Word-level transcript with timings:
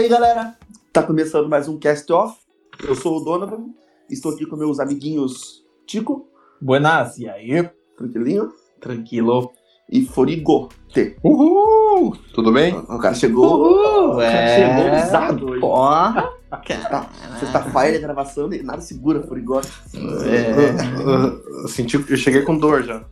aí, 0.00 0.08
galera? 0.08 0.56
Tá 0.94 1.02
começando 1.02 1.46
mais 1.46 1.68
um 1.68 1.78
Cast 1.78 2.10
Off. 2.10 2.38
Eu 2.82 2.94
sou 2.94 3.18
o 3.18 3.20
Donovan. 3.20 3.66
Estou 4.08 4.32
aqui 4.32 4.46
com 4.46 4.56
meus 4.56 4.80
amiguinhos 4.80 5.62
Tico, 5.86 6.26
Buenas, 6.58 7.18
e 7.18 7.28
aí? 7.28 7.68
tranquilinho, 7.98 8.50
Tranquilo. 8.80 9.52
e 9.92 10.06
Forigote. 10.06 11.16
Uhul! 11.22 12.16
Tudo 12.32 12.50
bem? 12.50 12.74
O 12.74 12.98
cara 12.98 13.14
chegou. 13.14 14.14
o 14.14 14.16
cara 14.16 14.32
é. 14.32 14.56
chegou 14.56 15.06
usado 15.06 15.50
hoje. 15.50 15.60
Porra. 15.60 16.30
Tá, 16.48 17.10
Sexta-feira, 17.38 17.98
gravação, 17.98 18.50
e 18.54 18.62
nada 18.62 18.80
segura, 18.80 19.22
Forigote. 19.22 19.70
É. 19.94 21.00
Eu, 21.04 21.62
eu 21.62 21.68
senti, 21.68 22.02
eu 22.08 22.16
cheguei 22.16 22.40
com 22.40 22.56
dor 22.56 22.84
já. 22.84 23.04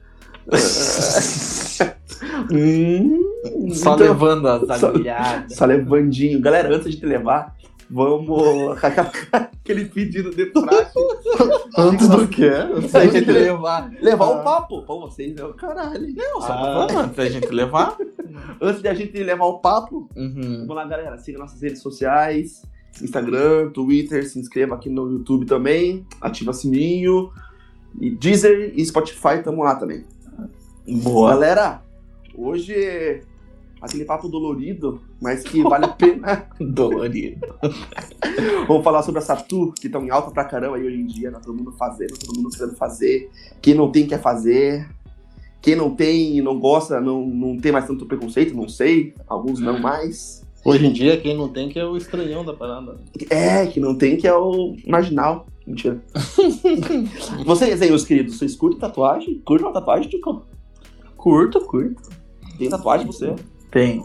hum, 2.50 3.27
Só 3.72 3.94
então, 3.94 4.06
levando 4.06 4.46
as 4.48 4.78
só- 4.80 4.88
agulhadas. 4.88 5.54
Só 5.56 5.64
levandinho. 5.66 6.40
Galera, 6.40 6.74
antes 6.74 6.92
de 6.92 7.00
te 7.00 7.06
levar, 7.06 7.54
vamos. 7.90 8.76
Aquele 9.32 9.84
pedido 9.86 10.30
de 10.30 10.46
praxe. 10.46 10.92
Antes 11.76 12.08
do 12.08 12.26
que? 12.26 12.48
Pra 12.90 13.06
gente 13.06 13.30
levar. 13.30 13.90
Levar 14.00 14.24
Ah. 14.24 14.30
o 14.30 14.42
papo 14.44 14.82
pra 14.82 14.94
vocês, 14.94 15.34
né? 15.34 15.42
Caralho. 15.56 16.08
Não, 16.14 16.40
só 16.40 16.52
Ah. 16.52 16.86
falando, 16.88 17.14
pra 17.14 17.28
gente 17.28 17.48
levar. 17.48 17.96
Antes 18.60 18.82
de 18.82 18.88
a 18.88 18.94
gente 18.94 19.16
levar 19.22 19.44
o 19.44 19.58
papo, 19.60 20.08
Uhum. 20.16 20.60
Vamos 20.60 20.76
lá, 20.76 20.84
galera. 20.86 21.18
Siga 21.18 21.38
nossas 21.38 21.60
redes 21.60 21.82
sociais: 21.82 22.62
Instagram, 23.02 23.70
Twitter. 23.70 24.26
Se 24.28 24.38
inscreva 24.38 24.74
aqui 24.74 24.88
no 24.88 25.10
YouTube 25.10 25.44
também. 25.46 26.06
Ativa 26.20 26.50
o 26.50 26.54
sininho. 26.54 27.30
E 28.00 28.10
Deezer 28.10 28.72
e 28.74 28.84
Spotify, 28.84 29.42
tamo 29.44 29.62
lá 29.62 29.74
também. 29.76 30.04
Boa. 31.02 31.30
Galera, 31.30 31.82
hoje 32.34 32.72
é 32.74 33.20
aquele 33.80 34.04
papo 34.04 34.28
dolorido, 34.28 35.00
mas 35.20 35.42
que 35.42 35.62
vale 35.62 35.84
a 35.84 35.88
pena. 35.88 36.48
Dolorido. 36.60 37.46
Vamos 38.66 38.84
falar 38.84 39.02
sobre 39.02 39.18
a 39.20 39.22
Satu, 39.22 39.72
que 39.72 39.86
estão 39.86 40.04
em 40.04 40.10
alta 40.10 40.30
pra 40.30 40.44
caramba 40.44 40.76
aí 40.76 40.84
hoje 40.84 40.96
em 40.96 41.06
dia, 41.06 41.30
né? 41.30 41.40
Todo 41.44 41.56
mundo 41.56 41.72
fazendo, 41.72 42.18
todo 42.18 42.36
mundo 42.36 42.50
querendo 42.50 42.76
fazer. 42.76 43.30
Quem 43.60 43.74
não 43.74 43.90
tem, 43.90 44.06
quer 44.06 44.20
fazer. 44.20 44.88
Quem 45.60 45.74
não 45.74 45.94
tem 45.94 46.36
e 46.38 46.42
não 46.42 46.58
gosta, 46.58 47.00
não, 47.00 47.26
não 47.26 47.58
tem 47.58 47.72
mais 47.72 47.86
tanto 47.86 48.06
preconceito, 48.06 48.54
não 48.54 48.68
sei. 48.68 49.14
Alguns 49.26 49.60
não 49.60 49.78
mais. 49.78 50.42
Hoje 50.64 50.86
em 50.86 50.92
dia, 50.92 51.16
quem 51.16 51.36
não 51.36 51.48
tem 51.48 51.68
que 51.68 51.78
é 51.78 51.84
o 51.84 51.96
estranhão 51.96 52.44
da 52.44 52.52
parada. 52.52 52.96
É, 53.30 53.66
que 53.66 53.80
não 53.80 53.94
tem, 53.94 54.16
que 54.16 54.26
é 54.26 54.34
o 54.34 54.76
marginal. 54.86 55.46
Mentira. 55.66 56.02
vocês 57.44 57.82
aí, 57.82 57.88
meus 57.88 58.04
queridos, 58.04 58.38
vocês 58.38 58.56
curtem 58.56 58.78
tatuagem? 58.78 59.40
Curtem 59.44 59.66
uma 59.66 59.72
tatuagem, 59.72 60.08
Tico? 60.08 60.46
Curto, 61.16 61.60
curto. 61.60 62.02
Tem 62.58 62.68
tatuagem 62.68 63.06
você? 63.06 63.34
O 63.68 63.70
Tenho. 63.70 64.02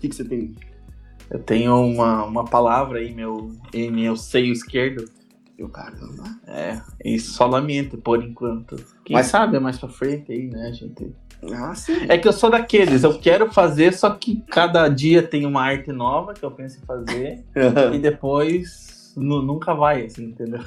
que, 0.00 0.08
que 0.08 0.14
você 0.14 0.24
tem? 0.24 0.54
Eu 1.30 1.38
tenho 1.38 1.74
uma, 1.76 2.24
uma 2.24 2.44
palavra 2.44 2.98
aí, 2.98 3.14
meu, 3.14 3.52
em 3.72 3.90
meu 3.90 4.16
seio 4.16 4.52
esquerdo. 4.52 5.04
Eu, 5.56 5.68
caramba. 5.68 6.24
É, 6.46 6.80
e 7.04 7.18
solamente 7.18 7.96
por 7.96 8.22
enquanto. 8.22 8.76
Quem 9.04 9.14
Mas- 9.14 9.26
sabe 9.26 9.56
é 9.56 9.60
mais 9.60 9.78
pra 9.78 9.88
frente 9.88 10.32
aí, 10.32 10.46
né, 10.48 10.72
gente? 10.72 11.12
Ah, 11.52 11.74
sim. 11.74 12.06
É 12.08 12.18
que 12.18 12.26
eu 12.26 12.32
sou 12.32 12.50
daqueles, 12.50 13.04
eu 13.04 13.16
quero 13.20 13.52
fazer, 13.52 13.92
só 13.94 14.10
que 14.10 14.42
cada 14.50 14.88
dia 14.88 15.22
tem 15.22 15.46
uma 15.46 15.62
arte 15.62 15.92
nova 15.92 16.34
que 16.34 16.44
eu 16.44 16.50
penso 16.50 16.78
em 16.82 16.86
fazer 16.86 17.44
e 17.94 17.98
depois 17.98 18.97
nunca 19.16 19.74
vai, 19.74 20.06
assim, 20.06 20.26
entendeu? 20.26 20.60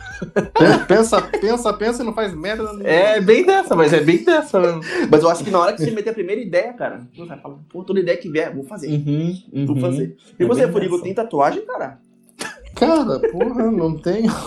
Pensa, 0.88 1.22
pensa, 1.22 1.74
pensa 1.74 2.04
e 2.04 2.06
não 2.06 2.14
faz 2.14 2.34
merda. 2.34 2.64
nenhuma. 2.74 2.88
É 2.90 3.20
bem 3.22 3.46
dessa, 3.46 3.76
mas 3.76 3.94
é 3.94 4.02
bem 4.02 4.24
dessa 4.24 4.60
mesmo. 4.60 4.82
Mas 5.10 5.24
eu 5.24 5.30
acho 5.30 5.44
que 5.44 5.52
na 5.52 5.60
hora 5.60 5.74
que 5.74 5.84
você 5.84 5.92
meter 5.92 6.10
a 6.12 6.14
primeira 6.14 6.42
ideia, 6.42 6.74
cara, 6.74 7.02
você 7.14 7.26
vai 7.26 7.40
falar, 7.40 7.58
pô, 7.70 7.84
toda 7.84 8.00
ideia 8.00 8.18
que 8.18 8.30
vier, 8.30 8.54
vou 8.54 8.64
fazer. 8.64 8.88
Uhum, 8.88 9.66
Vou 9.66 9.76
uhum. 9.76 9.82
fazer. 9.82 10.16
E 10.40 10.44
É 10.44 10.46
você, 10.46 10.68
Furigo, 10.72 11.02
tem 11.02 11.14
tatuagem, 11.14 11.66
cara? 11.66 12.00
Cara, 12.82 13.20
porra, 13.32 13.70
não 13.70 13.96
tenho. 13.96 14.32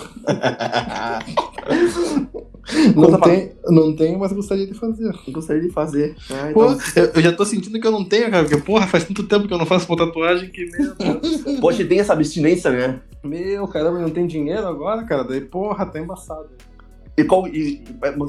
Não, 2.95 3.19
tem, 3.21 3.51
não 3.67 3.95
tenho, 3.95 4.17
mas 4.17 4.33
gostaria 4.33 4.65
de 4.65 4.73
fazer. 4.73 5.13
Gostaria 5.29 5.61
de 5.61 5.69
fazer. 5.69 6.15
Ah, 6.31 6.49
Pô, 6.51 6.71
então... 6.71 7.03
eu, 7.03 7.11
eu 7.13 7.21
já 7.21 7.31
tô 7.31 7.45
sentindo 7.45 7.79
que 7.79 7.85
eu 7.85 7.91
não 7.91 8.03
tenho, 8.03 8.31
cara, 8.31 8.43
porque, 8.43 8.59
porra, 8.59 8.87
faz 8.87 9.03
tanto 9.03 9.23
tempo 9.23 9.47
que 9.47 9.53
eu 9.53 9.57
não 9.59 9.67
faço 9.67 9.87
uma 9.87 9.97
tatuagem 9.97 10.49
que, 10.49 10.65
meu, 10.71 10.95
Deus. 10.95 11.59
Poxa, 11.61 11.85
tem 11.85 11.99
essa 11.99 12.13
abstinência, 12.13 12.71
né? 12.71 12.99
meu 13.23 13.67
caramba, 13.67 13.99
não 13.99 14.09
tem 14.09 14.25
dinheiro 14.25 14.65
agora, 14.67 15.03
cara, 15.03 15.23
daí, 15.23 15.41
porra, 15.41 15.85
tá 15.85 15.99
embaçado. 15.99 16.49
E 17.15 17.23
qual. 17.23 17.47
E, 17.47 17.83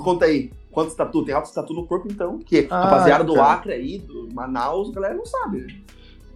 conta 0.05 0.27
aí, 0.27 0.51
quantos 0.71 0.95
tatu? 0.95 1.25
Tem 1.25 1.35
altos 1.35 1.53
tatu 1.53 1.73
no 1.73 1.87
corpo, 1.87 2.07
então? 2.11 2.39
Que 2.39 2.67
Ah, 2.71 2.85
rapaziada 2.85 3.25
do 3.25 3.35
cara. 3.35 3.53
Acre 3.55 3.73
aí, 3.73 3.99
do 3.99 4.29
Manaus, 4.35 4.91
a 4.91 4.93
galera 4.93 5.15
não 5.15 5.25
sabe. 5.27 5.63
né? 5.63 5.67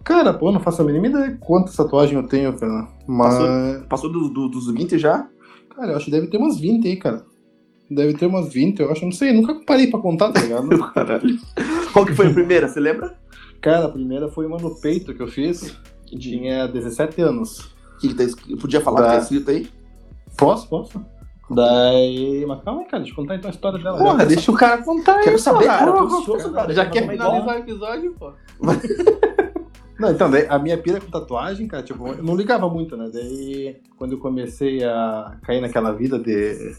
Cara, 0.03 0.33
pô, 0.33 0.51
não 0.51 0.59
faço 0.59 0.81
a 0.81 0.85
mínima 0.85 1.07
ideia 1.07 1.37
quantas 1.39 1.75
tatuagens 1.75 2.15
eu 2.21 2.27
tenho, 2.27 2.53
cara. 2.57 2.87
Mas, 3.07 3.85
Passou 3.87 4.11
do- 4.11 4.29
do- 4.29 4.49
dos 4.49 4.71
20 4.71 4.97
já? 4.97 5.27
cara, 5.75 5.91
eu 5.91 5.95
acho 5.95 6.05
que 6.05 6.11
deve 6.11 6.27
ter 6.27 6.37
umas 6.37 6.59
20 6.59 6.87
aí, 6.87 6.95
cara. 6.97 7.23
Deve 7.89 8.13
ter 8.13 8.25
umas 8.25 8.51
20, 8.53 8.79
eu 8.79 8.91
acho, 8.91 9.03
não 9.05 9.11
sei, 9.11 9.33
nunca 9.33 9.53
parei 9.65 9.87
pra 9.87 9.99
contar, 9.99 10.31
tá 10.31 10.39
ligado? 10.41 10.69
Caralho. 10.93 11.37
Qual 11.93 12.05
que 12.05 12.13
foi 12.13 12.27
a 12.27 12.33
primeira, 12.33 12.67
você 12.67 12.79
lembra? 12.79 13.15
cara, 13.61 13.85
a 13.85 13.89
primeira 13.89 14.27
foi 14.27 14.47
uma 14.47 14.57
no 14.57 14.73
peito 14.81 15.13
que 15.13 15.21
eu 15.21 15.27
fiz, 15.27 15.77
tinha 16.05 16.67
17 16.67 17.21
anos. 17.21 17.75
Que, 17.99 18.07
que 18.07 18.15
tá 18.15 18.23
escrito? 18.23 18.59
Podia 18.59 18.81
falar 18.81 19.01
o 19.01 19.03
que 19.03 19.09
tá 19.11 19.17
escrito 19.19 19.51
aí? 19.51 19.69
Posso, 20.35 20.67
posso? 20.67 20.99
Daí. 21.49 22.43
Mas 22.47 22.63
calma 22.63 22.81
aí, 22.81 22.87
cara, 22.87 23.03
deixa 23.03 23.11
eu 23.11 23.15
contar 23.21 23.35
então 23.35 23.49
a 23.49 23.53
história 23.53 23.77
dela. 23.77 23.97
Porra, 23.97 24.25
deixa 24.25 24.51
o 24.51 24.55
cara 24.55 24.81
contar 24.81 25.19
Quero 25.19 25.37
saber, 25.37 25.65
cara. 25.65 25.91
cara. 25.91 26.07
Cara. 26.25 26.49
cara. 26.53 26.73
Já 26.73 26.85
quer 26.89 27.07
finalizar 27.07 27.55
o 27.55 27.59
episódio, 27.59 28.15
pô? 28.17 28.31
Não, 30.01 30.11
então, 30.11 30.31
daí, 30.31 30.47
a 30.49 30.57
minha 30.57 30.77
pira 30.77 30.99
com 30.99 31.11
tatuagem, 31.11 31.67
cara, 31.67 31.83
tipo, 31.83 32.07
eu 32.07 32.23
não 32.23 32.35
ligava 32.35 32.67
muito, 32.67 32.97
né? 32.97 33.09
Daí, 33.13 33.77
quando 33.97 34.13
eu 34.13 34.17
comecei 34.17 34.83
a 34.83 35.37
cair 35.43 35.61
naquela 35.61 35.91
vida 35.91 36.17
de 36.17 36.75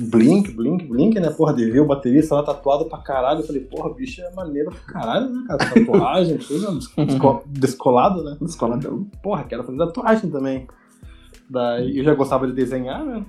blink, 0.00 0.50
blink, 0.50 0.84
blink, 0.84 1.20
né? 1.20 1.30
Porra, 1.30 1.54
de 1.54 1.70
ver 1.70 1.80
o 1.80 1.86
baterista 1.86 2.34
lá 2.34 2.42
tatuado 2.42 2.86
pra 2.86 2.98
caralho, 2.98 3.40
eu 3.40 3.46
falei, 3.46 3.62
porra, 3.62 3.94
bicho 3.94 4.20
é 4.20 4.30
maneiro 4.34 4.70
pra 4.70 4.92
caralho, 5.00 5.28
né, 5.30 5.44
cara? 5.46 5.58
Tatuagem, 5.74 6.38
tudo 6.42 6.78
desco- 7.06 7.42
descolado, 7.46 8.24
né? 8.24 8.36
Escoladão. 8.42 9.06
Porra, 9.22 9.44
quero 9.44 9.62
fazer 9.62 9.78
tatuagem 9.78 10.28
também. 10.30 10.66
Daí, 11.48 11.98
eu 11.98 12.04
já 12.04 12.14
gostava 12.14 12.46
de 12.48 12.52
desenhar, 12.52 13.04
né? 13.04 13.24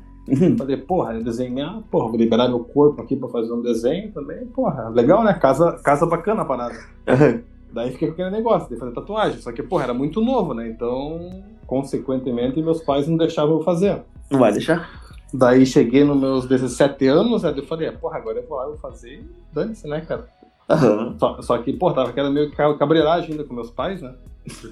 Falei, 0.57 0.75
porra, 0.77 1.13
desenhar, 1.21 1.81
porra, 1.91 2.09
vou 2.09 2.17
liberar 2.17 2.49
meu 2.49 2.59
corpo 2.59 3.01
aqui 3.01 3.15
pra 3.15 3.29
fazer 3.29 3.53
um 3.53 3.61
desenho 3.61 4.11
também, 4.11 4.45
porra, 4.47 4.89
legal, 4.89 5.23
né? 5.23 5.33
Casa, 5.35 5.73
casa 5.83 6.05
bacana 6.05 6.41
a 6.41 6.45
parada. 6.45 6.75
Daí 7.73 7.91
fiquei 7.91 8.07
com 8.07 8.13
aquele 8.13 8.29
negócio 8.31 8.69
de 8.69 8.78
fazer 8.78 8.91
tatuagem. 8.94 9.39
Só 9.41 9.51
que, 9.51 9.61
porra, 9.63 9.85
era 9.85 9.94
muito 9.94 10.22
novo, 10.22 10.53
né? 10.53 10.67
Então, 10.69 11.44
consequentemente, 11.66 12.61
meus 12.61 12.81
pais 12.81 13.07
não 13.07 13.17
deixavam 13.17 13.57
eu 13.57 13.63
fazer. 13.63 14.01
Não 14.31 14.39
vai 14.39 14.51
deixar? 14.51 14.89
Daí 15.33 15.66
cheguei 15.66 16.03
nos 16.03 16.17
meus 16.17 16.45
17 16.47 17.05
anos, 17.07 17.44
aí 17.44 17.55
eu 17.57 17.66
falei, 17.66 17.89
ah, 17.89 17.94
porra, 17.94 18.17
agora 18.17 18.39
eu 18.39 18.47
vou 18.47 18.57
lá, 18.57 18.63
eu 18.63 18.69
vou 18.69 18.78
fazer 18.78 19.16
e 19.19 19.25
dane-se, 19.53 19.88
né, 19.88 20.01
cara? 20.01 20.28
Aham. 20.69 21.16
Só, 21.19 21.41
só 21.41 21.57
que, 21.59 21.73
porra, 21.73 21.95
tava 21.95 22.09
aquela 22.09 22.29
meio 22.29 22.51
ca- 22.51 22.73
cabreiragem 22.75 23.31
ainda 23.31 23.44
com 23.44 23.53
meus 23.53 23.69
pais, 23.69 24.01
né? 24.01 24.13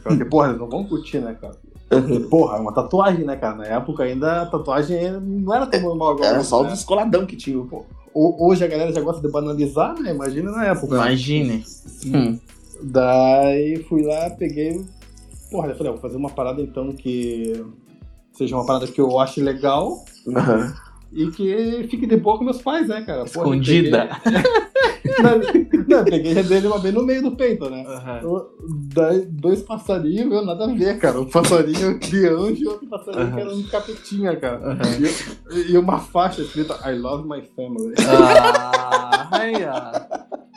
Porque, 0.04 0.24
porra, 0.26 0.48
eles 0.50 0.60
não 0.60 0.70
vão 0.70 0.84
curtir, 0.86 1.20
né, 1.20 1.36
cara? 1.40 1.56
Porque, 1.90 2.20
porra, 2.22 2.58
é 2.58 2.60
uma 2.62 2.74
tatuagem, 2.74 3.26
né, 3.26 3.36
cara? 3.36 3.58
Na 3.58 3.66
época 3.66 4.04
ainda 4.04 4.42
a 4.42 4.46
tatuagem 4.46 5.12
não 5.22 5.54
era 5.54 5.68
tão 5.68 5.82
normal 5.82 6.12
agora. 6.12 6.28
Era 6.28 6.44
só 6.44 6.62
o 6.62 6.64
né? 6.64 6.70
descoladão 6.72 7.26
que 7.26 7.36
tinha, 7.36 7.62
pô. 7.66 7.86
Ho- 8.14 8.48
Hoje 8.50 8.64
a 8.64 8.68
galera 8.68 8.92
já 8.94 9.02
gosta 9.02 9.22
de 9.22 9.32
banalizar, 9.32 9.94
né? 10.02 10.12
Imagina 10.12 10.52
na 10.52 10.66
época. 10.68 10.96
Imagine. 10.96 11.64
Hum. 12.08 12.40
Daí 12.84 13.84
fui 13.90 14.04
lá, 14.04 14.30
peguei. 14.32 14.84
Porra, 15.52 15.70
eu 15.70 15.76
falei, 15.76 15.90
ah, 15.92 15.94
vou 15.94 16.02
fazer 16.02 16.18
uma 16.18 16.30
parada 16.30 16.62
então 16.62 16.92
que 16.94 17.64
seja 18.34 18.56
uma 18.56 18.66
parada 18.66 18.88
que 18.88 19.00
eu 19.00 19.18
ache 19.20 19.40
legal 19.42 20.04
Aham. 20.36 20.74
e 21.14 21.28
que 21.32 21.88
fique 21.90 22.06
de 22.06 22.18
boa 22.18 22.38
com 22.38 22.44
meus 22.44 22.62
pais, 22.62 22.88
né, 22.88 23.02
cara? 23.06 23.24
Porra, 23.26 23.46
Escondida. 23.56 24.10
peguei- 25.06 25.86
não, 25.88 26.04
peguei 26.04 26.44
dele 26.44 26.68
uma 26.68 26.80
bem 26.80 26.92
no 26.92 27.04
meio 27.06 27.22
do 27.22 27.32
peito, 27.36 27.70
né? 27.70 27.86
Aham. 27.88 28.20
Eu- 28.24 28.56
dois 29.30 29.62
passarinhos, 29.62 30.28
meu, 30.28 30.44
nada 30.44 30.66
a 30.66 30.74
ver, 30.74 30.98
cara. 31.00 31.22
Um 31.22 31.30
passarinho 31.30 31.98
de 32.00 32.28
anjo 32.28 32.62
e 32.64 32.68
outro 32.68 32.88
passarinho 32.90 33.34
que 33.34 33.40
era 33.40 33.54
um 33.56 33.64
capetinha, 33.64 34.36
cara. 34.36 34.78
E, 35.52 35.72
e 35.72 35.78
uma 35.78 36.00
faixa 36.00 36.42
escrita 36.42 36.78
I 36.90 36.98
love 36.98 37.26
my 37.28 37.42
family. 37.56 37.94
Ah, 38.10 39.30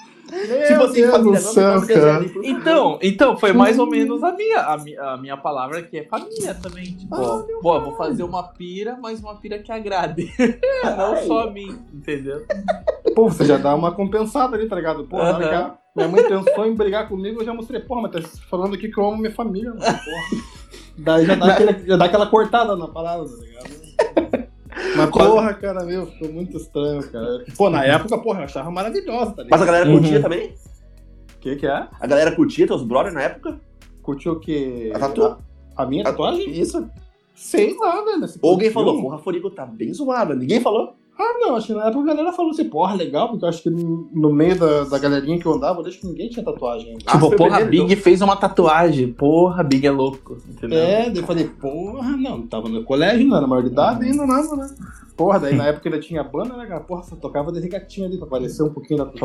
Tipo 0.66 0.82
assim, 0.84 1.00
Deus 1.00 1.10
família, 1.10 1.40
céu, 1.40 1.86
cara. 1.86 2.24
Então, 2.42 2.98
então, 3.02 3.36
foi 3.38 3.52
mais 3.52 3.78
ou 3.78 3.86
menos 3.86 4.22
a 4.22 4.32
minha, 4.32 4.60
a, 4.60 4.76
mi- 4.76 4.96
a 4.96 5.16
minha 5.16 5.36
palavra 5.36 5.82
que 5.82 5.96
é 5.98 6.04
família 6.04 6.54
também. 6.54 6.84
Tipo, 6.96 7.14
Ah, 7.14 7.44
pô, 7.62 7.80
vou 7.80 7.96
fazer 7.96 8.22
uma 8.22 8.42
pira, 8.42 8.98
mas 9.00 9.20
uma 9.20 9.36
pira 9.36 9.58
que 9.58 9.72
agrade. 9.72 10.30
Não 10.84 11.12
Ai. 11.14 11.26
só 11.26 11.44
a 11.44 11.50
mim, 11.50 11.78
entendeu? 11.92 12.44
Pô, 13.14 13.28
você 13.30 13.44
já 13.44 13.56
dá 13.56 13.74
uma 13.74 13.92
compensada 13.92 14.56
ali, 14.56 14.68
tá 14.68 14.76
ligado? 14.76 15.04
Pô, 15.04 15.16
na 15.18 15.34
hora 15.36 15.48
que 15.48 15.54
Aham. 15.54 15.64
a 15.66 15.78
minha 15.96 16.08
mãe 16.08 16.24
pensou 16.28 16.66
em 16.66 16.74
brigar 16.74 17.08
comigo, 17.08 17.40
eu 17.40 17.44
já 17.46 17.54
mostrei, 17.54 17.80
porra, 17.80 18.02
mas 18.02 18.12
tá 18.12 18.20
falando 18.50 18.74
aqui 18.74 18.88
que 18.88 18.98
eu 19.00 19.04
amo 19.06 19.16
minha 19.16 19.32
família, 19.32 19.70
mano, 19.70 19.80
porra. 19.80 19.98
Daí 20.98 21.24
já 21.26 21.34
dá, 21.36 21.46
aquele- 21.54 21.86
já 21.86 21.96
dá 21.96 22.04
aquela 22.04 22.26
cortada 22.26 22.76
na 22.76 22.88
palavra, 22.88 23.26
tá 23.28 23.44
ligado? 23.44 24.37
Mas 24.96 25.10
porra, 25.10 25.54
cara, 25.54 25.84
meu, 25.84 26.06
ficou 26.06 26.32
muito 26.32 26.56
estranho, 26.56 27.02
cara. 27.10 27.44
Pô, 27.56 27.70
na 27.70 27.84
época, 27.84 28.18
porra, 28.18 28.40
eu 28.40 28.44
achava 28.44 28.70
maravilhosa, 28.70 29.32
tá 29.32 29.42
ligado? 29.42 29.50
Mas 29.50 29.62
a 29.62 29.64
galera 29.64 29.88
Uhum. 29.88 29.98
curtia 29.98 30.20
também? 30.22 30.54
O 31.36 31.40
que 31.40 31.56
que 31.56 31.66
é? 31.66 31.88
A 32.00 32.06
galera 32.06 32.34
curtia 32.34 32.66
teus 32.66 32.82
brothers 32.82 33.14
na 33.14 33.22
época? 33.22 33.60
Curtiu 34.02 34.32
o 34.32 34.40
que? 34.40 34.90
A 34.94 34.98
tatu? 34.98 35.36
A 35.76 35.86
minha 35.86 36.02
tatuagem? 36.04 36.50
Isso. 36.50 36.88
Sei 37.34 37.76
lá, 37.78 38.02
velho. 38.04 38.26
Ou 38.42 38.50
alguém 38.52 38.70
falou, 38.70 39.00
porra, 39.00 39.18
Forigo 39.18 39.48
tá 39.50 39.64
bem 39.64 39.92
zoada. 39.94 40.34
Ninguém 40.34 40.60
falou. 40.60 40.96
Ah, 41.20 41.34
não, 41.40 41.56
acho 41.56 41.66
que 41.66 41.74
na 41.74 41.86
época 41.86 42.12
a 42.12 42.14
galera 42.14 42.32
falou 42.32 42.52
assim, 42.52 42.68
porra, 42.68 42.94
legal, 42.94 43.28
porque 43.28 43.44
eu 43.44 43.48
acho 43.48 43.62
que 43.62 43.70
no 43.70 44.32
meio 44.32 44.56
da, 44.56 44.84
da 44.84 44.98
galerinha 45.00 45.36
que 45.38 45.46
eu 45.46 45.54
andava, 45.54 45.80
eu 45.80 45.86
acho 45.86 45.98
que 45.98 46.06
ninguém 46.06 46.28
tinha 46.28 46.44
tatuagem 46.44 46.90
ainda. 46.90 47.02
Ah, 47.06 47.12
Tipo, 47.14 47.26
foi 47.26 47.36
porra, 47.36 47.64
Big 47.64 47.96
fez 47.96 48.22
uma 48.22 48.36
tatuagem. 48.36 49.12
Porra, 49.12 49.64
Big 49.64 49.84
é 49.84 49.90
louco. 49.90 50.38
Entendeu? 50.48 50.78
É, 50.78 51.10
daí 51.10 51.16
eu 51.18 51.24
falei, 51.26 51.44
porra, 51.48 52.16
não, 52.16 52.42
tava 52.46 52.68
no 52.68 52.84
colégio, 52.84 53.26
não 53.26 53.36
era 53.36 53.46
maior 53.48 53.62
de 53.62 53.68
idade 53.70 54.04
ainda, 54.06 54.24
nada, 54.24 54.54
né? 54.56 54.68
Porra, 55.16 55.40
daí 55.40 55.56
na 55.56 55.66
época 55.66 55.88
ainda 55.88 56.00
tinha 56.00 56.22
banda, 56.22 56.56
né, 56.56 56.64
cara? 56.66 56.80
Porra, 56.82 57.02
só 57.02 57.16
tocava 57.16 57.50
de 57.50 57.58
regatinha 57.58 58.06
ali 58.06 58.16
pra 58.16 58.26
aparecer 58.28 58.62
um 58.62 58.70
pouquinho 58.72 58.98
da 58.98 59.06
tatuagem. 59.06 59.18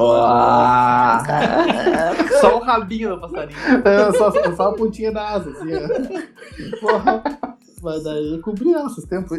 Porra. 1.23 2.39
Só 2.41 2.57
o 2.57 2.63
rabinho 2.63 3.11
do 3.11 3.21
passarinho. 3.21 3.57
É, 3.85 4.11
só, 4.13 4.31
só 4.55 4.69
a 4.69 4.73
pontinha 4.73 5.11
da 5.11 5.29
asa, 5.29 5.51
assim, 5.51 5.71
é. 5.71 5.87
Porra. 6.79 7.23
Mas 7.83 8.03
daí 8.03 8.33
eu 8.33 8.41
cobri 8.41 8.73
ela 8.73 8.87
esses 8.87 9.05
tempos. 9.05 9.37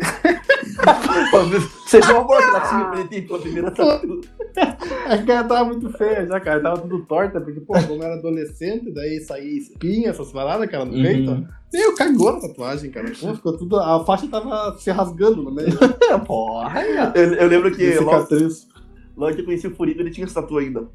Você 1.87 2.01
viu 2.01 2.15
uma 2.17 2.25
borracha 2.25 2.85
pretinha 2.91 3.27
pela 3.27 3.39
primeira 3.39 3.71
tatu. 3.71 4.21
A 5.07 5.19
cara 5.23 5.45
tava 5.45 5.65
muito 5.65 5.91
feia 5.97 6.27
já, 6.27 6.39
cara. 6.41 6.61
Tava 6.61 6.81
tudo 6.83 7.05
torta, 7.07 7.41
porque, 7.41 7.61
pô, 7.61 7.73
como 7.75 7.95
eu 7.95 8.03
era 8.03 8.15
adolescente, 8.15 8.93
daí 8.93 9.21
saía 9.21 9.59
espinha, 9.59 10.11
essas 10.11 10.31
paradas, 10.31 10.71
cara, 10.71 10.85
no 10.85 10.95
Uhum. 10.95 11.03
peito. 11.03 11.47
Meio 11.73 11.95
cagou 11.97 12.33
na 12.35 12.41
tatuagem, 12.41 12.91
cara. 12.91 13.11
Pô, 13.19 13.35
ficou 13.35 13.57
tudo. 13.57 13.79
A 13.81 14.05
faixa 14.05 14.29
tava 14.29 14.77
se 14.79 14.91
rasgando 14.91 15.43
no 15.43 15.51
meio. 15.53 15.77
Porra. 16.27 16.83
Eu, 17.15 17.35
eu 17.35 17.49
lembro 17.49 17.75
que 17.75 17.99
logo, 17.99 18.27
logo 19.17 19.35
que 19.35 19.41
eu 19.41 19.45
conheci 19.45 19.67
o 19.67 19.75
Furigo, 19.75 20.01
ele 20.01 20.11
tinha 20.11 20.27
essa 20.27 20.41
tatu 20.43 20.59
ainda. 20.59 20.87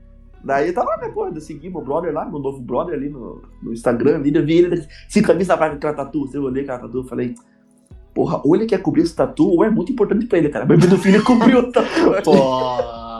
Daí 0.43 0.67
eu 0.69 0.73
tava, 0.73 0.95
né, 0.97 1.09
pô, 1.09 1.27
eu 1.27 1.41
segui 1.41 1.69
meu 1.69 1.81
brother 1.81 2.13
lá, 2.13 2.25
meu 2.25 2.39
novo 2.39 2.61
brother 2.61 2.95
ali 2.95 3.09
no, 3.09 3.41
no 3.61 3.73
Instagram, 3.73 4.15
ali, 4.17 4.33
eu 4.33 4.45
vi 4.45 4.57
ele, 4.59 4.85
sem 5.07 5.21
camisa 5.21 5.57
pra 5.57 5.67
aquela 5.67 5.93
tatu, 5.93 6.29
eu 6.33 6.43
olhei 6.43 6.63
aquela 6.63 6.79
tatu, 6.79 7.03
falei, 7.03 7.35
porra, 8.13 8.41
ou 8.43 8.55
ele 8.55 8.65
quer 8.65 8.81
cobrir 8.81 9.01
esse 9.03 9.15
tatu, 9.15 9.47
ou 9.47 9.63
é 9.63 9.69
muito 9.69 9.91
importante 9.91 10.25
pra 10.25 10.37
ele, 10.37 10.49
cara. 10.49 10.65
Mas 10.65 10.85
meu 10.87 10.97
filho 10.97 11.23
cobriu 11.23 11.59
o 11.59 11.71
tatu. 11.71 11.87
Porra. 12.23 12.99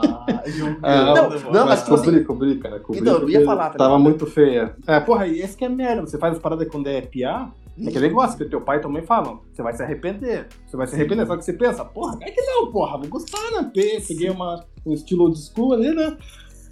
Ah, 0.82 1.14
Não, 1.14 1.52
não, 1.52 1.66
mas 1.66 1.82
tipo 1.82 1.96
cobri, 1.96 2.24
cobri, 2.24 2.58
cara. 2.58 2.80
Cobri 2.80 3.00
Então, 3.00 3.18
eu 3.18 3.28
ia 3.28 3.44
falar, 3.44 3.70
tá 3.70 3.78
Tava 3.78 3.90
ligado? 3.96 4.02
muito 4.02 4.26
feia. 4.26 4.74
É, 4.86 4.98
porra, 4.98 5.26
e 5.26 5.40
esse 5.40 5.56
que 5.56 5.64
é 5.64 5.68
merda. 5.68 6.02
Você 6.06 6.16
faz 6.18 6.34
as 6.36 6.40
paradas 6.42 6.66
quando 6.68 6.86
é 6.86 7.00
piar. 7.02 7.52
É 7.78 7.90
que 7.90 7.98
negócio 8.00 8.38
que 8.38 8.44
teu 8.46 8.60
pai 8.60 8.78
e 8.78 8.80
tua 8.80 8.90
mãe 8.90 9.02
falam. 9.02 9.40
Você 9.52 9.62
vai 9.62 9.74
se 9.74 9.82
arrepender. 9.82 10.48
Você 10.66 10.76
vai 10.76 10.86
se 10.86 10.94
arrepender. 10.94 11.26
Só 11.26 11.36
que 11.36 11.44
você 11.44 11.52
pensa, 11.52 11.84
porra, 11.84 12.16
é 12.22 12.30
que 12.30 12.40
não, 12.40 12.70
porra. 12.72 12.98
Vou 12.98 13.08
gostar, 13.08 13.50
né? 13.52 13.70
Pe- 13.72 14.02
Peguei 14.06 14.30
uma, 14.30 14.64
um 14.86 14.92
estilo 14.94 15.24
old 15.24 15.38
school 15.38 15.74
ali, 15.74 15.94
né? 15.94 16.16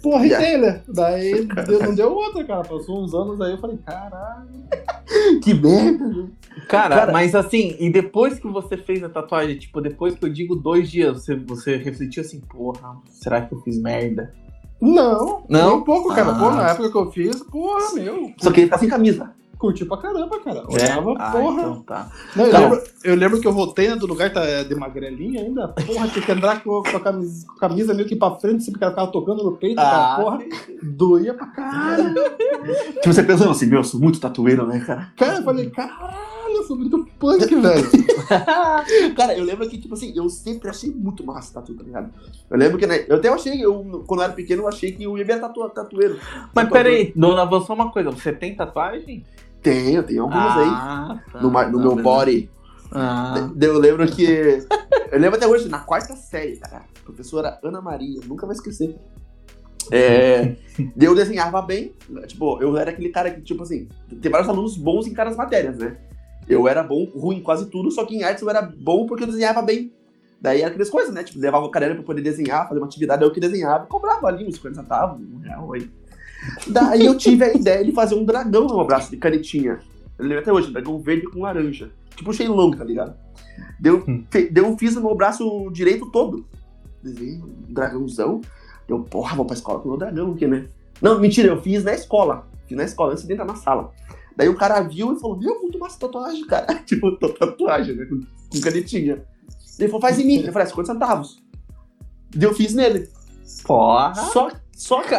Porra, 0.01 0.25
e 0.25 0.29
Yeah. 0.29 0.45
tem, 0.45 0.57
né? 0.61 0.81
Daí 0.87 1.45
deu- 1.67 1.83
não 1.83 1.95
deu 1.95 2.13
outra, 2.13 2.43
cara. 2.43 2.61
Passou 2.63 3.03
uns 3.03 3.13
anos 3.13 3.39
aí 3.41 3.51
eu 3.51 3.57
falei, 3.57 3.77
caralho. 3.85 4.47
que 5.43 5.53
merda, 5.53 6.07
né? 6.07 6.27
Cara, 6.67 6.95
Cara- 6.95 7.11
mas 7.11 7.33
assim, 7.35 7.75
e 7.79 7.89
depois 7.91 8.39
que 8.39 8.47
você 8.47 8.77
fez 8.77 9.03
a 9.03 9.09
tatuagem, 9.09 9.57
tipo, 9.57 9.81
depois 9.81 10.15
que 10.15 10.25
eu 10.25 10.29
digo 10.29 10.55
dois 10.55 10.89
dias, 10.89 11.23
você, 11.23 11.35
você 11.35 11.77
refletiu 11.77 12.21
assim, 12.21 12.39
porra, 12.41 12.97
será 13.05 13.41
que 13.41 13.53
eu 13.53 13.59
fiz 13.61 13.77
merda? 13.81 14.33
Não, 14.81 15.43
Não? 15.49 15.77
um 15.77 15.81
pouco, 15.83 16.09
cara. 16.15 16.33
Pô, 16.33 16.45
Ah. 16.45 16.55
na 16.55 16.69
época 16.69 16.89
que 16.91 16.97
eu 16.97 17.11
fiz, 17.11 17.43
porra, 17.43 17.93
meu. 17.95 18.31
Só 18.39 18.51
que 18.51 18.61
ele 18.61 18.69
tá 18.69 18.77
sem 18.77 18.87
camisa. 18.87 19.31
Curti 19.59 19.83
pra 19.83 19.97
caramba, 19.97 20.39
cara. 20.39 20.63
Olhava, 20.69 21.13
Ah, 21.19 21.31
porra. 21.31 21.61
então 21.61 21.81
tá. 21.81 22.09
Não, 22.33 22.45
eu, 22.45 22.49
Então- 22.49 22.61
lembro, 22.69 22.83
eu 23.03 23.15
lembro 23.15 23.41
que 23.41 23.47
eu 23.47 23.51
voltei 23.51 23.89
né, 23.89 23.95
do 23.97 24.07
lugar 24.07 24.31
tá, 24.31 24.63
de 24.63 24.73
magrelinha 24.73 25.41
ainda. 25.41 25.67
Porra, 25.67 26.07
tinha 26.07 26.25
que 26.25 26.31
andar 26.31 26.63
com, 26.63 26.81
com 26.81 26.95
a 26.97 26.99
camisa, 27.01 27.45
camisa 27.59 27.93
meio 27.93 28.07
que 28.07 28.15
pra 28.15 28.31
frente, 28.35 28.63
sempre 28.63 28.79
que 28.79 28.83
ela 28.85 28.93
ficava 28.93 29.11
tocando 29.11 29.43
no 29.43 29.57
peito, 29.57 29.77
Ah, 29.79 29.83
cara. 29.83 30.23
Porra, 30.23 30.39
doía 30.81 31.33
pra 31.33 31.47
caralho. 31.47 32.15
Tipo, 33.01 33.13
você 33.13 33.21
pensando 33.23 33.51
assim, 33.51 33.65
meu, 33.65 33.79
eu 33.79 33.83
sou 33.83 33.99
muito 33.99 34.19
tatueiro, 34.19 34.65
né, 34.65 34.79
cara? 34.79 35.11
Cara, 35.17 35.37
eu 35.39 35.43
falei, 35.43 35.69
caralho, 35.69 36.55
eu 36.55 36.63
sou 36.63 36.77
muito 36.77 37.05
punk, 37.19 37.53
velho. 37.55 37.89
Cara, 39.15 39.35
eu 39.37 39.43
lembro 39.43 39.67
que, 39.67 39.77
tipo 39.77 39.93
assim, 39.93 40.13
eu 40.15 40.29
sempre 40.29 40.69
achei 40.69 40.91
muito 40.91 41.25
massa 41.25 41.53
tatu, 41.55 41.73
tá 41.73 41.83
ligado? 41.83 42.09
Eu 42.49 42.57
lembro 42.57 42.77
que, 42.77 42.85
né, 42.87 43.05
eu 43.07 43.15
até 43.17 43.27
achei, 43.29 43.63
eu, 43.63 44.03
quando 44.07 44.19
eu 44.21 44.25
era 44.25 44.33
pequeno, 44.33 44.63
eu 44.63 44.67
achei 44.67 44.91
que 44.91 45.03
eu 45.03 45.17
ia 45.17 45.25
ver 45.25 45.39
tatu, 45.39 45.67
tatueiro. 45.69 46.15
Mas 46.53 46.65
Tatuador. 46.65 46.71
peraí, 46.71 47.11
dona 47.15 47.45
Van, 47.45 47.61
só 47.61 47.73
uma 47.73 47.91
coisa, 47.91 48.09
você 48.11 48.31
tem 48.31 48.55
tatuagem? 48.55 49.25
Tenho, 49.61 50.03
tenho 50.03 50.23
alguns 50.23 50.57
aí. 50.57 50.69
Ah, 50.71 51.19
tá, 51.31 51.41
No, 51.41 51.51
ma- 51.51 51.65
no 51.67 51.77
tá, 51.77 51.83
meu 51.83 51.95
beleza. 51.95 52.03
body. 52.03 52.49
Ah, 52.91 53.49
Eu 53.61 53.77
lembro 53.77 54.07
que. 54.09 54.65
Eu 55.11 55.19
lembro 55.19 55.37
até 55.37 55.47
hoje, 55.47 55.67
na 55.69 55.79
quarta 55.79 56.15
série, 56.15 56.55
cara. 56.57 56.83
Professora 57.03 57.59
Ana 57.63 57.81
Maria, 57.81 58.19
nunca 58.25 58.45
vou 58.45 58.53
esquecer. 58.53 58.95
É, 59.91 60.55
eu 60.99 61.15
desenhava 61.15 61.61
bem. 61.61 61.93
Tipo, 62.27 62.61
eu 62.61 62.77
era 62.77 62.91
aquele 62.91 63.09
cara 63.09 63.31
que, 63.31 63.41
tipo 63.41 63.63
assim, 63.63 63.87
tem 64.21 64.31
vários 64.31 64.49
alunos 64.49 64.77
bons 64.77 65.07
em 65.07 65.13
cada 65.13 65.35
matérias, 65.35 65.77
né? 65.77 65.97
Eu 66.47 66.67
era 66.67 66.81
bom, 66.81 67.05
ruim 67.15 67.41
quase 67.41 67.67
tudo, 67.69 67.91
só 67.91 68.05
que 68.05 68.15
em 68.15 68.23
artes 68.23 68.41
eu 68.41 68.49
era 68.49 68.61
bom 68.61 69.05
porque 69.05 69.23
eu 69.23 69.27
desenhava 69.27 69.61
bem. 69.61 69.91
Daí 70.41 70.61
era 70.61 70.69
aquelas 70.69 70.89
coisas, 70.89 71.13
né? 71.13 71.23
Tipo, 71.23 71.39
levava 71.39 71.65
o 71.65 71.69
caderno 71.69 71.95
pra 71.97 72.03
poder 72.05 72.21
desenhar, 72.21 72.67
fazer 72.67 72.79
uma 72.79 72.87
atividade, 72.87 73.23
eu 73.23 73.31
que 73.31 73.39
desenhava, 73.39 73.85
cobrava 73.87 74.27
ali 74.27 74.47
uns 74.47 74.55
50 74.55 74.81
centavos, 74.81 75.21
um 75.21 75.39
real 75.39 75.73
aí. 75.73 75.89
Daí 76.67 77.05
eu 77.05 77.17
tive 77.17 77.43
a 77.43 77.53
ideia 77.53 77.83
de 77.83 77.91
fazer 77.91 78.15
um 78.15 78.23
dragão 78.25 78.65
no 78.67 78.75
meu 78.77 78.85
braço 78.85 79.11
de 79.11 79.17
canetinha. 79.17 79.79
Eu 80.17 80.25
lembro 80.25 80.39
até 80.39 80.51
hoje, 80.53 80.69
um 80.69 80.73
dragão 80.73 80.99
verde 80.99 81.27
com 81.27 81.41
laranja. 81.41 81.91
Tipo 82.15 82.31
o 82.31 82.33
Shenlong, 82.33 82.75
tá 82.75 82.83
ligado? 82.83 83.15
Deu, 83.79 84.03
fe- 84.29 84.49
deu, 84.49 84.77
fiz 84.77 84.95
no 84.95 85.01
meu 85.01 85.15
braço 85.15 85.69
direito 85.71 86.09
todo. 86.11 86.45
Desenhei 87.03 87.35
um 87.41 87.73
dragãozão. 87.73 88.41
Eu, 88.87 88.99
porra, 89.01 89.35
vou 89.35 89.45
pra 89.45 89.55
escola 89.55 89.79
com 89.79 89.85
o 89.87 89.91
meu 89.91 89.97
dragão 89.99 90.31
aqui, 90.33 90.47
né? 90.47 90.65
Não, 91.01 91.19
mentira, 91.19 91.47
eu 91.49 91.61
fiz 91.61 91.83
na 91.83 91.93
escola. 91.93 92.47
Fiz 92.67 92.77
na 92.77 92.83
escola, 92.83 93.13
antes 93.13 93.25
de 93.25 93.33
entrar 93.33 93.45
na 93.45 93.55
sala. 93.55 93.91
Daí 94.35 94.49
o 94.49 94.55
cara 94.55 94.81
viu 94.81 95.13
e 95.13 95.19
falou, 95.19 95.37
meu, 95.37 95.61
muito 95.61 95.77
massa 95.79 95.99
tatuagem, 95.99 96.45
cara. 96.47 96.73
tipo, 96.85 97.11
tô- 97.17 97.29
tatuagem, 97.29 97.95
né? 97.95 98.05
Com, 98.05 98.21
com 98.51 98.61
canetinha. 98.61 99.23
Ele 99.77 99.87
falou, 99.87 100.01
faz 100.01 100.19
em 100.19 100.25
mim. 100.25 100.43
Eu 100.45 100.51
falei, 100.51 100.67
"Ah, 100.67 100.69
50 100.69 100.93
centavos. 100.93 101.41
Daí 102.35 102.47
eu 102.49 102.53
fiz 102.53 102.73
nele. 102.73 103.07
porra. 103.65 104.13
Só, 104.15 104.49
só 104.79 105.01
que 105.01 105.13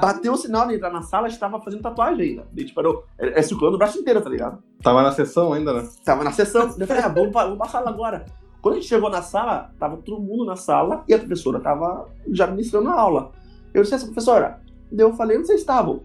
bateu 0.00 0.32
o 0.32 0.36
sinal 0.36 0.66
de 0.66 0.74
entrar 0.74 0.90
na 0.90 1.00
sala, 1.00 1.28
a 1.28 1.30
gente 1.30 1.38
tava 1.38 1.60
fazendo 1.60 1.80
tatuagem 1.80 2.30
ainda. 2.30 2.48
Daí, 2.50 2.64
tipo, 2.64 2.74
parou. 2.74 3.04
É, 3.16 3.38
é 3.38 3.42
circulando 3.42 3.76
o 3.76 3.78
braço 3.78 4.00
inteiro, 4.00 4.20
tá 4.20 4.28
ligado? 4.28 4.60
Tava 4.82 5.00
na 5.00 5.12
sessão 5.12 5.52
ainda, 5.52 5.72
né? 5.72 5.88
Tava 6.04 6.24
na 6.24 6.32
sessão. 6.32 6.74
Eu 6.76 6.84
falei, 6.84 7.04
ah, 7.04 7.06
vamos 7.06 7.30
pra, 7.30 7.44
vamos 7.44 7.58
pra 7.58 7.68
sala 7.68 7.88
agora. 7.88 8.24
Quando 8.60 8.74
a 8.74 8.78
gente 8.78 8.88
chegou 8.88 9.08
na 9.08 9.22
sala, 9.22 9.70
tava 9.78 9.98
todo 9.98 10.20
mundo 10.20 10.44
na 10.44 10.56
sala 10.56 11.04
e 11.06 11.14
a 11.14 11.18
professora 11.20 11.60
tava 11.60 12.08
já 12.32 12.48
ministrando 12.48 12.88
a 12.88 12.98
aula. 12.98 13.30
Eu 13.72 13.82
disse, 13.82 13.94
essa 13.94 14.06
professora? 14.06 14.60
Daí 14.90 15.06
eu 15.06 15.12
falei, 15.12 15.38
onde 15.38 15.46
vocês 15.46 15.60
estavam? 15.60 16.02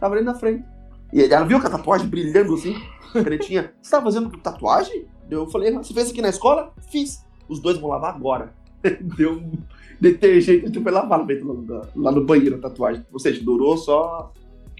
Tava 0.00 0.14
ali 0.14 0.24
na 0.24 0.34
frente. 0.34 0.64
E 1.12 1.22
ela 1.22 1.44
viu 1.44 1.60
com 1.60 1.66
a 1.66 1.70
tatuagem 1.70 2.08
brilhando 2.08 2.54
assim, 2.54 2.74
canetinha. 3.12 3.74
Você 3.82 3.90
tava 3.90 4.04
fazendo 4.04 4.30
tatuagem? 4.38 5.04
Daí 5.28 5.38
eu 5.38 5.46
falei, 5.50 5.72
você 5.72 5.92
fez 5.92 6.08
aqui 6.08 6.22
na 6.22 6.30
escola? 6.30 6.72
Fiz. 6.90 7.22
Os 7.50 7.60
dois 7.60 7.76
vão 7.76 7.90
lavar 7.90 8.14
agora. 8.14 8.54
Deu 8.98 9.34
um 9.34 9.52
detergente, 10.00 10.64
a 10.64 10.68
gente 10.68 10.80
foi 10.80 10.92
lavar 10.92 11.20
lá, 11.26 11.82
lá, 11.96 12.12
no 12.12 12.24
banheiro 12.24 12.56
a 12.56 12.58
tatuagem. 12.58 13.04
Ou 13.12 13.18
seja, 13.18 13.42
durou 13.44 13.76
só 13.76 14.32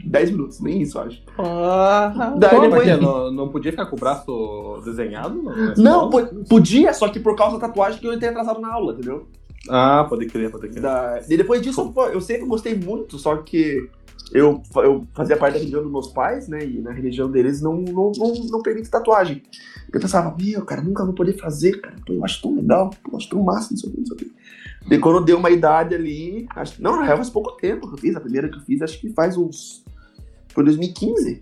10 0.04 0.30
minutos, 0.30 0.60
nem 0.60 0.80
isso, 0.82 0.98
acho. 0.98 1.22
Porra. 1.36 2.34
Daí 2.38 2.60
depois- 2.60 2.86
mas 2.86 2.96
que, 2.98 3.04
não, 3.04 3.30
não 3.32 3.48
podia 3.48 3.72
ficar 3.72 3.86
com 3.86 3.96
o 3.96 3.98
braço 3.98 4.80
desenhado? 4.84 5.42
Não, 5.76 6.08
Não, 6.08 6.10
podia, 6.48 6.92
só 6.92 7.08
que 7.08 7.18
por 7.20 7.34
causa 7.36 7.58
da 7.58 7.66
tatuagem 7.66 8.00
que 8.00 8.06
eu 8.06 8.12
entrei 8.12 8.30
atrasado 8.30 8.60
na 8.60 8.72
aula, 8.72 8.92
entendeu? 8.92 9.26
Ah, 9.68 10.06
pode 10.08 10.26
crer, 10.26 10.50
pode 10.50 10.68
crer. 10.68 10.80
Da- 10.82 11.20
E 11.28 11.36
depois 11.36 11.60
disso, 11.60 11.92
pô, 11.92 12.06
eu 12.06 12.20
sempre 12.20 12.46
gostei 12.46 12.76
muito, 12.76 13.18
só 13.18 13.36
que 13.38 13.88
eu, 14.32 14.62
eu 14.76 15.04
fazia 15.14 15.36
parte 15.36 15.54
da 15.54 15.58
religião 15.58 15.82
dos 15.82 15.90
meus 15.90 16.08
pais, 16.08 16.46
né? 16.48 16.64
E 16.64 16.80
na 16.80 16.92
religião 16.92 17.30
deles 17.30 17.60
não, 17.60 17.74
não, 17.80 18.12
não, 18.16 18.34
não 18.50 18.62
permite 18.62 18.88
tatuagem. 18.88 19.42
Eu 19.92 20.00
pensava, 20.00 20.34
meu, 20.40 20.64
cara, 20.64 20.80
nunca 20.82 21.04
vou 21.04 21.14
poder 21.14 21.32
fazer, 21.38 21.80
cara. 21.80 21.96
Pô, 22.06 22.12
eu 22.12 22.24
acho 22.24 22.40
tão 22.40 22.54
legal, 22.54 22.90
pô, 23.02 23.12
eu 23.12 23.16
acho 23.16 23.28
tão 23.28 23.42
massa, 23.42 23.68
não 23.72 23.78
sei 23.78 23.88
o 23.88 23.92
que, 23.92 23.98
não 24.00 24.06
sei 24.06 24.14
o 24.16 24.18
que. 24.18 24.32
Daí 24.88 24.98
quando 24.98 25.24
deu 25.24 25.36
uma 25.38 25.50
idade 25.50 25.94
ali, 25.94 26.46
acho, 26.56 26.82
não, 26.82 26.96
na 26.96 27.02
real 27.04 27.16
faz 27.18 27.28
pouco 27.30 27.52
tempo 27.56 27.86
que 27.88 27.94
eu 27.94 27.98
fiz, 27.98 28.16
a 28.16 28.20
primeira 28.20 28.48
que 28.48 28.56
eu 28.56 28.62
fiz, 28.62 28.80
acho 28.82 28.98
que 29.00 29.10
faz 29.10 29.36
uns. 29.36 29.84
Foi 30.48 30.64
2015. 30.64 31.40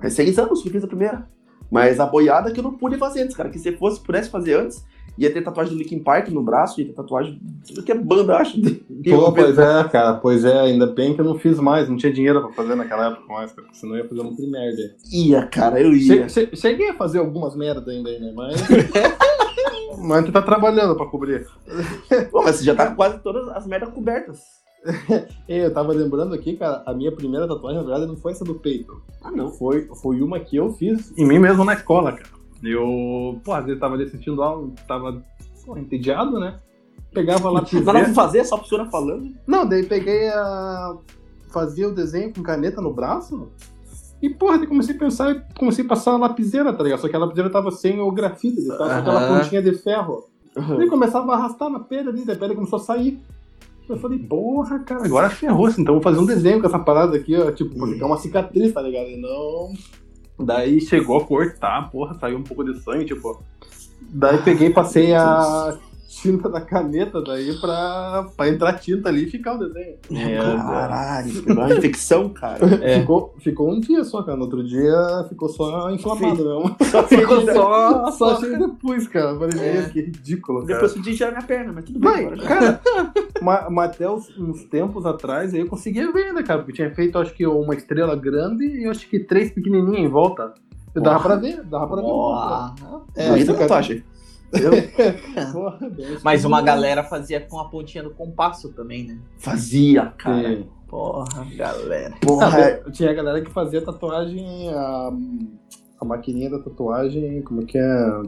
Faz 0.00 0.12
seis 0.14 0.38
anos 0.38 0.62
que 0.62 0.68
eu 0.68 0.72
fiz 0.72 0.84
a 0.84 0.86
primeira. 0.86 1.26
Mas 1.70 1.98
a 1.98 2.06
boiada 2.06 2.50
que 2.52 2.60
eu 2.60 2.64
não 2.64 2.74
pude 2.74 2.98
fazer 2.98 3.22
antes, 3.22 3.34
cara. 3.34 3.48
Que 3.48 3.58
se 3.58 3.72
fosse, 3.72 3.98
pudesse 4.02 4.28
fazer 4.28 4.54
antes, 4.60 4.84
ia 5.16 5.32
ter 5.32 5.40
tatuagem 5.42 5.72
do 5.72 5.78
Linkin 5.78 6.00
Park 6.00 6.28
no 6.28 6.42
braço, 6.42 6.78
ia 6.80 6.86
ter 6.86 6.92
tatuagem. 6.92 7.40
Tudo 7.66 7.82
que 7.82 7.90
é 7.92 7.94
banda, 7.94 8.36
acho. 8.36 8.60
Pô, 8.60 9.32
pois 9.32 9.58
é, 9.58 9.84
cara, 9.88 10.14
pois 10.14 10.44
é, 10.44 10.60
ainda 10.60 10.86
bem 10.86 11.14
que 11.14 11.20
eu 11.22 11.24
não 11.24 11.38
fiz 11.38 11.58
mais, 11.58 11.88
não 11.88 11.96
tinha 11.96 12.12
dinheiro 12.12 12.42
pra 12.42 12.52
fazer 12.52 12.74
naquela 12.74 13.06
época 13.10 13.32
mais, 13.32 13.52
cara, 13.52 13.66
senão 13.72 13.96
eu 13.96 14.02
ia 14.02 14.08
fazer 14.08 14.20
um 14.20 14.24
monte 14.24 14.42
de 14.42 14.50
merda. 14.50 14.94
Ia, 15.10 15.46
cara, 15.46 15.80
eu 15.80 15.94
ia. 15.94 16.28
Che- 16.28 16.46
che- 16.46 16.56
Cheguei 16.56 16.90
a 16.90 16.94
fazer 16.94 17.20
algumas 17.20 17.56
merda 17.56 17.90
ainda 17.90 18.10
aí, 18.10 18.20
né? 18.20 18.32
Mas. 18.36 18.60
Mas 19.98 20.24
tu 20.24 20.32
tá 20.32 20.42
trabalhando 20.42 20.96
pra 20.96 21.06
cobrir. 21.06 21.46
Pô, 22.30 22.42
mas 22.42 22.56
você 22.56 22.64
já 22.64 22.74
tá 22.74 22.88
com 22.88 22.96
quase 22.96 23.18
todas 23.20 23.48
as 23.48 23.66
merdas 23.66 23.92
cobertas. 23.92 24.40
Eu 25.48 25.72
tava 25.72 25.92
lembrando 25.92 26.34
aqui, 26.34 26.56
cara, 26.56 26.82
a 26.86 26.92
minha 26.92 27.12
primeira 27.12 27.46
tatuagem, 27.46 27.80
na 27.80 27.86
verdade, 27.88 28.06
não 28.06 28.16
foi 28.16 28.32
essa 28.32 28.44
do 28.44 28.54
peito. 28.54 29.00
Ah, 29.22 29.30
não. 29.30 29.50
Foi, 29.50 29.88
foi 30.02 30.20
uma 30.20 30.40
que 30.40 30.56
eu 30.56 30.72
fiz 30.72 31.16
em 31.16 31.24
mim 31.24 31.38
mesmo 31.38 31.64
na 31.64 31.74
escola, 31.74 32.12
cara. 32.12 32.28
Eu, 32.62 33.40
pô, 33.44 33.52
às 33.52 33.64
vezes 33.64 33.80
tava 33.80 33.94
ali 33.94 34.04
assistindo 34.04 34.42
aula, 34.42 34.70
tava 34.86 35.22
pô, 35.64 35.76
entediado, 35.76 36.38
né? 36.38 36.58
Pegava 37.12 37.50
lá 37.50 37.64
Não 37.72 37.84
dá 37.84 37.92
pra 37.92 38.14
fazer, 38.14 38.44
só 38.44 38.54
a 38.54 38.58
professora 38.58 38.90
falando. 38.90 39.34
Não, 39.46 39.66
daí 39.66 39.84
peguei 39.84 40.28
a. 40.28 40.96
Fazia 41.50 41.86
o 41.86 41.94
desenho 41.94 42.32
com 42.32 42.42
caneta 42.42 42.80
no 42.80 42.94
braço. 42.94 43.50
E, 44.22 44.30
porra, 44.30 44.56
eu 44.56 44.68
comecei 44.68 44.94
a 44.94 44.98
pensar, 44.98 45.46
comecei 45.58 45.84
a 45.84 45.88
passar 45.88 46.12
a 46.12 46.16
lapiseira, 46.16 46.72
tá 46.72 46.84
ligado? 46.84 47.00
Só 47.00 47.08
que 47.08 47.16
a 47.16 47.18
lapiseira 47.18 47.50
tava 47.50 47.72
sem 47.72 48.00
o 48.00 48.10
grafite, 48.12 48.66
tava 48.68 48.78
com 48.78 48.84
aquela 48.84 49.20
Aham. 49.20 49.40
pontinha 49.40 49.60
de 49.60 49.74
ferro. 49.74 50.28
Ele 50.56 50.88
começava 50.88 51.32
a 51.32 51.36
arrastar 51.36 51.68
na 51.68 51.80
pedra 51.80 52.12
ali, 52.12 52.22
a 52.22 52.26
pedra 52.36 52.54
começou 52.54 52.78
a 52.78 52.82
sair. 52.82 53.18
Eu 53.88 53.96
falei, 53.96 54.18
porra, 54.20 54.78
cara, 54.78 55.04
agora 55.04 55.28
ferrou 55.28 55.68
então 55.70 55.94
vou 55.94 56.02
fazer 56.02 56.20
um 56.20 56.24
desenho 56.24 56.60
com 56.60 56.66
essa 56.66 56.78
parada 56.78 57.16
aqui, 57.16 57.36
ó, 57.36 57.50
tipo, 57.50 57.74
pra 57.76 57.88
ficar 57.88 58.06
uma 58.06 58.16
cicatriz, 58.16 58.72
tá 58.72 58.80
ligado? 58.80 59.08
E 59.08 59.20
não. 59.20 59.72
Daí 60.38 60.80
chegou 60.80 61.18
a 61.18 61.24
cortar, 61.24 61.90
porra, 61.90 62.14
saiu 62.18 62.38
um 62.38 62.42
pouco 62.42 62.64
de 62.64 62.78
sangue, 62.80 63.04
tipo. 63.04 63.42
Daí 64.02 64.38
peguei 64.42 64.68
e 64.68 64.72
passei 64.72 65.14
a 65.14 65.76
tinta 66.22 66.48
da 66.48 66.60
caneta 66.60 67.20
daí 67.20 67.52
pra, 67.60 68.26
pra 68.36 68.48
entrar 68.48 68.74
tinta 68.74 69.08
ali 69.08 69.24
e 69.24 69.30
ficar 69.30 69.54
o 69.54 69.58
desenho. 69.58 69.96
Caralho, 70.56 71.42
pegou 71.42 71.64
uma 71.64 71.74
infecção, 71.74 72.28
cara. 72.28 72.62
É. 72.82 73.00
Ficou, 73.00 73.34
ficou 73.40 73.70
um 73.70 73.80
dia 73.80 74.04
só, 74.04 74.22
cara. 74.22 74.36
No 74.36 74.44
outro 74.44 74.62
dia 74.64 74.94
ficou 75.28 75.48
só 75.48 75.90
inflamado 75.90 76.36
mesmo. 76.44 76.76
Ficou 77.08 77.40
só. 77.52 78.10
Só 78.12 78.36
achei 78.36 78.56
depois, 78.56 79.08
cara. 79.08 79.30
Eu 79.30 79.38
Falei, 79.38 79.68
É. 79.68 79.82
que 79.88 80.00
ridículo, 80.00 80.60
cara. 80.66 80.74
Depois 80.80 80.96
eu 80.96 81.02
tinha 81.14 81.30
minha 81.30 81.42
perna, 81.42 81.72
mas 81.72 81.84
tudo 81.84 81.98
bem. 81.98 82.10
Mãe, 82.10 82.24
agora. 82.26 82.42
cara, 82.42 82.80
mas, 83.42 83.66
mas 83.70 83.90
até 83.90 84.10
uns, 84.10 84.38
uns 84.38 84.64
tempos 84.64 85.04
atrás 85.06 85.52
aí 85.54 85.60
eu 85.60 85.66
conseguia 85.66 86.10
ver 86.12 86.26
ainda, 86.28 86.42
cara, 86.42 86.60
porque 86.60 86.72
tinha 86.72 86.90
feito 86.94 87.18
acho 87.18 87.34
que 87.34 87.46
uma 87.46 87.74
estrela 87.74 88.14
grande 88.16 88.64
e 88.64 88.84
eu 88.84 88.90
acho 88.90 89.08
que 89.08 89.18
três 89.20 89.50
pequenininhas 89.50 89.98
em 90.04 90.08
volta. 90.08 90.52
Dava 90.94 91.20
pra 91.20 91.36
ver, 91.36 91.62
dava 91.64 91.86
pra 91.86 91.96
ver. 91.96 92.02
Porra. 92.02 92.74
É, 93.16 93.28
Bonita 93.30 93.52
fica- 93.52 93.58
tatuagem. 93.64 94.04
Porra, 95.52 95.78
Mas 96.22 96.44
uma 96.44 96.60
galera 96.62 97.02
fazia 97.02 97.40
com 97.40 97.58
a 97.58 97.68
pontinha 97.68 98.04
do 98.04 98.10
compasso 98.10 98.70
também, 98.72 99.04
né? 99.04 99.18
Fazia, 99.38 100.06
cara. 100.18 100.56
Sim. 100.56 100.66
Porra, 100.86 101.46
galera. 101.56 102.14
Porra, 102.20 102.48
Ah, 102.54 102.60
é- 102.60 102.90
tinha 102.90 103.10
a 103.10 103.14
galera 103.14 103.40
que 103.40 103.50
fazia 103.50 103.80
tatuagem, 103.82 104.68
a, 104.74 105.10
a 106.00 106.04
maquininha 106.04 106.50
da 106.50 106.58
tatuagem, 106.58 107.40
como 107.42 107.64
que 107.64 107.78
é? 107.78 108.22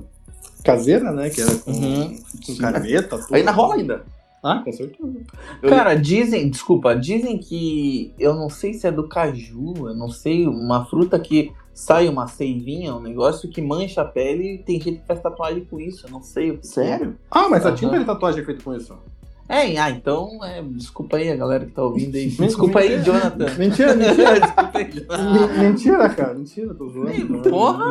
Caseira, 0.64 1.12
né? 1.12 1.28
Que 1.28 1.42
era 1.42 1.54
com, 1.58 1.70
Uhum. 1.72 2.16
com 2.46 2.56
caneta, 2.56 3.18
tudo. 3.18 3.34
ainda 3.34 3.50
rola 3.50 3.74
ainda. 3.74 4.04
Ah, 4.42 4.62
com 4.64 4.72
certeza. 4.72 5.20
Eu- 5.62 5.68
Cara, 5.70 5.94
dizem, 5.94 6.48
desculpa, 6.48 6.94
dizem 6.96 7.36
que 7.38 8.14
eu 8.18 8.34
não 8.34 8.48
sei 8.48 8.72
se 8.74 8.86
é 8.86 8.92
do 8.92 9.08
caju, 9.08 9.74
eu 9.88 9.94
não 9.94 10.08
sei, 10.10 10.46
uma 10.46 10.84
fruta 10.86 11.18
que 11.18 11.52
sai 11.74 12.08
uma 12.08 12.26
seivinha, 12.28 12.94
um 12.94 13.00
negócio 13.00 13.48
que 13.50 13.60
mancha 13.60 14.00
a 14.02 14.04
pele 14.04 14.54
e 14.54 14.58
tem 14.58 14.80
gente 14.80 15.00
que 15.00 15.06
faz 15.06 15.20
tatuagem 15.20 15.64
com 15.64 15.80
isso, 15.80 16.06
eu 16.06 16.10
não 16.10 16.22
sei 16.22 16.52
o 16.52 16.58
que. 16.58 16.66
Sério? 16.66 17.16
Ah, 17.30 17.48
mas 17.48 17.64
a 17.66 17.68
Aham. 17.70 17.76
tinta 17.76 17.98
de 17.98 18.04
tatuagem 18.04 18.42
é 18.42 18.44
feita 18.44 18.62
com 18.62 18.74
isso. 18.74 18.96
É, 19.46 19.76
ah, 19.76 19.90
então, 19.90 20.42
é, 20.42 20.62
desculpa 20.62 21.18
aí 21.18 21.30
a 21.30 21.36
galera 21.36 21.66
que 21.66 21.72
tá 21.72 21.82
ouvindo 21.82 22.14
aí. 22.16 22.28
Desculpa 22.40 22.78
aí, 22.78 22.96
mentira. 22.96 23.04
Jonathan. 23.04 23.46
Mentira, 23.58 23.94
mentira. 23.94 24.40
desculpa 24.40 24.78
aí, 24.78 24.90
Jonathan. 24.90 25.32
Men- 25.58 25.58
Mentira, 25.68 26.08
cara, 26.08 26.34
mentira, 26.34 26.74
tô 26.74 26.88
zoando. 26.88 27.10
Ei, 27.10 27.24
porra. 27.50 27.84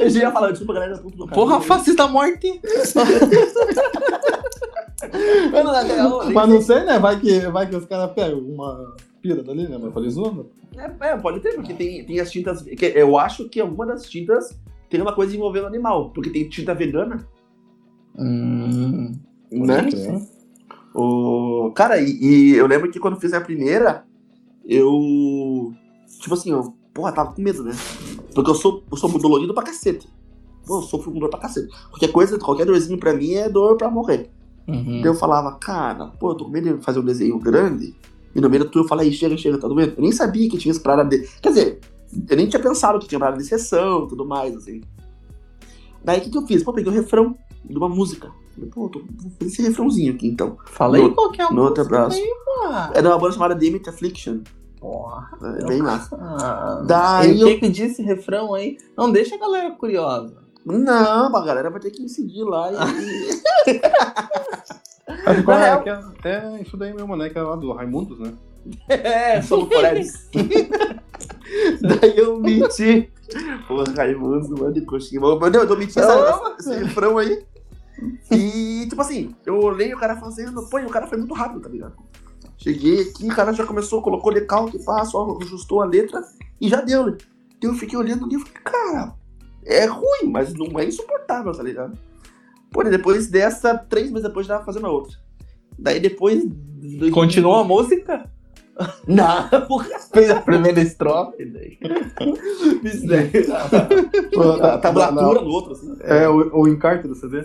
Eu 0.00 0.08
já 0.08 0.20
ia 0.20 0.32
falar, 0.32 0.50
desculpa, 0.52 0.72
galera, 0.72 0.96
do 0.96 1.10
do 1.10 1.26
Porra, 1.26 1.60
faces 1.60 1.94
da 1.94 2.08
morte. 2.08 2.58
Mas 6.32 6.48
não 6.48 6.60
sei, 6.60 6.84
né? 6.84 6.98
Vai 6.98 7.18
que, 7.20 7.40
vai 7.48 7.68
que 7.68 7.76
os 7.76 7.84
caras 7.84 8.12
pegam 8.12 8.38
uma 8.38 8.94
pira 9.20 9.42
dali, 9.42 9.62
né? 9.68 9.76
Mas 9.76 9.84
eu 9.84 9.92
falei 9.92 10.10
zoando. 10.10 10.50
É, 10.76 11.08
é, 11.08 11.16
pode 11.16 11.40
ter, 11.40 11.54
porque 11.54 11.74
tem, 11.74 12.04
tem 12.04 12.20
as 12.20 12.30
tintas. 12.30 12.62
que 12.62 12.86
eu 12.86 13.18
acho 13.18 13.48
que 13.48 13.60
alguma 13.60 13.86
das 13.86 14.08
tintas 14.08 14.58
tem 14.88 15.00
uma 15.00 15.14
coisa 15.14 15.34
envolvendo 15.34 15.66
animal. 15.66 16.10
Porque 16.10 16.30
tem 16.30 16.48
tinta 16.48 16.74
vegana, 16.74 17.26
Hum, 18.18 19.12
né? 19.52 19.86
O... 20.94 21.70
Cara, 21.74 22.00
e, 22.00 22.18
e 22.20 22.54
eu 22.56 22.66
lembro 22.66 22.90
que 22.90 22.98
quando 22.98 23.20
fiz 23.20 23.32
a 23.32 23.40
primeira, 23.40 24.04
eu. 24.64 25.72
Tipo 26.20 26.34
assim, 26.34 26.50
eu. 26.50 26.74
Porra, 26.92 27.12
tava 27.12 27.32
com 27.32 27.40
medo, 27.40 27.62
né? 27.62 27.72
Porque 28.34 28.50
eu 28.50 28.54
sou, 28.54 28.82
eu 28.90 28.96
sou 28.96 29.08
dolorido 29.18 29.54
pra 29.54 29.62
cacete. 29.62 30.08
Pô, 30.66 30.78
eu 30.78 30.82
sofro 30.82 31.12
com 31.12 31.18
dor 31.20 31.30
pra 31.30 31.38
cacete. 31.38 31.68
Qualquer 31.90 32.10
coisa, 32.10 32.38
qualquer 32.38 32.66
dorzinho 32.66 32.98
pra 32.98 33.14
mim 33.14 33.34
é 33.34 33.48
dor 33.48 33.76
pra 33.76 33.88
morrer. 33.90 34.30
uhum. 34.66 35.00
Daí 35.00 35.04
eu 35.04 35.14
falava, 35.14 35.56
cara, 35.58 36.08
pô, 36.18 36.32
eu 36.32 36.34
tô 36.34 36.44
com 36.46 36.50
medo 36.50 36.76
de 36.76 36.84
fazer 36.84 36.98
um 36.98 37.04
desenho 37.04 37.38
grande. 37.38 37.94
E 38.34 38.40
no 38.40 38.48
meio 38.50 38.64
da 38.64 38.70
eu 38.78 38.84
falei, 38.84 39.10
chega, 39.12 39.36
chega, 39.36 39.58
tá 39.58 39.66
doendo? 39.68 39.94
Eu 39.96 40.02
nem 40.02 40.12
sabia 40.12 40.48
que 40.48 40.58
tinha 40.58 40.70
esse 40.70 40.80
parada 40.80 41.08
de. 41.08 41.26
Quer 41.40 41.48
dizer, 41.48 41.80
eu 42.28 42.36
nem 42.36 42.46
tinha 42.48 42.62
pensado 42.62 42.98
que 42.98 43.08
tinha 43.08 43.18
parada 43.18 43.38
de 43.38 43.44
sessão 43.44 44.04
e 44.04 44.08
tudo 44.08 44.24
mais, 44.26 44.54
assim. 44.56 44.82
Daí 46.04 46.18
o 46.18 46.22
que, 46.22 46.30
que 46.30 46.38
eu 46.38 46.46
fiz? 46.46 46.62
Pô, 46.62 46.72
peguei 46.72 46.92
o 46.92 46.94
refrão 46.94 47.36
de 47.64 47.76
uma 47.76 47.88
música. 47.88 48.30
Falei, 48.54 48.70
pô, 48.70 48.88
tô, 48.88 49.00
vou 49.00 49.30
fazer 49.38 49.46
esse 49.50 49.62
refrãozinho 49.62 50.14
aqui 50.14 50.28
então. 50.28 50.56
Fala 50.66 50.96
aí 50.96 51.02
No- 51.02 51.14
qual 51.14 51.30
que 51.32 51.42
é 51.42 51.44
a 51.44 51.50
no 51.50 51.62
música 51.64 51.84
braço. 51.84 52.18
aí. 52.18 52.90
É 52.94 53.02
de 53.02 53.08
uma 53.08 53.18
banda 53.18 53.32
chamada 53.32 53.54
Dimit 53.54 53.88
Affliction. 53.88 54.40
Porra. 54.80 55.28
É 55.60 55.64
bem 55.66 55.82
massa. 55.82 56.16
Ah, 56.16 56.82
Daí 56.86 57.36
e 57.36 57.40
eu- 57.40 57.48
o 57.48 57.50
que 57.50 57.58
que 57.60 57.68
diz 57.68 57.92
esse 57.92 58.02
refrão 58.02 58.54
aí? 58.54 58.78
Não 58.96 59.10
deixa 59.10 59.34
a 59.34 59.38
galera 59.38 59.70
curiosa. 59.72 60.36
Não, 60.64 61.34
a 61.34 61.44
galera 61.44 61.70
vai 61.70 61.80
ter 61.80 61.90
que 61.90 62.02
me 62.02 62.08
seguir 62.08 62.44
lá 62.44 62.70
e. 62.72 62.76
Acho 65.26 65.42
que 65.42 65.50
é, 65.50 66.02
que 66.22 66.28
é, 66.28 66.58
é 66.58 66.62
isso 66.62 66.76
daí 66.76 66.92
mesmo, 66.92 67.16
né? 67.16 67.30
Que 67.30 67.38
é 67.38 67.42
lá 67.42 67.56
do 67.56 67.72
Raimundos, 67.72 68.18
né? 68.18 68.32
é, 68.88 69.40
sou 69.42 69.64
do 69.64 69.74
Forex. 69.74 70.28
Daí 71.80 72.18
eu 72.18 72.38
menti. 72.38 73.10
Pô, 73.66 73.82
Raimundo, 73.96 74.58
mano, 74.58 74.72
de 74.72 74.82
coxinha. 74.82 75.20
Mas 75.20 75.54
eu, 75.54 75.64
eu 75.64 75.78
menti 75.78 75.98
essa, 75.98 76.56
esse 76.58 76.74
refrão 76.74 77.18
aí. 77.18 77.44
E, 78.30 78.86
tipo 78.88 79.00
assim, 79.00 79.34
eu 79.44 79.58
olhei 79.60 79.92
o 79.94 79.98
cara 79.98 80.16
fazendo. 80.16 80.66
Pô, 80.68 80.78
o 80.78 80.90
cara 80.90 81.06
foi 81.06 81.18
muito 81.18 81.34
rápido, 81.34 81.60
tá 81.60 81.68
ligado? 81.68 81.94
Cheguei 82.58 83.02
aqui, 83.02 83.26
o 83.26 83.34
cara 83.34 83.52
já 83.52 83.64
começou, 83.64 84.02
colocou 84.02 84.34
decalque, 84.34 84.82
pá, 84.84 85.04
só 85.04 85.38
ajustou 85.40 85.80
a 85.80 85.84
letra 85.84 86.20
e 86.60 86.68
já 86.68 86.80
deu, 86.80 87.06
né? 87.06 87.16
Então 87.56 87.70
eu 87.70 87.76
fiquei 87.76 87.96
olhando 87.96 88.24
ali 88.24 88.34
e 88.34 88.38
falei, 88.38 88.54
cara, 88.64 89.14
é 89.64 89.84
ruim, 89.84 90.30
mas 90.30 90.52
não 90.54 90.78
é 90.78 90.84
insuportável, 90.84 91.52
tá 91.52 91.62
ligado? 91.62 91.96
Pô, 92.70 92.82
e 92.82 92.90
depois 92.90 93.28
dessa, 93.28 93.76
três 93.76 94.10
meses 94.10 94.28
depois, 94.28 94.46
tava 94.46 94.64
fazendo 94.64 94.86
a 94.86 94.90
outra. 94.90 95.16
Daí 95.78 96.00
depois. 96.00 96.44
Continuou 97.12 97.56
a 97.56 97.64
música? 97.64 98.28
Não, 99.06 99.48
porra. 99.66 99.86
Fez 100.12 100.30
a 100.30 100.40
primeira 100.40 100.80
estrofe. 100.80 101.44
Daí. 101.44 101.78
Isso 102.84 103.06
daí. 103.06 103.30
Pô, 104.32 104.52
A 104.62 104.78
tablatura 104.78 105.40
no 105.40 105.50
outro, 105.50 105.72
assim. 105.72 105.96
É, 106.00 106.28
o, 106.28 106.62
o 106.62 106.68
encarte 106.68 107.08
do 107.08 107.14
CD. 107.14 107.44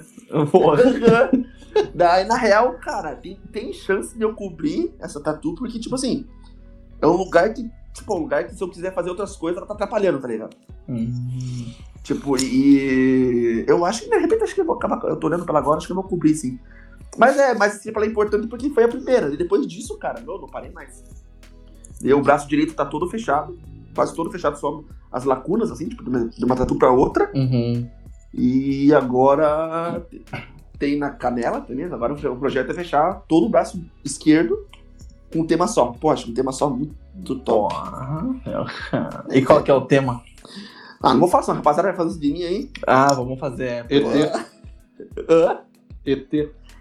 Daí, 1.94 2.26
na 2.26 2.36
real, 2.36 2.74
cara, 2.74 3.16
tem, 3.16 3.40
tem 3.52 3.74
chance 3.74 4.16
de 4.16 4.24
eu 4.24 4.34
cobrir 4.34 4.94
essa 5.00 5.20
tatu, 5.20 5.56
porque, 5.56 5.80
tipo 5.80 5.96
assim, 5.96 6.28
é 7.02 7.08
um 7.08 7.16
lugar 7.18 7.52
que, 7.52 7.68
tipo, 7.94 8.16
um 8.16 8.20
lugar 8.20 8.46
que 8.46 8.54
se 8.54 8.64
eu 8.64 8.70
quiser 8.70 8.94
fazer 8.94 9.10
outras 9.10 9.36
coisas, 9.36 9.58
ela 9.58 9.66
tá 9.66 9.74
atrapalhando, 9.74 10.20
tá 10.20 10.28
ligado? 10.28 10.56
Hum. 10.88 11.74
Tipo, 12.04 12.38
e 12.38 13.64
eu 13.68 13.86
acho 13.86 14.04
que, 14.04 14.10
de 14.10 14.18
repente, 14.18 14.44
acho 14.44 14.54
que 14.54 14.62
eu 14.62 14.66
vou 14.66 14.76
acabar, 14.76 15.02
eu 15.06 15.16
tô 15.16 15.28
olhando 15.28 15.46
pela 15.46 15.60
agora, 15.60 15.78
acho 15.78 15.88
que 15.88 15.94
eu 15.94 15.96
vou 15.96 16.04
cobrir, 16.04 16.36
sim. 16.36 16.60
Mas 17.18 17.38
é, 17.38 17.54
mas 17.56 17.82
tipo, 17.82 17.98
ela 17.98 18.06
é 18.06 18.10
importante 18.10 18.48
porque 18.48 18.70
foi 18.70 18.84
a 18.84 18.88
primeira, 18.90 19.34
e 19.34 19.38
depois 19.38 19.66
disso, 19.66 19.98
cara, 19.98 20.20
não, 20.22 20.40
não 20.40 20.48
parei 20.48 20.70
mais. 20.72 21.04
E 22.02 22.14
o 22.14 22.22
braço 22.22 22.48
direito 22.50 22.74
tá 22.74 22.86
todo 22.86 23.10
fechado, 23.10 23.58
quase 23.96 24.14
todo 24.14 24.30
fechado, 24.32 24.58
só 24.60 24.84
as 25.12 25.24
lacunas, 25.24 25.72
assim, 25.72 25.88
tipo, 25.88 26.04
de 26.04 26.44
uma- 26.44 26.56
tatu 26.56 26.76
pra 26.76 26.92
outra. 26.92 27.32
Uhum. 27.34 27.88
E 28.34 28.94
agora 28.94 30.06
tem 30.80 30.98
na 30.98 31.12
canela 31.12 31.62
também. 31.62 31.86
Agora 31.86 32.14
o 32.14 32.36
projeto 32.36 32.72
é 32.72 32.74
fechar 32.74 33.22
todo 33.28 33.46
o 33.46 33.50
braço 33.50 33.80
esquerdo 34.04 34.66
com 35.32 35.42
um 35.42 35.46
tema 35.48 35.68
só. 35.68 35.94
Poxa, 36.02 36.28
um 36.28 36.34
tema 36.34 36.52
só 36.52 36.68
muito 36.70 37.40
top. 37.40 37.74
E 39.30 39.42
qual 39.44 39.62
que 39.64 39.70
é 39.70 39.74
o 39.74 39.82
tema? 39.82 40.22
Ah, 41.04 41.12
não 41.14 41.20
vou 41.20 41.28
falar, 41.28 41.44
a 41.50 41.54
rapaziada 41.56 41.90
vai 41.90 41.98
fazer 41.98 42.12
isso 42.12 42.20
de 42.22 42.32
mim 42.32 42.44
aí. 42.44 42.70
Ah, 42.88 43.14
vamos 43.14 43.38
fazer. 43.38 43.86
ET. 43.90 44.06
Hã? 45.30 45.60
ET. 46.06 46.34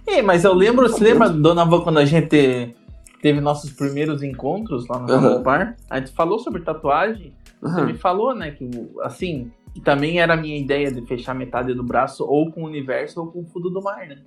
Ei, 0.07 0.23
mas 0.23 0.45
eu 0.45 0.55
lembro, 0.55 0.89
você 0.89 1.03
lembra, 1.03 1.29
Dona 1.29 1.65
Van, 1.65 1.81
quando 1.81 1.99
a 1.99 2.05
gente 2.05 2.73
teve 3.21 3.41
nossos 3.41 3.73
primeiros 3.73 4.23
encontros 4.23 4.87
lá 4.87 5.01
no 5.01 5.13
uhum. 5.13 5.43
bar? 5.43 5.77
A 5.91 5.99
gente 5.99 6.13
falou 6.13 6.39
sobre 6.39 6.63
tatuagem. 6.63 7.33
Você 7.61 7.83
me 7.83 7.95
falou, 7.95 8.33
né, 8.33 8.53
que 8.53 8.69
assim, 9.03 9.51
que 9.75 9.81
também 9.81 10.21
era 10.21 10.35
a 10.35 10.37
minha 10.37 10.57
ideia 10.57 10.93
de 10.93 11.03
fechar 11.03 11.35
metade 11.35 11.75
do 11.75 11.83
braço 11.83 12.25
ou 12.25 12.51
com 12.53 12.63
o 12.63 12.67
universo 12.67 13.21
ou 13.21 13.27
com 13.27 13.41
o 13.41 13.45
fundo 13.45 13.71
do 13.71 13.83
mar, 13.83 14.07
né? 14.07 14.19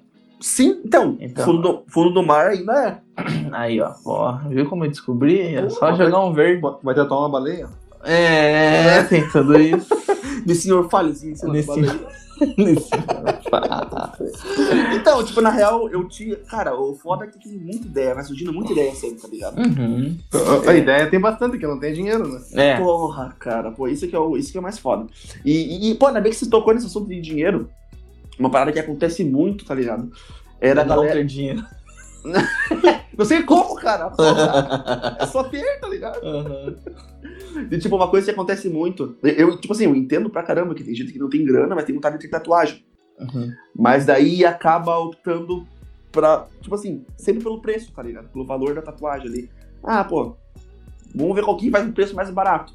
Sim, 0.42 0.82
então, 0.86 1.18
Então. 1.22 1.46
Fundo, 1.46 1.62
do, 1.62 1.84
fundo 1.88 2.14
do 2.14 2.24
mar 2.24 2.48
ainda 2.48 2.74
é. 2.86 3.02
Aí, 3.52 3.80
ó, 3.80 3.92
porra, 4.04 4.50
viu 4.50 4.68
como 4.68 4.84
eu 4.84 4.90
descobri? 4.90 5.56
É 5.56 5.70
só 5.70 5.94
jogar 5.96 6.20
um 6.20 6.34
verde. 6.34 6.62
Vai 6.84 6.94
tatuar 6.94 7.22
uma 7.22 7.30
baleia? 7.30 7.70
É, 8.06 9.04
tem 9.04 9.28
tudo 9.30 9.60
isso. 9.60 9.88
De 10.46 10.54
senhor 10.54 10.88
Fallezinho, 10.90 11.34
em 11.34 11.36
cima 11.36 11.52
do 11.52 11.54
Nesse-. 11.58 12.16
Nesse- 12.58 12.90
Então, 14.96 15.24
tipo, 15.24 15.42
na 15.42 15.50
real, 15.50 15.90
eu 15.90 16.08
tinha. 16.08 16.36
Cara, 16.36 16.76
o 16.80 16.96
foda 16.96 17.26
é 17.26 17.28
que 17.28 17.40
tem 17.40 17.54
muita 17.58 17.88
ideia, 17.88 18.14
vai 18.14 18.24
surgindo 18.24 18.54
muita 18.54 18.72
ideia 18.74 18.94
sempre, 18.94 19.22
tá 19.22 19.28
ligado? 19.28 19.58
Uhum. 19.58 20.18
A, 20.68 20.70
a 20.72 20.76
ideia 20.76 21.10
tem 21.10 21.20
bastante, 21.20 21.58
que 21.58 21.66
não 21.66 21.80
tem 21.80 21.94
dinheiro, 21.94 22.28
né? 22.28 22.42
É. 22.54 22.78
Porra, 22.78 23.36
cara, 23.40 23.72
pô, 23.72 23.88
isso 23.88 24.08
que 24.08 24.16
é 24.16 24.20
o, 24.20 24.38
isso 24.38 24.52
que 24.52 24.58
é 24.58 24.62
mais 24.62 24.78
foda. 24.78 25.08
E, 25.44 25.90
e, 25.92 25.96
pô, 25.96 26.08
ainda 26.08 26.22
bem 26.22 26.32
que 26.32 26.38
você 26.38 26.50
tocou 26.50 26.74
nesse 26.74 26.86
assunto 26.88 27.08
de 27.08 27.20
dinheiro. 27.22 27.70
Uma 28.38 28.50
parada 28.50 28.72
que 28.72 28.80
acontece 28.80 29.24
muito, 29.24 29.64
tá 29.66 29.74
ligado? 29.74 30.12
Era 30.60 30.82
a 30.82 30.86
não 30.86 30.96
galera. 30.98 31.16
ter 31.16 31.26
dinheiro. 31.26 31.64
Não 33.18 33.26
sei 33.26 33.44
como, 33.44 33.76
cara. 33.76 34.10
Porra, 34.10 35.18
é 35.22 35.26
só 35.26 35.44
ter, 35.44 35.80
tá 35.80 35.88
ligado? 35.88 36.20
Uhum. 36.24 36.76
E, 37.72 37.78
tipo, 37.78 37.96
uma 37.96 38.10
coisa 38.10 38.26
que 38.26 38.32
acontece 38.32 38.70
muito. 38.70 39.16
Eu, 39.24 39.58
tipo 39.58 39.74
assim, 39.74 39.86
eu 39.86 39.96
entendo 39.96 40.30
pra 40.30 40.44
caramba 40.44 40.76
que 40.76 40.84
tem 40.84 40.94
gente 40.94 41.14
que 41.14 41.20
não 41.20 41.30
tem 41.30 41.46
grana, 41.46 41.74
mas 41.74 41.86
tem 41.86 41.96
vontade 41.96 42.18
de 42.18 42.24
ter 42.24 42.30
tatuagem. 42.30 42.86
Uhum. 43.20 43.52
Mas 43.76 44.06
daí 44.06 44.46
acaba 44.46 44.98
optando 44.98 45.66
pra, 46.12 46.48
tipo 46.62 46.76
assim, 46.76 47.06
sempre 47.18 47.44
pelo 47.44 47.62
preço, 47.62 47.92
tá 47.94 48.04
ligado? 48.04 48.30
Pelo 48.30 48.46
valor 48.46 48.76
da 48.76 48.82
tatuagem 48.82 49.28
ali. 49.28 49.50
Ah, 49.84 50.04
pô, 50.04 50.36
vamos 51.14 51.36
ver 51.36 51.44
qual 51.44 51.58
que 51.58 51.72
faz 51.72 51.88
um 51.88 51.92
preço 51.92 52.16
mais 52.16 52.30
barato. 52.30 52.74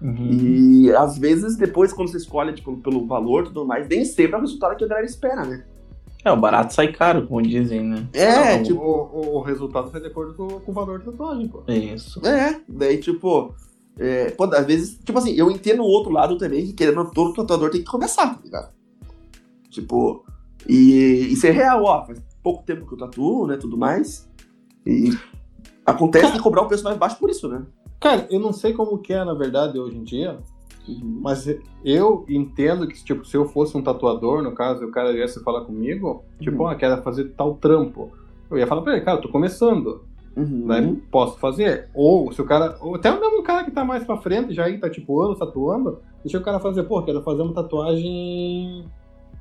Uhum. 0.00 0.30
E 0.30 0.92
às 0.94 1.16
vezes, 1.16 1.56
depois, 1.56 1.92
quando 1.92 2.10
você 2.10 2.16
escolhe 2.16 2.52
tipo, 2.52 2.76
pelo 2.78 3.06
valor 3.06 3.44
e 3.44 3.46
tudo 3.46 3.64
mais, 3.64 3.88
nem 3.88 4.04
sempre 4.04 4.34
é 4.34 4.38
o 4.38 4.40
resultado 4.40 4.76
que 4.76 4.84
a 4.84 4.88
galera 4.88 5.06
espera, 5.06 5.44
né? 5.44 5.64
É, 6.24 6.30
o 6.30 6.36
barato 6.36 6.72
sai 6.72 6.92
caro, 6.92 7.26
como 7.26 7.42
dizem, 7.42 7.82
né? 7.82 8.06
É, 8.12 8.56
Não, 8.58 8.62
tipo. 8.62 8.80
o, 8.80 9.36
o- 9.38 9.40
resultado 9.42 9.90
sai 9.90 10.00
de 10.00 10.06
acordo 10.06 10.34
com, 10.34 10.46
com 10.60 10.70
o 10.70 10.74
valor 10.74 11.00
da 11.00 11.10
tatuagem, 11.10 11.48
pô. 11.48 11.62
Isso. 11.66 12.24
É, 12.26 12.60
daí, 12.68 12.98
tipo. 12.98 13.54
É, 13.98 14.30
pô, 14.30 14.44
às 14.44 14.64
vezes, 14.64 14.98
tipo 15.04 15.18
assim, 15.18 15.32
eu 15.34 15.50
entendo 15.50 15.82
o 15.82 15.86
outro 15.86 16.12
lado 16.12 16.38
também, 16.38 16.64
que 16.66 16.72
querendo 16.72 17.10
todo 17.10 17.34
tatuador 17.34 17.70
tem 17.70 17.82
que 17.82 17.90
começar, 17.90 18.34
tá 18.34 18.40
ligado? 18.42 18.70
Tipo, 19.68 20.24
e 20.68 21.28
isso 21.32 21.46
é 21.46 21.50
real, 21.50 21.82
ó. 21.84 22.04
Faz 22.06 22.20
pouco 22.42 22.62
tempo 22.64 22.86
que 22.86 22.94
eu 22.94 22.98
tatuo, 22.98 23.46
né? 23.46 23.56
Tudo 23.56 23.76
mais. 23.76 24.28
E 24.86 25.10
acontece 25.84 26.32
de 26.32 26.40
cobrar 26.40 26.62
um 26.62 26.68
preço 26.68 26.84
mais 26.84 26.96
baixo 26.96 27.16
por 27.18 27.30
isso, 27.30 27.48
né? 27.48 27.62
Cara, 28.00 28.26
eu 28.30 28.40
não 28.40 28.52
sei 28.52 28.72
como 28.72 28.98
que 28.98 29.12
é, 29.12 29.24
na 29.24 29.34
verdade, 29.34 29.78
hoje 29.78 29.96
em 29.96 30.04
dia, 30.04 30.38
mas 30.88 31.46
eu 31.84 32.24
entendo 32.28 32.86
que, 32.88 33.02
tipo, 33.04 33.24
se 33.24 33.36
eu 33.36 33.44
fosse 33.46 33.76
um 33.76 33.82
tatuador, 33.82 34.42
no 34.42 34.52
caso, 34.52 34.82
e 34.82 34.86
o 34.86 34.90
cara 34.90 35.12
viesse 35.12 35.42
falar 35.42 35.62
comigo, 35.64 36.24
tipo, 36.40 36.62
Uhum. 36.62 36.68
ah, 36.68 36.74
quero 36.74 37.00
fazer 37.02 37.24
tal 37.36 37.54
trampo. 37.54 38.10
Eu 38.50 38.58
ia 38.58 38.66
falar 38.66 38.82
pra 38.82 38.92
ele, 38.94 39.04
cara, 39.04 39.18
eu 39.18 39.22
tô 39.22 39.28
começando, 39.28 40.02
Uhum. 40.36 40.66
né? 40.66 40.96
Posso 41.10 41.38
fazer. 41.38 41.88
Ou 41.94 42.32
se 42.32 42.40
o 42.40 42.44
cara. 42.44 42.76
Ou 42.80 42.94
até 42.96 43.10
mesmo 43.10 43.40
um 43.40 43.42
cara 43.42 43.64
que 43.64 43.70
tá 43.70 43.84
mais 43.84 44.04
pra 44.04 44.16
frente, 44.16 44.52
já 44.54 44.64
aí 44.64 44.78
tá 44.78 44.88
tipo 44.90 45.20
anos 45.20 45.38
tatuando, 45.38 46.00
deixa 46.24 46.38
o 46.38 46.42
cara 46.42 46.58
fazer, 46.58 46.82
pô, 46.84 47.02
quero 47.02 47.22
fazer 47.22 47.42
uma 47.42 47.52
tatuagem. 47.54 48.84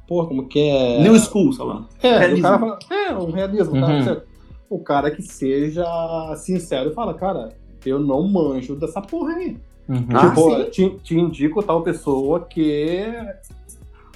Pô, 0.07 0.25
como 0.27 0.47
que 0.47 0.59
é? 0.59 1.01
New 1.01 1.17
School, 1.17 1.53
sei 1.53 1.65
lá. 1.65 1.87
É, 2.03 2.17
Realismo. 2.19 2.39
o 2.39 2.41
cara 2.43 2.59
fala, 2.59 2.79
é, 2.91 3.13
um 3.15 3.31
realismo, 3.31 3.79
tá? 3.79 3.87
Uhum. 3.87 4.01
certo? 4.03 4.27
O 4.69 4.79
cara 4.79 5.11
que 5.11 5.21
seja 5.21 5.85
sincero 6.37 6.91
e 6.91 6.93
fala, 6.93 7.13
cara, 7.13 7.49
eu 7.85 7.99
não 7.99 8.27
manjo 8.27 8.75
dessa 8.75 9.01
porra 9.01 9.33
aí. 9.33 9.57
Uhum. 9.91 10.05
Ah, 10.13 10.29
tipo, 10.29 10.63
te, 10.71 10.89
te 11.03 11.19
indico 11.19 11.61
tal 11.61 11.83
pessoa 11.83 12.41
que 12.45 13.03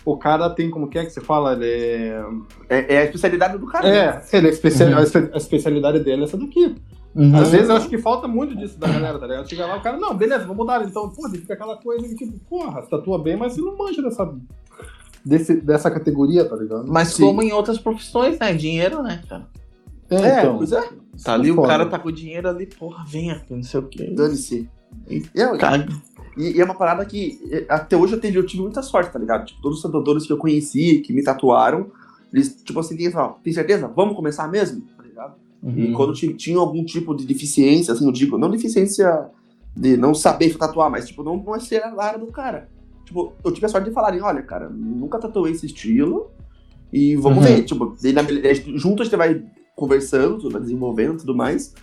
o 0.05 0.15
cara 0.17 0.49
tem, 0.49 0.69
como 0.69 0.87
que 0.87 0.97
é 0.99 1.03
que 1.03 1.09
você 1.09 1.19
fala? 1.19 1.53
Ele 1.53 1.65
é. 1.65 2.23
É, 2.69 2.93
é 2.95 2.97
a 2.99 3.03
especialidade 3.05 3.57
do 3.57 3.65
cara. 3.67 3.89
né? 3.89 3.97
É, 3.97 4.37
ele 4.37 4.47
é 4.47 4.51
Uhum. 4.51 4.97
a 4.97 5.03
espe- 5.03 5.29
a 5.33 5.37
especialidade 5.37 5.99
dele 5.99 6.21
é 6.21 6.25
essa 6.25 6.37
daqui. 6.37 6.75
Uhum. 7.15 7.35
Às 7.35 7.49
vezes 7.49 7.69
eu 7.69 7.75
acho 7.75 7.89
que 7.89 7.97
falta 7.97 8.27
muito 8.27 8.55
disso 8.55 8.77
da 8.77 8.87
galera, 8.87 9.17
tá 9.17 9.25
ligado? 9.25 9.49
Chega 9.49 9.65
lá, 9.65 9.77
o 9.77 9.81
cara, 9.81 9.97
não, 9.97 10.13
beleza, 10.15 10.41
vamos 10.43 10.57
mudar. 10.57 10.83
Então, 10.85 11.09
pô, 11.09 11.27
fica 11.29 11.53
aquela 11.53 11.77
coisa 11.77 12.07
que, 12.07 12.15
tipo, 12.15 12.37
porra, 12.49 12.81
você 12.81 12.89
tatua 12.89 13.17
bem, 13.21 13.35
mas 13.37 13.53
você 13.53 13.61
não 13.61 13.75
manja 13.77 14.01
dessa, 14.01 14.33
desse, 15.25 15.55
dessa 15.61 15.89
categoria, 15.89 16.45
tá 16.47 16.55
ligado? 16.55 16.85
Mas 16.87 17.09
Sim. 17.09 17.23
como 17.23 17.41
em 17.41 17.51
outras 17.51 17.77
profissões, 17.79 18.37
né? 18.37 18.53
Dinheiro, 18.53 19.01
né, 19.01 19.21
cara? 19.27 19.47
É, 20.09 20.39
então. 20.41 20.57
pois 20.57 20.71
é. 20.71 20.83
Tá 21.23 21.33
ali, 21.33 21.49
o 21.51 21.61
cara 21.63 21.85
tá 21.85 21.97
com 21.97 22.09
o 22.09 22.11
dinheiro 22.11 22.47
ali, 22.49 22.65
porra, 22.67 23.03
vem 23.07 23.31
aqui, 23.31 23.53
não 23.55 23.63
sei 23.63 23.79
o 23.79 23.83
quê. 23.87 24.11
Dane-se. 24.13 24.69
E 25.09 25.23
E, 25.35 25.41
é- 25.41 25.57
e- 26.37 26.57
e 26.57 26.61
é 26.61 26.65
uma 26.65 26.75
parada 26.75 27.05
que 27.05 27.39
é, 27.51 27.65
até 27.69 27.95
hoje 27.95 28.13
eu 28.13 28.19
tive, 28.21 28.37
eu 28.37 28.45
tive 28.45 28.61
muita 28.63 28.81
sorte, 28.81 29.11
tá 29.11 29.19
ligado? 29.19 29.45
Tipo, 29.45 29.61
todos 29.61 29.77
os 29.77 29.83
tatuadores 29.83 30.25
que 30.25 30.33
eu 30.33 30.37
conheci, 30.37 30.99
que 30.99 31.13
me 31.13 31.23
tatuaram, 31.23 31.87
eles, 32.33 32.55
tipo 32.63 32.79
assim, 32.79 32.97
tem, 32.97 33.11
tem 33.43 33.53
certeza? 33.53 33.87
Vamos 33.95 34.15
começar 34.15 34.47
mesmo? 34.49 34.81
Tá 34.97 35.03
ligado? 35.03 35.35
E 35.63 35.85
Uhum. 35.87 35.93
quando 35.93 36.13
ti- 36.13 36.33
tinha 36.33 36.57
algum 36.57 36.83
tipo 36.83 37.15
de 37.15 37.25
deficiência, 37.25 37.93
assim, 37.93 38.05
eu 38.05 38.11
digo, 38.11 38.37
não 38.37 38.49
deficiência 38.51 39.29
de 39.75 39.95
não 39.97 40.13
saber 40.13 40.55
tatuar, 40.57 40.89
mas, 40.91 41.07
tipo, 41.07 41.23
não, 41.23 41.37
não 41.37 41.55
é 41.55 41.59
ser 41.59 41.83
a 41.83 42.03
área 42.03 42.19
do 42.19 42.27
cara. 42.27 42.69
Tipo, 43.05 43.33
eu 43.43 43.51
tive 43.51 43.65
a 43.65 43.69
sorte 43.69 43.87
de 43.89 43.93
falarem, 43.93 44.21
olha, 44.21 44.41
cara, 44.41 44.69
nunca 44.69 45.19
tatuei 45.19 45.51
esse 45.53 45.65
estilo 45.67 46.29
e 46.91 47.15
vamos 47.15 47.37
Uhum. 47.39 47.43
ver. 47.43 47.63
Tipo, 47.63 47.95
daí 48.01 48.11
na- 48.13 48.23
junto 48.77 49.01
a 49.01 49.05
gente 49.05 49.15
vai 49.15 49.43
conversando, 49.75 50.37
tudo, 50.39 50.51
vai 50.53 50.61
desenvolvendo 50.61 51.15
e 51.15 51.17
tudo 51.17 51.35
mais. 51.35 51.73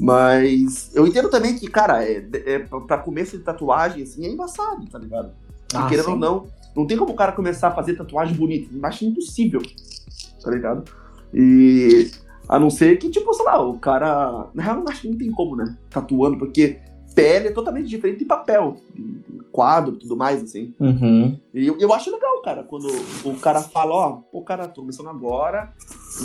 Mas 0.00 0.90
eu 0.94 1.06
entendo 1.06 1.28
também 1.28 1.56
que, 1.56 1.66
cara, 1.68 2.04
é, 2.04 2.24
é, 2.46 2.58
pra 2.58 2.98
começo 2.98 3.36
de 3.36 3.44
tatuagem, 3.44 4.02
assim, 4.02 4.24
é 4.24 4.28
embaçado, 4.28 4.86
tá 4.86 4.98
ligado? 4.98 5.30
E 5.72 5.76
Ah, 5.76 5.88
querendo 5.88 6.06
sim. 6.06 6.10
ou 6.12 6.18
não, 6.18 6.46
não 6.76 6.86
tem 6.86 6.96
como 6.96 7.12
o 7.12 7.16
cara 7.16 7.32
começar 7.32 7.68
a 7.68 7.74
fazer 7.74 7.94
tatuagem 7.94 8.36
bonita. 8.36 8.68
Acho 8.86 9.04
impossível, 9.04 9.60
tá 10.42 10.50
ligado? 10.50 10.84
E 11.34 12.10
a 12.48 12.58
não 12.58 12.70
ser 12.70 12.98
que, 12.98 13.10
tipo, 13.10 13.32
sei 13.34 13.44
lá, 13.44 13.60
o 13.60 13.78
cara. 13.78 14.46
Na 14.54 14.62
real, 14.62 14.84
acho 14.88 15.02
que 15.02 15.08
não 15.08 15.18
tem 15.18 15.30
como, 15.30 15.56
né? 15.56 15.76
Tatuando, 15.90 16.38
porque 16.38 16.78
pele 17.14 17.48
é 17.48 17.50
totalmente 17.50 17.88
diferente 17.88 18.20
de 18.20 18.24
papel, 18.24 18.76
de 18.94 19.18
quadro 19.50 19.96
e 19.96 19.98
tudo 19.98 20.16
mais, 20.16 20.42
assim. 20.42 20.72
Uhum. 20.78 21.38
E 21.52 21.66
eu, 21.66 21.76
eu 21.78 21.92
acho 21.92 22.10
legal, 22.10 22.40
cara, 22.42 22.62
quando 22.62 22.86
o 23.24 23.34
cara 23.40 23.60
fala, 23.60 23.92
ó, 23.92 24.12
pô, 24.30 24.40
cara, 24.42 24.68
tô 24.68 24.82
começando 24.82 25.08
agora, 25.08 25.72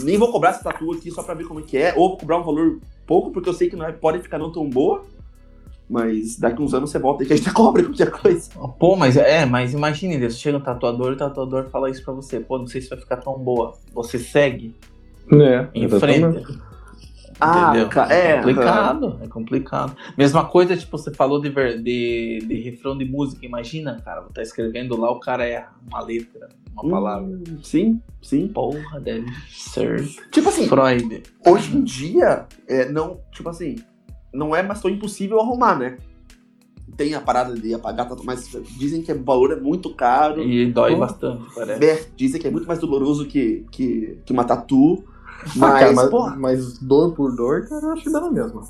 nem 0.03 0.17
vou 0.17 0.31
cobrar 0.31 0.51
essa 0.51 0.63
tatu 0.63 0.91
aqui 0.93 1.09
só 1.09 1.23
pra 1.23 1.33
ver 1.33 1.45
como 1.45 1.59
é 1.59 1.63
que 1.63 1.75
é, 1.77 1.93
ou 1.97 2.09
vou 2.09 2.17
cobrar 2.17 2.37
um 2.39 2.43
valor 2.43 2.79
pouco, 3.05 3.31
porque 3.31 3.49
eu 3.49 3.53
sei 3.53 3.69
que 3.69 3.75
não 3.75 3.85
é, 3.85 3.91
pode 3.91 4.19
ficar 4.19 4.37
não 4.37 4.51
tão 4.51 4.69
boa, 4.69 5.03
mas 5.89 6.37
daqui 6.37 6.61
uns 6.61 6.73
anos 6.73 6.89
você 6.89 6.99
volta 6.99 7.23
e 7.23 7.27
que 7.27 7.33
a 7.33 7.35
gente 7.35 7.51
cobra 7.53 7.83
qualquer 7.83 8.11
coisa. 8.11 8.49
Pô, 8.79 8.95
mas 8.95 9.17
é, 9.17 9.45
mas 9.45 9.73
imagine, 9.73 10.17
você 10.17 10.37
chega 10.37 10.57
um 10.57 10.61
tatuador 10.61 11.11
e 11.11 11.15
o 11.15 11.17
tatuador 11.17 11.69
fala 11.69 11.89
isso 11.89 12.03
pra 12.03 12.13
você. 12.13 12.39
Pô, 12.39 12.57
não 12.57 12.67
sei 12.67 12.81
se 12.81 12.89
vai 12.89 12.99
ficar 12.99 13.17
tão 13.17 13.37
boa. 13.37 13.73
Você 13.93 14.17
segue, 14.17 14.73
É, 15.31 15.67
enfrenta. 15.75 16.72
Ah, 17.39 17.71
entendeu? 17.71 17.89
ca- 17.89 18.07
é, 18.13 18.37
complicado, 18.37 19.19
é 19.21 19.27
complicado. 19.27 19.95
Mesma 20.17 20.45
coisa, 20.45 20.77
tipo, 20.77 20.97
você 20.97 21.13
falou 21.13 21.41
de, 21.41 21.49
de, 21.49 22.39
de 22.47 22.55
refrão 22.61 22.97
de 22.97 23.05
música. 23.05 23.45
Imagina, 23.45 23.99
cara, 24.03 24.21
tá 24.33 24.41
escrevendo 24.41 24.95
lá, 24.95 25.11
o 25.11 25.19
cara 25.19 25.45
é 25.47 25.65
uma 25.89 26.01
letra, 26.01 26.49
uma 26.73 26.85
Hum, 26.85 26.89
palavra. 26.89 27.39
Sim, 27.61 28.01
sim. 28.21 28.47
Porra, 28.47 28.99
deve 28.99 29.25
ser 29.49 30.03
Tipo 30.31 30.49
assim, 30.49 30.67
Freud. 30.67 31.23
hoje 31.45 31.75
em 31.75 31.83
dia, 31.83 32.45
é, 32.67 32.89
não, 32.89 33.19
tipo 33.31 33.49
assim, 33.49 33.75
não 34.33 34.55
é 34.55 34.61
mais 34.63 34.81
tão 34.81 34.89
impossível 34.91 35.39
arrumar, 35.39 35.77
né? 35.77 35.97
Tem 36.95 37.15
a 37.15 37.21
parada 37.21 37.55
de 37.55 37.73
apagar 37.73 38.07
tatu, 38.07 38.23
mas 38.23 38.47
dizem 38.77 39.01
que 39.01 39.11
o 39.11 39.23
valor 39.23 39.51
é 39.51 39.55
muito 39.55 39.93
caro. 39.95 40.43
E 40.43 40.67
dói 40.71 40.93
Pô. 40.93 40.99
bastante, 40.99 41.43
parece. 41.55 41.83
É, 41.83 42.05
dizem 42.15 42.39
que 42.39 42.47
é 42.47 42.51
muito 42.51 42.67
mais 42.67 42.79
doloroso 42.79 43.25
que, 43.25 43.65
que, 43.71 44.19
que 44.25 44.31
uma 44.33 44.43
tatu. 44.43 45.03
Ah, 45.45 45.49
Mas, 45.55 45.79
cara, 45.79 45.93
mas, 45.93 46.09
porra, 46.09 46.35
mas 46.35 46.77
dor 46.79 47.13
por 47.13 47.35
dor, 47.35 47.67
cara, 47.67 47.85
eu 47.85 47.91
acho 47.91 48.03
que 48.03 48.11
dá 48.11 48.21
na 48.21 48.31
mesma. 48.31 48.61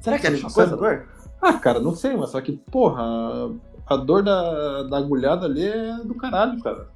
será 0.00 0.18
que 0.18 0.26
é 0.26 0.28
a 0.28 0.32
mesma 0.32 0.50
coisa, 0.50 0.76
dor? 0.76 1.06
Ah, 1.40 1.54
cara, 1.54 1.80
não 1.80 1.94
sei, 1.94 2.16
mas 2.16 2.30
só 2.30 2.40
que, 2.40 2.52
porra, 2.52 3.02
a 3.86 3.96
dor 3.96 4.22
da, 4.22 4.82
da 4.84 4.98
agulhada 4.98 5.46
ali 5.46 5.64
é 5.64 5.96
do 6.04 6.14
caralho, 6.14 6.60
cara. 6.62 6.88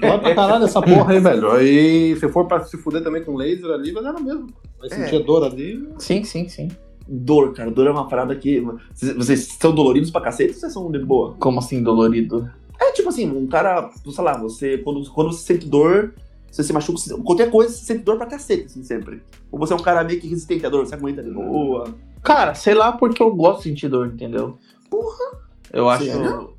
Dói 0.00 0.18
pra 0.18 0.34
caralho 0.34 0.64
essa 0.64 0.80
porra 0.82 1.12
aí, 1.12 1.20
velho. 1.20 1.60
E 1.60 2.16
se 2.16 2.28
for 2.28 2.46
pra 2.46 2.64
se 2.64 2.76
fuder 2.76 3.02
também 3.04 3.22
com 3.22 3.36
laser 3.36 3.70
ali, 3.70 3.92
vai 3.92 4.02
dar 4.02 4.12
na 4.12 4.20
mesma. 4.20 4.46
Vai 4.78 4.88
É. 4.90 4.94
sentir 4.94 5.16
a 5.22 5.24
dor 5.24 5.44
ali. 5.44 5.88
Sim, 5.98 6.24
sim, 6.24 6.48
sim. 6.48 6.68
Dor, 7.06 7.52
cara. 7.52 7.70
Dor 7.70 7.86
é 7.86 7.90
uma 7.90 8.08
parada 8.08 8.34
que. 8.34 8.60
Vocês 8.92 9.14
vocês 9.16 9.46
são 9.60 9.74
doloridos 9.74 10.10
pra 10.10 10.20
cacete 10.22 10.54
ou 10.54 10.58
vocês 10.58 10.72
são 10.72 10.90
de 10.90 10.98
boa? 10.98 11.34
Como 11.38 11.58
assim, 11.58 11.82
dolorido? 11.82 12.50
É 12.80 12.92
tipo 12.92 13.10
assim, 13.10 13.30
um 13.30 13.46
cara, 13.46 13.90
sei 14.10 14.24
lá, 14.24 14.36
você. 14.38 14.78
Quando, 14.78 15.08
quando 15.12 15.32
você 15.32 15.44
sente 15.54 15.68
dor, 15.68 16.14
você 16.54 16.62
se 16.62 16.72
machuca, 16.72 17.00
qualquer 17.24 17.50
coisa, 17.50 17.72
você 17.74 17.84
sente 17.84 18.04
dor 18.04 18.16
pra 18.16 18.26
cacete, 18.26 18.66
assim, 18.66 18.84
sempre. 18.84 19.20
Ou 19.50 19.58
você 19.58 19.72
é 19.72 19.76
um 19.76 19.82
cara 19.82 20.04
meio 20.04 20.20
que 20.20 20.28
resistente 20.28 20.64
à 20.64 20.68
dor, 20.68 20.86
você 20.86 20.94
aguenta 20.94 21.20
de 21.20 21.30
boa. 21.30 21.92
Cara, 22.22 22.54
sei 22.54 22.74
lá 22.74 22.92
porque 22.92 23.20
eu 23.20 23.34
gosto 23.34 23.64
de 23.64 23.70
sentir 23.70 23.88
dor, 23.88 24.06
entendeu? 24.06 24.56
Porra! 24.88 25.42
Eu 25.72 25.88
acho 25.88 26.04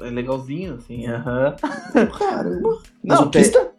é 0.02 0.10
legalzinho, 0.10 0.76
assim, 0.76 1.08
aham. 1.08 1.56
Caramba. 2.18 2.70
Não, 3.02 3.16
Masoquista? 3.16 3.72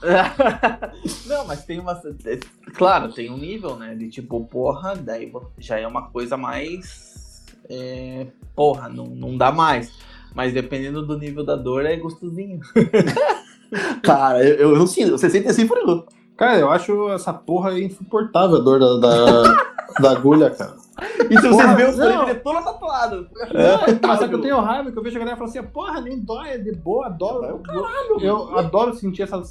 Não, 1.26 1.46
mas 1.46 1.64
tem 1.64 1.80
uma. 1.80 2.00
é, 2.24 2.38
Claro, 2.74 3.12
tem 3.12 3.30
um 3.30 3.36
nível, 3.36 3.76
né? 3.76 3.94
De 3.96 4.08
tipo, 4.08 4.44
porra, 4.44 4.94
daí 4.94 5.32
já 5.58 5.80
é 5.80 5.86
uma 5.86 6.10
coisa 6.10 6.36
mais. 6.36 7.42
é, 7.68 8.26
porra, 8.54 8.88
não, 8.88 9.06
não 9.06 9.36
dá 9.36 9.50
mais. 9.50 9.92
Mas 10.34 10.52
dependendo 10.52 11.04
do 11.04 11.18
nível 11.18 11.44
da 11.44 11.56
dor, 11.56 11.84
é 11.86 11.96
gostosinho. 11.96 12.60
Cara, 14.02 14.42
eu, 14.44 14.70
eu 14.72 14.76
não 14.78 14.86
sinto. 14.86 15.12
Você 15.12 15.28
sente 15.30 15.48
assim 15.48 15.66
por 15.66 15.78
eu. 15.78 16.04
Cara, 16.36 16.58
eu 16.58 16.70
acho 16.70 17.10
essa 17.10 17.32
porra 17.32 17.78
insuportável 17.78 18.56
a 18.56 18.60
dor 18.60 18.80
da, 18.80 18.96
da, 18.98 19.42
da 20.00 20.10
agulha, 20.10 20.50
cara. 20.50 20.74
E 21.28 21.36
se 21.40 21.48
Porra, 21.48 21.74
vocês 21.74 21.96
verem, 21.96 22.16
o. 22.16 22.20
Felipe 22.20 22.20
ele 22.22 22.30
é 22.30 22.34
todo 22.34 22.62
tatuado. 22.64 23.26
Mas 24.06 24.18
só 24.20 24.28
que 24.28 24.34
eu 24.34 24.40
tenho 24.40 24.60
raiva 24.60 24.92
que 24.92 24.98
eu 24.98 25.02
vejo 25.02 25.16
a 25.16 25.18
galera 25.18 25.36
falando 25.36 25.50
assim, 25.56 25.62
porra, 25.68 26.00
nem 26.00 26.20
dói, 26.20 26.50
é 26.50 26.58
de 26.58 26.72
boa, 26.72 27.06
adoro. 27.06 27.44
É 27.44 27.52
o 27.52 28.20
eu, 28.20 28.50
eu 28.50 28.58
adoro 28.58 28.94
sentir 28.94 29.22
essa, 29.22 29.42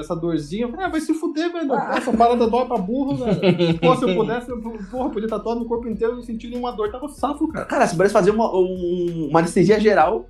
essa 0.00 0.16
dorzinha. 0.16 0.64
Eu 0.64 0.70
falei, 0.70 0.86
ah, 0.86 0.88
vai 0.88 1.00
se 1.00 1.12
fuder, 1.12 1.52
velho. 1.52 1.72
Essa 1.74 2.12
parada 2.12 2.46
dói 2.46 2.64
pra 2.64 2.78
burro, 2.78 3.14
velho. 3.16 3.78
Pô, 3.78 3.94
se 3.96 4.04
eu 4.08 4.14
pudesse, 4.16 4.50
eu 4.50 4.58
porra, 4.90 5.10
podia 5.10 5.28
tatuar 5.28 5.56
no 5.56 5.66
corpo 5.66 5.86
inteiro 5.86 6.14
e 6.14 6.16
não 6.16 6.22
sentir 6.22 6.48
nenhuma 6.48 6.72
dor. 6.72 6.90
Tava 6.90 7.08
safo, 7.08 7.46
cara. 7.48 7.66
Cara, 7.66 7.86
se 7.86 7.94
parece 7.96 8.14
fazer 8.14 8.30
uma, 8.30 8.50
um- 8.54 9.28
uma 9.30 9.40
anestesia 9.40 9.78
geral, 9.78 10.26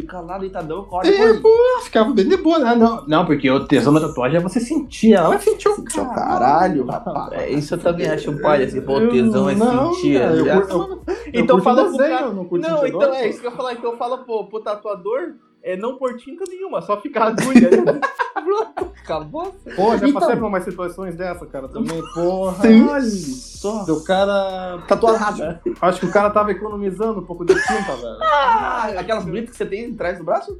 fica 0.00 0.20
lá 0.20 0.36
deitadão, 0.38 0.84
corre. 0.84 1.08
É, 1.08 1.34
pô, 1.40 1.48
ficava 1.82 2.12
bem 2.12 2.28
de 2.28 2.36
boa, 2.36 2.58
né? 2.58 2.74
Não, 2.74 3.04
não, 3.06 3.24
porque 3.24 3.50
o 3.50 3.66
tesão 3.66 3.92
da 3.94 4.00
tatuagem 4.00 4.38
é 4.38 4.42
você 4.42 4.60
sentir. 4.60 5.14
Ela 5.14 5.28
vai 5.30 5.38
sentir 5.40 5.68
o 5.68 5.74
Sentiu 5.76 6.04
caralho. 6.04 6.84
caralho, 6.84 6.86
rapaz. 6.86 7.32
É, 7.32 7.50
isso 7.50 7.74
eu 7.74 7.78
também 7.78 8.06
acho 8.08 8.30
um 8.30 8.38
palha, 8.38 8.66
assim, 8.66 8.80
pô, 8.82 8.98
Eu- 8.98 9.10
tesão 9.10 9.48
é 9.48 9.54
não, 9.54 9.92
sentir. 9.94 10.18
cara, 10.20 10.34
eu 10.36 10.46
é- 10.46 10.60
curto- 10.60 11.02
eu- 11.06 11.14
então 11.32 11.60
fala 11.62 11.82
pro 11.84 11.92
desenho, 11.92 12.10
cara. 12.10 12.26
eu 12.26 12.34
não 12.34 12.44
Não, 12.44 12.86
então 12.86 13.14
é 13.14 13.22
pô. 13.22 13.28
isso 13.28 13.40
que 13.40 13.46
eu 13.46 13.50
ia 13.50 13.56
falar. 13.56 13.72
Então 13.72 13.92
eu 13.92 13.96
falo 13.96 14.18
pro, 14.18 14.44
pro 14.44 14.60
tatuador 14.60 15.32
é 15.72 15.76
não 15.76 15.96
pôr 15.98 16.16
tinta 16.16 16.44
nenhuma, 16.48 16.80
só 16.80 17.00
ficar 17.00 17.26
agulha. 17.26 17.68
Pronto, 18.44 18.92
acabou. 19.02 19.54
Pô, 19.74 19.96
já 19.98 20.08
Então- 20.08 20.20
passei 20.20 20.36
por 20.36 20.46
umas 20.46 20.64
situações 20.64 21.16
dessa, 21.16 21.44
cara, 21.46 21.66
também, 21.68 22.00
porra. 22.14 22.56
Olha 22.64 23.00
só. 23.02 23.82
O 23.84 24.04
cara. 24.04 24.78
Tatuagem. 24.86 25.58
Acho 25.80 26.00
que 26.00 26.06
o 26.06 26.12
cara 26.12 26.30
tava 26.30 26.52
economizando 26.52 27.20
um 27.20 27.24
pouco 27.24 27.44
de 27.44 27.54
tinta, 27.54 27.96
velho. 27.96 28.18
Ah, 28.22 28.84
aquelas 28.98 29.24
bonitas 29.24 29.50
que 29.50 29.56
você 29.56 29.66
tem 29.66 29.92
atrás 29.92 30.18
do 30.18 30.24
braço? 30.24 30.56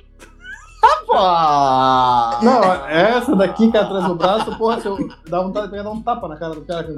Pá! 1.06 2.40
Não, 2.42 2.62
essa 2.88 3.34
daqui 3.36 3.70
que 3.70 3.76
é 3.76 3.80
atrás 3.80 4.06
do 4.06 4.14
braço, 4.16 4.56
porra, 4.58 4.80
se 4.80 4.86
eu 4.86 4.96
dá 5.28 5.40
vontade 5.40 5.66
de 5.66 5.70
pegar 5.70 5.84
dar 5.84 5.90
um 5.90 6.02
tapa 6.02 6.26
na 6.26 6.36
cara 6.36 6.54
do 6.54 6.62
cara. 6.62 6.88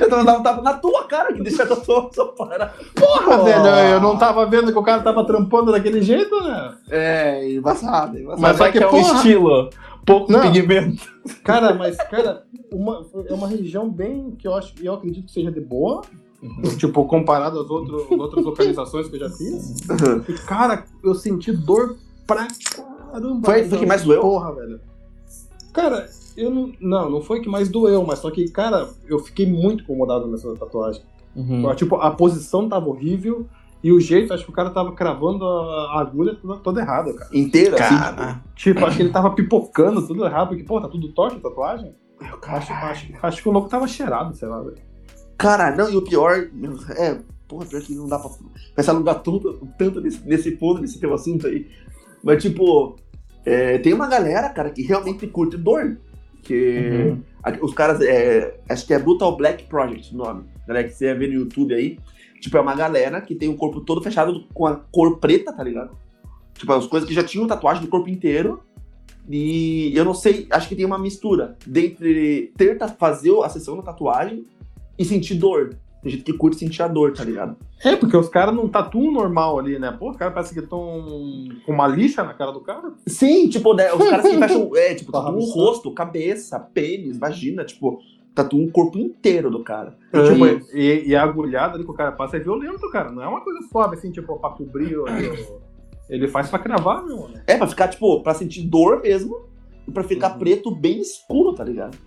Eu 0.00 0.08
tava 0.08 0.24
dando 0.24 0.40
um 0.40 0.42
tapa 0.42 0.62
na 0.62 0.74
tua 0.74 1.04
cara 1.04 1.32
que 1.32 1.42
deixa 1.42 1.62
a 1.62 1.66
tatuação 1.66 2.34
parar. 2.36 2.74
Porra, 2.94 3.44
velho, 3.44 3.66
eu 3.94 4.00
não 4.00 4.16
tava 4.16 4.46
vendo 4.46 4.72
que 4.72 4.78
o 4.78 4.82
cara 4.82 5.02
tava 5.02 5.24
trampando 5.26 5.70
daquele 5.72 6.00
jeito, 6.00 6.40
né? 6.42 6.74
É, 6.90 7.52
embaçado, 7.52 8.18
embaçado. 8.18 8.40
Mas 8.42 8.56
só 8.56 8.64
que, 8.70 8.78
que 8.78 8.84
é 8.84 8.88
um 8.90 8.98
estilo, 8.98 9.70
pouco 10.06 10.32
Não. 10.32 10.40
pigmento. 10.40 11.02
Cara, 11.44 11.74
mas, 11.74 11.96
cara, 11.96 12.44
uma, 12.72 13.04
é 13.28 13.34
uma 13.34 13.46
região 13.46 13.88
bem 13.90 14.30
que 14.38 14.48
eu 14.48 14.54
acho 14.54 14.72
eu 14.82 14.94
acredito 14.94 15.26
que 15.26 15.32
seja 15.32 15.52
de 15.52 15.60
boa. 15.60 16.02
Tipo, 16.78 17.04
comparado 17.04 17.60
às 17.60 17.68
outro- 17.68 18.06
outras 18.16 18.44
localizações 18.44 19.08
que 19.08 19.16
eu 19.16 19.20
já 19.20 19.28
fiz. 19.28 19.80
E, 20.28 20.32
cara, 20.46 20.84
eu 21.02 21.12
senti 21.14 21.50
dor 21.50 21.96
pra 22.26 22.46
caramba. 23.12 23.44
Foi- 23.44 23.64
foi 23.68 23.78
que 23.80 23.86
mais 23.86 24.04
doeu? 24.04 24.20
Porra, 24.20 24.54
velho. 24.54 24.80
Cara, 25.72 26.08
eu 26.38 26.50
não. 26.50 26.72
Não, 26.80 27.10
não 27.10 27.20
foi 27.20 27.40
que 27.40 27.48
mais 27.48 27.68
doeu, 27.68 28.04
mas 28.04 28.20
só 28.20 28.30
que, 28.30 28.48
cara, 28.50 28.88
eu 29.06 29.18
fiquei 29.18 29.46
muito 29.46 29.82
incomodado 29.84 30.26
nessa 30.28 30.54
tatuagem. 30.54 31.02
Uhum. 31.34 31.74
Tipo, 31.74 31.96
a 31.96 32.10
posição 32.10 32.68
tava 32.68 32.88
horrível 32.88 33.46
e 33.82 33.92
o 33.92 34.00
jeito, 34.00 34.34
acho 34.34 34.44
que 34.44 34.50
o 34.50 34.54
cara 34.54 34.70
tava 34.70 34.92
cravando 34.92 35.44
a 35.44 36.00
agulha 36.00 36.34
toda, 36.34 36.56
toda 36.56 36.80
errada, 36.80 37.14
cara. 37.14 37.30
Inteiro, 37.32 37.76
assim. 37.76 37.96
Cara, 37.96 38.42
Tipo, 38.56 38.84
acho 38.84 38.96
que 38.96 39.02
ele 39.02 39.12
tava 39.12 39.30
pipocando 39.30 40.04
tudo 40.06 40.24
errado, 40.24 40.48
porque, 40.48 40.64
pô, 40.64 40.80
tá 40.80 40.88
tudo 40.88 41.12
torto 41.12 41.36
a 41.36 41.40
tatuagem. 41.40 41.94
tipo, 42.20 42.38
Acho, 42.42 42.72
acho, 42.72 43.12
acho 43.22 43.42
que 43.42 43.48
o 43.48 43.52
louco 43.52 43.68
tava 43.68 43.86
cheirado, 43.86 44.34
sei 44.34 44.48
lá, 44.48 44.60
velho. 44.60 44.78
Cara, 45.36 45.74
não, 45.76 45.88
e 45.88 45.96
o 45.96 46.02
pior. 46.02 46.48
É, 46.96 47.20
porra, 47.46 47.66
pior 47.66 47.82
que 47.82 47.94
não 47.94 48.08
dá 48.08 48.18
pra 48.18 48.30
pensar 48.74 48.92
num 48.92 48.98
lugar 48.98 49.22
tanto, 49.22 49.68
tanto 49.78 50.00
nesse, 50.00 50.26
nesse 50.26 50.50
ponto, 50.52 50.80
nesse 50.80 50.98
teu 50.98 51.14
assunto 51.14 51.46
aí. 51.46 51.68
Mas, 52.24 52.42
tipo, 52.42 52.96
é, 53.46 53.78
tem 53.78 53.94
uma 53.94 54.08
galera, 54.08 54.48
cara, 54.48 54.70
que 54.70 54.82
realmente 54.82 55.26
curte 55.28 55.56
dor. 55.56 55.98
Que 56.48 57.10
Uhum. 57.10 57.22
a- 57.42 57.58
os 57.64 57.74
caras, 57.74 58.00
é, 58.00 58.58
acho 58.70 58.86
que 58.86 58.94
é 58.94 58.98
Brutal 58.98 59.36
Black 59.36 59.64
Project 59.64 60.14
o 60.14 60.16
nome. 60.18 60.44
Galera, 60.66 60.88
que 60.88 60.94
você 60.94 61.06
vai 61.08 61.14
ver 61.18 61.28
no 61.28 61.34
YouTube 61.40 61.74
aí. 61.74 61.98
Tipo, 62.40 62.56
é 62.56 62.60
uma 62.60 62.74
galera 62.74 63.20
que 63.20 63.34
tem 63.34 63.48
o 63.50 63.54
corpo 63.56 63.80
todo 63.82 64.02
fechado 64.02 64.46
com 64.54 64.66
a 64.66 64.76
cor 64.76 65.18
preta, 65.18 65.52
tá 65.52 65.62
ligado? 65.62 65.90
Tipo, 66.54 66.72
as 66.72 66.86
coisas 66.86 67.06
que 67.06 67.14
já 67.14 67.22
tinham 67.22 67.46
tatuagem 67.46 67.82
do 67.82 67.88
corpo 67.90 68.08
inteiro. 68.08 68.62
E 69.28 69.92
eu 69.94 70.06
não 70.06 70.14
sei, 70.14 70.46
acho 70.50 70.68
que 70.68 70.74
tem 70.74 70.86
uma 70.86 70.98
mistura 70.98 71.56
dentre 71.66 72.50
ter 72.56 72.78
fazer 72.96 73.30
a 73.42 73.48
sessão 73.50 73.76
da 73.76 73.82
tatuagem 73.82 74.46
e 74.98 75.04
sentir 75.04 75.34
dor. 75.34 75.76
Tem 76.02 76.12
gente 76.12 76.22
que 76.24 76.32
curte 76.32 76.58
sentir 76.58 76.82
a 76.82 76.88
dor, 76.88 77.12
tá 77.12 77.24
ligado? 77.24 77.56
É, 77.84 77.96
porque 77.96 78.16
os 78.16 78.28
caras 78.28 78.54
não 78.54 78.68
tatuam 78.68 79.10
normal 79.12 79.58
ali, 79.58 79.78
né? 79.78 79.90
Pô, 79.90 80.10
os 80.10 80.16
caras 80.16 80.32
parecem 80.34 80.54
que 80.56 80.62
estão 80.62 80.80
com 81.66 81.72
uma 81.72 81.88
lixa 81.88 82.22
na 82.22 82.32
cara 82.34 82.52
do 82.52 82.60
cara. 82.60 82.92
Sim, 83.06 83.48
tipo, 83.48 83.74
né, 83.74 83.92
os 83.92 84.08
caras 84.08 84.26
que 84.28 84.38
fecham, 84.38 84.70
é, 84.76 84.94
tipo, 84.94 85.10
Tá 85.10 85.22
tatuam 85.22 85.38
o 85.40 85.44
rosto, 85.50 85.90
cabeça, 85.92 86.58
pênis, 86.60 87.18
vagina, 87.18 87.64
tipo, 87.64 87.98
tatuam 88.34 88.64
o 88.64 88.70
corpo 88.70 88.96
inteiro 88.96 89.50
do 89.50 89.64
cara. 89.64 89.96
Tipo, 90.12 90.46
E- 90.46 90.62
e, 90.72 91.08
e 91.08 91.16
a 91.16 91.22
agulhada 91.24 91.74
ali 91.74 91.84
que 91.84 91.90
o 91.90 91.94
cara 91.94 92.12
passa 92.12 92.36
é 92.36 92.40
violento, 92.40 92.88
cara. 92.90 93.10
Não 93.10 93.20
é 93.22 93.26
uma 93.26 93.40
coisa 93.40 93.60
suave, 93.68 93.96
assim, 93.96 94.12
tipo, 94.12 94.38
pra 94.38 94.50
cobrir. 94.50 94.94
Ele 96.08 96.28
faz 96.28 96.48
pra 96.48 96.58
cravar, 96.58 97.04
meu, 97.04 97.28
né? 97.28 97.42
É, 97.46 97.56
pra 97.56 97.66
ficar, 97.66 97.88
tipo, 97.88 98.22
pra 98.22 98.34
sentir 98.34 98.62
dor 98.62 99.02
mesmo 99.02 99.42
e 99.86 99.90
pra 99.90 100.02
ficar 100.04 100.32
Uhum. 100.32 100.38
preto 100.38 100.70
bem 100.74 101.00
escuro, 101.00 101.52
tá 101.54 101.64
ligado? 101.64 101.98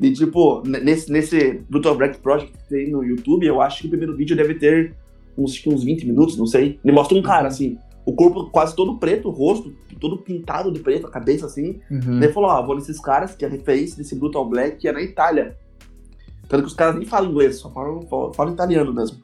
E, 0.00 0.12
tipo, 0.12 0.62
nesse, 0.66 1.10
nesse 1.10 1.62
Brutal 1.70 1.96
Black 1.96 2.18
Project 2.18 2.52
que 2.52 2.68
tem 2.68 2.90
no 2.90 3.04
YouTube, 3.04 3.46
eu 3.46 3.60
acho 3.60 3.80
que 3.80 3.86
o 3.86 3.90
primeiro 3.90 4.16
vídeo 4.16 4.36
deve 4.36 4.54
ter 4.54 4.94
uns, 5.38 5.64
uns 5.66 5.84
20 5.84 6.06
minutos, 6.06 6.36
não 6.36 6.46
sei. 6.46 6.78
Ele 6.84 6.94
mostra 6.94 7.16
um 7.16 7.22
cara, 7.22 7.46
assim, 7.46 7.78
o 8.04 8.12
corpo 8.12 8.50
quase 8.50 8.74
todo 8.74 8.98
preto, 8.98 9.28
o 9.28 9.32
rosto 9.32 9.72
todo 10.04 10.18
pintado 10.18 10.70
de 10.70 10.80
preto, 10.80 11.06
a 11.06 11.10
cabeça 11.10 11.46
assim. 11.46 11.80
Uhum. 11.90 12.18
Daí 12.18 12.24
ele 12.24 12.32
falou, 12.32 12.50
ó, 12.50 12.62
vou 12.62 12.74
nesses 12.74 13.00
caras, 13.00 13.34
que 13.34 13.44
a 13.44 13.48
referência 13.48 13.96
desse 13.96 14.14
Brutal 14.14 14.46
Black 14.46 14.76
que 14.76 14.86
é 14.86 14.92
na 14.92 15.00
Itália. 15.00 15.56
Tanto 16.46 16.64
que 16.64 16.68
os 16.68 16.74
caras 16.74 16.96
nem 16.96 17.06
falam 17.06 17.30
inglês, 17.30 17.56
só 17.56 17.70
falam, 17.70 18.02
falam, 18.02 18.32
falam 18.34 18.52
italiano 18.52 18.92
mesmo. 18.92 19.18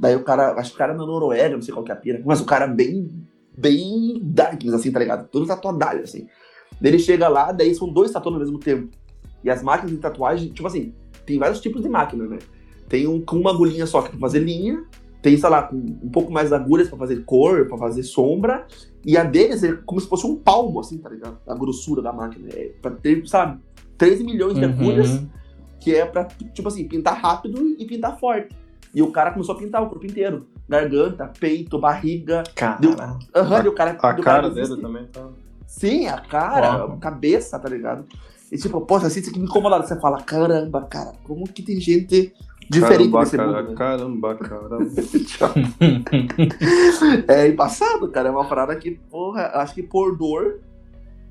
Daí 0.00 0.16
o 0.16 0.24
cara, 0.24 0.54
acho 0.54 0.70
que 0.70 0.76
o 0.76 0.78
cara 0.78 0.94
é 0.94 0.96
na 0.96 1.04
Noruega, 1.04 1.54
não 1.54 1.62
sei 1.62 1.74
qual 1.74 1.84
que 1.84 1.92
é 1.92 1.94
a 1.94 1.98
pira, 1.98 2.22
mas 2.24 2.40
o 2.40 2.46
cara 2.46 2.66
bem, 2.66 3.10
bem 3.56 4.18
darkness, 4.22 4.74
assim, 4.74 4.90
tá 4.90 4.98
ligado? 4.98 5.28
Todo 5.28 5.46
tatuadalho, 5.46 6.02
assim. 6.02 6.26
Daí 6.80 6.92
ele 6.92 6.98
chega 6.98 7.28
lá, 7.28 7.52
daí 7.52 7.74
são 7.74 7.92
dois 7.92 8.10
tatuando 8.10 8.38
ao 8.38 8.42
mesmo 8.42 8.58
tempo. 8.58 8.88
E 9.44 9.50
as 9.50 9.62
máquinas 9.62 9.90
de 9.92 9.98
tatuagem, 9.98 10.48
tipo 10.50 10.66
assim, 10.66 10.92
tem 11.26 11.38
vários 11.38 11.60
tipos 11.60 11.82
de 11.82 11.88
máquina, 11.88 12.26
né? 12.26 12.38
Tem 12.88 13.06
um 13.06 13.20
com 13.20 13.36
uma 13.36 13.50
agulhinha 13.50 13.86
só 13.86 14.00
que 14.02 14.08
é 14.08 14.10
pra 14.10 14.18
fazer 14.20 14.40
linha, 14.40 14.84
tem, 15.20 15.36
sei 15.36 15.48
lá, 15.48 15.62
com 15.62 15.76
um 15.76 16.08
pouco 16.10 16.32
mais 16.32 16.48
de 16.48 16.54
agulhas 16.54 16.88
pra 16.88 16.98
fazer 16.98 17.22
cor, 17.24 17.66
pra 17.66 17.78
fazer 17.78 18.02
sombra, 18.02 18.66
e 19.04 19.16
a 19.16 19.24
deles 19.24 19.62
é 19.62 19.72
como 19.86 20.00
se 20.00 20.08
fosse 20.08 20.26
um 20.26 20.36
palmo, 20.36 20.80
assim, 20.80 20.98
tá 20.98 21.08
ligado? 21.08 21.38
A 21.46 21.54
grossura 21.54 22.02
da 22.02 22.12
máquina. 22.12 22.48
É 22.52 22.72
pra 22.82 22.90
ter, 22.90 23.26
sabe, 23.28 23.60
13 23.96 24.24
milhões 24.24 24.54
de 24.58 24.64
agulhas, 24.64 25.10
Uhum. 25.10 25.28
que 25.80 25.94
é 25.94 26.04
pra, 26.04 26.24
tipo 26.24 26.66
assim, 26.68 26.86
pintar 26.86 27.14
rápido 27.16 27.74
e 27.78 27.84
pintar 27.84 28.18
forte. 28.18 28.54
E 28.94 29.00
o 29.00 29.10
cara 29.10 29.30
começou 29.30 29.54
a 29.54 29.58
pintar 29.58 29.82
o 29.82 29.88
corpo 29.88 30.04
inteiro. 30.04 30.46
Garganta, 30.68 31.32
peito, 31.40 31.78
barriga. 31.78 32.42
Cara, 32.54 32.78
Aham, 33.34 33.64
e 33.64 33.68
o 33.68 33.72
cara. 33.72 33.92
A 33.92 34.14
cara 34.14 34.50
dele 34.50 34.76
também 34.80 35.06
tá. 35.06 35.28
Sim, 35.66 36.06
a 36.06 36.18
cara, 36.18 36.84
a 36.84 36.96
cabeça, 36.98 37.58
tá 37.58 37.68
ligado? 37.68 38.04
E 38.52 38.56
tipo, 38.58 38.80
pô, 38.82 38.96
assim, 38.96 39.18
isso 39.20 39.30
aqui 39.30 39.38
me 39.40 39.46
incomodaram. 39.46 39.84
Você 39.86 39.98
fala, 39.98 40.20
caramba, 40.22 40.82
cara, 40.82 41.12
como 41.24 41.44
que 41.48 41.62
tem 41.62 41.80
gente 41.80 42.32
diferente 42.70 43.10
caramba, 43.10 43.20
nesse 43.20 43.36
cara, 43.36 43.48
mundo? 43.62 43.68
né? 43.70 43.74
Caramba, 43.74 44.34
caramba. 44.36 44.78
É 47.28 47.48
embaçado, 47.48 48.08
cara. 48.08 48.28
É 48.28 48.32
uma 48.32 48.44
parada 48.44 48.74
que, 48.76 48.92
porra, 49.10 49.50
acho 49.54 49.74
que 49.74 49.82
por 49.82 50.16
dor 50.16 50.60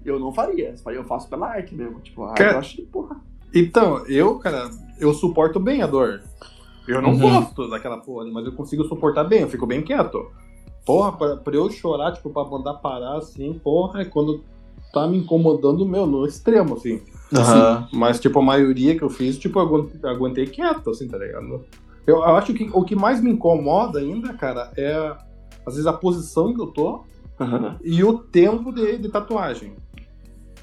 eu 0.04 0.20
não 0.20 0.34
faria. 0.34 0.74
Eu 0.88 1.04
faço 1.06 1.30
pela 1.30 1.48
arte 1.48 1.76
mesmo. 1.76 2.00
Tipo, 2.00 2.28
Cara, 2.34 2.54
eu 2.54 2.60
acho 2.60 2.76
que, 2.78 2.82
porra. 2.84 3.18
Então, 3.54 4.06
eu, 4.08 4.40
cara, 4.40 4.70
eu 5.00 5.14
suporto 5.14 5.60
bem 5.60 5.82
a 5.82 5.88
dor. 5.88 6.22
Eu 6.88 7.02
não 7.02 7.12
Uhum. 7.12 7.20
gosto 7.20 7.70
daquela 7.70 7.98
porra, 7.98 8.26
mas 8.32 8.46
eu 8.46 8.54
consigo 8.54 8.84
suportar 8.86 9.24
bem, 9.26 9.42
eu 9.42 9.50
fico 9.50 9.68
bem 9.68 9.82
quieto. 9.84 10.32
Porra, 10.86 11.12
pra, 11.12 11.38
pra 11.38 11.56
eu 11.56 11.70
chorar, 11.70 12.14
tipo, 12.14 12.30
pra 12.32 12.44
mandar 12.46 12.76
parar 12.76 13.18
assim, 13.18 13.54
porra, 13.64 14.02
é 14.02 14.06
quando 14.06 14.44
tá 14.92 15.08
me 15.08 15.18
incomodando, 15.18 15.86
meu, 15.86 16.06
no 16.06 16.26
extremo, 16.26 16.76
assim. 16.76 17.02
Aham. 17.34 17.88
Mas, 17.94 18.20
tipo, 18.20 18.40
a 18.40 18.44
maioria 18.44 18.96
que 18.96 19.04
eu 19.04 19.10
fiz, 19.10 19.38
tipo, 19.38 19.60
eu 19.60 19.64
aguentei, 19.64 20.10
aguentei 20.10 20.46
quieto, 20.48 20.90
assim, 20.90 21.08
tá 21.08 21.18
ligado? 21.18 21.64
Eu, 22.06 22.18
eu 22.18 22.36
acho 22.36 22.54
que 22.54 22.70
o 22.74 22.84
que 22.84 22.96
mais 22.96 23.22
me 23.22 23.32
incomoda 23.32 24.00
ainda, 24.00 24.34
cara, 24.34 24.72
é 24.76 25.16
às 25.66 25.76
vezes 25.76 25.88
a 25.88 25.94
posição 25.94 26.54
que 26.54 26.60
eu 26.62 26.68
tô 26.68 27.04
Aham. 27.40 27.78
e 27.84 28.04
o 28.04 28.18
tempo 28.18 28.74
de, 28.74 28.98
de 28.98 29.10
tatuagem. 29.10 29.74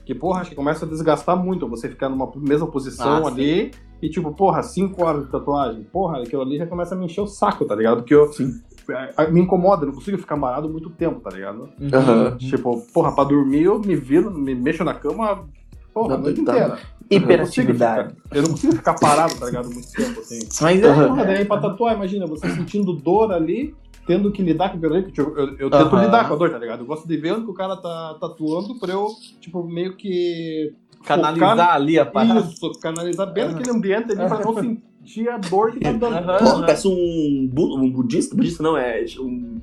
Que, 0.05 0.15
porra, 0.15 0.41
acho 0.41 0.51
que 0.51 0.57
começa 0.57 0.85
a 0.85 0.89
desgastar 0.89 1.37
muito 1.37 1.69
você 1.69 1.89
ficar 1.89 2.09
numa 2.09 2.31
mesma 2.37 2.67
posição 2.67 3.27
Ah, 3.27 3.29
ali 3.29 3.71
e, 4.01 4.09
tipo, 4.09 4.33
porra, 4.33 4.63
5 4.63 5.05
horas 5.05 5.25
de 5.27 5.31
tatuagem. 5.31 5.85
Porra, 5.85 6.23
aquilo 6.23 6.43
ali 6.43 6.57
já 6.57 6.67
começa 6.67 6.95
a 6.95 6.99
me 6.99 7.05
encher 7.07 7.21
o 7.21 7.27
saco, 7.27 7.65
tá 7.65 7.75
ligado? 7.75 7.99
Porque 7.99 8.15
eu, 8.15 8.33
Sim. 8.33 8.61
A- 8.91 9.11
a- 9.25 9.29
me 9.29 9.41
incomoda, 9.41 9.83
eu 9.83 9.89
não 9.89 9.95
consigo 9.95 10.19
ficar 10.19 10.37
parado 10.37 10.69
muito 10.69 10.91
tempo, 10.91 11.21
tá 11.21 11.31
ligado? 11.31 11.69
Aham. 11.93 12.37
Tipo, 12.37 12.81
porra, 12.93 13.15
pra 13.15 13.25
dormir 13.25 13.65
eu 13.65 13.79
me 13.79 13.95
viro, 13.97 14.31
me 14.31 14.55
mexo 14.55 14.83
na 14.85 14.95
cama, 14.95 15.45
porra, 15.93 16.15
a 16.15 16.19
noite 16.19 16.43
tá. 16.43 16.53
inteira. 16.53 16.79
Hiperatividade. 17.11 18.15
Eu 18.33 18.43
não 18.43 18.51
consigo 18.51 18.75
ficar 18.75 18.95
parado, 18.95 19.35
tá 19.37 19.47
ligado? 19.47 19.71
Muito 19.71 19.91
tempo, 19.93 20.21
assim. 20.21 20.39
Mas 20.61 20.83
é. 20.83 20.87
Aham. 20.89 21.09
Porra, 21.09 21.25
daí 21.25 21.45
pra 21.45 21.59
tatuar, 21.61 21.95
imagina, 21.95 22.27
você 22.27 22.49
sentindo 22.51 22.93
dor 22.93 23.33
ali, 23.33 23.75
tendo 24.07 24.31
que 24.33 24.43
lidar 24.43 24.71
com 24.71 24.77
aquilo 24.79 24.95
ali, 24.95 25.13
eu, 25.17 25.37
eu, 25.37 25.57
eu 25.59 25.71
tento 25.71 25.97
lidar 25.97 26.27
com 26.29 26.35
a 26.35 26.37
dor, 26.37 26.51
tá 26.51 26.59
ligado? 26.59 26.81
Eu 26.81 26.87
gosto 26.87 27.07
de 27.07 27.17
ver 27.17 27.33
onde 27.33 27.45
que 27.45 27.51
o 27.51 27.55
cara 27.55 27.77
tá 27.77 28.17
tatuando 28.21 28.79
pra 28.79 28.93
eu, 28.93 29.09
tipo, 29.41 29.63
meio 29.67 29.97
que. 29.97 30.73
Canalizar 31.05 31.51
focar- 31.51 31.75
ali 31.75 31.99
a 31.99 32.05
parada. 32.07 32.41
Isso, 32.41 32.73
canalizar 32.81 33.33
bem 33.33 33.47
naquele 33.49 33.71
ambiente 33.71 34.13
ali 34.13 34.17
pra 34.29 34.41
não 34.41 34.55
sentir 34.55 35.29
a 35.29 35.39
dor 35.39 35.73
que 35.73 35.81
tá 35.81 35.93
dando. 35.93 36.39
Porra, 36.39 36.61
parece 36.61 36.87
um, 36.89 37.49
bu- 37.53 37.77
um 37.77 37.91
budista. 37.91 38.35
Budista 38.37 38.63
não, 38.63 38.77
é 38.77 39.05
um 39.21 39.61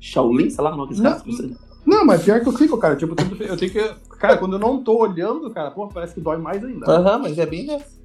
Shaolin, 0.00 0.50
sei 0.50 0.62
lá 0.62 0.72
o 0.72 0.76
nome 0.76 0.90
desse 0.90 1.02
cara. 1.02 1.22
Não. 1.26 1.64
Não, 1.86 2.06
mas 2.06 2.22
pior 2.22 2.40
que 2.40 2.48
eu 2.48 2.52
fico, 2.52 2.78
cara. 2.78 2.96
Tipo, 2.96 3.12
eu 3.42 3.56
tenho 3.56 3.56
que- 3.56 3.70
que. 3.70 3.94
Cara, 4.18 4.38
quando 4.38 4.54
eu 4.54 4.58
não 4.58 4.82
tô 4.82 4.96
olhando, 4.98 5.50
cara, 5.50 5.70
porra, 5.70 5.90
parece 5.92 6.14
que 6.14 6.20
dói 6.20 6.38
mais 6.38 6.64
ainda. 6.64 6.90
Aham, 6.90 7.18
mas 7.18 7.38
é 7.38 7.44
bem 7.44 7.66
dessa. 7.66 8.02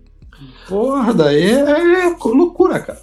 Porra, 0.68 1.14
daí 1.14 1.44
é 1.52 2.16
loucura, 2.26 2.80
cara. 2.80 3.00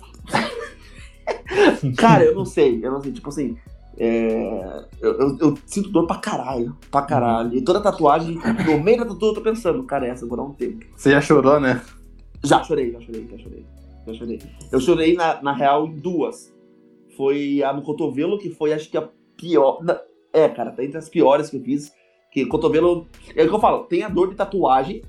Cara, 1.97 2.25
eu 2.25 2.35
não 2.35 2.45
sei, 2.45 2.81
eu 2.85 2.91
não 2.91 3.01
sei, 3.03 3.13
tipo 3.13 3.29
assim, 3.29 3.57
É, 3.99 4.85
eu, 5.01 5.13
eu- 5.19 5.39
eu 5.41 5.59
sinto 5.67 5.89
dor 5.91 6.07
pra 6.07 6.17
caralho, 6.17 6.77
pra 6.91 7.03
caralho. 7.03 7.55
E 7.57 7.63
toda 7.63 7.81
tatuagem, 7.81 8.39
no 8.67 8.79
meio 8.83 8.99
da 8.99 9.05
tatuagem 9.07 9.29
eu 9.29 9.35
tô 9.35 9.41
pensando, 9.41 9.83
cara, 9.85 10.07
essa 10.07 10.25
eu 10.25 10.29
vou 10.29 10.37
dar 10.37 10.45
um 10.45 10.53
tempo. 10.53 10.85
Você 10.97 11.11
já 11.11 11.21
chorou, 11.21 11.59
né? 11.59 11.83
Já 12.45 12.63
chorei, 12.63 12.93
já 12.93 13.01
chorei, 13.01 13.27
já 13.31 13.39
chorei. 13.39 13.65
Já 14.07 14.15
chorei. 14.15 14.39
Eu 14.71 14.81
chorei, 14.81 15.15
na, 15.15 15.43
na 15.43 15.53
real, 15.53 15.87
em 15.87 15.97
duas. 15.97 16.55
Foi 17.17 17.63
a 17.63 17.73
no 17.73 17.83
cotovelo, 17.83 18.39
que 18.39 18.51
foi, 18.51 18.73
acho 18.73 18.91
que 18.91 18.97
a 18.99 19.09
pior. 19.37 19.83
na- 19.83 19.99
É, 20.33 20.49
cara, 20.49 20.71
tá 20.71 20.85
entre 20.85 20.99
as 20.99 21.09
piores 21.09 21.49
que 21.49 21.57
eu 21.57 21.63
fiz. 21.63 21.91
Que 22.31 22.45
cotovelo. 22.45 23.07
É 23.35 23.45
o 23.45 23.49
que 23.49 23.55
eu 23.55 23.59
falo, 23.61 23.85
tem 23.85 24.03
a 24.03 24.09
dor 24.11 24.29
de 24.29 24.35
tatuagem. 24.37 25.03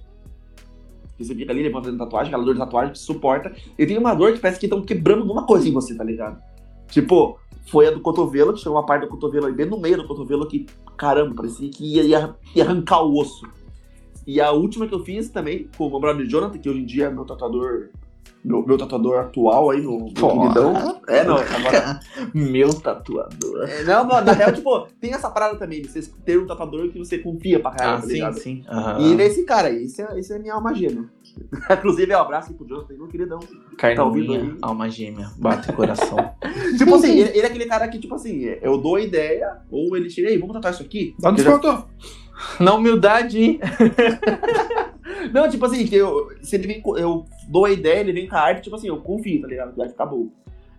Que 1.18 1.26
você 1.26 1.36
fica 1.36 1.52
ali 1.52 1.62
levantando 1.64 1.98
tatuagem, 1.98 2.28
aquela 2.30 2.46
dor 2.46 2.54
de 2.54 2.60
tatuagem 2.60 2.94
que 2.94 3.00
suporta. 3.00 3.54
E 3.78 3.86
tem 3.86 3.98
uma 3.98 4.14
dor 4.14 4.34
que 4.34 4.40
parece 4.40 4.60
que 4.60 4.66
estão 4.68 4.82
quebrando 4.82 5.22
alguma 5.24 5.46
coisa 5.46 5.68
em 5.68 5.74
você, 5.74 5.94
tá 5.96 6.04
ligado? 6.04 6.42
Tipo, 6.90 7.38
foi 7.68 7.88
a 7.88 7.92
do 7.92 8.00
cotovelo, 8.02 8.54
que 8.54 8.60
chegou 8.60 8.78
uma 8.78 8.86
parte 8.86 9.02
do 9.04 9.08
cotovelo 9.10 9.46
aí, 9.48 9.54
bem 9.54 9.66
no 9.66 9.80
meio 9.80 9.98
do 9.98 10.08
cotovelo, 10.08 10.48
que, 10.48 10.66
caramba, 10.98 11.36
parecia 11.36 11.70
que 11.70 11.86
ia, 11.86 12.04
ia- 12.04 12.36
ia 12.56 12.64
arrancar 12.64 13.02
o 13.04 13.18
osso. 13.20 13.46
E 14.26 14.42
a 14.42 14.52
última 14.52 14.88
que 14.88 14.94
eu 14.94 15.04
fiz 15.04 15.30
também, 15.30 15.70
com 15.78 15.88
o 15.88 15.90
meu 15.90 16.00
brother 16.00 16.26
Jonathan, 16.26 16.58
que 16.58 16.70
hoje 16.70 16.80
em 16.82 16.86
dia 16.86 17.06
é 17.06 17.10
meu 17.10 17.26
tatuador. 17.26 17.90
Meu, 18.44 18.66
meu 18.66 18.78
tatuador 18.78 19.20
atual 19.20 19.70
aí 19.72 19.82
no, 19.82 20.06
queridão. 20.14 21.02
É, 21.08 21.24
não, 21.26 21.38
agora. 21.38 22.00
Meu 22.34 22.70
tatuador. 22.74 23.68
É, 23.68 23.84
não, 23.84 24.06
não, 24.08 24.24
na 24.24 24.32
real, 24.32 24.54
tipo, 24.54 24.88
tem 25.02 25.14
essa 25.14 25.30
parada 25.30 25.58
também, 25.58 25.82
de 25.82 25.90
você 25.90 26.02
ter 26.24 26.40
um 26.40 26.46
tatuador 26.46 26.88
que 26.90 27.00
você 27.00 27.18
confia 27.18 27.60
pra 27.60 27.72
caralho, 27.72 27.98
Ah, 27.98 28.02
tá 28.02 28.08
sim, 28.08 28.14
ligado? 28.14 28.34
sim. 28.40 28.64
Aham. 28.70 29.00
E 29.02 29.16
nesse 29.16 29.44
cara 29.44 29.68
aí, 29.70 29.84
esse 29.84 30.02
é, 30.02 30.20
esse 30.20 30.32
é 30.34 30.40
minha 30.40 30.54
alma 30.54 30.74
gêmea. 30.74 31.10
Inclusive, 31.72 32.12
é 32.12 32.18
um 32.18 32.22
abraço 32.22 32.50
aí 32.52 32.56
pro 32.58 32.68
Jonathan, 32.68 32.94
meu 32.96 33.08
queridão. 33.08 33.40
tá 33.40 34.04
ouvindo 34.04 34.28
Carninha, 34.34 34.52
aí? 34.54 34.58
alma 34.62 34.90
gêmea, 34.90 35.30
bate 35.38 35.72
coração. 35.74 36.18
tipo 36.78 36.96
assim, 36.96 37.20
ele, 37.20 37.30
ele 37.30 37.42
é 37.42 37.46
aquele 37.46 37.66
cara 37.66 37.88
que, 37.88 38.00
tipo 38.00 38.16
assim, 38.16 38.42
eu 38.62 38.78
dou 38.78 38.96
a 38.96 39.02
ideia, 39.02 39.58
ou 39.72 39.96
ele 39.96 40.10
chega, 40.10 40.30
ei, 40.30 40.38
vamos 40.38 40.54
tatuar 40.54 40.74
isso 40.74 40.84
aqui? 40.84 41.16
Dá 41.20 41.30
um 41.30 41.36
Eu 41.36 41.38
já- 41.44 41.52
desconto. 41.58 41.88
Na 42.60 42.74
humildade, 42.76 43.42
hein? 43.42 43.60
Não, 45.34 45.50
tipo 45.50 45.66
assim, 45.66 45.88
eu, 45.92 46.30
se 46.42 46.56
ele 46.56 46.68
vem, 46.68 46.82
com- 46.82 46.98
eu 46.98 47.26
dou 47.50 47.66
a 47.66 47.72
ideia, 47.72 48.00
ele 48.02 48.14
vem 48.14 48.28
com 48.28 48.36
a 48.36 48.40
arte, 48.42 48.62
tipo 48.64 48.76
assim, 48.76 48.88
eu 48.88 48.98
confio, 48.98 49.42
tá 49.42 49.48
ligado? 49.48 49.76
Vai 49.76 49.90
ficar 49.90 50.06
bom. 50.06 50.28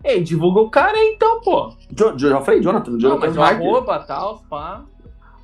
Ei, 0.03 0.23
divulga 0.23 0.61
o 0.61 0.69
cara 0.69 0.97
aí 0.97 1.13
então, 1.15 1.41
pô. 1.41 1.73
Jo, 1.91 2.17
jo, 2.17 2.29
já 2.29 2.39
falei, 2.41 2.61
Jonathan, 2.61 2.91
Não, 2.91 2.99
Jonathan 2.99 3.19
mas 3.27 3.37
o 3.37 3.41
arroba, 3.41 3.99
tal, 3.99 4.41
pá. 4.49 4.85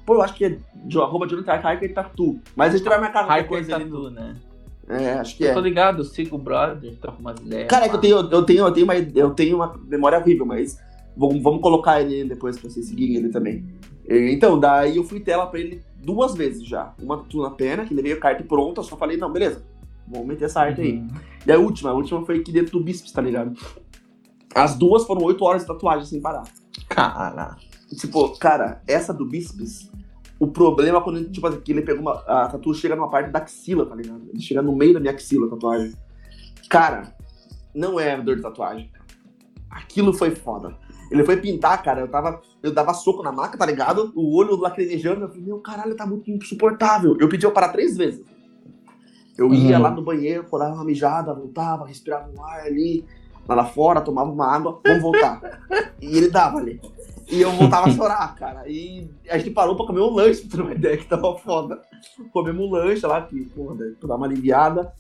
Pô, 0.06 0.14
eu 0.16 0.22
acho 0.22 0.34
que 0.36 0.46
é 0.46 0.58
jo, 0.88 1.02
arroba 1.02 1.28
Jonathan 1.28 1.52
Harker 1.52 1.94
Tatu. 1.94 2.40
Mas 2.56 2.74
a 2.74 2.78
gente 2.78 2.88
vai 2.88 3.02
marcar 3.02 3.26
qualquer 3.26 3.40
Hiker 3.42 3.50
coisa 3.50 3.76
ali. 3.76 3.86
no- 3.86 4.04
Tatu, 4.04 4.16
né? 4.16 4.36
É, 4.88 5.14
acho 5.14 5.36
que 5.36 5.44
Eu 5.44 5.52
é. 5.52 5.54
tô 5.54 5.60
ligado, 5.60 6.00
eu 6.00 6.04
sigo 6.04 6.36
o 6.36 6.40
brother, 6.40 6.96
troco 6.98 7.20
umas 7.20 7.40
ideias. 7.40 7.68
Cara, 7.68 7.86
é 7.86 7.90
que 7.90 7.96
eu 7.96 8.02
tenho, 8.02 8.18
eu 8.18 8.44
tenho, 8.44 8.66
eu 8.66 8.72
tenho, 8.72 8.86
uma, 8.86 8.96
eu 8.96 9.30
tenho 9.32 9.56
uma 9.56 9.80
memória 9.88 10.20
horrível, 10.20 10.46
mas 10.46 10.80
vamos, 11.18 11.42
vamos 11.42 11.62
colocar 11.62 12.02
ele 12.02 12.26
depois 12.26 12.58
pra 12.58 12.70
vocês 12.70 12.88
seguirem 12.88 13.16
ele 13.16 13.30
também. 13.30 13.66
Então, 14.08 14.60
daí 14.60 14.98
eu 14.98 15.04
fui 15.04 15.20
tela 15.20 15.48
pra 15.48 15.60
ele 15.60 15.82
duas 15.98 16.36
vezes 16.36 16.64
já. 16.68 16.94
Uma 17.02 17.26
na 17.34 17.50
perna, 17.50 17.86
que 17.86 17.94
levei 17.94 18.14
a 18.14 18.20
carta 18.20 18.44
pronta, 18.44 18.84
só 18.84 18.96
falei, 18.96 19.18
não, 19.18 19.32
beleza, 19.32 19.66
vamos 20.08 20.28
meter 20.28 20.46
essa 20.46 20.62
arte 20.62 20.82
aí. 20.82 20.98
Uhum. 20.98 21.08
E 21.48 21.52
a 21.52 21.58
última, 21.58 21.90
a 21.90 21.94
última 21.94 22.24
foi 22.24 22.38
aqui 22.38 22.52
dentro 22.52 22.78
do 22.78 22.84
bíceps, 22.84 23.12
tá 23.12 23.22
ligado? 23.22 23.54
As 24.54 24.76
duas 24.76 25.04
foram 25.06 25.24
oito 25.24 25.44
horas 25.44 25.64
de 25.64 25.68
tatuagem 25.68 26.06
sem 26.06 26.22
parar. 26.22 26.44
Cara. 26.88 27.58
Tipo, 27.98 28.38
cara, 28.38 28.82
essa 28.88 29.14
do 29.14 29.26
bíceps, 29.26 29.92
o 30.40 30.48
problema 30.48 30.98
é 31.00 31.02
quando 31.02 31.18
ele, 31.18 31.30
tipo, 31.30 31.50
que 31.62 31.72
ele 31.72 31.82
pegou 31.82 32.02
uma. 32.02 32.14
A 32.28 32.48
tatu 32.48 32.74
chega 32.74 32.96
numa 32.96 33.10
parte 33.10 33.32
da 33.32 33.40
axila, 33.40 33.86
tá 33.86 33.96
ligado? 33.96 34.24
Ele 34.30 34.42
chega 34.42 34.62
no 34.62 34.76
meio 34.76 34.94
da 34.94 35.00
minha 35.00 35.14
axila, 35.14 35.48
a 35.48 35.50
tatuagem. 35.50 35.94
Cara, 36.70 37.16
não 37.74 38.00
é 38.00 38.20
dor 38.22 38.36
de 38.36 38.42
tatuagem. 38.42 38.92
Aquilo 39.70 40.14
foi 40.14 40.32
foda. 40.32 40.76
Ele 41.12 41.24
foi 41.24 41.38
pintar, 41.38 41.82
cara, 41.84 42.02
eu 42.02 42.08
tava. 42.08 42.42
Eu 42.64 42.74
dava 42.74 42.94
soco 42.94 43.22
na 43.22 43.32
maca, 43.32 43.58
tá 43.58 43.66
ligado? 43.66 44.12
O 44.16 44.36
olho 44.36 44.56
lacrimejando, 44.56 45.22
eu 45.26 45.30
falei, 45.30 45.44
meu 45.44 45.60
caralho, 45.60 45.96
tá 45.96 46.06
muito 46.06 46.30
insuportável. 46.32 47.16
Eu 47.20 47.30
pedi 47.30 47.46
eu 47.46 47.52
parar 47.52 47.70
três 47.70 47.96
vezes. 47.96 48.24
Eu 49.38 49.54
ia 49.54 49.76
Uhum. 49.78 49.84
lá 49.84 49.92
no 49.92 50.02
banheiro, 50.02 50.46
dava 50.52 50.74
uma 50.76 50.84
mijada, 50.86 51.34
voltava, 51.34 51.86
respirava 51.86 52.32
um 52.32 52.44
ar 52.44 52.62
ali, 52.62 53.06
lá, 53.48 53.54
lá 53.56 53.66
fora, 53.66 54.02
tomava 54.02 54.32
uma 54.32 54.48
água, 54.48 54.80
vamos 54.86 55.02
voltar. 55.02 55.42
e 56.02 56.18
ele 56.18 56.30
dava 56.30 56.58
ali. 56.58 56.80
E 57.28 57.42
eu 57.42 57.52
voltava 57.52 57.88
a 57.88 57.92
chorar, 57.94 58.36
cara. 58.36 58.68
E 58.68 59.10
a 59.30 59.38
gente 59.38 59.52
parou 59.52 59.76
pra 59.76 59.86
comer 59.86 60.02
um 60.02 60.14
lanche, 60.14 60.42
pra 60.42 60.58
ter 60.58 60.64
uma 60.64 60.74
ideia 60.74 60.98
que 60.98 61.06
tava 61.06 61.38
foda. 61.38 61.82
Comemos 62.32 62.66
um 62.68 62.72
lanche 62.72 63.06
lá, 63.06 63.22
que, 63.22 63.46
porra, 63.46 63.76
daí 63.76 63.92
pra 63.92 64.10
dar 64.10 64.16
uma 64.16 64.26
aliviada. 64.26 64.94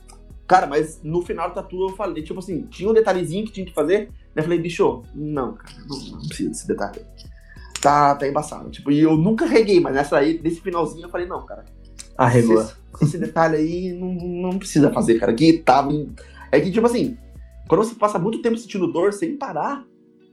Cara, 0.48 0.68
mas 0.68 1.02
no 1.04 1.22
final 1.22 1.50
do 1.50 1.56
tatu 1.56 1.90
eu 1.90 1.96
falei, 1.96 2.24
tipo 2.24 2.40
assim, 2.40 2.64
tinha 2.68 2.90
um 2.90 2.94
detalhezinho 2.94 3.46
que 3.46 3.52
tinha 3.52 3.66
que 3.66 3.74
fazer. 3.74 4.10
Daí 4.34 4.38
eu 4.38 4.44
falei, 4.44 4.60
bicho, 4.60 5.04
não, 5.14 5.54
cara, 5.54 5.74
não, 5.88 5.98
não 5.98 6.28
precisa 6.28 6.50
desse 6.50 6.68
detalhe. 6.68 7.02
Tá, 7.82 8.16
tá 8.16 8.28
embaçado. 8.28 8.70
Tipo, 8.70 8.92
e 8.92 9.00
eu 9.00 9.16
nunca 9.16 9.46
reguei, 9.46 9.80
mas 9.80 9.94
nessa 9.94 10.18
aí, 10.18 10.40
nesse 10.44 10.62
finalzinho 10.62 11.06
eu 11.06 11.10
falei, 11.10 11.28
não, 11.28 11.46
cara, 11.46 11.66
Arregou. 12.18 12.62
esse, 12.62 12.76
esse 13.02 13.18
detalhe 13.18 13.58
aí 13.58 13.94
não, 13.94 14.14
não 14.52 14.58
precisa 14.58 14.92
fazer, 14.92 15.20
cara. 15.20 15.34
Que 15.34 15.54
tava. 15.54 15.92
É 16.52 16.60
que, 16.60 16.72
tipo 16.72 16.86
assim, 16.86 17.18
quando 17.68 17.84
você 17.84 17.96
passa 17.96 18.20
muito 18.20 18.42
tempo 18.42 18.58
sentindo 18.58 18.92
dor 18.92 19.14
sem 19.14 19.36
parar, 19.36 19.84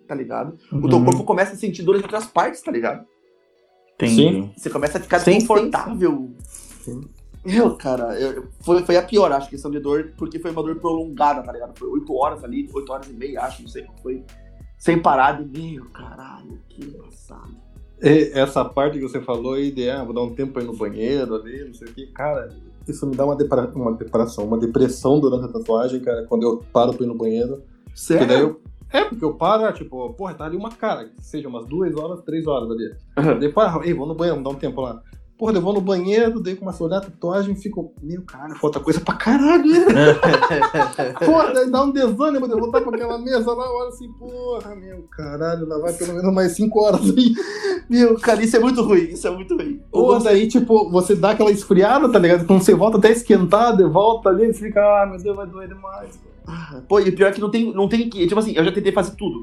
tá 0.07 0.15
ligado? 0.15 0.57
O 0.73 0.89
teu 0.89 0.99
Uhum. 0.99 1.05
corpo 1.05 1.25
começa 1.25 1.53
a 1.53 1.57
sentir 1.57 1.83
dores 1.83 2.01
em 2.01 2.05
outras 2.05 2.27
partes, 2.27 2.61
tá 2.63 2.71
ligado? 2.73 3.05
Entendi. 3.95 4.51
Você 4.57 4.69
começa 4.71 4.99
a 4.99 5.01
ficar 5.01 5.21
Sim, 5.21 5.39
desconfortável. 5.39 6.31
Eu, 7.45 7.77
cara, 7.77 8.19
eu- 8.21 8.47
foi, 8.61 8.83
foi 8.85 8.97
a 8.97 9.03
pior, 9.03 9.31
acho, 9.33 9.51
questão 9.51 9.71
de 9.71 9.81
dor, 9.81 10.13
porque 10.17 10.39
foi 10.39 10.51
uma 10.53 10.63
dor 10.63 10.77
prolongada, 10.77 11.43
tá 11.43 11.53
ligado? 11.53 11.77
Foi 11.79 11.89
8 11.89 12.15
horas 12.15 12.45
ali, 12.45 12.69
8 12.73 12.93
horas 12.93 13.09
e 13.09 13.13
meia, 13.13 13.41
acho, 13.43 13.63
não 13.63 13.69
sei. 13.69 13.85
Foi 14.03 14.23
sem 14.79 15.01
parar 15.01 15.43
de 15.43 15.59
meu, 15.61 15.85
caralho, 15.91 16.59
que 16.69 16.85
engraçado. 16.85 17.55
E 18.01 18.31
essa 18.35 18.65
parte 18.65 18.99
que 18.99 19.03
você 19.09 19.21
falou 19.21 19.55
aí 19.55 19.71
de, 19.71 19.89
ah, 19.91 20.03
vou 20.05 20.13
dar 20.15 20.23
um 20.23 20.35
tempo 20.35 20.59
aí 20.59 20.65
no 20.65 20.77
banheiro 20.77 21.35
ali, 21.37 21.65
não 21.65 21.75
sei 21.75 21.89
o 21.89 21.93
que, 21.93 22.07
cara, 22.09 22.49
isso 22.89 23.07
me 23.07 23.15
dá 23.15 23.25
uma, 23.25 23.37
depra 23.37 23.71
uma 23.75 23.93
depressão, 23.93 24.45
uma 24.45 24.59
depressão 24.59 25.21
durante 25.21 25.45
a 25.45 25.49
tatuagem, 25.49 26.01
cara, 26.01 26.25
quando 26.27 26.43
eu 26.45 26.65
paro 26.73 26.93
pra 26.95 27.05
ir 27.05 27.09
no 27.09 27.15
banheiro. 27.17 27.63
Porque 27.85 27.95
Sério? 28.01 28.27
daí 28.27 28.41
eu. 28.41 28.61
É, 28.93 29.05
porque 29.05 29.25
eu 29.25 29.35
paro, 29.35 29.65
ah, 29.65 29.73
tipo, 29.73 30.13
porra, 30.15 30.35
tá 30.35 30.45
ali 30.45 30.57
uma 30.57 30.71
cara, 30.71 31.07
que 31.07 31.25
seja 31.25 31.49
umas 31.49 31.67
duas 31.67 31.97
horas, 31.97 32.23
três 32.23 32.47
horas 32.47 32.71
ali. 32.71 32.95
Uhum. 33.19 33.39
Daí, 33.39 33.53
para, 33.53 33.87
ei, 33.87 33.95
vou 33.95 34.07
no 34.07 34.15
banheiro, 34.15 34.37
vamos 34.37 34.51
dar 34.51 34.57
um 34.57 34.61
tempo 34.61 34.81
lá. 34.81 35.03
Porra, 35.43 35.55
eu 35.55 35.61
vou 35.61 35.73
no 35.73 35.81
banheiro, 35.81 36.41
daí 36.41 36.55
começo 36.55 36.85
a 36.85 36.87
olhar 36.87 36.99
a 36.99 37.01
tatuagem 37.01 37.55
e 37.55 37.57
fico, 37.57 37.93
meu 38.01 38.23
caralho, 38.23 38.55
falta 38.61 38.79
coisa 38.79 39.01
pra 39.01 39.15
caralho. 39.15 39.65
porra, 41.25 41.53
daí 41.53 41.69
dá 41.69 41.83
um 41.83 41.91
desânimo 41.91 42.47
de 42.47 42.55
voltar 42.55 42.81
pra 42.81 42.95
aquela 42.95 43.19
mesa 43.19 43.53
lá, 43.53 43.69
olha 43.69 43.89
assim, 43.89 44.09
porra, 44.13 44.77
meu 44.77 45.03
caralho, 45.11 45.67
lá 45.67 45.79
vai 45.79 45.95
pelo 45.95 46.15
menos 46.15 46.33
mais 46.33 46.53
cinco 46.53 46.81
horas 46.81 47.01
aí. 47.01 47.35
Meu, 47.91 48.19
cara, 48.21 48.43
isso 48.43 48.57
é 48.57 48.61
muito 48.61 48.83
ruim, 48.83 49.09
isso 49.09 49.27
é 49.27 49.31
muito 49.31 49.57
ruim. 49.57 49.83
Porra, 49.91 50.21
daí, 50.21 50.47
tipo, 50.47 50.89
você 50.91 51.15
dá 51.15 51.33
aquela 51.33 51.51
esfriada, 51.51 52.09
tá 52.09 52.19
ligado? 52.19 52.47
Quando 52.47 52.63
você 52.63 52.75
volta 52.75 52.97
até 52.97 53.11
esquentar, 53.11 53.77
de 53.77 53.85
volta 53.85 54.29
ali, 54.29 54.47
você 54.47 54.67
fica, 54.67 54.81
ah, 54.81 55.07
meu 55.07 55.19
Deus, 55.19 55.37
vai 55.37 55.47
doer 55.47 55.69
demais. 55.69 56.17
Pô, 56.17 56.32
e 56.47 57.09
o 57.09 57.17
pior 57.17 57.29
é 57.29 57.33
que 57.33 57.41
não 57.41 57.51
tem, 57.51 57.73
não 57.73 57.89
tem 57.89 58.09
que. 58.09 58.27
Tipo 58.27 58.41
assim, 58.41 58.53
eu 58.53 58.65
já 58.65 58.73
tentei 58.73 58.93
fazer 58.93 59.17
tudo. 59.17 59.43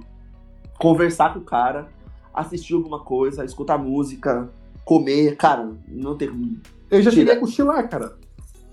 Conversar 0.78 1.34
com 1.34 1.40
o 1.40 1.44
cara, 1.44 1.90
assistir 2.34 2.74
alguma 2.74 3.00
coisa, 3.00 3.44
escutar 3.44 3.78
música, 3.78 4.50
comer. 4.86 5.36
Cara, 5.36 5.72
não 5.88 6.16
tem 6.16 6.30
como. 6.30 6.58
Eu 6.90 7.02
já 7.02 7.12
cheguei 7.12 7.34
a 7.34 7.40
cochilar, 7.40 7.90
cara. 7.90 8.18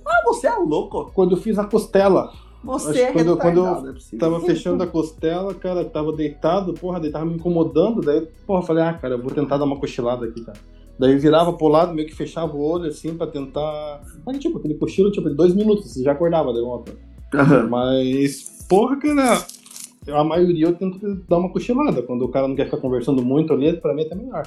Ah, 0.05 0.23
você 0.25 0.47
é 0.47 0.55
louco. 0.55 1.11
Quando 1.15 1.37
eu 1.37 1.41
fiz 1.41 1.59
a 1.59 1.65
costela. 1.65 2.33
Você 2.65 3.03
é 3.03 3.13
quando 3.13 3.37
quando 3.37 3.59
eu 3.59 3.91
é. 3.91 4.19
Tava 4.19 4.41
fechando 4.41 4.83
a 4.83 4.87
costela, 4.87 5.55
cara, 5.55 5.85
tava 5.85 6.13
deitado, 6.13 6.75
porra, 6.75 6.99
daí 6.99 7.13
tava 7.13 7.25
me 7.25 7.35
incomodando, 7.35 8.01
daí, 8.01 8.27
porra, 8.45 8.63
falei, 8.63 8.83
ah, 8.83 8.95
cara, 8.95 9.15
eu 9.15 9.23
vou 9.23 9.31
tentar 9.31 9.57
dar 9.57 9.65
uma 9.65 9.79
cochilada 9.79 10.27
aqui, 10.27 10.45
cara. 10.45 10.59
Daí 10.99 11.13
eu 11.13 11.19
virava 11.21 11.53
pro 11.53 11.69
lado, 11.69 11.95
meio 11.95 12.09
que 12.09 12.15
fechava 12.15 12.57
o 12.57 12.61
olho, 12.61 12.87
assim, 12.87 13.15
pra 13.15 13.27
tentar... 13.27 14.03
Aí, 14.27 14.39
tipo, 14.39 14.59
aquele 14.59 14.75
cochilo, 14.75 15.13
tipo, 15.13 15.29
de 15.29 15.37
dois 15.37 15.55
minutos, 15.55 15.93
você 15.93 16.03
já 16.03 16.13
acordava 16.13 16.53
de 16.53 16.61
volta. 16.61 16.93
Aham. 17.41 17.69
Mas, 17.69 18.65
porra, 18.69 18.97
cara, 18.99 19.47
a 20.13 20.25
maioria 20.25 20.67
eu 20.67 20.75
tento 20.75 20.99
dar 21.29 21.39
uma 21.39 21.49
cochilada. 21.51 22.03
Quando 22.03 22.23
o 22.25 22.29
cara 22.29 22.47
não 22.49 22.55
quer 22.57 22.65
ficar 22.67 22.79
conversando 22.79 23.23
muito 23.25 23.53
ali, 23.53 23.77
pra 23.77 23.95
mim 23.95 24.03
é 24.03 24.07
até 24.07 24.15
melhor. 24.15 24.47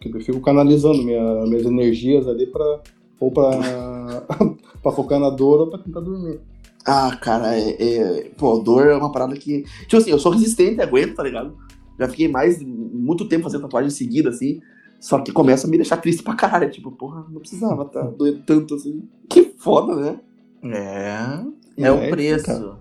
Porque 0.00 0.16
eu 0.16 0.20
fico 0.22 0.40
canalizando 0.40 1.02
minha- 1.02 1.44
minhas 1.46 1.64
energias 1.64 2.26
ali 2.28 2.46
pra... 2.46 2.80
Ou 3.20 3.32
pra, 3.32 3.50
pra 4.82 4.92
focar 4.92 5.18
na 5.18 5.28
dor 5.30 5.60
ou 5.62 5.66
pra 5.70 5.78
tentar 5.80 6.00
dormir. 6.00 6.38
Ah, 6.86 7.16
cara, 7.20 7.56
é, 7.58 7.70
é- 7.82 8.30
Pô, 8.38 8.58
dor 8.60 8.86
é 8.86 8.94
uma 8.96 9.10
parada 9.10 9.34
que. 9.36 9.64
Tipo 9.82 9.96
assim, 9.96 10.10
eu 10.10 10.18
sou 10.20 10.30
resistente, 10.32 10.80
aguento, 10.80 11.16
tá 11.16 11.22
ligado? 11.24 11.56
Já 11.98 12.08
fiquei 12.08 12.28
mais 12.28 12.62
muito 12.62 13.26
tempo 13.28 13.42
fazendo 13.42 13.62
tatuagem 13.62 13.90
seguida, 13.90 14.30
assim. 14.30 14.60
Só 15.00 15.18
que 15.18 15.32
começa 15.32 15.66
a 15.66 15.70
me 15.70 15.76
deixar 15.76 15.96
triste 15.96 16.22
pra 16.22 16.34
caralho. 16.36 16.70
Tipo, 16.70 16.92
porra, 16.92 17.26
não 17.28 17.40
precisava 17.40 17.84
tá 17.84 18.02
doendo 18.02 18.40
tanto 18.46 18.76
assim. 18.76 19.02
Que 19.28 19.52
foda, 19.58 19.96
né? 19.96 20.20
É. 20.72 21.44
É, 21.78 21.86
É, 21.88 21.92
o 21.92 22.10
preço. 22.10 22.46
cara. 22.46 22.76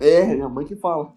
É, 0.00 0.26
minha 0.34 0.48
mãe 0.48 0.64
que 0.64 0.76
fala. 0.76 1.08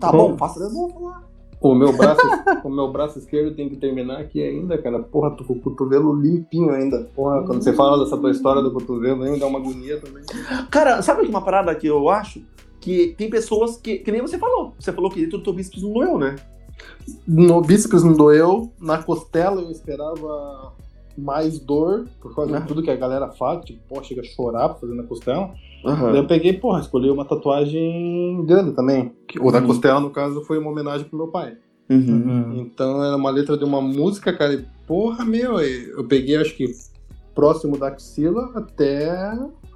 Tá 0.00 0.10
bom, 0.12 0.36
faça 0.36 0.66
de 0.66 0.74
novo 0.74 1.06
lá. 1.06 1.22
O 1.60 1.74
meu 1.74 1.92
braço, 1.96 2.20
o 2.64 2.68
meu 2.68 2.90
braço 2.92 3.18
esquerdo 3.18 3.54
tem 3.54 3.68
que 3.68 3.76
terminar 3.76 4.18
aqui 4.18 4.42
ainda, 4.42 4.76
cara. 4.76 4.98
Porra, 5.02 5.30
tô 5.30 5.44
com 5.44 5.54
o 5.54 5.60
cotovelo 5.60 6.14
limpinho 6.20 6.70
ainda. 6.72 7.08
Porra, 7.14 7.42
quando 7.44 7.62
você 7.62 7.72
fala 7.72 8.02
dessa 8.02 8.16
tua 8.18 8.30
história 8.30 8.60
do 8.62 8.72
cotovelo, 8.72 9.22
ainda 9.22 9.38
dá 9.38 9.46
uma 9.46 9.58
agonia 9.58 9.98
também. 10.00 10.22
Cara, 10.70 11.00
sabe 11.02 11.26
uma 11.26 11.40
parada 11.42 11.74
que 11.74 11.86
eu 11.86 12.08
acho? 12.10 12.42
Que 12.80 13.14
tem 13.16 13.30
pessoas 13.30 13.76
que. 13.78 13.98
Que 13.98 14.12
nem 14.12 14.20
você 14.20 14.36
falou. 14.36 14.74
Você 14.78 14.92
falou 14.92 15.10
que 15.10 15.20
dentro 15.20 15.38
do 15.38 15.44
teu 15.44 15.52
bíceps 15.54 15.82
não 15.82 15.92
doeu, 15.92 16.18
né? 16.18 16.36
No 17.26 17.60
bíceps 17.62 18.02
não 18.02 18.12
doeu, 18.12 18.70
na 18.78 19.02
costela 19.02 19.62
eu 19.62 19.70
esperava 19.70 20.72
mais 21.16 21.58
dor, 21.60 22.06
por 22.20 22.34
causa 22.34 22.56
Ah. 22.56 22.60
de 22.60 22.66
tudo 22.66 22.82
que 22.82 22.90
a 22.90 22.96
galera 22.96 23.28
fala, 23.30 23.60
tipo, 23.60 23.78
pô, 23.88 24.02
chega 24.02 24.20
a 24.20 24.24
chorar 24.24 24.68
pra 24.70 24.80
fazer 24.80 24.94
na 24.94 25.04
costela. 25.04 25.54
Aham. 25.84 26.12
Daí 26.12 26.20
eu 26.20 26.26
peguei, 26.26 26.52
porra, 26.54 26.80
escolhi 26.80 27.10
uma 27.10 27.24
tatuagem 27.24 28.44
grande 28.46 28.72
também. 28.72 29.12
que- 29.28 29.38
O 29.40 29.50
da 29.50 29.58
Uhum. 29.60 29.66
costela, 29.66 30.00
no 30.00 30.10
caso, 30.10 30.42
foi 30.44 30.58
uma 30.58 30.70
homenagem 30.70 31.06
pro 31.08 31.16
meu 31.18 31.28
pai. 31.28 31.56
Uhum. 31.90 32.60
Então 32.60 33.02
era 33.04 33.16
uma 33.16 33.30
letra 33.30 33.58
de 33.58 33.64
uma 33.64 33.80
música, 33.80 34.32
cara, 34.32 34.54
e 34.54 34.64
porra, 34.86 35.24
meu, 35.24 35.60
eu 35.60 36.04
peguei 36.04 36.36
acho 36.36 36.56
que 36.56 36.66
próximo 37.34 37.76
da 37.76 37.88
axila 37.88 38.50
até, 38.54 39.10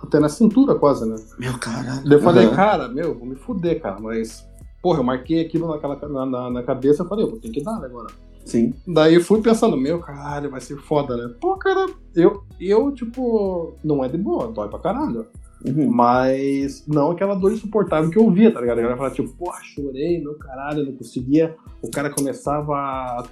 até 0.03 0.18
na 0.21 0.29
cintura 0.29 0.75
quase, 0.75 1.07
né? 1.09 1.16
Meu 1.38 1.59
caralho. 1.59 2.05
Daí 2.05 2.12
eu 2.14 2.21
falei, 2.23 2.47
Aham. 2.47 2.55
cara, 2.57 2.88
meu, 2.88 3.14
vou 3.18 3.27
me 3.27 3.35
fuder, 3.35 3.81
cara, 3.81 3.99
mas, 4.01 4.47
porra, 4.83 5.01
eu 5.01 5.05
marquei 5.05 5.40
aquilo 5.44 5.66
naquela, 5.68 5.97
na, 6.09 6.25
na, 6.25 6.51
na 6.51 6.62
cabeça, 6.62 7.03
eu 7.03 7.07
falei, 7.09 7.25
eu 7.25 7.31
vou 7.31 7.38
ter 7.40 7.51
que 7.51 7.62
dar 7.62 7.77
agora. 7.85 8.07
Sim. 8.44 8.73
Daí 8.87 9.14
eu 9.16 9.21
fui 9.21 9.42
pensando, 9.42 9.77
meu, 9.77 9.99
caralho, 9.99 10.51
vai 10.51 10.61
ser 10.61 10.79
foda, 10.79 11.14
né? 11.16 11.35
Pô, 11.40 11.57
cara, 11.57 11.87
eu, 12.14 12.42
eu 12.59 12.90
tipo, 12.92 13.75
não 13.85 14.03
é 14.03 14.09
de 14.09 14.16
boa, 14.16 14.49
dói 14.51 14.68
pra 14.68 14.79
caralho. 14.79 15.27
Uhum. 15.64 15.90
Mas 15.90 16.85
não 16.87 17.11
aquela 17.11 17.35
dor 17.35 17.53
insuportável 17.53 18.11
que 18.11 18.18
eu 18.18 18.31
via, 18.31 18.53
tá 18.53 18.61
ligado? 18.61 18.79
A 18.79 18.83
galera 18.83 18.97
falava, 18.97 19.14
tipo, 19.14 19.29
porra, 19.37 19.59
chorei, 19.62 20.23
meu 20.23 20.35
caralho, 20.35 20.85
não 20.85 20.92
conseguia. 20.92 21.57
O 21.83 21.90
cara 21.90 22.11
começava 22.11 22.75
a, 22.75 23.25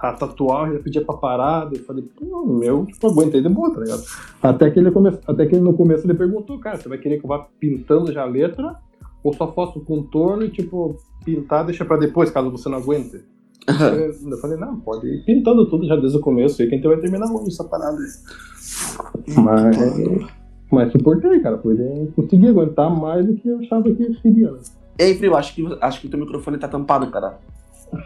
a 0.00 0.12
tatuar, 0.12 0.68
eu 0.68 0.74
já 0.76 0.82
pedia 0.82 1.04
pra 1.04 1.16
parar. 1.16 1.68
Eu 1.72 1.82
falei, 1.84 2.04
pô, 2.04 2.44
meu, 2.44 2.84
tipo, 2.86 3.06
aguentei 3.06 3.40
de 3.40 3.48
boa, 3.48 3.72
tá 3.72 3.80
ligado? 3.80 4.02
Até 4.42 4.70
que, 4.70 4.78
ele 4.78 4.90
come... 4.90 5.18
Até 5.26 5.46
que 5.46 5.56
no 5.56 5.74
começo 5.74 6.06
ele 6.06 6.14
perguntou, 6.14 6.58
cara, 6.58 6.76
você 6.76 6.88
vai 6.88 6.98
querer 6.98 7.18
que 7.18 7.24
eu 7.24 7.28
vá 7.28 7.46
pintando 7.58 8.12
já 8.12 8.22
a 8.22 8.26
letra? 8.26 8.76
Ou 9.24 9.32
só 9.32 9.50
faço 9.52 9.78
o 9.78 9.84
contorno 9.84 10.44
e, 10.44 10.50
tipo, 10.50 10.96
pintar 11.24 11.64
deixa 11.64 11.84
pra 11.84 11.96
depois, 11.96 12.30
caso 12.30 12.50
você 12.50 12.68
não 12.68 12.78
aguente? 12.78 13.24
Aham. 13.68 14.12
Eu 14.30 14.38
falei, 14.38 14.56
não, 14.56 14.78
pode 14.78 15.08
ir 15.08 15.24
pintando 15.24 15.68
tudo 15.68 15.86
já 15.86 15.96
desde 15.96 16.18
o 16.18 16.20
começo, 16.20 16.60
aí 16.62 16.68
que 16.68 16.74
a 16.74 16.78
gente 16.78 16.86
vai 16.86 16.98
terminar 16.98 17.26
hoje 17.32 17.48
essa 17.48 17.64
parada 17.64 17.96
aí. 17.96 19.34
Mas. 19.42 20.36
Mas 20.70 20.90
suportei, 20.92 21.40
cara, 21.40 21.58
pois 21.58 21.78
eu 21.78 22.12
consegui 22.16 22.48
aguentar 22.48 22.90
mais 22.90 23.24
do 23.24 23.34
que 23.36 23.48
eu 23.48 23.58
achava 23.60 23.82
que 23.82 24.02
eu 24.02 24.14
seria, 24.20 24.50
né? 24.50 24.58
Ei, 24.98 25.14
Frio, 25.14 25.36
acho 25.36 25.54
que, 25.54 25.78
acho 25.80 26.00
que 26.00 26.08
teu 26.08 26.18
microfone 26.18 26.58
tá 26.58 26.66
tampado, 26.66 27.10
cara. 27.10 27.38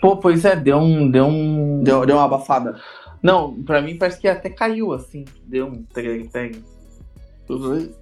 Pô, 0.01 0.17
pois 0.17 0.45
é, 0.45 0.57
deu 0.57 0.79
um. 0.79 1.11
Deu 1.11 1.25
um. 1.27 1.83
Deu, 1.83 2.05
deu 2.05 2.17
uma 2.17 2.25
abafada. 2.25 2.77
Não, 3.23 3.63
pra 3.63 3.81
mim 3.81 3.97
parece 3.97 4.21
que 4.21 4.29
até 4.29 4.51
caiu 4.51 4.93
assim. 4.93 5.25
Deu 5.47 5.67
um. 5.67 5.85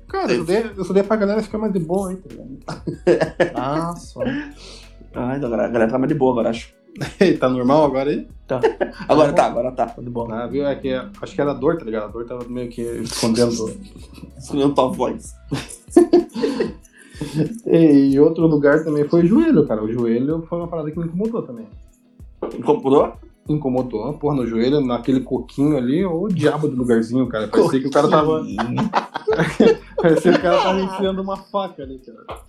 Cara, 0.09 0.33
eu 0.33 0.44
dei, 0.44 0.71
eu 0.77 0.85
só 0.85 0.92
dei 0.92 1.03
pra 1.03 1.16
galera 1.16 1.42
ficar 1.42 1.59
mais 1.59 1.73
de 1.73 1.79
boa 1.79 2.11
aí, 2.11 2.16
tá 2.16 2.29
ligado? 2.31 3.55
Nossa. 3.55 4.21
Ai, 5.14 5.37
agora, 5.37 5.64
a 5.66 5.68
galera 5.68 5.90
tá 5.90 5.99
mais 5.99 6.09
de 6.09 6.18
boa 6.18 6.33
agora, 6.33 6.51
acho. 6.51 6.75
Ei, 7.20 7.37
tá 7.37 7.48
normal 7.48 7.85
agora 7.85 8.11
aí? 8.11 8.27
Agora 9.09 9.33
tá, 9.33 9.46
agora 9.46 9.72
tá. 9.72 9.87
Tudo 9.87 10.11
bom. 10.11 10.31
Ah, 10.33 10.46
viu? 10.46 10.66
É 10.66 10.74
que 10.74 10.92
acho 10.92 11.35
que 11.35 11.40
era 11.40 11.51
a 11.51 11.55
dor, 11.55 11.77
tá 11.77 11.85
ligado? 11.85 12.05
A 12.05 12.09
dor 12.09 12.24
tava 12.24 12.44
meio 12.48 12.68
que 12.68 12.83
escondendo. 12.83 13.70
Escutando 14.38 14.74
tua 14.74 14.88
voz. 14.88 15.35
e, 17.66 18.12
e 18.12 18.20
outro 18.20 18.46
lugar 18.46 18.83
também 18.85 19.05
foi 19.05 19.22
o 19.22 19.27
joelho, 19.27 19.66
cara. 19.66 19.83
O 19.83 19.92
joelho 19.92 20.44
foi 20.48 20.59
uma 20.59 20.68
parada 20.68 20.90
que 20.90 20.98
me 20.98 21.07
incomodou 21.07 21.42
também. 21.42 21.66
Incomodou? 22.57 23.12
Incomodou, 23.48 24.12
porra, 24.14 24.37
no 24.37 24.46
joelho, 24.46 24.81
naquele 24.81 25.20
coquinho 25.20 25.77
ali, 25.77 26.05
ô 26.05 26.29
diabo 26.29 26.68
do 26.68 26.77
lugarzinho, 26.77 27.27
cara. 27.29 27.48
Parecia 27.48 27.81
que 27.81 27.87
o 27.87 27.90
cara 27.90 28.09
tava. 28.09 28.44
Parecia 29.96 30.33
que 30.33 30.38
o 30.38 30.42
cara 30.42 30.62
tava 30.62 30.81
enfiando 30.81 31.22
uma 31.22 31.37
faca 31.37 31.83
ali, 31.83 31.98
cara. 31.98 32.42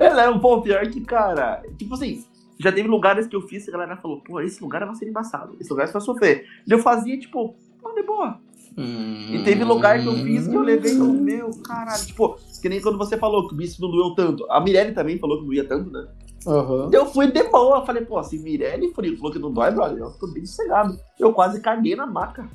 Ela 0.00 0.24
é 0.24 0.28
um 0.28 0.40
pouco 0.40 0.64
pior 0.64 0.86
que, 0.88 1.00
cara. 1.00 1.62
Tipo 1.78 1.94
assim, 1.94 2.24
já 2.60 2.70
teve 2.70 2.88
lugares 2.88 3.26
que 3.26 3.34
eu 3.34 3.40
fiz 3.42 3.66
e 3.66 3.70
a 3.70 3.72
galera 3.72 3.96
falou, 3.96 4.20
pô, 4.20 4.40
esse 4.40 4.62
lugar 4.62 4.84
vai 4.84 4.94
ser 4.94 5.08
embaçado. 5.08 5.56
Esse 5.58 5.70
lugar 5.70 5.86
você 5.86 5.94
vai 5.94 6.02
sofrer. 6.02 6.46
E 6.66 6.70
eu 6.70 6.78
fazia, 6.78 7.18
tipo, 7.18 7.56
pô, 7.80 7.92
de 7.92 8.02
boa. 8.02 8.38
E 8.76 9.42
teve 9.44 9.64
lugar 9.64 10.00
que 10.00 10.06
eu 10.06 10.14
fiz 10.14 10.46
que 10.46 10.54
eu 10.54 10.62
levei 10.62 10.94
no 10.94 11.12
meu, 11.12 11.50
caralho. 11.64 12.06
Tipo, 12.06 12.38
que 12.60 12.68
nem 12.68 12.80
quando 12.80 12.98
você 12.98 13.16
falou 13.16 13.48
que 13.48 13.54
o 13.54 13.56
bicho 13.56 13.80
não 13.80 13.90
doeu 13.90 14.14
tanto. 14.14 14.46
A 14.50 14.60
Mirelle 14.60 14.92
também 14.92 15.18
falou 15.18 15.40
que 15.40 15.46
não 15.46 15.52
ia 15.52 15.66
tanto, 15.66 15.90
né? 15.90 16.06
Aham. 16.46 16.90
Eu 16.92 17.06
fui 17.06 17.30
de 17.30 17.42
boa. 17.44 17.84
Falei, 17.84 18.04
pô, 18.04 18.22
se 18.22 18.38
Mirelle 18.38 18.92
falou 18.92 19.32
que 19.32 19.38
não 19.38 19.52
dói, 19.52 19.70
brother, 19.70 19.98
eu 19.98 20.10
tô 20.12 20.26
bem 20.28 20.44
sossegado. 20.44 20.98
Eu 21.18 21.32
quase 21.32 21.60
caguei 21.60 21.96
na 21.96 22.06
maca. 22.06 22.48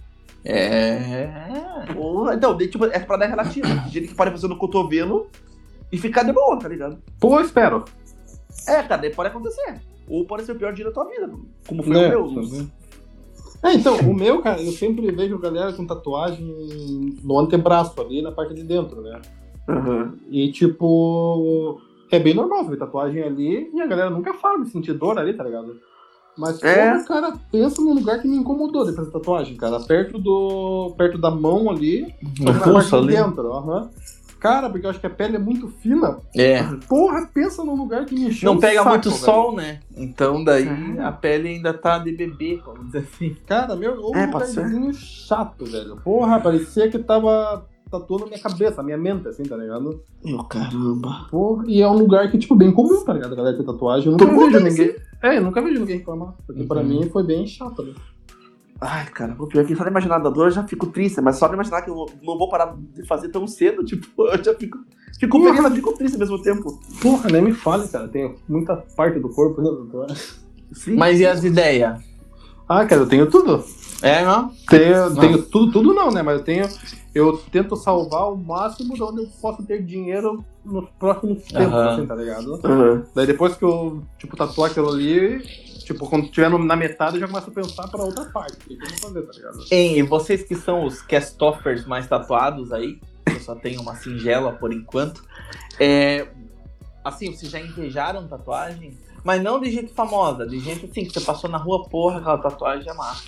É. 0.44 1.28
Porra, 1.94 2.36
então, 2.36 2.56
daí, 2.56 2.68
tipo, 2.68 2.86
é 2.86 3.00
pra 3.00 3.18
dar 3.18 3.26
relativa. 3.26 3.68
Tem 3.68 3.90
gente 3.90 4.08
que 4.10 4.16
pode 4.16 4.32
fazer 4.32 4.48
no 4.48 4.58
cotovelo 4.58 5.28
e 5.92 5.98
ficar 5.98 6.24
de 6.24 6.32
boa, 6.32 6.58
tá 6.60 6.68
ligado? 6.68 6.98
Pô, 7.20 7.40
espero. 7.40 7.84
É, 8.68 8.82
cara, 8.84 9.10
pode 9.12 9.30
acontecer. 9.30 9.82
Ou 10.08 10.26
pode 10.26 10.44
ser 10.44 10.52
o 10.52 10.56
pior 10.56 10.74
dia 10.74 10.86
da 10.86 10.92
tua 10.92 11.06
vida, 11.06 11.30
como 11.68 11.82
foi 11.84 11.94
Né? 11.94 12.16
o 12.16 12.32
meu. 12.32 12.68
É, 13.64 13.74
então, 13.74 13.98
o 14.02 14.14
meu, 14.14 14.42
cara, 14.42 14.62
eu 14.62 14.72
sempre 14.72 15.10
vejo 15.12 15.40
galera 15.40 15.74
com 15.74 15.88
tatuagem 15.88 16.46
no 17.24 17.40
antebraço 17.40 18.00
ali, 18.00 18.22
na 18.22 18.32
parte 18.32 18.54
de 18.54 18.62
dentro, 18.64 19.02
né? 19.02 19.20
Aham. 19.68 20.14
E, 20.30 20.52
tipo, 20.52 21.80
é 22.12 22.20
bem 22.20 22.36
normal 22.36 22.66
ver 22.66 22.78
tatuagem 22.78 23.24
ali 23.24 23.72
e 23.74 23.82
a 23.82 23.88
galera 23.88 24.12
nunca 24.12 24.34
fala 24.36 24.64
de 24.64 24.70
sentir 24.70 24.94
dor 24.94 25.18
ali, 25.18 25.34
tá 25.34 25.44
ligado? 25.44 25.76
Mas, 26.38 26.62
É. 26.62 26.92
porra, 26.92 27.04
cara, 27.06 27.34
pensa 27.52 27.82
num 27.82 27.94
lugar 27.96 28.22
que 28.22 28.28
me 28.28 28.36
incomodou 28.36 28.86
depois 28.86 29.08
da 29.08 29.14
tatuagem, 29.14 29.56
cara. 29.56 29.80
Perto 29.80 30.20
do. 30.20 30.94
perto 30.98 31.18
da 31.18 31.32
mão 31.32 31.72
ali, 31.72 32.14
na 32.42 32.54
parte 32.60 32.90
de 32.90 32.96
ali. 32.96 33.08
dentro, 33.16 33.52
aham. 33.54 33.90
Cara, 34.40 34.70
porque 34.70 34.86
eu 34.86 34.90
acho 34.92 35.00
que 35.00 35.08
a 35.08 35.10
pele 35.10 35.38
é 35.38 35.40
muito 35.40 35.68
fina. 35.68 36.18
É. 36.36 36.62
Porra, 36.88 37.28
pensa 37.34 37.64
num 37.64 37.76
lugar 37.76 38.06
que 38.06 38.14
me 38.14 38.28
encheu 38.28 38.54
Não 38.54 38.60
pega 38.60 38.78
saco, 38.80 38.90
muito 38.90 39.10
velho. 39.10 39.22
sol, 39.22 39.56
né? 39.56 39.80
Então 39.98 40.44
daí 40.44 40.68
Ah. 41.00 41.08
a 41.08 41.12
pele 41.12 41.48
ainda 41.50 41.74
tá 41.74 41.98
de 41.98 42.12
bebê, 42.12 42.62
vamos 42.66 42.86
dizer 42.88 43.00
assim. 43.00 43.36
Cara, 43.48 43.76
meu, 43.76 43.94
um 44.10 44.16
É, 44.16 44.26
lugarzinho 44.26 44.94
chato, 44.94 45.66
velho. 45.66 45.96
Porra, 46.04 46.40
parecia 46.40 46.90
que 46.90 47.00
tava 47.00 47.66
tatuando 47.90 48.26
a 48.26 48.28
minha 48.28 48.40
cabeça, 48.40 48.82
a 48.82 48.84
minha 48.84 48.98
mente, 48.98 49.28
assim, 49.28 49.44
tá 49.44 49.56
ligado? 49.56 50.02
Meu 50.24 50.44
caramba. 50.44 51.28
Porra, 51.32 51.64
e 51.68 51.82
é 51.82 51.88
um 51.88 51.98
lugar 51.98 52.30
que, 52.30 52.38
tipo, 52.38 52.56
bem 52.56 52.72
comum, 52.72 53.04
tá 53.06 53.14
ligado? 53.14 53.34
A 53.34 53.36
galera 53.36 53.56
tem 53.58 53.66
tatuagem. 53.66 54.08
Eu 54.08 54.12
nunca 54.14 54.26
Todo 54.26 54.36
mundo 54.36 54.52
vejo 54.52 54.66
ninguém. 54.66 54.96
É, 55.24 55.38
eu 55.38 55.42
nunca 55.44 55.62
vejo 55.62 55.80
ninguém 55.80 55.98
reclamar. 56.00 56.34
Porque 56.46 56.64
pra 56.66 56.82
Uhum. 56.82 56.88
mim 56.88 57.10
foi 57.10 57.24
bem 57.24 57.48
chato, 57.48 57.82
né? 57.84 57.94
Ai, 58.80 59.06
cara, 59.06 59.36
o 59.40 59.48
pior 59.48 59.62
é 59.62 59.66
que 59.66 59.76
só 59.76 59.84
de 59.84 59.90
imaginar 59.90 60.20
da 60.20 60.30
dor 60.30 60.48
eu 60.48 60.52
já 60.52 60.68
fico 60.68 60.88
triste, 60.88 61.22
mas 61.22 61.38
só 61.38 61.48
de 61.48 61.54
imaginar 61.54 61.82
que 61.82 61.90
eu 61.90 62.06
não 62.22 62.38
vou 62.38 62.50
parar 62.50 62.76
de 62.94 63.06
fazer 63.08 63.30
tão 63.30 63.48
cedo, 63.48 63.84
tipo, 63.86 64.24
eu 64.28 64.44
já 64.44 64.54
fico. 64.54 64.78
Fico 65.18 65.42
feliz, 65.42 65.62
mas 65.62 65.74
fico 65.74 65.94
triste 65.94 66.16
ao 66.16 66.20
mesmo 66.20 66.42
tempo. 66.42 66.78
Porra, 67.02 67.30
nem 67.30 67.42
me 67.42 67.54
fale, 67.54 67.88
cara. 67.88 68.06
Tem 68.08 68.36
muita 68.50 68.76
parte 68.98 69.18
do 69.18 69.30
corpo, 69.30 69.62
né, 69.62 69.70
doutor? 69.70 70.08
Sim. 70.74 70.96
Mas 70.98 71.22
e 71.22 71.26
as 71.26 71.42
ideias? 71.44 72.04
Ah, 72.68 72.86
cara, 72.86 73.04
eu 73.04 73.08
tenho 73.08 73.30
tudo. 73.30 73.64
É, 74.02 74.26
não? 74.26 74.52
Tenho, 74.70 75.10
Não. 75.12 75.16
tenho 75.16 75.42
tudo, 75.44 75.72
tudo 75.72 75.94
não, 75.94 76.12
né? 76.12 76.22
Mas 76.22 76.40
eu 76.40 76.44
tenho. 76.44 76.68
Eu 77.14 77.38
tento 77.50 77.78
salvar 77.78 78.30
o 78.30 78.36
máximo 78.36 78.94
de 78.94 79.02
onde 79.02 79.22
eu 79.24 79.28
posso 79.42 79.64
ter 79.64 79.82
dinheiro 79.84 80.44
nos 80.66 80.90
próximos 81.00 81.44
tempos, 81.46 81.74
Aham. 81.74 81.94
assim, 81.94 82.06
tá 82.06 82.16
ligado? 82.16 82.60
Aham. 82.62 83.04
Daí 83.16 83.26
depois 83.26 83.56
que 83.56 83.64
eu, 83.64 84.04
tipo, 84.20 84.36
tatuar 84.36 84.70
aquilo 84.72 84.90
ali, 84.90 85.42
tipo, 85.86 86.10
quando 86.10 86.28
tiver 86.30 86.50
no- 86.50 86.58
na 86.64 86.76
metade, 86.76 87.16
eu 87.16 87.22
já 87.22 87.28
começo 87.28 87.50
a 87.50 87.54
pensar 87.54 87.88
pra 87.88 88.04
outra 88.04 88.26
parte. 88.26 88.54
O 88.54 88.58
que 88.68 88.74
eu 88.74 88.80
vou 88.80 88.98
fazer, 88.98 89.22
tá 89.22 89.32
ligado? 89.34 89.66
Hein, 89.72 89.98
e 89.98 90.02
vocês 90.02 90.44
que 90.44 90.56
são 90.56 90.86
os 90.86 91.02
castoffers 91.02 91.86
mais 91.86 92.08
tatuados 92.08 92.72
aí, 92.74 93.00
eu 93.28 93.40
só 93.40 93.56
tenho 93.56 93.82
uma 93.82 93.96
singela 93.96 94.52
por 94.54 94.74
enquanto. 94.74 95.24
É, 95.80 96.28
assim, 97.04 97.32
vocês 97.34 97.52
já 97.52 97.60
invejaram 97.60 98.28
tatuagem? 98.28 98.98
Mas 99.24 99.42
não 99.42 99.60
de 99.60 99.72
gente 99.72 99.92
famosa, 99.94 100.46
de 100.46 100.60
gente 100.60 100.86
assim, 100.86 101.04
que 101.06 101.12
você 101.12 101.22
passou 101.22 101.50
na 101.50 101.58
rua, 101.58 101.84
porra, 101.90 102.20
aquela 102.20 102.38
tatuagem 102.38 102.88
é 102.90 102.94
massa. 102.94 103.24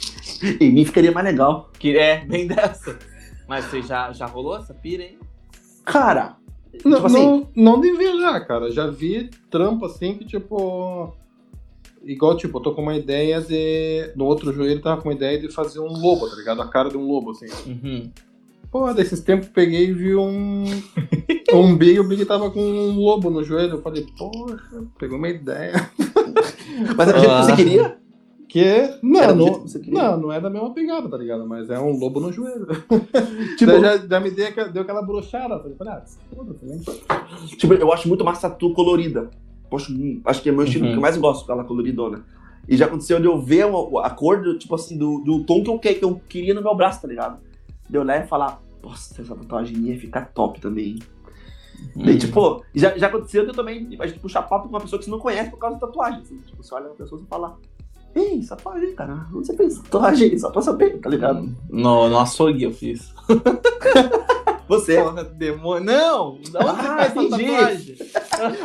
Em 0.61 0.71
mim 0.71 0.85
ficaria 0.85 1.11
mais 1.11 1.25
legal. 1.25 1.71
Que 1.79 1.97
é, 1.97 2.23
bem 2.25 2.45
dessa. 2.45 2.99
Mas 3.47 3.65
você 3.65 3.81
já, 3.81 4.11
já 4.11 4.25
rolou 4.27 4.57
essa 4.57 4.73
pira, 4.75 5.01
hein? 5.03 5.17
Cara, 5.83 6.35
Não, 6.85 6.97
tipo 6.97 7.07
assim, 7.07 7.47
não, 7.55 7.73
não 7.73 7.81
de 7.81 7.87
invejar, 7.87 8.45
cara. 8.45 8.69
Já 8.71 8.85
vi 8.87 9.29
trampo 9.49 9.85
assim 9.85 10.15
que, 10.17 10.25
tipo. 10.25 11.15
Igual, 12.07 12.37
tipo, 12.37 12.57
eu 12.57 12.61
tô 12.63 12.73
com 12.73 12.81
uma 12.81 12.95
ideia 12.95 13.41
de. 13.41 14.11
No 14.15 14.25
outro 14.25 14.53
joelho 14.53 14.81
tava 14.81 15.01
com 15.01 15.09
uma 15.09 15.13
ideia 15.15 15.37
de 15.39 15.49
fazer 15.49 15.79
um 15.81 15.87
lobo, 15.91 16.29
tá 16.29 16.35
ligado? 16.37 16.61
A 16.61 16.67
cara 16.67 16.89
de 16.89 16.95
um 16.97 17.05
lobo, 17.05 17.31
assim. 17.31 17.47
Uhum. 17.69 18.09
Pô, 18.71 18.93
desses 18.93 19.19
tempos 19.21 19.49
peguei 19.49 19.89
e 19.89 19.93
vi 19.93 20.15
um. 20.15 20.63
um 21.53 21.75
Big, 21.75 21.99
o 21.99 22.07
Big 22.07 22.23
tava 22.25 22.49
com 22.49 22.61
um 22.61 22.97
lobo 22.97 23.29
no 23.29 23.43
joelho. 23.43 23.73
Eu 23.73 23.81
falei, 23.81 24.05
porra, 24.17 24.57
pegou 24.97 25.17
uma 25.17 25.27
ideia. 25.29 25.73
mas 26.95 27.09
é 27.09 27.13
do 27.13 27.19
jeito 27.19 27.35
que 27.35 27.43
você 27.45 27.51
Ah. 27.51 27.55
queria? 27.55 27.97
Que. 28.47 28.97
Não, 29.03 29.19
Era 29.21 29.35
não, 29.35 29.53
que 29.55 29.59
você 29.69 29.79
queria. 29.79 30.01
não, 30.01 30.17
não 30.21 30.31
é 30.31 30.39
da 30.39 30.49
mesma 30.49 30.73
pegada, 30.73 31.09
tá 31.09 31.17
ligado? 31.17 31.45
Mas 31.45 31.69
é 31.69 31.77
um 31.77 31.91
lobo 31.99 32.21
no 32.21 32.31
joelho. 32.31 32.65
Tipo, 33.59 33.79
já, 33.81 33.97
já 33.97 34.19
me 34.21 34.31
deu, 34.31 34.47
aquela- 34.47 34.69
deu 34.69 34.81
aquela 34.83 35.01
brochada. 35.01 35.59
Falei, 35.59 35.93
ah, 35.93 36.03
foda-se, 36.33 36.65
né? 36.65 36.79
tipo, 37.57 37.73
eu 37.73 37.91
acho 37.91 38.07
muito 38.07 38.23
massa 38.23 38.49
tatu 38.49 38.71
colorida. 38.73 39.29
Poxa, 39.69 39.91
hum, 39.91 40.21
acho 40.25 40.41
que 40.41 40.49
é 40.49 40.51
meu 40.51 40.63
estilo 40.63 40.85
Uhum. 40.85 40.91
que 40.91 40.97
eu 40.97 41.01
mais 41.01 41.17
gosto, 41.17 41.51
ela 41.51 41.63
coloridona. 41.63 42.23
E 42.67 42.75
já 42.77 42.85
aconteceu 42.85 43.19
de 43.19 43.25
eu 43.25 43.39
ver 43.41 43.65
uma- 43.65 44.05
a 44.05 44.09
cor, 44.09 44.41
do, 44.41 44.57
tipo 44.57 44.75
assim, 44.75 44.97
do, 44.97 45.19
do 45.19 45.43
tom 45.45 45.63
que 45.63 45.69
eu, 45.69 45.79
que, 45.79 45.99
eu 46.03 46.21
queria 46.27 46.53
no 46.53 46.61
meu 46.61 46.75
braço, 46.75 47.01
tá 47.01 47.07
ligado? 47.07 47.39
De 47.89 47.95
eu 47.97 48.01
olhar 48.01 48.23
e 48.23 48.27
falar, 48.27 48.61
nossa, 48.83 49.21
essa 49.21 49.35
tatuagem 49.35 49.77
ia 49.77 49.97
ficar 49.99 50.25
top 50.33 50.59
também. 50.59 50.99
E, 51.95 52.11
Hum. 52.11 52.17
tipo, 52.17 52.63
já, 52.73 52.97
já 52.97 53.07
aconteceu 53.07 53.43
de 53.43 53.49
eu 53.49 53.53
também 53.55 53.87
a 53.99 54.07
gente 54.07 54.19
puxar 54.19 54.41
papo 54.43 54.63
com 54.67 54.73
uma 54.75 54.81
pessoa 54.81 54.97
que 54.99 55.05
você 55.05 55.11
não 55.11 55.19
conhece 55.19 55.49
por 55.51 55.59
causa 55.59 55.77
da 55.79 55.85
tatuagem. 55.87 56.21
Assim. 56.21 56.37
Tipo, 56.39 56.63
você 56.63 56.73
olha 56.73 56.87
uma 56.87 56.95
pessoa 56.95 57.21
e 57.21 57.25
fala, 57.27 57.57
ei, 58.15 58.39
essa 58.39 58.55
tatuagem, 58.55 58.95
cara, 58.95 59.27
onde 59.33 59.45
você 59.47 59.55
fez 59.55 59.77
tatuagem? 59.79 60.37
Só 60.39 60.49
pra 60.49 60.61
saber, 60.61 60.97
tá 60.99 61.09
ligado? 61.09 61.47
No, 61.69 62.09
no 62.09 62.17
açougue 62.19 62.63
eu 62.63 62.71
fiz. 62.71 63.13
Você. 64.67 65.01
Porra, 65.01 65.23
demônio. 65.23 65.83
Não! 65.85 66.39
Da 66.51 66.59
onde 66.59 66.81
você 66.81 66.87
Ah, 66.87 66.97
faz 66.97 67.15
entendi. 67.15 67.45
tatuagem? 67.45 67.97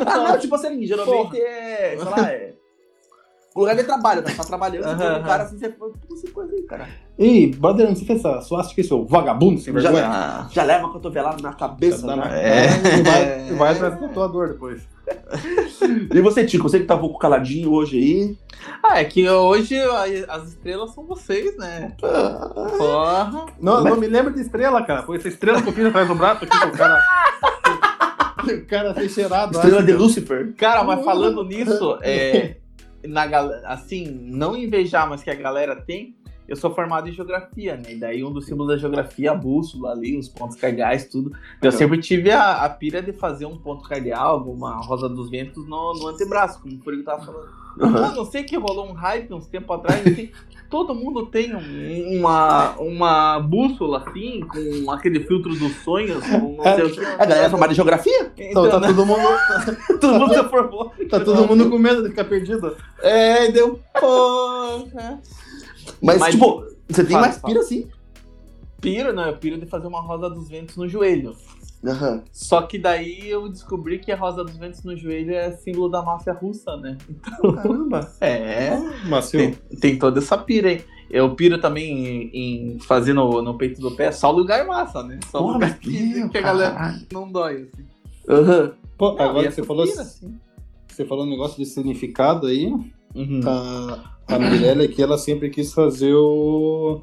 Ah, 0.05 0.17
não, 0.17 0.39
tipo 0.39 0.55
assim, 0.55 0.85
geralmente 0.85 1.15
Porra. 1.31 1.37
é, 1.37 1.95
sei 1.97 2.05
lá, 2.09 2.31
é... 2.31 2.53
Lugar 3.55 3.75
de 3.75 3.83
trabalho, 3.83 4.21
né? 4.23 4.33
Tá 4.35 4.43
trabalhando, 4.43 4.97
põe 4.97 5.19
um 5.19 5.23
cara 5.23 5.43
assim, 5.43 5.59
você 5.59 5.69
fala, 5.71 5.91
"Pô, 5.91 6.15
você 6.15 6.27
coisa 6.29 6.51
aí, 6.53 6.63
cara. 6.63 6.87
Ei, 7.19 7.47
brother, 7.51 7.87
você 7.95 8.03
fez 8.03 8.19
essa 8.19 8.41
suástica, 8.41 8.81
seu 8.83 9.05
vagabundo 9.05 9.59
sem 9.61 9.71
Já, 9.79 9.91
vergonha? 9.91 10.47
já 10.51 10.63
leva 10.63 10.85
uma 10.85 10.91
cotovelada 10.93 11.39
na 11.41 11.53
cabeça, 11.53 12.07
Dá 12.07 12.15
na- 12.15 12.25
né? 12.29 12.65
É. 12.65 12.97
E 12.97 13.03
vai, 13.03 13.53
vai 13.53 13.71
atrás 13.73 13.93
do 13.95 14.07
tatuador 14.07 14.47
depois. 14.49 14.81
E 16.11 16.21
você, 16.21 16.43
Tico, 16.45 16.63
você 16.67 16.79
que 16.79 16.85
tá 16.85 16.95
um 16.95 16.99
pouco 16.99 17.19
caladinho 17.19 17.71
hoje 17.71 17.97
aí. 17.97 18.37
Ah, 18.81 18.99
é 19.01 19.03
que 19.05 19.29
hoje 19.29 19.77
a- 19.79 20.05
as 20.35 20.47
estrelas 20.49 20.91
são 20.95 21.05
vocês, 21.05 21.55
né? 21.57 21.93
Porra. 21.99 23.45
Não, 23.59 23.83
não 23.83 23.97
me 23.97 24.07
lembro 24.07 24.33
de 24.33 24.41
estrela, 24.41 24.81
cara. 24.83 25.03
Foi 25.03 25.17
essa 25.17 25.27
estrela 25.27 25.61
que 25.61 25.69
eu 25.69 25.73
fiz 25.73 25.85
atrás 25.85 26.07
do 26.07 26.15
braço 26.15 26.43
aqui, 26.45 26.59
que 26.59 26.67
o 26.67 26.71
cara. 26.71 26.99
o 28.43 28.65
cara 28.65 28.93
fez 28.95 29.11
cheirado. 29.11 29.53
Estrela 29.55 29.77
acho, 29.77 29.85
de 29.85 29.91
cara. 29.91 30.03
Lucifer. 30.03 30.53
Cara, 30.55 30.83
mas 30.83 31.03
falando 31.05 31.43
nisso, 31.43 31.97
é, 32.01 32.57
na, 33.07 33.23
assim, 33.65 34.05
não 34.05 34.55
invejar, 34.55 35.07
mas 35.09 35.23
que 35.23 35.29
a 35.29 35.35
galera 35.35 35.75
tem, 35.75 36.15
eu 36.47 36.55
sou 36.55 36.73
formado 36.73 37.07
em 37.07 37.11
geografia, 37.11 37.75
né? 37.75 37.93
E 37.93 37.95
daí 37.95 38.23
um 38.23 38.31
dos 38.31 38.45
símbolos 38.45 38.73
da 38.73 38.77
geografia, 38.77 39.31
a 39.31 39.35
bússola 39.35 39.91
ali, 39.91 40.17
os 40.17 40.27
pontos 40.27 40.55
cardeais, 40.57 41.05
tudo. 41.07 41.31
Eu 41.61 41.71
Uhum. 41.71 41.77
sempre 41.77 41.97
tive 41.99 42.31
a, 42.31 42.63
a 42.63 42.69
pira 42.69 43.01
de 43.01 43.13
fazer 43.13 43.45
um 43.45 43.57
ponto 43.57 43.87
cardeal, 43.87 44.43
uma 44.43 44.75
rosa 44.81 45.07
dos 45.07 45.29
ventos 45.29 45.67
no, 45.67 45.93
no 45.93 46.07
antebraço, 46.07 46.61
como 46.61 46.75
o 46.75 46.79
Furigo 46.79 47.03
tava 47.03 47.25
falando. 47.25 47.47
Aham. 47.81 48.05
Eu 48.09 48.15
não 48.15 48.25
sei 48.25 48.43
que 48.43 48.55
rolou 48.55 48.87
um 48.87 48.93
hype 48.93 49.33
uns 49.33 49.47
tempos 49.47 49.75
atrás, 49.77 50.05
assim, 50.05 50.29
todo 50.69 50.93
mundo 50.93 51.25
tem 51.25 51.55
um- 51.55 52.19
uma, 52.19 52.71
uma 52.77 53.39
bússola 53.39 54.03
assim, 54.07 54.41
com 54.41 54.91
aquele 54.91 55.21
filtro 55.21 55.55
dos 55.55 55.73
sonhos, 55.77 56.23
com 56.23 56.57
não 56.57 56.63
sei 56.75 56.83
o 56.83 56.91
que. 56.91 56.99
A 57.03 57.25
galera 57.25 57.47
é 57.47 57.49
formada 57.49 57.71
em 57.71 57.75
geografia? 57.75 58.31
Então, 58.37 58.67
Então, 58.67 58.69
tá 58.69 58.79
né? 58.81 58.87
todo 58.89 59.05
mundo, 59.07 59.27
Todo 59.99 60.19
mundo 60.19 60.33
se 60.35 60.43
formou. 60.49 60.93
tá 61.09 61.19
todo 61.19 61.47
mundo 61.47 61.67
com 61.69 61.79
medo 61.79 62.03
de 62.03 62.09
ficar 62.09 62.25
perdido. 62.25 62.75
É, 63.01 63.51
deu 63.51 63.79
porra. 63.99 65.19
Mas, 66.03 66.19
Mas- 66.19 66.33
tipo, 66.35 66.65
você 66.89 67.03
tem 67.03 67.13
Fala, 67.13 67.27
mais 67.27 67.41
pira 67.41 67.59
assim. 67.61 67.87
Piro, 68.81 69.13
não, 69.13 69.27
eu 69.27 69.37
piro 69.37 69.57
de 69.57 69.65
fazer 69.65 69.87
uma 69.87 70.01
rosa 70.01 70.29
dos 70.29 70.49
ventos 70.49 70.75
no 70.75 70.87
joelho. 70.87 71.35
Aham. 71.85 72.23
Só 72.31 72.61
que 72.61 72.77
daí 72.77 73.29
eu 73.29 73.47
descobri 73.49 73.99
que 73.99 74.11
a 74.11 74.15
rosa 74.15 74.43
dos 74.43 74.55
ventos 74.57 74.83
no 74.83 74.95
joelho 74.95 75.33
é 75.33 75.51
símbolo 75.51 75.89
da 75.89 76.01
máfia 76.01 76.33
russa, 76.33 76.75
né? 76.77 76.97
Caramba. 77.21 78.11
É. 78.21 78.77
Macio. 79.07 79.39
Tem, 79.39 79.79
tem 79.79 79.99
toda 79.99 80.19
essa 80.19 80.37
pira 80.37 80.69
aí. 80.69 80.81
Eu 81.09 81.35
piro 81.35 81.59
também 81.59 81.91
em, 82.33 82.73
em 82.75 82.79
fazer 82.79 83.13
no, 83.13 83.41
no 83.41 83.57
peito 83.57 83.79
do 83.79 83.91
pé, 83.95 84.11
só 84.11 84.31
lugar 84.31 84.65
massa, 84.65 85.03
né? 85.03 85.19
Só 85.29 85.39
Porra, 85.39 85.53
lugar 85.53 85.79
que, 85.79 86.27
que 86.29 86.37
a 86.37 86.41
galera 86.41 86.73
caralho. 86.73 87.05
não 87.11 87.31
dói, 87.31 87.69
assim. 87.71 87.85
Aham. 88.29 88.73
Pô, 88.97 89.13
Não, 89.13 89.21
agora 89.29 89.51
você 89.51 89.63
falou, 89.63 89.85
pira, 89.85 90.01
assim. 90.01 90.37
você 90.87 91.05
falou 91.05 91.25
um 91.25 91.29
negócio 91.29 91.57
de 91.57 91.65
significado 91.65 92.47
aí. 92.47 92.67
Uhum. 93.13 93.41
A, 93.45 94.12
a 94.27 94.39
Mirella 94.39 94.83
aqui, 94.83 95.01
ela 95.01 95.17
sempre 95.17 95.49
quis 95.49 95.73
fazer 95.73 96.13
o. 96.13 97.01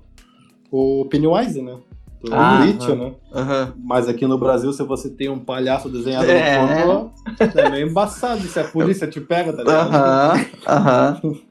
O 0.70 1.04
Pennywise, 1.10 1.60
né? 1.60 1.76
Do 2.22 2.34
Ah, 2.34 2.62
aham. 2.62 2.94
né? 2.96 3.72
Mas 3.82 4.08
aqui 4.08 4.26
no 4.26 4.38
Brasil, 4.38 4.72
se 4.72 4.82
você 4.82 5.08
tem 5.10 5.28
um 5.28 5.38
palhaço 5.38 5.88
desenhado 5.88 6.26
É. 6.30 6.60
no 6.60 6.68
fundo, 6.68 7.10
é 7.58 7.70
meio 7.70 7.88
embaçado. 7.88 8.42
Se 8.42 8.60
a 8.60 8.64
polícia 8.64 9.06
te 9.08 9.20
pega, 9.20 9.52
tá 9.52 9.62
ligado? 9.62 9.94
Aham. 9.94 10.46
Aham. 10.68 11.20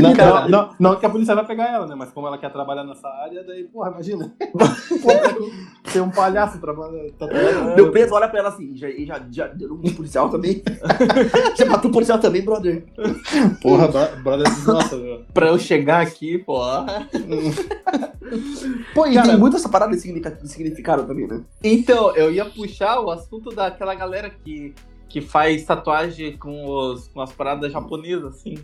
Não, 0.00 0.14
não, 0.14 0.48
não, 0.48 0.74
não 0.78 0.96
que 0.96 1.04
a 1.04 1.10
polícia 1.10 1.34
vai 1.34 1.44
pegar 1.46 1.66
ela, 1.72 1.86
né? 1.86 1.94
Mas 1.94 2.10
como 2.10 2.26
ela 2.26 2.38
quer 2.38 2.50
trabalhar 2.50 2.82
nessa 2.84 3.06
área, 3.08 3.44
daí, 3.44 3.64
porra, 3.64 3.90
imagina. 3.90 4.34
Tem 5.92 6.00
um 6.02 6.10
palhaço 6.10 6.58
trabalhando. 6.60 7.12
Tá 7.12 7.26
Meu 7.76 7.90
preso 7.90 8.14
olha 8.14 8.28
pra 8.28 8.40
ela 8.40 8.48
assim, 8.48 8.74
já, 8.76 8.88
já, 8.90 9.20
já 9.30 9.46
deu 9.48 9.74
um 9.74 9.94
policial 9.94 10.28
também. 10.30 10.62
Você 11.54 11.64
matou 11.64 11.90
o 11.90 11.92
policial 11.92 12.18
também, 12.18 12.42
brother. 12.42 12.84
Porra, 13.62 13.88
bro- 13.88 14.22
brother, 14.22 14.46
nossa. 14.66 14.96
Pra 15.32 15.48
eu 15.48 15.58
chegar 15.58 16.00
aqui, 16.02 16.38
pô. 16.38 16.58
Pô, 18.94 19.06
e 19.06 19.14
Cara- 19.14 19.28
tem 19.28 19.36
muito 19.38 19.56
essa 19.56 19.68
parada 19.68 19.94
de 19.96 20.00
significado 20.48 21.04
também, 21.04 21.26
né? 21.26 21.42
Então, 21.62 22.14
eu 22.16 22.32
ia 22.32 22.44
puxar 22.46 23.00
o 23.00 23.10
assunto 23.10 23.50
daquela 23.54 23.94
galera 23.94 24.30
que, 24.30 24.74
que 25.08 25.20
faz 25.20 25.64
tatuagem 25.64 26.36
com, 26.36 26.66
os, 26.66 27.08
com 27.08 27.20
as 27.20 27.32
paradas 27.32 27.72
japonesas, 27.72 28.36
assim. 28.36 28.56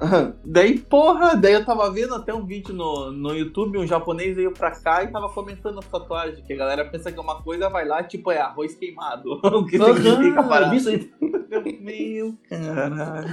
Daí, 0.44 0.78
porra, 0.78 1.36
daí 1.36 1.52
eu 1.52 1.64
tava 1.64 1.90
vendo 1.90 2.14
até 2.14 2.32
um 2.32 2.44
vídeo 2.46 2.74
no, 2.74 3.10
no 3.12 3.34
YouTube, 3.34 3.78
um 3.78 3.86
japonês 3.86 4.34
veio 4.34 4.52
pra 4.52 4.70
cá 4.70 5.02
e 5.04 5.08
tava 5.08 5.28
comentando 5.28 5.78
as 5.78 5.84
tatuagens, 5.86 6.40
que 6.46 6.52
a 6.52 6.56
galera 6.56 6.84
pensa 6.86 7.12
que 7.12 7.18
é 7.18 7.22
uma 7.22 7.42
coisa, 7.42 7.68
vai 7.68 7.86
lá, 7.86 8.02
tipo, 8.02 8.30
é 8.30 8.38
arroz 8.38 8.74
queimado. 8.74 9.38
o 9.44 9.66
que 9.66 9.78
significa 9.78 10.40
a 10.40 10.44
parada? 10.44 10.74
isso 10.74 10.88
aí. 10.88 11.10
Meu, 11.80 12.34
caralho. 12.48 13.28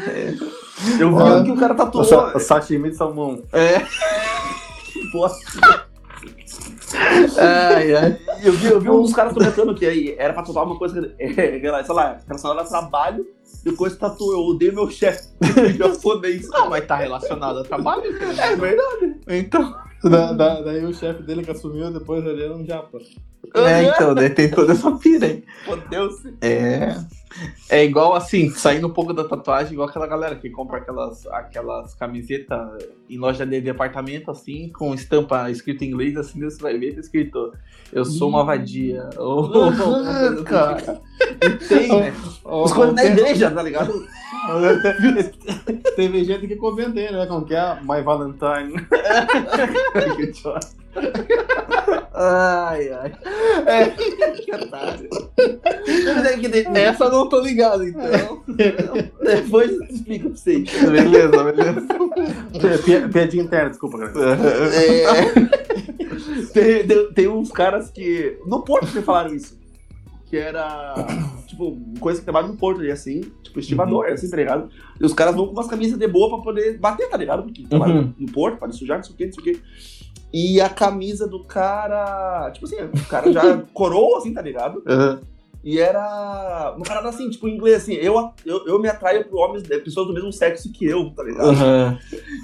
Eu 0.99 1.15
vi 1.15 1.21
Ah. 1.21 1.35
um 1.37 1.43
que 1.43 1.51
o 1.51 1.57
cara 1.57 1.75
tatuou. 1.75 2.03
O, 2.03 2.05
sa 2.05 2.39
sashimi 2.39 2.89
de 2.89 2.95
salmão. 2.95 3.41
É. 3.53 3.79
Pô, 5.11 5.27
Ai, 7.37 7.93
ai. 7.95 8.19
Eu 8.43 8.53
vi, 8.53 8.67
eu 8.67 8.79
vi 8.79 8.87
dos 8.87 9.13
caras 9.13 9.33
comentando 9.33 9.75
que 9.75 9.85
aí 9.85 10.15
era 10.17 10.33
pra 10.33 10.43
tatuar 10.43 10.65
uma 10.65 10.77
coisa, 10.77 11.13
é, 11.19 11.59
sei 11.83 11.95
lá, 11.95 12.17
relacionada 12.27 12.61
a 12.61 12.65
trabalho, 12.65 13.25
depois 13.69 13.95
tatuou, 13.95 14.33
eu 14.33 14.39
odeio 14.39 14.73
meu 14.73 14.89
chefe. 14.89 15.27
japonês. 15.77 16.49
Não, 16.49 16.69
mas 16.69 16.85
tá 16.85 16.95
relacionado 16.95 17.59
ao 17.59 17.63
trabalho. 17.63 18.03
É 18.05 18.55
verdade. 18.55 19.15
Então. 19.27 19.75
Da, 20.03 20.31
da- 20.31 20.61
daí 20.61 20.85
o 20.85 20.93
chefe 20.93 21.23
dele 21.23 21.43
que 21.43 21.49
assumiu, 21.51 21.91
depois 21.91 22.23
ele 22.25 22.43
era 22.43 22.55
um 22.55 22.63
japa. 22.65 22.99
É, 23.55 23.83
então, 23.83 24.13
daí 24.13 24.29
tem 24.29 24.49
toda 24.51 24.73
essa 24.73 24.91
pira 24.97 25.25
aí. 25.25 25.43
Fodeu-se. 25.65 26.35
É. 26.41 26.95
É 27.69 27.83
igual 27.83 28.13
assim, 28.15 28.49
saindo 28.49 28.87
um 28.87 28.93
pouco 28.93 29.13
da 29.13 29.23
tatuagem, 29.23 29.73
igual 29.73 29.87
aquela 29.89 30.07
galera 30.07 30.35
que 30.35 30.49
compra 30.49 30.77
aquelas, 30.77 31.25
aquelas 31.27 31.93
camisetas 31.95 32.59
em 33.09 33.17
loja 33.17 33.45
de 33.45 33.59
departamento, 33.61 34.29
assim, 34.31 34.69
com 34.69 34.93
estampa 34.93 35.49
escrita 35.49 35.85
em 35.85 35.89
inglês, 35.89 36.15
assim, 36.17 36.39
você 36.39 36.61
vai 36.61 36.77
ver, 36.77 36.93
tá 36.95 36.99
escrito 36.99 37.53
Eu 37.93 38.03
sou 38.05 38.29
uma 38.29 38.43
vadia. 38.43 39.09
Ou- 39.17 39.45
Aham, 39.63 40.43
cara. 40.43 41.01
Tem, 41.67 41.87
né? 41.87 42.13
Os 42.43 42.71
coisas 42.73 42.93
na 42.95 43.05
igreja, 43.05 43.49
tá 43.51 43.63
ligado? 43.63 44.05
Teve 45.95 46.23
gente 46.23 46.47
que 46.47 46.55
comentei, 46.55 47.11
né? 47.11 47.25
Como 47.25 47.45
que 47.45 47.55
é? 47.55 47.77
My 47.81 48.01
Valentine. 48.03 48.73
Ai, 52.13 52.89
ai. 52.91 53.13
que 54.43 54.55
otário. 54.55 55.09
É 55.37 56.37
que 56.37 56.79
Essa 56.79 57.05
eu 57.05 57.11
não 57.11 57.29
tô 57.29 57.39
ligado, 57.41 57.83
então. 57.83 58.41
Depois 59.23 59.71
eu 59.71 59.83
explico 59.83 60.29
pra 60.29 60.37
vocês. 60.37 60.69
beleza, 60.89 61.43
beleza. 61.43 61.81
Pi- 62.83 63.09
Piadinha 63.13 63.43
interna, 63.43 63.69
desculpa, 63.69 63.97
cara. 63.99 64.13
É... 64.73 66.06
tem, 66.53 66.87
tem, 66.87 67.13
tem 67.13 67.27
uns 67.27 67.51
caras 67.51 67.89
que. 67.89 68.37
No 68.45 68.61
Porto 68.63 68.91
que 68.91 69.01
falaram 69.01 69.33
isso. 69.33 69.57
Que 70.29 70.37
era. 70.37 70.93
Tipo, 71.47 71.77
coisa 71.99 72.19
que 72.19 72.25
trabalha 72.25 72.47
no 72.47 72.57
Porto 72.57 72.81
ali, 72.81 72.91
assim. 72.91 73.21
Tipo, 73.43 73.59
estivador, 73.59 74.07
assim, 74.07 74.29
tá 74.29 74.35
ligado? 74.37 74.69
E 74.99 75.05
os 75.05 75.13
caras 75.13 75.33
vão 75.35 75.45
com 75.47 75.53
umas 75.53 75.67
camisas 75.67 75.97
de 75.97 76.07
boa 76.07 76.29
pra 76.29 76.43
poder 76.43 76.77
bater, 76.77 77.09
tá 77.09 77.15
ligado? 77.17 77.43
Porque 77.43 77.63
trabalha 77.63 77.93
Uhum. 78.01 78.13
no 78.17 78.31
Porto, 78.31 78.57
para 78.57 78.71
sujar, 78.71 78.97
não 78.97 79.03
sei 79.03 79.13
o 79.13 79.17
que, 79.17 79.25
não 79.25 79.33
sei 79.33 79.41
o 79.41 79.45
que. 79.45 79.61
E 80.33 80.59
a 80.59 80.67
camisa 80.69 81.25
do 81.27 81.43
cara. 81.45 82.51
Tipo 82.51 82.65
assim, 82.65 82.75
o 82.75 83.05
cara 83.07 83.31
já 83.31 83.57
coroa, 83.73 84.17
assim, 84.17 84.33
tá 84.33 84.41
ligado? 84.41 84.83
E 85.63 85.79
era 85.79 86.73
uma 86.77 86.85
parada 86.85 87.09
assim, 87.09 87.29
tipo, 87.29 87.47
em 87.47 87.55
inglês, 87.55 87.77
assim, 87.77 87.93
eu, 87.93 88.13
eu, 88.45 88.65
eu 88.67 88.79
me 88.79 88.87
atraio 88.87 89.25
por 89.27 89.37
homens, 89.39 89.69
eh, 89.69 89.79
pessoas 89.79 90.07
do 90.07 90.13
mesmo 90.13 90.31
sexo 90.31 90.71
que 90.71 90.85
eu, 90.85 91.09
tá 91.13 91.23
ligado? 91.23 91.51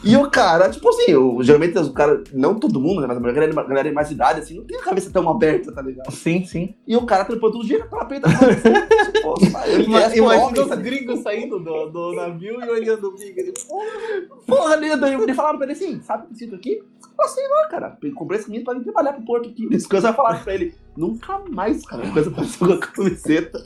E 0.04 0.18
o 0.18 0.30
cara, 0.30 0.70
tipo 0.70 0.90
assim, 0.90 1.12
eu, 1.12 1.38
geralmente 1.42 1.78
os 1.78 1.90
caras, 1.90 2.30
não 2.34 2.60
todo 2.60 2.80
mundo, 2.80 3.02
né, 3.02 3.08
mas 3.08 3.18
a 3.18 3.22
galera, 3.22 3.60
a 3.60 3.64
galera 3.64 3.90
de 3.90 3.96
mais 3.96 4.12
idade, 4.12 4.42
assim, 4.42 4.56
não 4.56 4.66
tem 4.66 4.78
a 4.78 4.84
cabeça 4.84 5.10
tão 5.12 5.30
aberta, 5.30 5.72
tá 5.72 5.82
ligado? 5.82 6.12
Sim, 6.12 6.44
sim. 6.46 6.76
E 6.86 6.96
o 6.98 7.06
cara 7.06 7.24
trampando 7.24 7.54
todo 7.54 7.66
dia 7.66 7.80
com 7.80 7.86
aquela 7.86 8.06
peita. 8.06 8.28
assim, 8.28 9.22
pô, 9.22 9.34
por 9.34 9.80
Imagina 9.80 10.62
os 10.62 10.68
tá 10.68 10.76
gringos 10.76 11.20
saindo 11.22 11.60
do, 11.60 11.90
do 11.90 12.14
navio 12.14 12.62
e 12.64 12.70
olhando 12.70 13.10
o. 13.10 13.24
Ele, 13.24 13.54
Porra, 14.46 14.76
Leda, 14.76 15.10
e 15.10 15.14
ele 15.14 15.34
falaram 15.34 15.58
pra 15.58 15.66
ele 15.66 15.74
assim, 15.74 16.02
sabe 16.02 16.26
o 16.26 16.28
que 16.30 16.36
sinto 16.36 16.56
aqui? 16.56 16.84
Eu 17.20 17.28
sei 17.30 17.48
lá, 17.48 17.68
cara, 17.70 17.98
eu 18.02 18.14
comprei 18.14 18.40
esse 18.40 18.48
camisa 18.48 18.66
pra 18.66 18.74
vir 18.74 18.84
trabalhar 18.84 19.14
pro 19.14 19.26
Porto 19.26 19.50
aqui. 19.50 19.70
Esse 19.72 19.88
coisa 19.88 20.08
vai 20.08 20.16
falar 20.16 20.44
pra 20.44 20.54
ele, 20.54 20.76
nunca 20.98 21.40
mais, 21.50 21.86
cara, 21.86 22.10
coisa 22.12 22.30
pareceu 22.30 22.68
com 22.68 22.74
a 22.74 22.78
camiseta. 22.80 23.64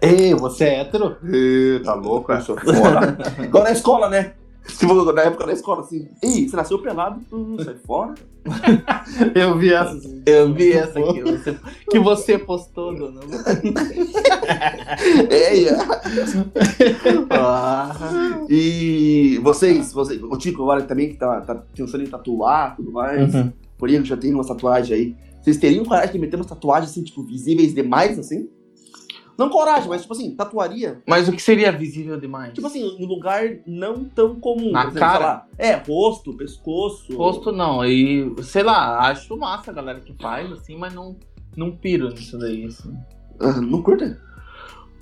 Ei, 0.00 0.34
você 0.34 0.64
é 0.64 0.80
hétero? 0.80 1.16
Ê, 1.24 1.80
tá 1.84 1.94
louco, 1.94 2.32
eu 2.32 2.40
sou 2.40 2.56
fora. 2.58 3.16
Igual 3.44 3.64
na 3.64 3.72
escola, 3.72 4.08
né? 4.08 4.34
Tipo, 4.78 5.12
na 5.12 5.22
época 5.22 5.46
da 5.46 5.52
escola, 5.52 5.80
assim, 5.80 6.08
Ei, 6.22 6.48
você 6.48 6.54
nasceu 6.56 6.78
pelado, 6.78 7.20
tu 7.28 7.56
sai 7.64 7.74
fora. 7.84 8.14
Eu 9.34 9.58
vi 9.58 9.72
essa. 9.72 9.90
assim. 9.92 10.22
Eu 10.24 10.54
vi 10.54 10.72
essa 10.72 10.98
aqui, 10.98 11.20
você- 11.22 11.56
que 11.90 11.98
você 11.98 12.38
postou, 12.38 12.94
dona. 12.96 13.20
É, 15.30 15.64
é. 15.64 15.76
Ah, 17.30 18.44
e 18.48 19.38
vocês, 19.42 19.92
vocês, 19.92 20.22
o 20.22 20.36
Tico 20.36 20.62
agora 20.62 20.82
também 20.82 21.08
que 21.10 21.16
tá, 21.16 21.40
tá 21.40 21.54
pensando 21.74 22.04
em 22.04 22.06
tatuar 22.06 22.72
e 22.72 22.76
tudo 22.76 22.92
mais, 22.92 23.34
Uhum. 23.34 23.52
por 23.78 23.88
que 23.88 24.04
já 24.04 24.16
tem 24.16 24.32
uma 24.34 24.46
tatuagem 24.46 24.96
aí. 24.96 25.16
Vocês 25.42 25.56
teriam 25.56 25.84
coragem 25.84 26.12
de 26.12 26.18
meter 26.18 26.36
umas 26.36 26.46
tatuagens 26.46 26.90
assim, 26.90 27.02
tipo, 27.02 27.22
visíveis 27.24 27.74
demais, 27.74 28.18
assim? 28.18 28.48
Não 29.38 29.48
coragem, 29.48 29.88
mas 29.88 30.02
tipo 30.02 30.12
assim, 30.12 30.34
tatuaria. 30.34 31.02
Mas 31.06 31.28
o 31.28 31.32
que 31.32 31.42
seria 31.42 31.72
visível 31.72 32.18
demais? 32.20 32.52
Tipo 32.52 32.66
assim, 32.66 32.84
um 32.98 33.06
lugar 33.06 33.42
não 33.66 34.04
tão 34.04 34.38
comum. 34.38 34.70
Na 34.70 34.82
exemplo, 34.82 35.00
cara? 35.00 35.24
lá, 35.24 35.46
é, 35.58 35.74
rosto, 35.74 36.36
pescoço. 36.36 37.16
Rosto 37.16 37.50
não, 37.50 37.84
e 37.84 38.34
sei 38.42 38.62
lá, 38.62 39.08
acho 39.08 39.36
massa 39.36 39.70
a 39.70 39.74
galera 39.74 40.00
que 40.00 40.12
faz, 40.14 40.50
assim, 40.52 40.76
mas 40.76 40.92
não, 40.92 41.16
não 41.56 41.70
piro 41.70 42.08
nisso 42.10 42.38
daí, 42.38 42.66
assim. 42.66 42.94
Ah, 43.40 43.60
não 43.60 43.82
curta? 43.82 44.20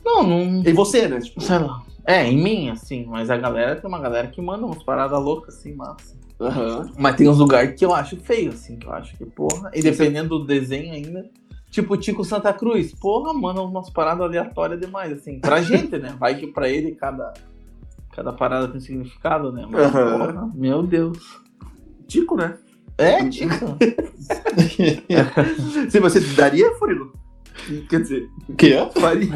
Não, 0.05 0.23
não. 0.23 0.63
E 0.65 0.73
você, 0.73 1.09
né? 1.09 1.21
Tipo, 1.21 1.41
Sei 1.41 1.59
lá. 1.59 1.83
É, 2.07 2.27
em 2.27 2.43
mim, 2.43 2.71
assim, 2.71 3.05
mas 3.07 3.31
a 3.31 3.37
galera 3.37 3.77
tem 3.77 3.89
uma 3.89 3.99
galera 3.99 4.29
que 4.29 4.41
manda 4.41 4.65
umas 4.65 4.83
paradas 4.83 5.23
loucas 5.23 5.59
assim, 5.59 5.75
massa. 5.75 6.17
aham. 6.41 6.91
Mas 6.97 7.17
tem 7.17 7.29
uns 7.29 7.39
lugares 7.39 7.79
que 7.79 7.85
eu 7.85 7.95
acho 7.95 8.17
feio, 8.17 8.51
assim, 8.51 8.77
que 8.77 8.87
eu 8.87 8.93
acho 8.93 9.17
que, 9.17 9.27
porra. 9.27 9.71
E 9.75 9.83
dependendo 9.83 10.39
do 10.39 10.47
desenho 10.47 10.93
ainda. 10.93 11.29
Tipo, 11.71 11.97
Tico 11.97 12.25
Santa 12.25 12.53
Cruz, 12.53 12.93
porra, 12.95 13.33
manda 13.33 13.63
umas 13.63 13.89
paradas 13.91 14.23
aleatórias 14.25 14.81
demais, 14.81 15.13
assim. 15.13 15.39
Pra 15.39 15.63
gente, 15.63 15.97
né? 15.99 16.17
Vai 16.19 16.35
que 16.35 16.49
pra 16.49 16.69
ele 16.69 16.97
cada, 16.97 17.33
cada 18.13 18.33
parada 18.33 18.67
tem 18.69 18.81
significado, 18.81 19.53
né? 19.53 19.65
Mas, 19.71 19.95
Aham. 19.95 20.19
porra, 20.19 20.51
meu 20.55 20.83
Deus. 20.83 21.41
Tico, 22.09 22.37
né? 22.37 22.59
É, 22.99 23.25
Tico. 23.29 23.77
Se 25.91 26.01
você 26.01 26.21
daria, 26.35 26.75
Furilo? 26.75 27.13
Quer 27.89 28.01
dizer, 28.03 28.29
O 28.49 28.55
quê? 28.55 28.77
faria. 28.99 29.29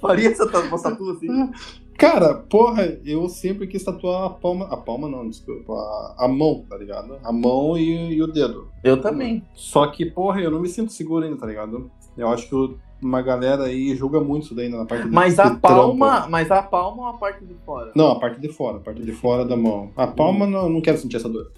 faria 0.00 0.28
essa 0.30 0.44
essa 0.44 0.90
tatu 0.90 1.10
assim? 1.10 1.28
Cara, 1.98 2.34
porra, 2.34 2.98
eu 3.04 3.28
sempre 3.28 3.66
quis 3.66 3.82
tatuar 3.82 4.24
a 4.24 4.30
palma. 4.30 4.66
A 4.66 4.76
palma 4.76 5.08
não, 5.08 5.28
desculpa. 5.28 5.72
A, 5.72 6.24
a 6.26 6.28
mão, 6.28 6.64
tá 6.68 6.76
ligado? 6.76 7.16
A 7.24 7.32
mão 7.32 7.76
e, 7.78 8.14
e 8.14 8.22
o 8.22 8.26
dedo. 8.26 8.68
Eu 8.84 9.00
também. 9.00 9.42
Só 9.54 9.86
que, 9.86 10.04
porra, 10.04 10.40
eu 10.40 10.50
não 10.50 10.60
me 10.60 10.68
sinto 10.68 10.92
seguro 10.92 11.24
ainda, 11.24 11.36
tá 11.38 11.46
ligado? 11.46 11.90
Eu 12.16 12.28
acho 12.28 12.48
que 12.48 12.76
uma 13.00 13.20
galera 13.22 13.64
aí 13.64 13.94
julga 13.94 14.20
muito 14.20 14.44
isso 14.44 14.54
daí 14.54 14.68
na 14.68 14.84
parte 14.84 15.06
Mas 15.08 15.34
de 15.34 15.40
a 15.42 15.54
palma, 15.54 16.26
mas 16.28 16.50
a 16.50 16.62
palma 16.62 17.02
ou 17.02 17.08
a 17.08 17.14
parte 17.14 17.44
de 17.44 17.54
fora? 17.64 17.92
Não, 17.94 18.10
a 18.12 18.18
parte 18.18 18.40
de 18.40 18.48
fora, 18.48 18.78
a 18.78 18.80
parte 18.80 19.02
de 19.02 19.12
fora 19.12 19.44
da 19.44 19.56
mão. 19.56 19.90
A 19.96 20.06
palma 20.06 20.46
não, 20.46 20.68
não 20.68 20.80
quero 20.80 20.98
sentir 20.98 21.16
essa 21.16 21.28
dor. 21.28 21.50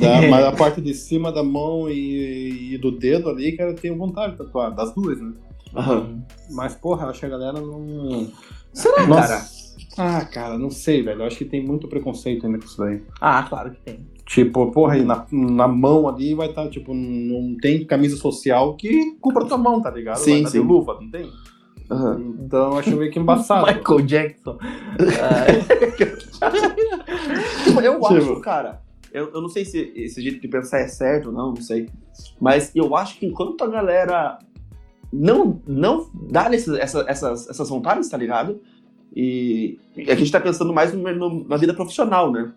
Da- 0.00 0.22
mas 0.28 0.44
a 0.44 0.52
parte 0.52 0.80
de 0.80 0.94
cima 0.94 1.30
da 1.32 1.42
mão 1.42 1.88
e, 1.88 2.74
e 2.74 2.78
do 2.78 2.90
dedo 2.90 3.28
ali, 3.28 3.56
cara, 3.56 3.70
eu 3.70 3.76
tenho 3.76 3.96
vontade 3.96 4.32
de 4.32 4.38
tatuar. 4.38 4.74
Das 4.74 4.92
duas, 4.94 5.20
né? 5.20 5.32
Aham. 5.74 6.22
Mas, 6.50 6.74
porra, 6.74 7.04
eu 7.06 7.10
acho 7.10 7.20
que 7.20 7.26
a 7.26 7.30
galera 7.30 7.60
não. 7.60 8.30
Será, 8.72 9.06
Nossa. 9.06 9.28
cara? 9.28 9.65
Ah, 9.98 10.24
cara, 10.24 10.58
não 10.58 10.70
sei, 10.70 11.02
velho. 11.02 11.22
Eu 11.22 11.26
acho 11.26 11.38
que 11.38 11.44
tem 11.44 11.64
muito 11.64 11.88
preconceito 11.88 12.46
ainda 12.46 12.58
com 12.58 12.64
isso 12.64 12.78
daí. 12.78 13.02
Ah, 13.20 13.42
claro 13.48 13.70
que 13.70 13.80
tem. 13.80 14.06
Tipo, 14.26 14.70
porra, 14.72 14.98
e 14.98 15.04
na, 15.04 15.24
na 15.30 15.68
mão 15.68 16.08
ali 16.08 16.34
vai 16.34 16.48
estar, 16.48 16.68
tipo, 16.68 16.92
não 16.92 17.56
tem 17.60 17.84
camisa 17.86 18.16
social 18.16 18.74
que 18.74 19.12
cubra 19.20 19.44
tua 19.44 19.56
mão, 19.56 19.80
tá 19.80 19.90
ligado? 19.90 20.16
Sim, 20.18 20.32
vai 20.32 20.42
tá 20.42 20.48
sim. 20.50 20.60
de 20.60 20.66
luva, 20.66 20.98
não 21.00 21.10
tem? 21.10 21.30
Aham. 21.90 22.34
Então 22.40 22.72
eu 22.72 22.78
acho 22.78 22.96
meio 22.96 23.10
que 23.12 23.18
embaçado. 23.18 23.66
Michael 23.72 24.00
Jackson. 24.02 24.58
Tipo, 27.64 27.80
eu 27.80 27.94
Tipo- 27.94 28.06
acho, 28.06 28.40
cara. 28.40 28.82
Eu, 29.12 29.30
eu 29.32 29.40
não 29.40 29.48
sei 29.48 29.64
se 29.64 29.92
esse 29.96 30.20
jeito 30.20 30.40
de 30.40 30.48
pensar 30.48 30.80
é 30.80 30.88
certo 30.88 31.26
ou 31.28 31.32
não, 31.32 31.48
não 31.50 31.62
sei. 31.62 31.88
Mas 32.40 32.70
eu 32.74 32.94
acho 32.96 33.18
que 33.18 33.26
enquanto 33.26 33.62
a 33.64 33.66
galera 33.66 34.38
não, 35.12 35.62
não 35.66 36.10
dá 36.30 36.52
esses, 36.52 36.74
essa, 36.74 37.04
essas, 37.08 37.48
essas 37.48 37.68
vontades, 37.68 38.08
tá 38.08 38.16
ligado? 38.18 38.60
E, 39.14 39.78
a 40.08 40.14
gente 40.14 40.30
tá 40.30 40.40
pensando 40.40 40.72
mais 40.72 40.92
no- 40.92 41.14
no- 41.14 41.48
na 41.48 41.56
vida 41.56 41.72
profissional, 41.74 42.30
né? 42.30 42.52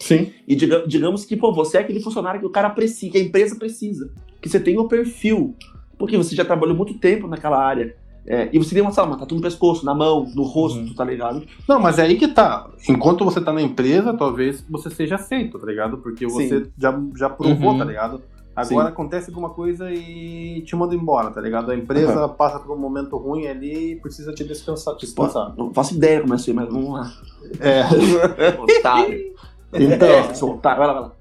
Sim. 0.00 0.30
E 0.46 0.54
diga- 0.54 0.84
digamos 0.86 1.24
que, 1.24 1.36
pô, 1.36 1.52
você 1.52 1.76
é 1.76 1.80
aquele 1.80 2.00
funcionário 2.00 2.40
que 2.40 2.46
o 2.46 2.50
cara 2.50 2.70
precisa, 2.70 3.10
que 3.12 3.18
a 3.18 3.22
empresa 3.22 3.56
precisa. 3.56 4.12
Que 4.40 4.48
você 4.48 4.60
tem 4.60 4.78
o 4.78 4.86
perfil. 4.86 5.56
Porque 5.98 6.16
você 6.16 6.36
já 6.36 6.44
trabalhou 6.44 6.76
muito 6.76 6.94
tempo 6.94 7.26
naquela 7.26 7.58
área. 7.60 7.96
É, 8.24 8.48
e 8.52 8.58
você 8.58 8.74
tem 8.74 8.82
uma, 8.82 8.92
lá, 8.94 9.02
uma 9.04 9.16
tatu 9.18 9.34
no 9.34 9.40
pescoço, 9.40 9.84
na 9.86 9.94
mão, 9.94 10.30
no 10.34 10.42
rosto, 10.42 10.78
Uhum. 10.78 10.94
tá 10.94 11.02
ligado? 11.02 11.42
Não, 11.66 11.80
mas 11.80 11.98
é 11.98 12.02
aí 12.02 12.16
que 12.16 12.28
tá. 12.28 12.68
Enquanto 12.88 13.24
você 13.24 13.40
tá 13.40 13.52
na 13.52 13.62
empresa, 13.62 14.12
talvez 14.14 14.64
você 14.68 14.90
seja 14.90 15.14
aceito, 15.16 15.58
tá 15.58 15.66
ligado? 15.66 15.96
Porque 15.98 16.26
você 16.26 16.66
já, 16.78 17.00
já 17.16 17.30
provou, 17.30 17.72
Uhum. 17.72 17.78
tá 17.78 17.84
ligado? 17.86 18.20
Agora 18.58 18.88
acontece 18.88 19.30
alguma 19.30 19.50
coisa 19.50 19.90
e 19.90 20.62
te 20.62 20.74
manda 20.74 20.94
embora, 20.94 21.30
tá 21.30 21.40
ligado? 21.40 21.70
A 21.70 21.76
empresa 21.76 22.28
passa 22.28 22.58
por 22.58 22.76
um 22.76 22.80
momento 22.80 23.16
ruim 23.16 23.46
ali 23.46 23.92
e 23.92 23.96
precisa 23.96 24.32
te 24.32 24.44
descansar, 24.44 24.96
te 24.96 25.06
descansar. 25.06 25.54
Não 25.56 25.72
faço 25.72 25.94
ideia 25.94 26.20
como 26.20 26.34
é 26.34 26.36
aí, 26.36 26.52
mas 26.52 26.68
vamos 26.68 26.90
lá. 26.90 27.12
É. 27.60 27.82
Otário. 28.60 29.34
Então. 29.72 30.08
É, 30.08 30.34
sou 30.34 30.54
otário. 30.54 30.78
Vai 30.78 30.86
lá, 30.86 30.92
vai 30.94 31.02
lá. 31.02 31.12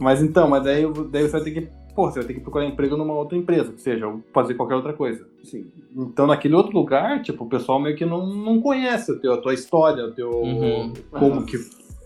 Mas 0.00 0.22
então, 0.22 0.48
mas 0.48 0.62
daí, 0.64 0.84
daí 1.10 1.22
você 1.22 1.32
vai 1.32 1.40
ter 1.42 1.50
que. 1.50 1.68
Pô, 1.94 2.10
você 2.10 2.18
vai 2.18 2.26
ter 2.26 2.34
que 2.34 2.40
procurar 2.40 2.64
emprego 2.66 2.96
numa 2.96 3.14
outra 3.14 3.38
empresa, 3.38 3.72
que 3.72 3.80
seja, 3.80 4.08
ou 4.08 4.20
fazer 4.32 4.54
qualquer 4.54 4.74
outra 4.74 4.92
coisa. 4.92 5.24
Sim. 5.44 5.66
Então, 5.96 6.26
naquele 6.26 6.54
outro 6.56 6.72
lugar, 6.76 7.22
tipo, 7.22 7.44
o 7.44 7.48
pessoal 7.48 7.78
meio 7.80 7.96
que 7.96 8.04
não, 8.04 8.26
não 8.26 8.60
conhece 8.60 9.12
o 9.12 9.20
teu, 9.20 9.32
a 9.32 9.36
tua 9.36 9.54
história, 9.54 10.04
o 10.04 10.10
teu, 10.10 10.30
Uhum. 10.30 10.92
como 11.10 11.46
que 11.46 11.56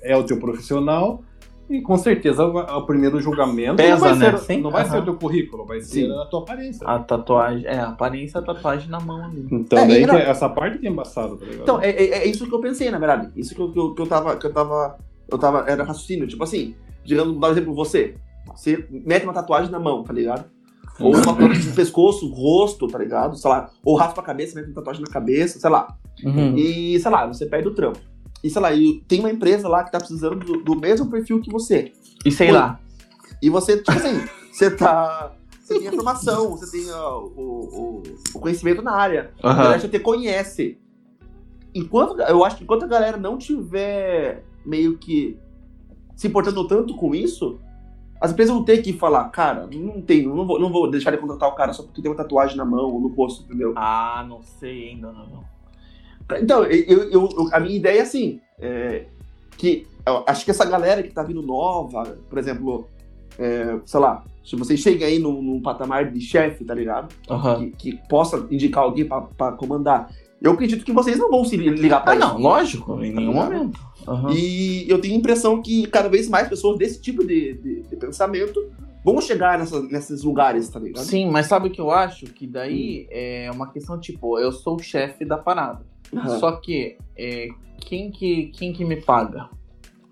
é 0.02 0.14
o 0.14 0.24
teu 0.24 0.38
profissional. 0.38 1.22
E 1.70 1.82
com 1.82 1.98
certeza 1.98 2.44
o, 2.44 2.56
o 2.58 2.86
primeiro 2.86 3.20
julgamento 3.20 3.76
Pesa, 3.76 3.90
não 3.92 3.98
vai, 3.98 4.16
né? 4.16 4.30
ser, 4.30 4.38
Sim, 4.38 4.60
não 4.62 4.70
vai 4.70 4.82
aham. 4.82 4.90
ser 4.90 4.98
o 4.98 5.04
teu 5.04 5.14
currículo, 5.16 5.66
vai 5.66 5.80
ser 5.82 6.06
Sim. 6.06 6.12
a 6.18 6.24
tua 6.24 6.40
aparência. 6.40 6.86
A 6.86 6.98
tatuagem, 6.98 7.66
é, 7.66 7.78
a 7.78 7.88
aparência, 7.88 8.40
a 8.40 8.42
tatuagem 8.42 8.88
na 8.88 8.98
mão 9.00 9.22
ali. 9.24 9.46
Então, 9.52 9.78
É, 9.78 9.86
daí 9.86 10.02
e 10.02 10.04
é- 10.10 10.30
essa 10.30 10.48
parte 10.48 10.78
que 10.78 10.86
é 10.86 10.90
embaçada, 10.90 11.36
tá 11.36 11.44
ligado? 11.44 11.62
Então, 11.62 11.80
é, 11.82 11.90
é- 11.90 12.18
é 12.20 12.26
isso 12.26 12.46
que 12.46 12.54
eu 12.54 12.60
pensei, 12.60 12.90
na 12.90 12.98
verdade. 12.98 13.30
Isso 13.36 13.54
que 13.54 13.60
eu, 13.60 13.70
que 13.70 13.78
eu, 13.78 13.94
que 13.94 14.00
eu 14.02 14.06
tava. 14.06 14.36
Que 14.36 14.46
eu 14.46 14.52
tava. 14.52 14.96
Eu 15.30 15.36
tava. 15.38 15.64
Era 15.68 15.84
raciocínio. 15.84 16.26
Tipo 16.26 16.42
assim, 16.44 16.74
digamos, 17.04 17.38
dar 17.38 17.48
um 17.48 17.50
exemplo 17.50 17.74
você. 17.74 18.14
Você 18.56 18.86
mete 18.90 19.24
uma 19.24 19.34
tatuagem 19.34 19.70
na 19.70 19.78
mão, 19.78 20.02
tá 20.02 20.12
ligado? 20.12 20.46
Ou 20.98 21.12
uma 21.14 21.22
tatuagem 21.22 21.68
no 21.68 21.74
pescoço, 21.74 22.28
rosto, 22.32 22.88
tá 22.88 22.98
ligado? 22.98 23.36
Sei 23.36 23.50
lá. 23.50 23.68
Ou 23.84 23.94
raspa 23.94 24.22
a 24.22 24.24
cabeça, 24.24 24.54
mete 24.58 24.68
uma 24.68 24.74
tatuagem 24.74 25.02
na 25.02 25.10
cabeça, 25.12 25.58
sei 25.60 25.68
lá. 25.70 25.86
Uhum. 26.24 26.56
E, 26.56 26.98
sei 26.98 27.10
lá, 27.10 27.26
você 27.26 27.44
perde 27.46 27.68
o 27.68 27.74
trampo. 27.74 27.98
E, 28.42 28.50
sei 28.50 28.62
lá, 28.62 28.72
e 28.72 29.00
tem 29.08 29.20
uma 29.20 29.30
empresa 29.30 29.68
lá 29.68 29.82
que 29.82 29.90
tá 29.90 29.98
precisando 29.98 30.36
do, 30.36 30.62
do 30.62 30.76
mesmo 30.76 31.10
perfil 31.10 31.40
que 31.40 31.50
você. 31.50 31.92
E 32.24 32.30
sei 32.30 32.48
Oi. 32.48 32.52
lá. 32.54 32.80
E 33.42 33.50
você, 33.50 33.78
tipo 33.78 33.92
assim, 33.92 34.24
você 34.50 34.70
tá. 34.70 35.32
Você 35.60 35.78
tem 35.78 35.88
a 35.88 35.92
formação, 35.92 36.50
você 36.50 36.70
tem 36.70 36.90
ó, 36.90 37.20
o, 37.20 37.32
o, 37.36 38.02
o 38.34 38.38
conhecimento 38.38 38.80
na 38.80 38.92
área. 38.92 39.32
A 39.42 39.50
Aham. 39.50 39.62
galera 39.62 39.80
já 39.80 39.88
te 39.88 39.98
conhece. 39.98 40.78
Enquanto, 41.74 42.20
eu 42.20 42.44
acho 42.44 42.56
que 42.56 42.64
enquanto 42.64 42.84
a 42.84 42.88
galera 42.88 43.18
não 43.18 43.36
tiver 43.36 44.44
meio 44.64 44.96
que 44.96 45.38
se 46.16 46.26
importando 46.26 46.66
tanto 46.66 46.96
com 46.96 47.14
isso, 47.14 47.60
as 48.20 48.32
empresas 48.32 48.54
vão 48.54 48.64
ter 48.64 48.78
que 48.82 48.92
falar, 48.92 49.28
cara, 49.28 49.68
não 49.70 50.00
tenho, 50.00 50.34
não 50.34 50.46
vou, 50.46 50.58
não 50.58 50.72
vou 50.72 50.90
deixar 50.90 51.10
de 51.10 51.18
contratar 51.18 51.48
o 51.48 51.54
cara 51.54 51.72
só 51.72 51.82
porque 51.82 52.02
tem 52.02 52.10
uma 52.10 52.16
tatuagem 52.16 52.56
na 52.56 52.64
mão 52.64 52.92
ou 52.92 53.00
no 53.00 53.08
rosto, 53.08 53.44
entendeu? 53.44 53.72
Ah, 53.76 54.24
não 54.28 54.42
sei 54.42 54.88
ainda, 54.88 55.12
não. 55.12 55.44
Então, 56.40 56.64
eu, 56.64 57.10
eu- 57.10 57.28
a 57.52 57.60
minha 57.60 57.76
ideia 57.76 57.98
é 58.00 58.02
assim, 58.02 58.40
é, 58.60 59.06
que 59.56 59.86
acho 60.26 60.44
que 60.44 60.50
essa 60.50 60.64
galera 60.64 61.02
que 61.02 61.10
tá 61.12 61.22
vindo 61.22 61.42
nova, 61.42 62.16
por 62.28 62.38
exemplo, 62.38 62.88
é, 63.38 63.78
sei 63.86 64.00
lá, 64.00 64.24
se 64.44 64.56
você 64.56 64.76
chega 64.76 65.06
aí 65.06 65.18
num, 65.18 65.40
num 65.42 65.60
patamar 65.62 66.10
de 66.10 66.20
chefe, 66.20 66.64
tá 66.64 66.74
ligado? 66.74 67.14
Aham. 67.30 67.70
Que, 67.76 67.92
que 67.92 68.08
possa 68.08 68.46
indicar 68.50 68.84
alguém 68.84 69.04
pra, 69.06 69.20
pra 69.22 69.52
comandar. 69.52 70.10
Eu 70.40 70.52
acredito 70.52 70.84
que 70.84 70.92
vocês 70.92 71.18
não 71.18 71.30
vão 71.30 71.44
se 71.44 71.56
ligar 71.56 72.02
pra 72.02 72.12
Ah, 72.12 72.16
isso. 72.16 72.26
não, 72.28 72.38
lógico, 72.38 72.94
em 73.02 73.12
nenhum 73.12 73.32
ligado? 73.32 73.52
momento. 73.52 73.80
Aham. 74.06 74.30
E 74.32 74.88
eu 74.88 75.00
tenho 75.00 75.14
a 75.14 75.18
impressão 75.18 75.60
que 75.60 75.86
cada 75.88 76.08
vez 76.08 76.28
mais 76.28 76.48
pessoas 76.48 76.78
desse 76.78 77.00
tipo 77.00 77.26
de, 77.26 77.54
de- 77.54 77.82
de 77.82 77.96
pensamento 77.96 78.64
vão 79.04 79.20
chegar 79.20 79.58
nessa- 79.58 79.82
nesses 79.82 80.22
lugares, 80.22 80.68
tá 80.68 80.78
ligado? 80.78 81.04
Sim, 81.04 81.28
mas 81.30 81.46
sabe 81.46 81.68
o 81.68 81.70
que 81.70 81.80
eu 81.80 81.90
acho? 81.90 82.26
Que 82.26 82.46
daí 82.46 83.06
é 83.10 83.50
uma 83.52 83.70
questão 83.70 83.98
tipo, 83.98 84.38
eu 84.38 84.52
sou 84.52 84.76
o 84.76 84.82
chefe 84.82 85.24
da 85.24 85.36
parada. 85.36 85.84
Aham, 86.16 86.38
Só 86.38 86.52
que 86.52 86.96
é, 87.16 87.48
quem, 87.80 88.10
que 88.10 88.46
quem 88.48 88.72
que 88.72 88.84
me 88.84 88.96
paga? 88.96 89.48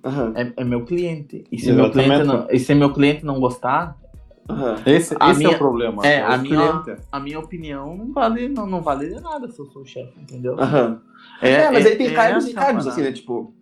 aham, 0.04 0.32
É, 0.36 0.52
é 0.60 0.64
meu 0.64 0.84
cliente. 0.84 1.44
E 1.50 1.58
se 1.58 1.72
meu 1.72 1.90
cliente, 1.90 2.22
não, 2.22 2.46
e 2.50 2.58
se 2.58 2.74
meu 2.74 2.92
cliente 2.92 3.24
não 3.24 3.40
gostar, 3.40 3.96
aham. 4.48 4.76
Esse, 4.86 5.16
A 5.18 5.30
esse 5.30 5.36
é 5.44 5.46
minha- 5.46 5.56
o 5.56 5.58
problema. 5.58 6.06
é, 6.06 6.22
o 6.22 6.26
a 6.32 6.36
minha- 6.38 6.84
a 7.12 7.20
minha 7.20 7.38
opinião 7.38 7.96
não 7.96 8.12
vale, 8.12 8.48
não, 8.48 8.66
não 8.66 8.82
vale 8.82 9.08
de 9.08 9.20
nada 9.20 9.50
se 9.50 9.58
eu 9.60 9.66
sou 9.66 9.82
o 9.82 9.86
chefe, 9.86 10.12
entendeu? 10.20 10.58
aham. 10.60 11.00
É, 11.40 11.70
mas 11.70 11.86
aí 11.86 11.96
tem 11.96 12.08
é 12.08 12.12
cargos 12.14 12.46
e 12.46 12.54
cargos, 12.54 12.86
assim, 12.86 13.02
né? 13.02 13.12
Tipo. 13.12 13.54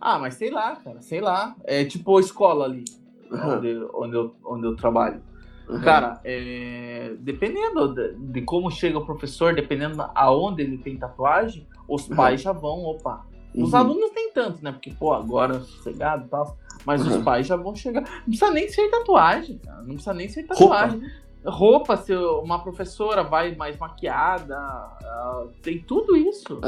Ah, 0.00 0.18
mas 0.18 0.34
sei 0.34 0.50
lá, 0.50 0.76
cara, 0.76 1.00
sei 1.00 1.20
lá. 1.20 1.56
É 1.64 1.84
tipo 1.84 2.16
a 2.16 2.20
escola 2.20 2.64
ali, 2.66 2.84
aham, 3.32 3.56
onde, 3.58 3.86
onde, 3.94 4.16
eu, 4.16 4.34
onde 4.44 4.66
eu 4.66 4.76
trabalho. 4.76 5.22
Aham. 5.68 5.80
Cara, 5.80 6.20
é, 6.24 7.14
dependendo 7.18 7.94
de, 7.94 8.14
de 8.14 8.42
como 8.42 8.70
chega 8.70 8.98
o 8.98 9.04
professor, 9.06 9.54
dependendo 9.54 10.04
aonde 10.14 10.62
ele 10.62 10.78
tem 10.78 10.96
tatuagem, 10.96 11.66
os 11.88 12.08
Uhum. 12.08 12.16
pais 12.16 12.40
já 12.42 12.52
vão, 12.52 12.84
opa. 12.84 13.24
Os 13.54 13.72
Uhum. 13.72 13.78
alunos 13.78 14.10
nem 14.14 14.30
tanto, 14.32 14.62
né? 14.62 14.70
Porque, 14.72 14.90
pô, 14.90 15.12
agora 15.14 15.60
sossegado 15.60 16.26
e 16.26 16.28
tal. 16.28 16.56
Mas 16.84 17.04
os 17.06 17.16
Uhum. 17.16 17.24
pais 17.24 17.46
já 17.46 17.56
vão 17.56 17.74
chegar. 17.74 18.02
Não 18.02 18.24
precisa 18.24 18.50
nem 18.50 18.68
ser 18.68 18.88
tatuagem, 18.90 19.58
cara. 19.58 19.78
Não 19.78 19.94
precisa 19.94 20.14
nem 20.14 20.28
ser 20.28 20.42
tatuagem. 20.44 21.00
roupa, 21.48 21.96
se 21.96 22.12
uma 22.12 22.58
professora 22.60 23.22
vai 23.22 23.54
mais 23.54 23.78
maquiada, 23.78 24.58
uh, 25.00 25.48
tem 25.62 25.78
tudo 25.80 26.16
isso. 26.16 26.60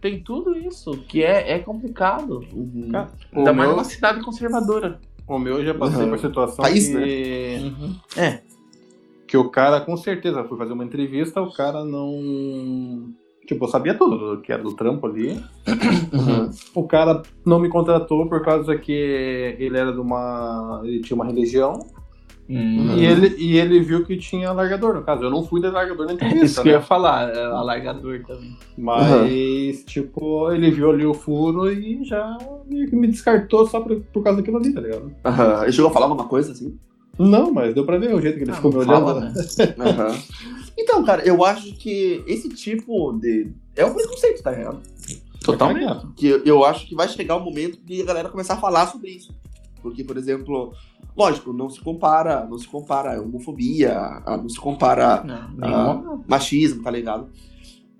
Tem 0.00 0.22
tudo 0.22 0.54
isso, 0.56 0.92
que 1.08 1.24
é, 1.24 1.52
é 1.52 1.58
complicado. 1.58 2.38
Uhum. 2.52 2.88
Cara, 2.92 3.10
Ainda 3.34 3.52
mais 3.52 3.70
numa 3.70 3.82
cidade 3.84 4.22
conservadora. 4.22 5.00
O 5.34 5.38
meu 5.38 5.58
eu 5.58 5.64
já 5.64 5.74
passei 5.74 6.04
Uhum. 6.04 6.10
por 6.10 6.18
situação 6.18 6.62
País, 6.64 6.88
que, 6.88 7.72
É. 8.16 8.40
que 9.26 9.36
o 9.36 9.48
cara, 9.50 9.80
com 9.80 9.96
certeza, 9.96 10.44
foi 10.44 10.58
fazer 10.58 10.72
uma 10.72 10.84
entrevista, 10.84 11.40
o 11.40 11.52
cara 11.52 11.84
não. 11.84 13.10
Tipo, 13.46 13.64
eu 13.64 13.68
sabia 13.68 13.94
tudo 13.94 14.36
do 14.36 14.40
que 14.42 14.52
era 14.52 14.62
do 14.62 14.74
trampo 14.74 15.06
ali. 15.06 15.32
Uhum. 16.12 16.50
O 16.74 16.86
cara 16.86 17.22
não 17.44 17.58
me 17.58 17.68
contratou 17.68 18.28
por 18.28 18.42
causa 18.44 18.76
que 18.76 18.92
ele 19.58 19.76
era 19.76 19.92
de 19.92 19.98
uma. 19.98 20.80
Ele 20.84 21.00
tinha 21.00 21.14
uma 21.16 21.24
religião. 21.26 21.80
Uhum. 22.48 22.96
E, 22.98 23.04
ele, 23.06 23.34
e 23.38 23.56
ele 23.56 23.80
viu 23.80 24.04
que 24.04 24.16
tinha 24.16 24.52
largador, 24.52 24.94
no 24.94 25.02
caso. 25.02 25.22
Eu 25.22 25.30
não 25.30 25.42
fui 25.44 25.60
de 25.60 25.68
largador 25.68 26.06
na 26.06 26.12
Isso 26.14 26.24
entrevista, 26.24 26.62
que 26.62 26.68
eu 26.68 26.72
ia 26.72 26.78
né? 26.80 26.84
falar, 26.84 27.28
é, 27.34 27.44
alargador 27.44 28.20
também. 28.26 28.56
Mas, 28.76 29.84
tipo, 29.84 30.50
ele 30.52 30.70
viu 30.70 30.90
ali 30.90 31.06
o 31.06 31.14
furo 31.14 31.72
e 31.72 32.04
já 32.04 32.36
meio 32.68 32.88
que 32.90 32.96
me 32.96 33.06
descartou 33.06 33.66
só 33.66 33.80
por, 33.80 34.00
por 34.12 34.22
causa 34.22 34.38
daquilo 34.40 34.58
ali, 34.58 34.72
tá 34.72 34.80
ligado? 34.80 35.12
Aham. 35.24 35.62
Ele 35.62 35.72
chegou 35.72 35.90
a 35.90 35.94
falar 35.94 36.06
alguma 36.06 36.28
coisa 36.28 36.52
assim? 36.52 36.76
Não, 37.18 37.52
mas 37.52 37.74
deu 37.74 37.84
pra 37.86 37.98
ver 37.98 38.14
o 38.14 38.20
jeito 38.20 38.38
que 38.38 38.44
ele 38.44 38.50
Ah, 38.52 38.54
ficou 38.54 38.72
me 38.72 38.78
olhando. 38.78 39.04
fala, 39.06 39.20
né? 39.20 39.32
né? 39.34 39.74
Aham. 39.90 40.18
Então, 40.78 41.04
cara, 41.04 41.22
eu 41.26 41.44
acho 41.44 41.72
que 41.74 42.22
esse 42.26 42.48
tipo 42.48 43.12
de. 43.20 43.48
É 43.76 43.84
um 43.84 43.94
preconceito, 43.94 44.42
tá 44.42 44.50
ligado? 44.50 44.80
Totalmente. 45.44 46.06
Que 46.16 46.26
eu- 46.28 46.42
eu 46.44 46.64
acho 46.64 46.86
que 46.88 46.94
vai 46.94 47.08
chegar 47.08 47.36
o 47.36 47.44
momento 47.44 47.78
de 47.84 48.00
a 48.02 48.04
galera 48.04 48.28
começar 48.28 48.54
a 48.54 48.58
falar 48.58 48.86
sobre 48.86 49.10
isso. 49.10 49.32
Porque, 49.82 50.04
por 50.04 50.16
exemplo, 50.16 50.72
lógico, 51.16 51.52
não 51.52 51.68
se 51.68 51.80
compara, 51.80 52.46
não 52.48 52.58
se 52.58 52.66
compara 52.68 53.16
a 53.16 53.20
homofobia, 53.20 53.96
a- 53.98 54.36
não 54.36 54.48
se 54.48 54.58
compara 54.58 55.22
Não, 55.24 55.48
nenhuma. 55.56 56.24
machismo, 56.28 56.82
tá 56.82 56.90
ligado? 56.90 57.28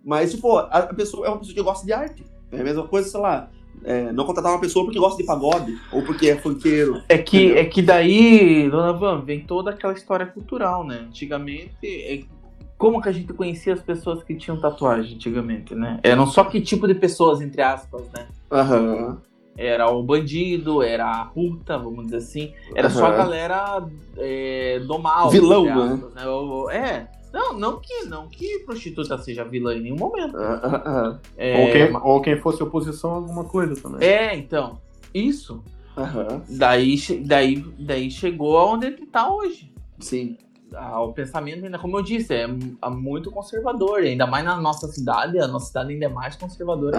Mas, 0.05 0.33
tipo, 0.33 0.57
a 0.57 0.65
a 0.65 0.95
pessoa 0.95 1.27
é 1.27 1.31
uma 1.31 1.39
pessoa 1.39 1.55
que 1.55 1.63
gosta 1.63 1.87
de 1.87 1.93
arte. 1.93 2.25
É 2.51 2.61
a 2.61 2.65
mesma 2.65 2.87
coisa, 2.87 3.09
sei 3.09 3.21
lá, 3.21 3.49
é, 3.85 4.13
não 4.13 4.25
contratar 4.27 4.53
uma 4.53 4.61
pessoa 4.61 4.85
porque 4.85 4.99
gosta 4.99 5.17
de 5.21 5.25
pagode, 5.27 5.79
ou 5.93 6.03
porque 6.03 6.29
é 6.29 6.37
funkeiro. 6.37 7.01
É 7.09 7.17
que, 7.19 7.37
Entendeu? 7.39 7.59
é 7.59 7.65
que 7.65 7.83
daí, 7.83 8.69
dona 8.71 8.93
Van, 8.93 9.21
vem 9.23 9.41
toda 9.47 9.71
aquela 9.71 9.93
história 9.93 10.27
cultural, 10.27 10.85
né? 10.87 11.05
Antigamente, 11.09 11.75
é- 11.85 12.25
como 12.77 13.01
que 13.01 13.09
a 13.09 13.13
gente 13.13 13.33
conhecia 13.33 13.73
as 13.75 13.81
pessoas 13.81 14.25
que 14.25 14.35
tinham 14.35 14.59
tatuagem 14.61 15.15
antigamente, 15.15 15.73
né? 15.75 16.01
Eram 16.03 16.27
só 16.27 16.43
que 16.45 16.61
tipo 16.61 16.89
de 16.89 16.95
pessoas, 16.97 17.41
entre 17.41 17.63
aspas, 17.63 18.03
né? 18.13 18.27
Aham. 18.51 19.19
Era 19.57 19.91
o 19.91 20.03
bandido, 20.03 20.83
era 20.83 21.21
a 21.21 21.25
puta, 21.27 21.77
vamos 21.79 22.05
dizer 22.07 22.17
assim. 22.17 22.53
Era 22.75 22.89
só 22.89 23.07
a 23.07 23.11
galera 23.11 23.87
é, 24.17 24.81
do 24.87 24.99
mal. 24.99 25.29
Vilão, 25.31 25.65
né? 26.15 26.27
O- 26.27 26.71
É. 26.71 27.09
Não, 27.33 27.55
não 27.59 27.81
que, 27.81 28.05
não 28.05 28.29
que 28.29 28.59
prostituta 28.61 29.17
seja 29.19 29.43
vilã 29.45 29.75
em 29.75 29.81
nenhum 29.83 29.97
momento. 29.97 30.37
Ah, 30.37 31.19
É, 31.37 31.61
ou, 31.65 31.73
quem, 31.73 31.97
ou 31.97 32.21
quem 32.21 32.37
fosse 32.39 32.63
oposição 32.63 33.11
a 33.11 33.15
alguma 33.17 33.45
coisa 33.45 33.75
também. 33.81 34.07
é, 34.07 34.37
então. 34.37 34.79
Isso. 35.15 35.63
Aham. 35.97 36.43
Daí, 36.49 36.97
daí, 37.27 37.57
daí 37.79 38.11
chegou 38.11 38.57
aonde 38.59 38.87
ele 38.87 39.07
tá 39.07 39.31
hoje. 39.33 39.73
Sim. 39.99 40.37
O 41.01 41.13
pensamento 41.13 41.65
ainda, 41.65 41.79
como 41.79 41.99
eu 41.99 42.03
disse, 42.03 42.35
é 42.35 42.43
é 42.45 42.91
muito 42.91 43.31
conservador. 43.31 44.01
Ainda 44.01 44.27
mais 44.27 44.45
na 44.45 44.57
nossa 44.61 44.87
cidade, 44.89 45.39
a 45.39 45.47
nossa 45.49 45.67
cidade 45.67 45.93
ainda 45.93 46.07
é 46.07 46.09
mais 46.09 46.37
conservadora. 46.37 46.99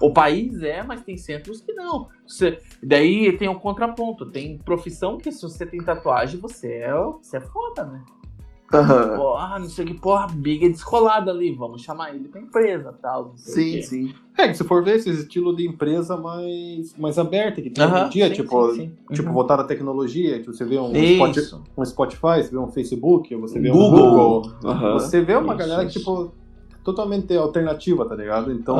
O 0.00 0.12
país 0.12 0.62
é, 0.62 0.82
mas 0.82 1.02
tem 1.02 1.16
centros 1.16 1.60
que 1.60 1.72
não. 1.72 2.08
Você- 2.26 2.58
daí 2.82 3.36
tem 3.36 3.48
o 3.48 3.58
contraponto. 3.58 4.30
Tem 4.30 4.58
profissão 4.58 5.18
que 5.18 5.30
se 5.32 5.42
você 5.42 5.64
tem 5.66 5.80
tatuagem, 5.82 6.40
você 6.40 6.72
é, 6.74 6.92
você 6.94 7.36
é 7.38 7.40
foda, 7.40 7.84
né? 7.84 8.02
Aham. 8.78 9.16
Pô, 9.16 9.36
ah, 9.36 9.58
não 9.58 9.68
sei 9.68 9.84
o 9.84 9.88
que, 9.88 9.94
porra, 9.94 10.26
Big 10.32 10.64
é 10.66 10.68
descolado 10.68 11.30
ali, 11.30 11.52
vamos 11.52 11.82
chamar 11.82 12.14
ele 12.14 12.28
pra 12.28 12.40
empresa 12.40 12.92
tal. 13.00 13.26
não 13.30 13.36
sei 13.36 13.80
o 13.80 13.82
Sim, 13.82 13.82
sim. 13.82 14.14
É, 14.36 14.48
que 14.48 14.54
se 14.54 14.64
for 14.64 14.82
ver 14.82 14.96
esse 14.96 15.08
estilo 15.10 15.54
de 15.54 15.66
empresa 15.68 16.16
mais, 16.16 16.94
mais 16.98 17.18
aberta 17.18 17.62
que 17.62 17.70
tem 17.70 17.84
hoje 17.84 17.94
Aham, 17.94 18.06
em 18.06 18.10
dia, 18.10 18.28
sim, 18.28 18.34
tipo, 18.34 18.70
sim, 18.72 18.76
sim. 18.76 19.14
tipo 19.14 19.28
Uhum. 19.28 19.34
voltada 19.34 19.62
à 19.62 19.64
tecnologia, 19.64 20.40
que 20.40 20.46
você 20.46 20.64
vê 20.64 20.78
um, 20.78 20.92
Spot- 20.92 21.36
Isso. 21.36 21.62
um 21.78 21.84
Spotify, 21.84 22.42
você 22.42 22.50
vê 22.50 22.58
um 22.58 22.68
Facebook, 22.68 23.34
você 23.36 23.60
vê 23.60 23.70
um 23.70 23.74
Google. 23.74 24.40
Google. 24.42 24.52
Aham. 24.64 24.92
Você 24.94 25.20
vê 25.20 25.34
uma 25.36 25.54
Isso, 25.54 25.56
galera 25.68 25.86
que, 25.86 25.98
tipo, 25.98 26.32
totalmente 26.82 27.34
alternativa, 27.36 28.04
tá 28.06 28.14
ligado? 28.16 28.50
Então, 28.52 28.78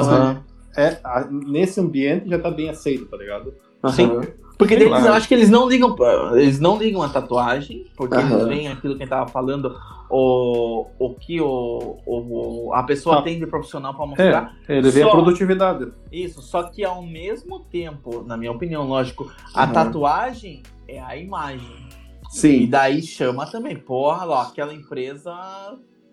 é, 0.76 0.98
a- 1.04 1.28
nesse 1.30 1.80
ambiente 1.80 2.28
já 2.28 2.38
tá 2.38 2.50
bem 2.50 2.68
aceito, 2.68 3.06
tá 3.06 3.16
ligado? 3.16 3.54
Sim. 3.92 4.10
Porque 4.56 4.74
eles, 4.74 4.86
eu 4.88 5.12
acho 5.12 5.26
que 5.26 5.34
eles 5.34 5.50
não 5.50 5.68
ligam, 5.68 5.96
eles 6.34 6.60
não 6.60 6.78
ligam 6.78 7.02
a 7.02 7.08
tatuagem, 7.08 7.86
porque 7.96 8.14
eles 8.14 8.30
Aham. 8.32 8.46
veem 8.46 8.68
aquilo 8.68 8.94
que 8.96 9.02
a 9.02 9.06
gente 9.06 9.10
tava 9.10 9.28
falando, 9.28 9.76
o, 10.08 10.86
o 10.98 11.10
que 11.14 11.40
o, 11.40 11.96
o- 12.06 12.70
a 12.72 12.82
pessoa 12.84 13.18
Ah. 13.18 13.22
tem 13.22 13.38
de 13.38 13.46
profissional 13.46 13.94
pra 13.94 14.06
mostrar. 14.06 14.56
Ele 14.68 14.90
vê 14.90 15.02
a 15.02 15.06
Só- 15.06 15.10
produtividade. 15.10 15.92
Isso, 16.12 16.40
só 16.40 16.62
que 16.62 16.84
ao 16.84 17.02
mesmo 17.02 17.60
tempo, 17.60 18.22
na 18.24 18.36
minha 18.36 18.52
opinião, 18.52 18.86
lógico, 18.86 19.30
a 19.52 19.64
Aham. 19.64 19.72
tatuagem 19.72 20.62
é 20.86 21.00
a 21.00 21.16
imagem. 21.16 21.84
E 22.32 22.36
Sim. 22.36 22.66
daí 22.66 23.02
chama 23.02 23.46
também, 23.46 23.76
porra, 23.76 24.26
ó, 24.28 24.42
aquela 24.42 24.72
empresa 24.72 25.32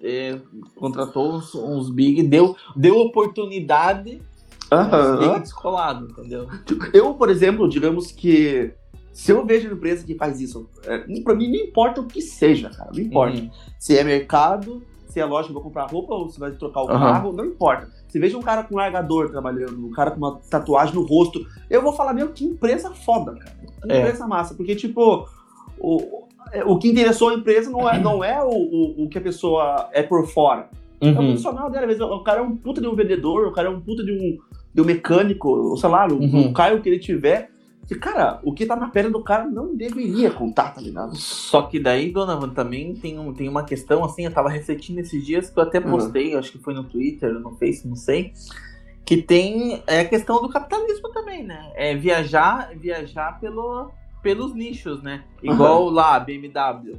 é, 0.03 0.39
contratou 0.75 1.33
uns, 1.35 1.53
uns 1.53 1.89
big, 1.91 2.23
deu, 2.23 2.55
deu 2.75 2.97
oportunidade 2.99 4.19
big 4.71 5.25
Aham. 5.25 5.39
descolado, 5.39 6.07
entendeu? 6.09 6.47
Eu, 6.93 7.13
por 7.13 7.29
exemplo, 7.29 7.67
digamos 7.67 8.11
que 8.11 8.73
se 9.13 9.31
eu 9.31 9.45
vejo 9.45 9.67
uma 9.67 9.75
empresa 9.75 10.05
que 10.05 10.15
faz 10.15 10.39
isso, 10.39 10.69
é, 10.85 10.99
pra 11.23 11.35
mim 11.35 11.49
não 11.49 11.65
importa 11.65 11.99
o 12.01 12.05
que 12.05 12.21
seja, 12.21 12.69
cara. 12.69 12.89
Não 12.93 12.99
importa. 13.01 13.37
Uhum. 13.37 13.49
Se 13.77 13.97
é 13.97 14.03
mercado, 14.03 14.81
se 15.07 15.19
é 15.19 15.25
loja 15.25 15.49
que 15.49 15.53
vai 15.53 15.61
comprar 15.63 15.89
roupa 15.91 16.13
ou 16.15 16.29
se 16.29 16.39
vai 16.39 16.51
trocar 16.51 16.83
o 16.83 16.89
Aham. 16.89 16.99
carro, 16.99 17.33
não 17.33 17.45
importa. 17.45 17.89
Se 18.07 18.17
veja 18.19 18.37
um 18.37 18.41
cara 18.41 18.63
com 18.63 18.75
largador 18.75 19.29
trabalhando, 19.29 19.85
um 19.85 19.91
cara 19.91 20.11
com 20.11 20.17
uma 20.17 20.39
tatuagem 20.49 20.95
no 20.95 21.03
rosto, 21.05 21.45
eu 21.69 21.81
vou 21.81 21.91
falar, 21.93 22.13
meu, 22.13 22.29
que 22.29 22.45
empresa 22.45 22.91
foda, 22.91 23.33
cara. 23.35 23.51
Que 23.83 23.91
É. 23.91 23.99
empresa 23.99 24.25
massa. 24.27 24.53
Porque, 24.53 24.75
tipo, 24.75 25.27
o, 25.79 26.23
o 26.65 26.77
que 26.77 26.89
interessou 26.89 27.29
a 27.29 27.33
empresa 27.33 27.69
não 27.69 27.89
é, 27.89 27.99
não 27.99 28.23
é 28.23 28.41
o, 28.41 28.49
o, 28.49 29.03
o 29.03 29.09
que 29.09 29.17
a 29.17 29.21
pessoa 29.21 29.89
é 29.91 30.01
por 30.03 30.25
fora. 30.27 30.69
É 31.01 31.05
o 31.05 31.09
Uhum. 31.09 31.15
profissional 31.15 31.69
dela. 31.69 31.83
Às 31.85 31.97
vezes 31.97 32.01
o 32.03 32.19
cara 32.23 32.39
é 32.39 32.43
um 32.43 32.55
puta 32.55 32.79
de 32.79 32.87
um 32.87 32.95
vendedor, 32.95 33.47
o 33.47 33.51
cara 33.51 33.67
é 33.67 33.71
um 33.71 33.81
puta 33.81 34.03
de 34.03 34.11
um, 34.11 34.37
um 34.79 34.85
mecânico, 34.85 35.49
ou 35.49 35.77
sei 35.77 35.89
lá, 35.89 36.07
o, 36.07 36.13
Uhum. 36.19 36.47
o 36.47 36.53
carro 36.53 36.79
que 36.81 36.87
ele 36.89 36.99
tiver. 36.99 37.49
E, 37.89 37.95
cara, 37.95 38.39
o 38.43 38.53
que 38.53 38.65
tá 38.65 38.75
na 38.75 38.87
pele 38.87 39.09
do 39.09 39.21
cara 39.21 39.45
não 39.45 39.75
deveria 39.75 40.31
contar, 40.31 40.73
tá 40.73 40.79
ligado? 40.79 41.13
Só 41.17 41.63
que 41.63 41.77
daí, 41.77 42.09
Donovan, 42.09 42.49
também 42.49 42.95
tem, 42.95 43.19
um, 43.19 43.33
tem 43.33 43.49
uma 43.49 43.65
questão, 43.65 44.03
assim, 44.05 44.23
eu 44.23 44.31
tava 44.31 44.47
refletindo 44.49 45.01
esses 45.01 45.25
dias, 45.25 45.49
que 45.49 45.59
eu 45.59 45.63
até 45.63 45.79
Uhum. 45.79 45.91
postei, 45.91 46.33
acho 46.35 46.53
que 46.53 46.57
foi 46.59 46.73
no 46.73 46.85
Twitter, 46.85 47.33
no 47.33 47.51
Face, 47.57 47.85
não 47.85 47.97
sei, 47.97 48.31
que 49.03 49.17
tem 49.21 49.83
é 49.87 49.99
a 50.01 50.05
questão 50.07 50.41
do 50.41 50.47
capitalismo 50.47 51.09
também, 51.09 51.43
né? 51.43 51.69
É 51.75 51.93
viajar, 51.93 52.71
viajar 52.77 53.37
pelo, 53.41 53.91
pelos 54.23 54.53
nichos, 54.53 55.01
né? 55.03 55.25
Igual 55.43 55.89
lá, 55.89 56.15
a 56.15 56.19
BMW. 56.21 56.97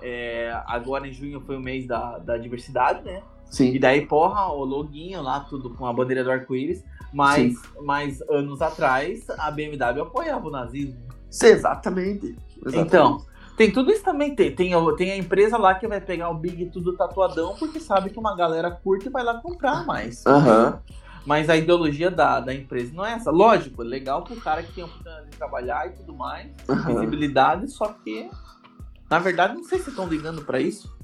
É, 0.00 0.58
agora 0.66 1.06
em 1.06 1.12
junho 1.12 1.42
foi 1.42 1.56
o 1.56 1.60
mês 1.60 1.86
da, 1.86 2.16
da 2.18 2.38
diversidade, 2.38 3.04
né? 3.04 3.20
E 3.50 3.54
Sim. 3.54 3.80
daí, 3.80 4.06
porra, 4.06 4.46
o 4.52 4.64
loginho 4.64 5.20
lá, 5.22 5.40
tudo 5.40 5.70
com 5.70 5.86
a 5.86 5.92
bandeira 5.92 6.22
do 6.22 6.30
arco-íris. 6.30 6.84
Mas, 7.12 7.54
mas 7.82 8.20
anos 8.30 8.62
atrás, 8.62 9.28
a 9.30 9.50
BMW 9.50 10.02
apoiava 10.02 10.46
o 10.46 10.50
nazismo. 10.50 10.96
Sim, 11.28 11.46
exatamente. 11.48 12.36
Exatamente. 12.64 12.86
Então, 12.86 13.24
tem 13.56 13.70
tudo 13.72 13.90
isso 13.90 14.04
também. 14.04 14.34
Tem, 14.36 14.54
tem, 14.54 14.72
a- 14.74 14.96
tem 14.96 15.10
a 15.10 15.16
empresa 15.16 15.58
lá 15.58 15.74
que 15.74 15.88
vai 15.88 16.00
pegar 16.00 16.30
o 16.30 16.34
Big 16.34 16.66
tudo 16.66 16.96
tatuadão 16.96 17.56
porque 17.58 17.80
sabe 17.80 18.10
que 18.10 18.18
uma 18.18 18.36
galera 18.36 18.70
curte 18.70 19.08
e 19.08 19.10
vai 19.10 19.24
lá 19.24 19.34
comprar 19.40 19.84
mais. 19.84 20.24
Aham. 20.26 20.80
Mas 21.26 21.50
a 21.50 21.56
ideologia 21.56 22.10
da, 22.10 22.38
da 22.40 22.54
empresa 22.54 22.92
não 22.94 23.04
é 23.04 23.12
essa. 23.14 23.30
Lógico, 23.32 23.82
legal 23.82 24.22
pro 24.22 24.36
cara 24.36 24.62
que 24.62 24.72
tem 24.72 24.84
oportunidade 24.84 25.30
de 25.30 25.36
trabalhar 25.36 25.88
e 25.88 25.90
tudo 25.90 26.14
mais, 26.14 26.48
aham. 26.68 26.94
visibilidade, 26.94 27.68
só 27.70 27.86
que. 28.04 28.30
Na 29.10 29.18
verdade, 29.18 29.54
não 29.54 29.64
sei 29.64 29.80
se 29.80 29.90
estão 29.90 30.06
ligando 30.06 30.42
pra 30.44 30.60
isso. 30.60 30.96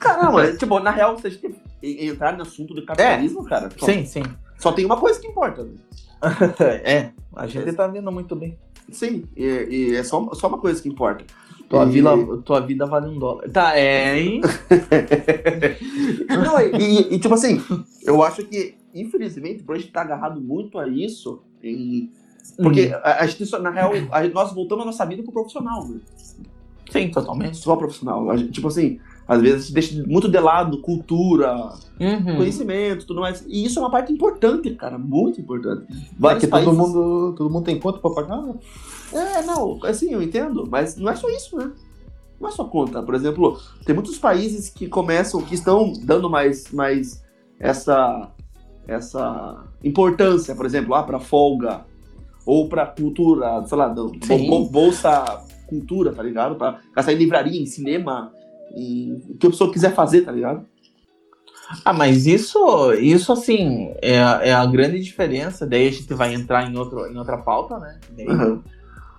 Caramba, 0.00 0.52
tipo, 0.58 0.78
na 0.80 0.90
real, 0.90 1.16
a 1.22 1.28
gente 1.28 1.58
entrar 1.82 2.36
no 2.36 2.42
assunto 2.42 2.74
do 2.74 2.84
capitalismo, 2.84 3.44
cara, 3.44 3.68
só, 3.76 3.86
Sim, 3.86 4.04
sim. 4.04 4.22
só 4.58 4.72
tem 4.72 4.84
uma 4.84 4.96
coisa 4.96 5.20
que 5.20 5.26
importa. 5.28 5.62
Né? 5.64 5.70
é, 6.84 7.10
a 7.36 7.46
gente 7.46 7.72
tá 7.72 7.86
vendo 7.86 8.10
muito 8.10 8.34
bem. 8.34 8.56
Sim, 8.90 9.24
e, 9.36 9.44
e 9.44 9.94
é 9.96 10.02
só, 10.02 10.28
só 10.34 10.48
uma 10.48 10.58
coisa 10.58 10.82
que 10.82 10.88
importa. 10.88 11.24
Tua, 11.68 11.84
E- 11.84 11.90
vila, 11.90 12.38
tua 12.42 12.60
vida 12.60 12.86
vale 12.86 13.06
um 13.08 13.18
dólar. 13.18 13.48
Tá, 13.50 13.76
é, 13.78 14.18
hein? 14.18 14.40
Não, 16.28 16.60
e, 16.80 17.14
e, 17.14 17.18
tipo 17.18 17.34
assim, 17.34 17.62
eu 18.02 18.22
acho 18.22 18.44
que, 18.44 18.74
infelizmente, 18.94 19.62
por 19.62 19.74
a 19.74 19.78
gente 19.78 19.88
estar 19.88 20.02
agarrado 20.02 20.40
muito 20.40 20.78
a 20.78 20.88
isso, 20.88 21.42
em- 21.62 22.10
porque 22.62 22.90
a, 23.04 23.22
a 23.22 23.26
gente, 23.26 23.50
na 23.60 23.70
real, 23.70 23.92
a 24.10 24.26
nós 24.28 24.52
voltamos 24.52 24.82
a 24.82 24.86
nossa 24.86 25.04
vida 25.04 25.22
pro 25.22 25.32
profissional, 25.32 25.86
né? 25.86 26.00
Sim, 26.90 27.10
totalmente. 27.10 27.58
Só 27.58 27.76
profissional. 27.76 28.36
Gente, 28.38 28.52
tipo 28.52 28.68
assim, 28.68 28.98
às 29.28 29.40
vezes 29.42 29.70
deixa 29.70 30.02
muito 30.06 30.26
de 30.28 30.38
lado 30.40 30.80
cultura, 30.80 31.54
Uhum. 32.00 32.36
conhecimento, 32.38 33.06
tudo 33.06 33.20
mais. 33.20 33.44
E 33.46 33.66
isso 33.66 33.78
é 33.78 33.82
uma 33.82 33.90
parte 33.90 34.10
importante, 34.12 34.70
cara, 34.74 34.96
muito 34.98 35.38
importante. 35.40 35.84
É 35.92 35.94
Vários 36.18 36.40
que 36.44 36.50
todo 36.50 36.64
países- 36.64 36.74
mundo, 36.78 37.34
todo 37.36 37.50
mundo 37.52 37.64
tem 37.64 37.78
conta 37.78 37.98
pra 37.98 38.10
pagar, 38.10 38.40
né? 38.40 38.54
É, 39.12 39.42
não, 39.42 39.78
assim, 39.84 40.10
eu 40.12 40.22
entendo, 40.22 40.66
mas 40.70 40.96
não 40.96 41.10
é 41.10 41.14
só 41.16 41.28
isso, 41.28 41.56
né? 41.56 41.70
não 42.40 42.48
é 42.48 42.52
só 42.52 42.62
conta. 42.64 43.02
Por 43.02 43.16
exemplo, 43.16 43.58
tem 43.84 43.92
muitos 43.94 44.16
países 44.16 44.68
que 44.70 44.86
começam, 44.86 45.42
que 45.42 45.54
estão 45.56 45.92
dando 46.04 46.30
mais, 46.30 46.70
mais 46.70 47.20
essa, 47.58 48.30
essa 48.86 49.64
importância, 49.82 50.54
por 50.54 50.64
exemplo, 50.64 50.94
ah, 50.94 51.02
para 51.02 51.18
folga 51.18 51.84
ou 52.46 52.68
para 52.68 52.86
cultura, 52.86 53.66
sei 53.66 53.76
lá, 53.76 53.88
do, 53.88 54.12
bolsa 54.70 55.24
cultura, 55.66 56.12
tá 56.12 56.22
ligado? 56.22 56.54
Para 56.54 56.78
gastar 56.94 57.12
em 57.12 57.16
livraria, 57.16 57.60
em 57.60 57.66
cinema, 57.66 58.32
em 58.74 59.14
o 59.30 59.36
que 59.36 59.46
a 59.46 59.50
pessoa 59.50 59.72
quiser 59.72 59.94
fazer, 59.94 60.22
tá 60.22 60.32
ligado? 60.32 60.64
Ah, 61.84 61.92
mas 61.92 62.26
isso, 62.26 62.92
isso 62.94 63.30
assim, 63.32 63.92
é, 64.00 64.18
a- 64.22 64.40
é 64.42 64.52
a 64.52 64.64
grande 64.64 64.98
diferença. 65.00 65.66
Daí 65.66 65.88
a 65.88 65.92
gente 65.92 66.12
vai 66.14 66.32
entrar 66.32 66.70
em, 66.70 66.76
outro, 66.76 67.06
em 67.06 67.16
outra 67.18 67.36
pauta, 67.38 67.78
né? 67.78 67.98
Daí 68.16 68.26
Uhum. 68.26 68.62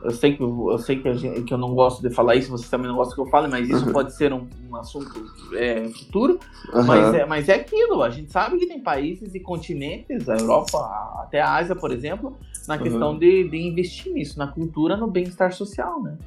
Eu 0.01 0.11
sei 0.11 0.33
que 0.35 0.41
eu, 0.41 0.71
eu 0.71 0.77
sei 0.77 0.97
que, 1.01 1.13
gente- 1.13 1.43
que 1.43 1.53
eu 1.53 1.57
não 1.57 1.75
gosto 1.75 2.01
de 2.01 2.09
falar 2.13 2.35
isso, 2.35 2.49
vocês 2.49 2.69
também 2.69 2.87
não 2.87 2.95
gostam 2.95 3.15
que 3.15 3.21
eu 3.21 3.31
fale, 3.31 3.47
mas 3.49 3.67
isso 3.69 3.85
Uhum. 3.85 3.91
pode 3.91 4.15
ser 4.15 4.31
um, 4.31 4.47
um 4.69 4.75
assunto 4.77 5.11
é, 5.53 5.89
futuro. 5.89 6.39
Uhum. 6.73 6.85
Mas, 6.85 7.13
é, 7.13 7.25
mas 7.25 7.49
é 7.49 7.55
aquilo, 7.55 8.01
a 8.01 8.09
gente 8.09 8.31
sabe 8.31 8.57
que 8.57 8.65
tem 8.65 8.79
países 8.79 9.35
e 9.35 9.39
continentes, 9.41 10.29
a 10.29 10.35
Europa, 10.37 10.77
a- 10.77 11.23
até 11.23 11.41
a 11.41 11.53
Ásia, 11.55 11.75
por 11.75 11.91
exemplo, 11.91 12.37
na 12.67 12.75
Uhum. 12.75 12.81
questão 12.83 13.17
de, 13.17 13.49
de 13.49 13.57
investir 13.57 14.13
nisso, 14.13 14.39
na 14.39 14.47
cultura, 14.47 14.95
no 14.95 15.07
bem-estar 15.07 15.51
social, 15.51 16.01
né? 16.01 16.17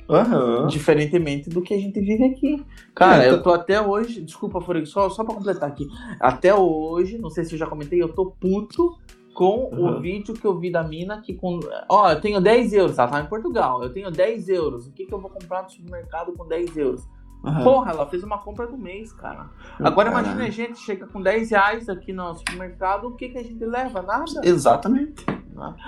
Diferentemente 0.69 1.49
do 1.49 1.63
que 1.63 1.73
a 1.73 1.79
gente 1.79 1.99
vive 2.01 2.25
aqui. 2.25 2.63
Cara, 2.95 3.25
É, 3.25 3.31
eu 3.31 3.43
tô 3.43 3.53
até 3.53 3.81
hoje, 3.81 4.21
desculpa, 4.21 4.61
Furigo, 4.61 4.87
só, 4.87 5.09
só 5.09 5.25
pra 5.25 5.35
completar 5.35 5.69
aqui. 5.69 5.87
Até 6.21 6.55
hoje, 6.55 7.17
não 7.19 7.31
sei 7.31 7.45
se 7.45 7.55
eu 7.55 7.59
já 7.59 7.67
comentei, 7.67 8.03
eu 8.03 8.09
tô 8.09 8.27
puto 8.27 8.99
com 9.35 9.71
o 9.73 9.87
Uhum. 9.87 10.01
vídeo 10.01 10.35
que 10.35 10.45
eu 10.47 10.59
vi 10.59 10.71
da 10.71 10.83
mina 10.83 11.21
que 11.21 11.35
com. 11.35 11.59
Ó, 11.89 12.11
eu 12.11 12.21
tenho 12.21 12.41
10 12.41 12.73
euros, 12.73 12.99
ela 12.99 13.09
tá 13.09 13.21
em 13.21 13.27
Portugal. 13.27 13.83
Eu 13.83 13.93
tenho 13.93 14.11
10 14.11 14.49
euros. 14.49 14.87
O 14.87 14.93
que, 14.93 15.07
que 15.07 15.13
eu 15.13 15.21
vou 15.21 15.31
comprar 15.31 15.63
no 15.63 15.71
supermercado 15.71 16.33
com 16.33 16.47
10 16.47 16.77
euros? 16.77 17.03
Aham. 17.45 17.65
Porra, 17.65 17.91
ela 17.91 18.07
fez 18.07 18.23
uma 18.23 18.39
compra 18.39 18.67
do 18.69 18.79
mês, 18.79 19.13
cara. 19.13 19.51
Agora 19.81 20.11
Caralho. 20.11 20.27
imagina 20.35 20.45
a 20.45 20.51
gente 20.51 20.79
chega 20.79 21.07
com 21.09 21.21
10 21.21 21.51
reais 21.51 21.89
aqui 21.89 22.13
no 22.13 22.35
supermercado, 22.35 23.09
o 23.09 23.17
que, 23.17 23.31
que 23.31 23.39
a 23.39 23.43
gente 23.43 23.65
leva? 23.65 24.01
Nada. 24.01 24.25
Exatamente. 24.45 25.25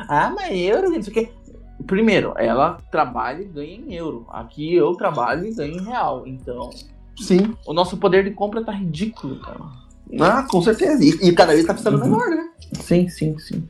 Ah, 0.08 0.32
mas 0.34 0.50
euro, 0.52 0.90
não 0.90 1.00
sei 1.02 1.10
o 1.12 1.14
quê. 1.14 1.32
Primeiro, 1.86 2.32
ela 2.36 2.78
trabalha 2.90 3.42
e 3.42 3.46
ganha 3.46 3.74
em 3.76 3.94
euro. 3.94 4.26
Aqui 4.30 4.74
eu 4.74 4.94
trabalho 4.94 5.46
e 5.46 5.54
ganho 5.54 5.74
em 5.76 5.84
real. 5.84 6.26
Então, 6.26 6.70
Sim. 7.18 7.54
o 7.66 7.72
nosso 7.72 7.96
poder 7.98 8.24
de 8.24 8.30
compra 8.32 8.64
tá 8.64 8.72
ridículo, 8.72 9.38
cara. 9.40 9.60
Ah, 10.20 10.42
com 10.44 10.62
certeza. 10.62 11.02
E, 11.04 11.10
e 11.28 11.32
cada 11.34 11.52
vez 11.52 11.64
tá 11.66 11.72
precisando 11.74 11.96
Uhum. 12.02 12.10
menor, 12.10 12.28
né? 12.30 12.48
Sim, 12.80 13.08
sim, 13.08 13.38
sim. 13.38 13.68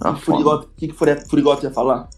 Ah, 0.00 0.14
Furigote, 0.14 0.66
o 0.66 0.68
que, 0.76 0.88
que 0.88 0.94
Furi- 0.94 1.24
Furigote 1.28 1.64
ia 1.64 1.70
falar? 1.70 2.08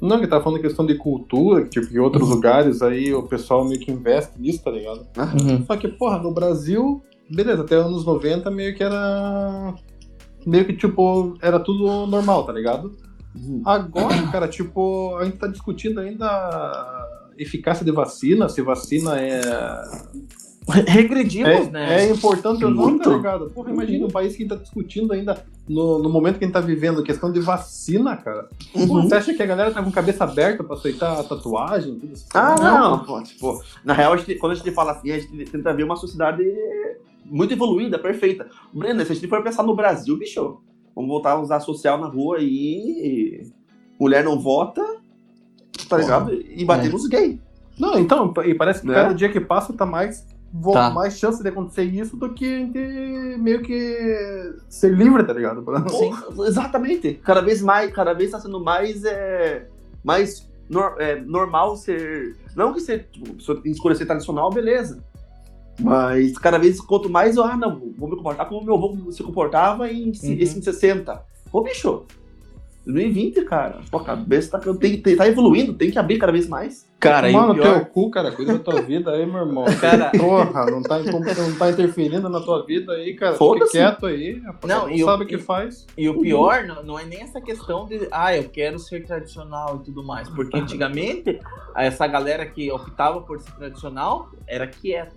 Não, 0.00 0.18
que 0.20 0.26
tá 0.26 0.40
falando 0.40 0.60
questão 0.60 0.84
de 0.84 0.96
cultura, 0.96 1.62
que 1.64 1.80
tipo, 1.80 1.94
em 1.94 1.98
outros 2.00 2.28
Uhum. 2.28 2.34
lugares 2.34 2.82
aí 2.82 3.14
o 3.14 3.22
pessoal 3.22 3.64
meio 3.64 3.80
que 3.80 3.92
investe 3.92 4.40
nisso, 4.40 4.60
tá 4.64 4.70
ligado? 4.72 5.06
Uhum. 5.16 5.64
Só 5.64 5.76
que, 5.76 5.86
porra, 5.86 6.18
no 6.18 6.32
Brasil, 6.34 7.00
beleza, 7.30 7.62
até 7.62 7.76
anos 7.76 8.04
90 8.04 8.50
meio 8.50 8.74
que 8.74 8.82
era. 8.82 9.74
Meio 10.44 10.64
que, 10.64 10.72
tipo, 10.72 11.36
era 11.40 11.60
tudo 11.60 12.06
normal, 12.08 12.44
tá 12.44 12.52
ligado? 12.52 12.96
Agora, 13.64 14.26
cara, 14.32 14.48
tipo, 14.48 15.16
a 15.16 15.24
gente 15.24 15.36
tá 15.38 15.46
discutindo 15.46 16.00
ainda 16.00 16.26
a 16.26 17.06
eficácia 17.38 17.84
de 17.84 17.92
vacina, 17.92 18.48
se 18.48 18.60
vacina 18.60 19.18
é. 19.20 19.40
Regredimos, 20.86 21.50
É, 21.50 21.70
né? 21.70 22.04
é 22.04 22.10
importante 22.12 22.64
ou 22.64 22.70
não, 22.70 22.98
tá 22.98 23.10
ligado? 23.10 23.50
Porra, 23.50 23.70
imagina 23.70 24.06
um 24.06 24.10
país 24.10 24.36
que 24.36 24.44
tá 24.46 24.54
discutindo 24.54 25.12
ainda 25.12 25.44
no, 25.68 25.98
no 25.98 26.08
momento 26.08 26.38
que 26.38 26.44
a 26.44 26.46
gente 26.46 26.54
tá 26.54 26.60
vivendo 26.60 27.02
questão 27.02 27.32
de 27.32 27.40
vacina, 27.40 28.16
cara. 28.16 28.48
Uhum. 28.74 29.02
você 29.02 29.14
acha 29.16 29.34
que 29.34 29.42
a 29.42 29.46
galera 29.46 29.72
tá 29.72 29.82
com 29.82 29.90
cabeça 29.90 30.22
aberta 30.24 30.62
pra 30.62 30.76
aceitar 30.76 31.18
a 31.18 31.24
tatuagem? 31.24 31.98
Tudo 31.98 32.12
isso? 32.12 32.26
Ah, 32.32 32.54
não, 32.60 33.04
pô, 33.04 33.20
tipo, 33.22 33.60
na 33.84 33.92
real, 33.92 34.12
a 34.12 34.16
gente- 34.16 34.36
quando 34.36 34.52
a 34.52 34.54
gente 34.54 34.70
fala 34.70 34.92
assim, 34.92 35.10
a 35.10 35.18
gente 35.18 35.44
tenta 35.50 35.74
ver 35.74 35.82
uma 35.82 35.96
sociedade 35.96 36.42
muito 37.24 37.52
evoluída, 37.52 37.98
perfeita. 37.98 38.46
Brenda, 38.72 39.04
se 39.04 39.12
a 39.12 39.14
gente 39.16 39.26
for 39.28 39.42
pensar 39.42 39.64
no 39.64 39.74
Brasil, 39.74 40.16
bicho, 40.16 40.60
vamos 40.94 41.10
voltar 41.10 41.32
a 41.32 41.40
usar 41.40 41.58
social 41.60 41.98
na 41.98 42.06
rua 42.06 42.38
e 42.40 43.50
mulher 43.98 44.22
não 44.24 44.38
vota, 44.38 44.80
tá 45.88 45.96
ligado? 45.98 46.32
E 46.32 46.64
bater 46.64 46.88
É. 46.88 46.92
nos 46.92 47.06
gays. 47.08 47.38
Não, 47.78 47.98
então, 47.98 48.32
e 48.44 48.54
parece 48.54 48.82
que 48.82 48.86
Né? 48.86 48.94
cada 48.94 49.14
dia 49.14 49.28
que 49.28 49.40
passa 49.40 49.72
tá 49.72 49.86
mais, 49.86 50.26
vo- 50.52 50.72
Tá. 50.72 50.90
mais 50.90 51.18
chance 51.18 51.42
de 51.42 51.48
acontecer 51.48 51.84
isso 51.84 52.16
do 52.16 52.32
que 52.34 52.44
a 52.44 52.58
gente 52.58 52.78
meio 53.40 53.62
que 53.62 54.54
ser 54.68 54.92
livre, 54.92 55.24
tá 55.24 55.32
ligado? 55.32 55.64
Exatamente. 56.46 57.14
Cada 57.24 57.40
vez 57.40 57.62
mais, 57.62 57.92
cada 57.92 58.12
vez 58.12 58.30
tá 58.30 58.38
sendo 58.40 58.60
mais, 58.62 59.04
é, 59.04 59.66
mais 60.04 60.48
nor- 60.68 60.96
é, 61.00 61.16
normal 61.20 61.76
ser. 61.76 62.36
Não 62.54 62.72
que 62.72 62.80
ser, 62.80 63.08
tipo, 63.10 63.40
se 63.42 63.50
eu 63.50 63.60
escolher 63.64 63.94
ser 63.96 64.06
tradicional, 64.06 64.50
beleza. 64.50 65.02
Mas 65.80 66.36
cada 66.36 66.58
vez, 66.58 66.80
quanto 66.80 67.08
mais 67.08 67.36
eu, 67.36 67.44
ah, 67.44 67.56
não, 67.56 67.80
vou 67.96 68.08
me 68.08 68.16
comportar 68.16 68.46
como 68.48 68.62
meu 68.64 68.74
avô 68.74 69.10
se 69.10 69.22
comportava 69.22 69.90
em, 69.90 70.04
Uhum. 70.08 70.36
esse 70.38 70.58
em 70.58 70.62
60. 70.62 71.22
Ô, 71.50 71.62
bicho, 71.62 72.02
2020, 72.84 73.44
cara, 73.44 73.80
pô, 73.90 73.98
a 73.98 74.04
cabeça 74.04 74.58
tá, 74.58 74.74
tem, 74.74 75.00
tem- 75.00 75.14
tá 75.16 75.28
evoluindo, 75.28 75.72
tem 75.74 75.90
que 75.90 75.98
abrir 75.98 76.18
cada 76.18 76.32
vez 76.32 76.48
mais. 76.48 76.90
Cara, 76.98 77.28
e 77.28 77.32
Tomar 77.32 77.44
o 77.44 77.48
no 77.48 77.54
pior... 77.54 77.74
teu 77.74 77.86
cu, 77.86 78.10
cara, 78.10 78.32
cuida 78.32 78.54
da 78.54 78.58
tua 78.58 78.82
vida 78.82 79.10
aí, 79.12 79.24
meu 79.24 79.40
irmão. 79.46 79.64
Cara- 79.80 80.10
Porra, 80.18 80.66
não 80.66 80.82
tá, 80.82 80.98
não 80.98 81.54
tá 81.58 81.70
interferindo 81.70 82.28
na 82.28 82.40
tua 82.40 82.66
vida 82.66 82.92
aí, 82.92 83.14
cara. 83.14 83.32
Fique 83.32 83.44
Foda-se. 83.44 83.72
quieto 83.72 84.06
aí. 84.06 84.40
Não, 84.64 84.86
não 84.86 84.90
e 84.90 85.02
sabe 85.02 85.24
o 85.24 85.26
que 85.26 85.38
faz. 85.38 85.86
E 85.96 86.08
o 86.08 86.20
pior 86.20 86.64
não, 86.64 86.82
não 86.82 86.98
é 86.98 87.04
nem 87.04 87.22
essa 87.22 87.40
questão 87.40 87.86
de, 87.86 88.08
ah, 88.10 88.36
eu 88.36 88.48
quero 88.48 88.78
ser 88.80 89.04
tradicional 89.06 89.76
e 89.80 89.84
tudo 89.84 90.02
mais. 90.02 90.28
Porque 90.28 90.56
antigamente, 90.58 91.38
essa 91.76 92.06
galera 92.08 92.44
que 92.46 92.70
optava 92.70 93.20
por 93.20 93.40
ser 93.40 93.52
tradicional 93.52 94.30
era 94.46 94.66
quieta. 94.66 95.14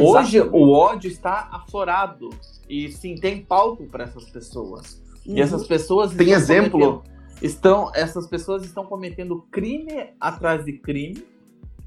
Hoje 0.00 0.40
o 0.40 0.70
ódio 0.70 1.08
está 1.08 1.48
aflorado. 1.52 2.30
E 2.68 2.90
sim, 2.92 3.16
tem 3.16 3.42
palco 3.44 3.84
para 3.86 4.04
essas 4.04 4.30
pessoas. 4.30 5.01
E 5.26 5.40
essas 5.40 5.66
pessoas 5.66 6.10
Uhum. 6.12 6.16
Tem 6.18 6.26
estão 6.28 6.40
exemplo? 6.42 7.02
estão, 7.40 7.90
essas 7.94 8.26
pessoas 8.26 8.64
estão 8.64 8.84
cometendo 8.84 9.42
crime 9.50 10.10
atrás 10.20 10.64
de 10.64 10.72
crime, 10.74 11.24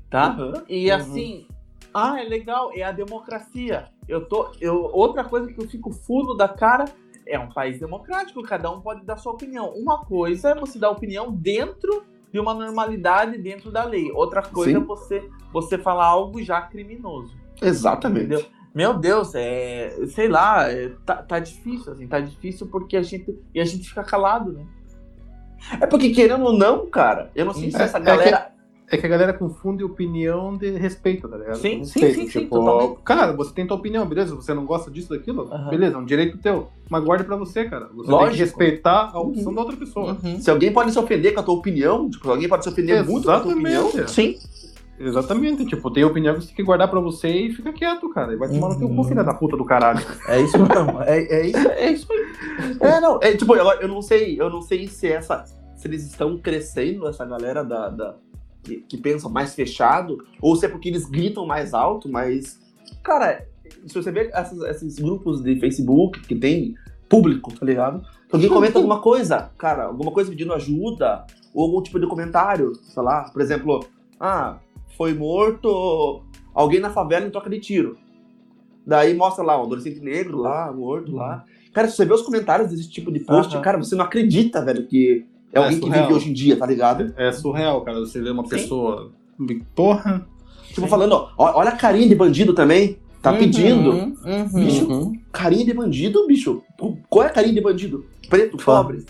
tá? 0.09 0.35
Uhum. 0.37 0.53
E 0.69 0.89
Uhum. 0.89 0.95
assim, 0.95 1.47
ah, 1.93 2.19
é 2.19 2.23
legal, 2.23 2.71
é 2.73 2.83
a 2.83 2.91
democracia. 2.91 3.87
Eu 4.07 4.25
tô, 4.25 4.49
eu, 4.61 4.89
outra 4.93 5.23
coisa 5.23 5.51
que 5.51 5.59
eu 5.61 5.67
fico 5.67 5.91
fulo 5.91 6.35
da 6.35 6.47
cara 6.47 6.85
é 7.27 7.39
um 7.39 7.49
país 7.49 7.79
democrático, 7.79 8.43
cada 8.43 8.69
um 8.71 8.81
pode 8.81 9.03
dar 9.03 9.17
sua 9.17 9.31
opinião. 9.33 9.69
Uma 9.75 10.05
coisa 10.05 10.49
é 10.49 10.55
você 10.55 10.77
dar 10.77 10.91
opinião 10.91 11.31
dentro 11.31 12.03
de 12.31 12.39
uma 12.39 12.53
normalidade 12.53 13.37
dentro 13.37 13.71
da 13.71 13.83
lei. 13.83 14.11
Outra 14.11 14.41
coisa 14.41 14.77
Sim. 14.77 14.83
é 14.83 14.85
você 14.85 15.29
você 15.51 15.77
falar 15.77 16.05
algo 16.05 16.43
já 16.43 16.61
criminoso. 16.61 17.33
Exatamente. 17.61 18.25
Entendeu? 18.25 18.45
Meu 18.75 18.93
Deus, 18.93 19.33
é, 19.33 19.95
sei 20.07 20.27
lá, 20.27 20.69
é, 20.69 20.91
tá, 21.05 21.15
tá 21.15 21.39
difícil 21.39 21.93
assim, 21.93 22.05
tá 22.07 22.19
difícil 22.19 22.67
porque 22.67 22.97
a 22.97 23.01
gente 23.01 23.33
e 23.53 23.61
a 23.61 23.63
gente 23.63 23.87
fica 23.87 24.03
calado, 24.03 24.51
né? 24.51 24.65
É 25.79 25.87
porque, 25.87 26.09
querendo 26.09 26.43
ou 26.43 26.51
não, 26.53 26.85
cara, 26.87 27.31
eu 27.33 27.45
não 27.45 27.53
sei 27.53 27.71
se 27.71 27.77
É- 27.77 27.83
essa 27.83 27.97
é 27.97 28.01
galera. 28.01 28.51
É 28.87 28.97
que 28.97 29.05
a 29.05 29.09
galera 29.09 29.33
confunde 29.33 29.83
opinião 29.83 30.55
de 30.55 30.69
respeito, 30.71 31.27
tá 31.27 31.37
ligado? 31.37 31.55
Sim, 31.55 31.83
sim, 31.83 31.99
sim, 32.01 32.13
sim, 32.13 32.41
tipo, 32.41 32.59
totalmente. 32.59 32.99
Cara, 33.03 33.33
você 33.33 33.51
tem 33.51 33.65
tua 33.65 33.77
opinião, 33.77 34.05
beleza? 34.05 34.35
Você 34.35 34.53
não 34.53 34.63
gosta 34.63 34.91
disso, 34.91 35.09
daquilo? 35.09 35.51
Aham. 35.51 35.69
Beleza, 35.71 35.95
é 35.95 35.97
um 35.97 36.05
direito 36.05 36.37
teu. 36.37 36.67
Mas 36.87 37.03
guarde 37.03 37.23
pra 37.23 37.35
você, 37.35 37.65
cara. 37.65 37.87
Você 37.95 38.03
tem 38.07 38.11
Lógico. 38.11 38.33
que 38.33 38.39
respeitar 38.43 39.09
a 39.11 39.19
opção 39.19 39.51
da 39.55 39.61
outra 39.61 39.75
pessoa. 39.75 40.15
Uhum. 40.23 40.39
Se 40.39 40.51
alguém 40.51 40.71
pode 40.71 40.91
se 40.91 40.99
ofender 40.99 41.33
com 41.33 41.39
a 41.39 41.43
tua 41.43 41.55
opinião, 41.55 42.07
tipo, 42.11 42.29
alguém 42.29 42.47
pode 42.47 42.63
se 42.63 42.69
ofender 42.69 43.03
muito 43.03 43.25
com 43.25 43.31
a 43.31 43.39
tua 43.39 43.53
opinião. 43.53 43.87
Exatamente. 43.87 44.11
Sim. 44.11 44.37
Exatamente. 44.99 45.65
Tipo, 45.65 45.91
tem 45.91 46.03
opinião 46.03 46.35
que 46.35 46.41
você 46.41 46.47
tem 46.47 46.55
que 46.55 46.63
guardar 46.63 46.89
pra 46.89 46.99
você 46.99 47.27
e 47.29 47.53
fica 47.53 47.73
quieto, 47.73 48.09
cara. 48.09 48.33
E 48.33 48.37
vai 48.37 48.49
tomar 48.49 48.69
no 48.69 48.77
teu 48.77 48.87
Uhum. 48.87 48.95
cu, 48.95 49.03
filha 49.03 49.23
da 49.23 49.33
puta 49.33 49.57
do 49.57 49.65
caralho. 49.65 49.99
É 50.27 50.39
isso 50.41 50.57
mesmo. 50.57 51.01
É, 51.03 51.19
é 51.19 51.47
isso, 51.47 51.57
é 51.69 51.91
isso 51.91 52.07
aí. 52.11 52.77
É, 52.81 52.99
não, 53.01 53.19
é, 53.21 53.35
tipo, 53.35 53.53
agora 53.53 53.81
eu 53.81 53.87
não 53.87 54.01
sei, 54.01 54.39
eu 54.39 54.49
não 54.49 54.61
sei 54.61 54.87
se 54.87 55.07
essa. 55.07 55.43
Se 55.75 55.87
eles 55.87 56.05
estão 56.05 56.37
crescendo, 56.37 57.07
essa 57.07 57.25
galera 57.25 57.63
da. 57.63 57.89
da- 57.89 58.15
que, 58.63 58.77
que 58.77 58.97
pensam 58.97 59.29
mais 59.29 59.53
fechado, 59.53 60.17
ou 60.41 60.55
se 60.55 60.65
é 60.65 60.69
porque 60.69 60.89
eles 60.89 61.05
gritam 61.05 61.45
mais 61.45 61.73
alto, 61.73 62.09
mas. 62.09 62.59
Cara, 63.03 63.45
se 63.85 63.93
você 63.93 64.11
vê 64.11 64.31
essas- 64.33 64.59
esses 64.61 64.97
grupos 64.97 65.43
de 65.43 65.59
Facebook 65.59 66.19
que 66.21 66.33
tem 66.33 66.73
público, 67.07 67.53
tá 67.53 67.63
ligado? 67.63 68.03
Alguém 68.31 68.49
comenta 68.49 68.79
alguma 68.79 68.99
coisa, 69.01 69.51
cara, 69.57 69.83
alguma 69.83 70.11
coisa 70.11 70.31
pedindo 70.31 70.51
ajuda, 70.51 71.25
ou 71.53 71.65
algum 71.65 71.81
tipo 71.83 71.99
de 71.99 72.07
comentário, 72.07 72.73
sei 72.75 73.03
lá, 73.03 73.29
por 73.31 73.39
exemplo, 73.39 73.85
ah, 74.19 74.57
foi 74.97 75.13
morto 75.13 76.21
alguém 76.53 76.79
na 76.79 76.89
favela 76.89 77.25
em 77.25 77.29
troca 77.29 77.49
de 77.49 77.59
tiro. 77.59 77.97
Daí 78.85 79.13
mostra 79.13 79.43
lá 79.43 79.59
um 79.59 79.63
adolescente 79.65 79.99
negro 79.99 80.37
lá, 80.37 80.71
morto 80.71 81.15
lá. 81.15 81.43
Cara, 81.73 81.87
se 81.87 81.95
você 81.95 82.05
vê 82.05 82.13
os 82.13 82.21
comentários 82.21 82.69
desse 82.69 82.89
tipo 82.89 83.11
de 83.11 83.19
post, 83.19 83.53
Aham. 83.53 83.61
cara, 83.63 83.77
você 83.77 83.95
não 83.95 84.05
acredita, 84.05 84.63
velho, 84.63 84.85
que 84.87 85.25
é 85.51 85.59
É 85.59 85.63
alguém 85.63 85.79
que 85.79 85.89
vive 85.89 86.13
hoje 86.13 86.29
em 86.29 86.33
dia, 86.33 86.55
tá 86.55 86.65
ligado? 86.65 87.13
É 87.17 87.31
surreal, 87.31 87.81
cara. 87.81 87.99
Você 87.99 88.21
vê 88.21 88.29
uma 88.29 88.43
Sim. 88.43 88.49
pessoa. 88.49 89.11
Porra. 89.75 90.25
Tipo, 90.67 90.81
Sim. 90.81 90.87
falando, 90.87 91.13
ó, 91.13 91.29
olha 91.37 91.69
a 91.69 91.75
carinha 91.75 92.07
de 92.07 92.15
bandido 92.15 92.53
também. 92.53 92.97
Tá 93.21 93.33
pedindo. 93.33 93.89
Uhum, 93.89 94.15
uhum. 94.23 94.47
Bicho, 94.53 95.11
carinha 95.31 95.65
de 95.65 95.73
bandido, 95.73 96.27
bicho. 96.27 96.61
Qual 97.09 97.25
é 97.25 97.27
a 97.27 97.31
carinha 97.31 97.55
de 97.55 97.61
bandido? 97.61 98.05
Preto, 98.29 98.55
pobre. 98.57 99.03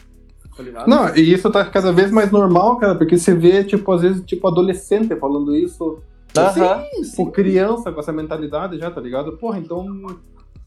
Tá 0.55 0.63
ligado? 0.63 0.87
Não, 0.87 1.15
e 1.15 1.33
isso 1.33 1.49
tá 1.51 1.65
cada 1.65 1.91
vez 1.91 2.11
mais 2.11 2.31
normal, 2.31 2.77
cara, 2.77 2.95
porque 2.95 3.17
você 3.17 3.33
vê, 3.33 3.63
tipo, 3.63 3.91
às 3.91 4.01
vezes, 4.01 4.23
tipo, 4.25 4.47
adolescente 4.47 5.15
falando 5.17 5.55
isso 5.55 5.99
Aham. 6.37 6.83
Por 7.15 7.31
criança 7.31 7.91
com 7.91 7.99
essa 7.99 8.11
mentalidade 8.11 8.77
já, 8.77 8.91
tá 8.91 8.99
ligado? 8.99 9.37
Porra, 9.37 9.57
então. 9.59 9.85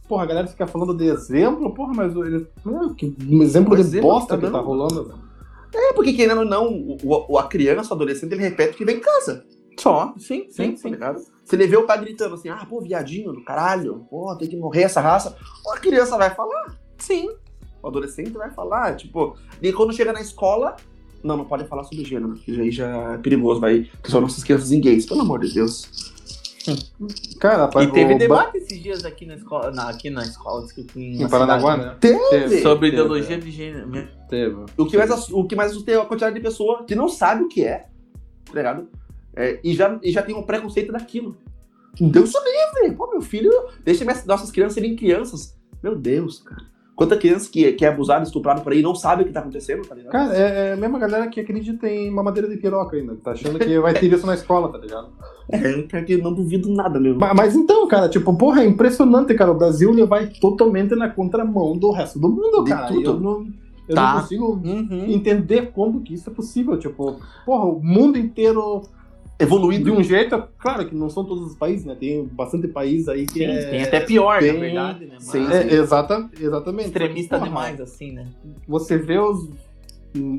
Porra, 0.09 0.23
a 0.23 0.27
galera 0.27 0.47
fica 0.47 0.67
falando 0.67 0.95
de 0.95 1.05
exemplo, 1.05 1.75
porra, 1.75 1.93
mas 1.95 2.17
ele. 2.17 2.47
Que 2.97 3.15
um 3.29 3.43
exemplo 3.43 3.75
de 3.75 3.83
exemplo 3.83 4.09
bosta 4.09 4.39
tá 4.39 4.47
que 4.47 4.51
tá 4.51 4.59
rolando. 4.61 5.05
velho. 5.05 5.19
É, 5.75 5.93
porque 5.93 6.15
querendo 6.15 6.39
ou 6.39 6.45
não, 6.47 6.67
o, 6.73 6.97
o- 7.29 7.39
a 7.39 7.43
criança, 7.47 7.93
o 7.93 7.95
adolescente, 7.95 8.33
ele 8.33 8.43
repete 8.43 8.73
o 8.73 8.77
que 8.79 8.85
vem 8.87 8.97
em 8.97 9.01
casa. 9.01 9.45
Só. 9.79 10.15
Sim, 10.17 10.47
Sim, 10.51 10.75
sim, 10.77 10.95
tá 10.97 11.15
sim. 11.17 11.27
ele 11.53 11.67
vê 11.67 11.77
o 11.77 11.85
pai 11.87 12.01
gritando 12.01 12.35
assim, 12.35 12.49
ah, 12.49 12.67
pô, 12.69 12.81
viadinho 12.81 13.33
do 13.33 13.45
caralho, 13.45 14.07
pô, 14.11 14.35
tem 14.37 14.49
que 14.49 14.57
morrer 14.57 14.83
essa 14.85 15.01
raça, 15.01 15.37
a 15.73 15.79
criança 15.79 16.17
vai 16.17 16.31
falar. 16.35 16.75
Sim. 16.97 17.29
O 17.83 17.89
adolescente 17.89 18.31
vai 18.31 18.51
falar, 18.51 18.97
tipo, 18.97 19.37
e 19.63 19.73
quando 19.73 19.93
chega 19.93 20.13
na 20.13 20.21
escola, 20.21 20.77
não, 21.23 21.37
não 21.37 21.45
pode 21.45 21.65
falar 21.65 21.85
sobre 21.85 22.05
gênero, 22.05 22.35
porque 22.35 22.51
aí 22.53 22.71
já 22.71 23.15
é 23.15 23.19
perigoso, 23.19 23.61
vai, 23.61 23.89
que 24.03 24.11
são 24.11 24.21
nossas 24.21 24.43
crianças 24.45 24.73
em 24.73 24.81
gays, 24.81 25.07
pelo 25.07 25.21
amor 25.21 25.41
de 25.41 25.55
Deus. 25.55 26.15
Cara, 27.41 27.65
E 27.65 27.71
pai, 27.71 27.91
teve 27.91 28.15
o 28.15 28.19
debate 28.19 28.59
esses 28.59 28.83
dias 28.83 29.05
aqui 29.05 29.25
na 29.25 29.35
escola, 29.35 29.71
na, 29.71 29.89
aqui 29.89 30.11
na 30.11 30.23
escola, 30.23 30.63
desculpa, 30.63 30.93
em, 30.97 31.27
Paranaguá, 31.29 31.73
cidade, 31.73 31.91
né? 31.91 31.97
Teve. 32.01 32.29
Teve. 32.31 32.63
Sobre 32.63 32.91
Teve, 32.91 33.03
ideologia 33.03 33.39
de 33.39 33.51
gênero. 33.51 34.09
Teve. 34.29 34.57
O 34.77 34.87
que 34.87 34.97
mais, 34.97 35.31
o 35.31 35.45
que 35.45 35.57
mais 35.57 35.71
assusta 35.71 35.91
é 35.91 36.01
a 36.01 36.05
quantidade 36.05 36.35
de 36.35 36.41
pessoa 36.41 36.85
que 36.85 36.95
não 36.95 37.09
sabe 37.09 37.45
o 37.45 37.49
que 37.49 37.65
é, 37.65 37.87
tá 38.45 38.55
ligado? 38.55 38.89
É, 39.35 39.61
e, 39.63 39.75
já, 39.75 39.99
e 40.03 40.11
já 40.11 40.23
tem 40.23 40.35
um 40.35 40.43
preconceito 40.43 40.93
daquilo. 40.93 41.37
Deus 42.01 42.33
o 42.35 42.39
livre! 42.39 42.97
Pô, 42.97 43.11
meu 43.11 43.21
filho, 43.21 43.51
deixa 43.85 44.05
minhas, 44.05 44.25
nossas 44.25 44.51
crianças 44.51 44.75
serem 44.75 44.95
crianças. 44.95 45.57
Meu 45.83 45.97
Deus, 45.97 46.41
cara. 46.41 46.63
Quanta 46.99 47.17
criança 47.17 47.49
que, 47.49 47.71
que 47.75 47.85
é 47.85 47.89
abusada, 47.89 48.25
estuprada 48.25 48.61
por 48.61 48.73
aí 48.73 48.81
e 48.81 48.83
não 48.83 48.93
sabe 48.93 49.23
o 49.23 49.25
que 49.27 49.31
tá 49.33 49.39
acontecendo, 49.39 49.87
tá 49.87 49.95
ligado? 49.95 50.11
Cara, 50.11 50.35
é, 50.37 50.71
é 50.71 50.73
a 50.73 50.77
mesma 50.77 50.99
galera 50.99 51.29
que 51.29 51.39
acredita 51.39 51.89
em 51.89 52.11
mamadeira 52.11 52.49
de 52.49 52.57
piroca 52.57 52.97
ainda. 52.97 53.15
que 53.15 53.21
Tá 53.23 53.31
achando 53.31 53.57
que 53.57 53.79
vai 53.79 53.95
ter 53.95 54.13
isso 54.13 54.27
na 54.27 54.35
escola, 54.35 54.69
tá 54.69 54.79
ligado? 54.79 55.07
É, 55.49 55.83
cara, 55.83 56.05
que 56.05 56.15
eu 56.15 56.19
não 56.19 56.35
duvido 56.35 56.69
nada 56.69 56.99
mesmo. 56.99 57.21
Mas, 57.21 57.33
mas 57.37 57.55
então, 57.55 57.87
cara, 57.87 58.09
tipo, 58.09 58.37
porra, 58.37 58.63
é 58.63 58.67
impressionante, 58.67 59.33
cara. 59.35 59.53
O 59.53 59.55
Brasil 59.57 59.91
ele 59.93 60.05
vai 60.05 60.27
totalmente 60.27 60.97
na 60.97 61.09
contramão 61.09 61.77
do 61.79 61.93
resto 61.93 62.19
do 62.19 62.29
mundo, 62.29 62.65
De 62.65 62.71
cara. 62.71 62.89
tudo. 62.89 63.11
Eu 63.11 63.21
não, 63.21 63.47
eu 63.89 63.95
Tá. 63.95 64.15
não 64.15 64.21
consigo 64.21 64.61
Uhum. 64.65 65.05
entender 65.09 65.71
como 65.73 66.01
que 66.01 66.15
isso 66.15 66.29
é 66.29 66.33
possível. 66.33 66.77
Tipo, 66.77 67.21
porra, 67.47 67.65
o 67.65 67.81
mundo 67.81 68.19
inteiro 68.19 68.83
de 69.39 69.45
Evoluído. 69.45 69.93
um 69.95 70.03
jeito, 70.03 70.43
claro 70.59 70.87
que 70.89 70.95
não 70.95 71.09
são 71.09 71.25
todos 71.25 71.53
os 71.53 71.57
países, 71.57 71.85
né? 71.87 71.95
Tem 71.95 72.25
bastante 72.27 72.67
país 72.69 73.09
aí 73.09 73.25
que 73.27 73.39
Sim, 73.39 73.45
é... 73.45 73.71
tem 73.71 73.83
até 73.83 74.01
pior, 74.01 74.41
tem- 74.41 74.53
na 74.55 74.59
verdade, 74.61 75.07
né? 75.07 75.13
Mas 75.13 75.25
sim, 75.25 75.47
É, 75.53 75.75
exata, 75.75 76.29
exatamente. 76.41 76.87
extremista 76.89 77.37
Porra, 77.37 77.49
demais, 77.49 77.81
assim, 77.81 78.13
né? 78.13 78.27
Você 78.67 78.99
vê 78.99 79.19
os, 79.19 79.49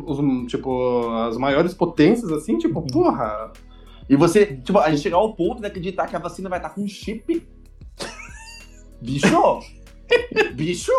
os, 0.06 0.52
tipo, 0.52 1.10
as 1.12 1.38
maiores 1.38 1.74
potências, 1.74 2.32
assim, 2.32 2.58
tipo, 2.58 2.80
Uhum. 2.80 2.88
porra... 2.88 3.52
E 4.10 4.16
você, 4.16 4.45
tipo, 4.58 4.80
a 4.80 4.89
gente 4.89 5.02
chegar 5.04 5.18
ao 5.18 5.36
ponto 5.36 5.62
de 5.62 5.68
acreditar 5.68 6.08
que 6.08 6.16
a 6.16 6.20
vacina 6.20 6.50
vai 6.50 6.58
estar 6.58 6.72
com 6.72 6.86
chip. 6.88 7.47
Bicho! 9.02 9.60
Bicho! 10.56 10.91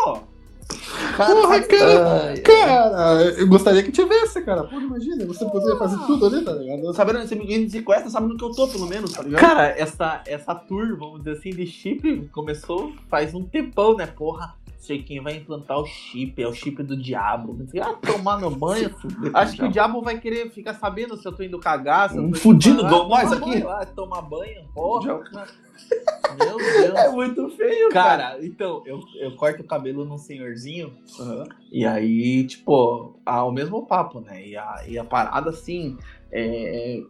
Porra, 1.17 1.47
faz- 1.47 1.67
cara. 1.67 2.23
Ai, 2.23 2.37
Cara, 2.41 3.23
eu 3.37 3.47
gostaria 3.47 3.83
que 3.83 3.91
tivesse, 3.91 4.41
cara. 4.43 4.63
Porra, 4.63 4.81
imagina, 4.83 5.25
você 5.25 5.45
poderia 5.45 5.77
fazer 5.77 5.97
tudo 6.05 6.25
ali, 6.25 6.43
tá 6.43 6.53
ligado? 6.53 6.93
Sabendo, 6.93 7.19
você 7.27 7.35
me 7.35 7.69
sequestra, 7.69 8.09
sabendo 8.09 8.37
que 8.37 8.43
eu 8.43 8.51
tô, 8.51 8.67
pelo 8.67 8.87
menos, 8.87 9.11
tá 9.13 9.21
ligado? 9.23 9.39
Cara, 9.39 9.67
essa, 9.69 10.21
essa 10.25 10.55
tour, 10.55 10.97
vamos 10.97 11.19
dizer 11.19 11.31
assim, 11.37 11.49
de 11.51 11.65
chip 11.65 12.27
começou 12.31 12.93
faz 13.09 13.33
um 13.33 13.43
tempão, 13.43 13.95
né? 13.95 14.07
Porra, 14.07 14.55
sei 14.79 15.03
quem 15.03 15.21
vai 15.21 15.35
implantar 15.35 15.77
o 15.77 15.85
chip, 15.85 16.41
é 16.41 16.47
o 16.47 16.53
chip 16.53 16.81
do 16.81 16.97
diabo. 16.97 17.55
Ah, 17.81 17.93
tomar 18.05 18.39
meu 18.39 18.49
banho. 18.49 18.89
Acho 19.33 19.55
que 19.57 19.63
o 19.65 19.69
diabo 19.71 20.01
vai 20.01 20.17
querer 20.19 20.49
ficar 20.49 20.73
sabendo 20.73 21.15
se 21.17 21.27
eu 21.27 21.31
tô 21.31 21.43
indo 21.43 21.59
cagar, 21.59 22.09
se 22.09 22.17
eu 22.17 22.23
tô 22.23 22.29
Um 22.29 22.33
fudido 22.33 22.77
tomar- 22.77 22.89
igual 22.89 23.07
nós 23.09 23.31
aqui. 23.31 23.61
banho 23.61 23.85
tomar 23.95 24.21
banho, 24.23 24.61
porra. 24.73 25.19
Meu 26.37 26.57
Deus. 26.57 26.99
É 26.99 27.09
muito 27.09 27.49
feio, 27.49 27.89
cara. 27.89 28.23
Cara, 28.23 28.45
então, 28.45 28.83
eu, 28.85 28.99
eu 29.15 29.35
corto 29.35 29.61
o 29.61 29.65
cabelo 29.65 30.05
num 30.05 30.17
senhorzinho 30.17 30.93
Aham. 31.19 31.43
e 31.71 31.85
aí, 31.85 32.45
tipo, 32.45 33.19
há 33.25 33.43
o 33.43 33.51
mesmo 33.51 33.85
papo, 33.85 34.21
né? 34.21 34.45
E 34.47 34.55
a, 34.55 34.83
e 34.87 34.97
a 34.97 35.03
parada, 35.03 35.49
assim, 35.49 35.97
é, 36.31 37.01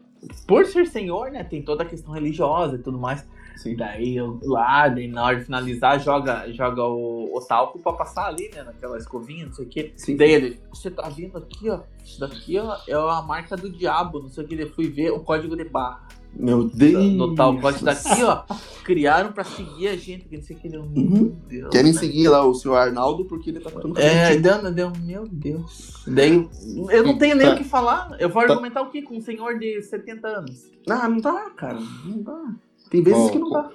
por 0.48 0.66
ser 0.66 0.88
senhor, 0.88 1.32
né? 1.32 1.44
Tem 1.44 1.62
toda 1.62 1.84
a 1.84 1.86
questão 1.86 2.14
religiosa 2.14 2.76
e 2.76 2.80
tudo 2.80 2.98
mais. 2.98 3.28
E 3.66 3.76
daí 3.76 4.16
eu 4.16 4.40
lá, 4.44 4.88
daí 4.88 5.08
na 5.08 5.24
hora 5.24 5.38
de 5.38 5.46
finalizar, 5.46 6.00
joga, 6.00 6.52
joga 6.52 6.84
o, 6.84 7.36
o 7.36 7.42
talco 7.42 7.80
pra 7.80 7.94
passar 7.94 8.28
ali, 8.28 8.50
né? 8.50 8.64
Naquela 8.64 8.98
escovinha, 8.98 9.46
não 9.46 9.54
sei 9.54 9.66
o 9.66 9.70
quê. 9.70 9.94
Sim. 9.96 10.18
Daí 10.18 10.32
ele, 10.32 10.60
você 10.70 10.90
tá 10.90 11.08
vendo 11.10 11.38
aqui, 11.38 11.70
ó? 11.70 11.82
Isso 12.04 12.20
daqui 12.20 12.58
ó, 12.58 12.78
é 12.88 12.94
a 12.94 13.22
marca 13.22 13.56
do 13.56 13.70
diabo, 13.70 14.20
não 14.20 14.30
sei 14.30 14.44
o 14.44 14.48
que. 14.48 14.56
Eu 14.56 14.74
fui 14.74 14.88
ver 14.90 15.12
o 15.12 15.20
código 15.20 15.56
de 15.56 15.66
barra. 15.66 16.08
Meu 16.34 16.64
Deus. 16.64 17.12
No 17.14 17.36
tal 17.36 17.60
código 17.60 17.86
daqui, 17.86 18.24
ó. 18.24 18.44
Criaram 18.84 19.32
pra 19.32 19.44
seguir 19.44 19.90
a 19.90 19.96
gente, 19.98 20.26
que 20.26 20.38
não 20.38 20.44
sei 20.44 20.56
o 20.56 20.60
que. 20.60 20.70
Meu 20.70 20.82
Uhum. 20.82 21.36
Deus. 21.48 21.70
Querem 21.72 21.92
né? 21.94 22.00
seguir 22.00 22.30
lá 22.30 22.46
o 22.46 22.54
senhor 22.54 22.76
Arnaldo 22.76 23.26
porque 23.26 23.50
ele 23.50 23.60
tá 23.60 23.70
contando 23.70 24.00
É, 24.00 24.38
deu, 24.38 24.72
deu, 24.72 24.92
meu 25.04 25.28
Deus. 25.30 26.04
Daí, 26.08 26.48
eu 26.90 27.04
não 27.04 27.18
tenho 27.18 27.36
nem 27.36 27.48
Tá. 27.48 27.54
o 27.54 27.58
que 27.58 27.64
falar. 27.64 28.16
Eu 28.20 28.30
vou 28.30 28.42
Tá. 28.46 28.50
argumentar 28.54 28.82
o 28.82 28.90
quê 28.90 29.02
com 29.02 29.18
um 29.18 29.22
senhor 29.22 29.60
de 29.60 29.82
70 29.84 30.28
anos? 30.28 30.72
Ah, 30.90 31.08
não 31.08 31.20
dá, 31.20 31.50
cara. 31.52 31.80
Não 32.06 32.22
dá. 32.24 32.56
Tem 32.90 33.04
vezes 33.04 33.20
Ó, 33.20 33.30
que 33.30 33.38
não 33.40 33.50
dá. 33.50 33.70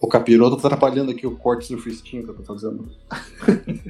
O 0.00 0.08
capiroto 0.08 0.56
tá 0.56 0.68
atrapalhando 0.68 1.10
aqui 1.10 1.26
o 1.26 1.36
corte 1.36 1.66
surfistinho 1.66 2.24
que 2.24 2.30
eu 2.30 2.34
tô 2.34 2.42
fazendo. 2.42 2.88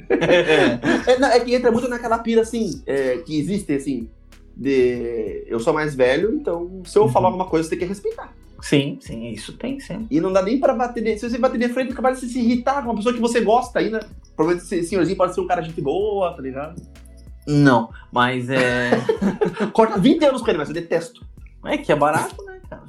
É, 1.07 1.17
não, 1.19 1.27
é 1.29 1.39
que 1.39 1.53
entra 1.55 1.71
muito 1.71 1.87
naquela 1.87 2.19
pira 2.19 2.41
assim, 2.41 2.81
é, 2.85 3.17
que 3.19 3.39
existe 3.39 3.73
assim, 3.73 4.09
de 4.55 5.43
eu 5.47 5.59
sou 5.59 5.73
mais 5.73 5.95
velho, 5.95 6.33
então 6.35 6.81
se 6.85 6.97
eu 6.97 7.07
falar 7.09 7.27
alguma 7.27 7.45
coisa, 7.45 7.63
você 7.67 7.71
tem 7.75 7.79
que 7.79 7.85
respeitar. 7.85 8.33
sim, 8.61 8.97
sim, 9.01 9.29
isso 9.29 9.53
tem 9.57 9.79
sim. 9.79 10.05
E 10.11 10.19
não 10.21 10.31
dá 10.31 10.41
nem 10.41 10.59
pra 10.59 10.73
bater. 10.73 11.03
de- 11.03 11.17
Se 11.17 11.29
você 11.29 11.37
bater 11.37 11.57
de 11.59 11.69
frente, 11.69 11.91
acabar 11.93 12.11
de 12.13 12.19
se 12.19 12.39
irritar 12.39 12.81
com 12.83 12.89
uma 12.89 12.95
pessoa 12.95 13.13
que 13.13 13.19
você 13.21 13.41
gosta 13.41 13.79
ainda. 13.79 14.07
Provavelmente 14.35 14.73
esse 14.75 14.87
senhorzinho 14.89 15.17
pode 15.17 15.33
ser 15.33 15.41
um 15.41 15.47
cara 15.47 15.61
de 15.61 15.69
gente 15.69 15.81
boa, 15.81 16.33
tá 16.33 16.41
ligado? 16.41 16.81
Não, 17.47 17.89
mas 18.11 18.49
é. 18.49 18.91
Corta 19.73 19.97
20 19.99 20.23
anos 20.25 20.41
com 20.41 20.49
ele, 20.49 20.59
mas 20.59 20.67
eu 20.69 20.75
detesto. 20.75 21.25
É 21.65 21.77
que 21.77 21.91
é 21.91 21.95
barato, 21.95 22.43
né, 22.45 22.59
cara? 22.69 22.83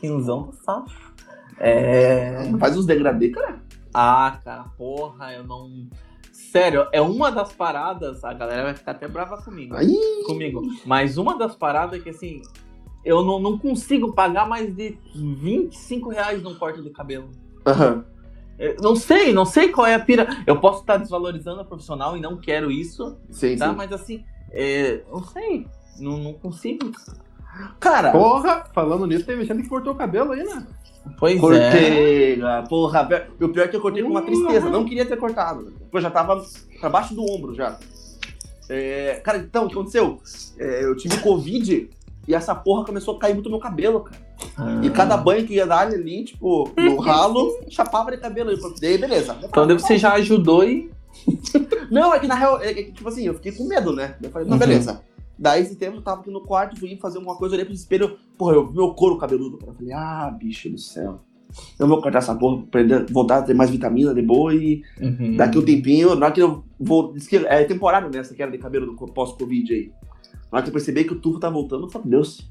Quinzão 0.00 0.52
safo. 0.64 1.12
É. 1.58 2.36
Faz 2.58 2.76
uns 2.76 2.86
degradê, 2.86 3.30
cara. 3.30 3.58
Ah, 3.92 4.38
cara, 4.44 4.64
porra, 4.76 5.32
eu 5.32 5.42
não. 5.44 5.86
Sério, 6.58 6.86
é 6.92 7.00
uma 7.00 7.30
das 7.30 7.52
paradas. 7.52 8.24
A 8.24 8.32
galera 8.32 8.64
vai 8.64 8.74
ficar 8.74 8.92
até 8.92 9.06
brava 9.08 9.36
comigo. 9.42 9.74
Aí, 9.76 9.96
Comigo. 10.26 10.62
Mas 10.84 11.18
uma 11.18 11.36
das 11.38 11.54
paradas 11.54 12.02
que 12.02 12.10
assim. 12.10 12.42
Eu 13.04 13.22
não, 13.24 13.38
não 13.38 13.56
consigo 13.56 14.12
pagar 14.12 14.48
mais 14.48 14.74
de 14.74 14.98
25 15.14 16.08
reais 16.10 16.42
num 16.42 16.54
corte 16.56 16.82
de 16.82 16.90
cabelo. 16.90 17.30
aham. 17.66 18.04
Eu 18.58 18.74
não 18.80 18.96
sei, 18.96 19.34
não 19.34 19.44
sei 19.44 19.68
qual 19.68 19.86
é 19.86 19.94
a 19.94 19.98
pira. 20.00 20.26
Eu 20.46 20.58
posso 20.58 20.80
estar 20.80 20.96
desvalorizando 20.96 21.60
a 21.60 21.64
profissional 21.64 22.16
e 22.16 22.20
não 22.20 22.38
quero 22.38 22.70
isso, 22.70 23.18
Sim, 23.30 23.54
tá? 23.54 23.68
sim. 23.68 23.76
Mas 23.76 23.92
assim, 23.92 24.24
é, 24.50 25.02
não 25.12 25.22
sei. 25.22 25.66
Não, 26.00 26.16
não 26.16 26.32
consigo. 26.32 26.90
Cara, 27.78 28.12
Porra, 28.12 28.64
falando 28.72 29.06
nisso, 29.06 29.26
teve 29.26 29.44
gente 29.44 29.62
que 29.62 29.68
cortou 29.68 29.92
o 29.92 29.96
cabelo 29.96 30.32
aí, 30.32 30.42
né? 30.42 30.66
Pois 31.18 31.36
é. 31.36 31.40
cortei, 31.40 32.42
ah, 32.42 32.64
porra. 32.68 33.08
O 33.40 33.48
pior 33.48 33.64
é 33.64 33.68
que 33.68 33.76
eu 33.76 33.80
cortei 33.80 34.02
com 34.02 34.10
uma 34.10 34.22
Porra. 34.22 34.32
tristeza. 34.32 34.70
Não 34.70 34.84
queria 34.84 35.06
ter 35.06 35.16
cortado. 35.16 35.72
Eu 35.92 36.00
já 36.00 36.10
tava 36.10 36.44
pra 36.80 36.90
baixo 36.90 37.14
do 37.14 37.22
ombro 37.24 37.54
já. 37.54 37.78
É, 38.68 39.20
cara, 39.24 39.38
então, 39.38 39.64
o 39.64 39.68
que 39.68 39.74
aconteceu? 39.74 40.20
É, 40.58 40.84
eu 40.84 40.96
tive 40.96 41.18
Covid 41.18 41.88
e 42.26 42.34
essa 42.34 42.54
porra 42.54 42.84
começou 42.84 43.16
a 43.16 43.18
cair 43.20 43.34
muito 43.34 43.46
no 43.46 43.52
meu 43.52 43.60
cabelo, 43.60 44.00
cara. 44.00 44.20
Ah. 44.56 44.80
E 44.82 44.90
cada 44.90 45.16
banho 45.16 45.46
que 45.46 45.54
ia 45.54 45.66
dar 45.66 45.86
ali, 45.86 46.24
tipo, 46.24 46.70
no 46.76 46.96
ralo, 47.00 47.58
chapava 47.68 48.10
de 48.10 48.18
cabelo. 48.18 48.52
E 48.52 48.80
daí, 48.80 48.98
beleza. 48.98 49.36
Então 49.42 49.66
daí 49.66 49.78
você 49.78 49.96
já 49.96 50.12
ajudou 50.14 50.64
e. 50.64 50.90
Não, 51.90 52.12
é 52.12 52.18
que 52.18 52.26
na 52.26 52.34
real, 52.34 52.60
é 52.60 52.74
que, 52.74 52.92
tipo 52.92 53.08
assim, 53.08 53.24
eu 53.26 53.34
fiquei 53.34 53.52
com 53.52 53.64
medo, 53.64 53.92
né? 53.92 54.16
Eu 54.22 54.30
falei, 54.30 54.46
não, 54.48 54.58
Uhum. 54.58 54.98
Daí 55.38 55.62
esse 55.62 55.76
tempo 55.76 55.96
eu 55.98 56.02
tava 56.02 56.20
aqui 56.20 56.30
no 56.30 56.40
quarto, 56.40 56.78
fui 56.78 56.96
fazer 56.96 57.18
alguma 57.18 57.36
coisa, 57.36 57.54
olhei 57.54 57.64
pro 57.64 57.74
espelho, 57.74 58.16
porra, 58.38 58.54
eu 58.54 58.66
vi 58.66 58.74
meu 58.76 58.94
couro 58.94 59.18
cabeludo. 59.18 59.58
cara. 59.58 59.72
Eu 59.72 59.74
falei, 59.76 59.92
ah, 59.92 60.30
bicho 60.38 60.70
do 60.70 60.78
céu. 60.78 61.20
Eu 61.78 61.86
vou 61.86 62.00
cortar 62.02 62.18
essa 62.18 62.34
porra, 62.34 62.62
pra 62.70 62.80
ele 62.80 63.04
voltar 63.10 63.38
a 63.38 63.42
ter 63.42 63.54
mais 63.54 63.70
vitamina 63.70 64.12
de 64.14 64.22
boa 64.22 64.54
e 64.54 64.82
Uhum. 65.00 65.36
daqui 65.36 65.58
um 65.58 65.62
tempinho, 65.64 66.14
na 66.14 66.26
hora 66.26 66.34
que 66.34 66.42
eu 66.42 66.64
vou. 66.78 67.12
Diz 67.12 67.26
que 67.26 67.36
é 67.36 67.64
temporário 67.64 68.10
nessa 68.10 68.34
queda 68.34 68.50
de 68.52 68.58
cabelo 68.58 68.86
do 68.86 68.92
pós-Covid 69.12 69.72
aí. 69.74 69.90
Na 70.50 70.58
hora 70.58 70.62
que 70.62 70.68
eu 70.68 70.72
percebi 70.72 71.04
que 71.04 71.12
o 71.12 71.18
tufo 71.20 71.38
tá 71.38 71.48
voltando, 71.50 71.84
eu 71.86 71.90
falei, 71.90 72.08
Deus. 72.08 72.46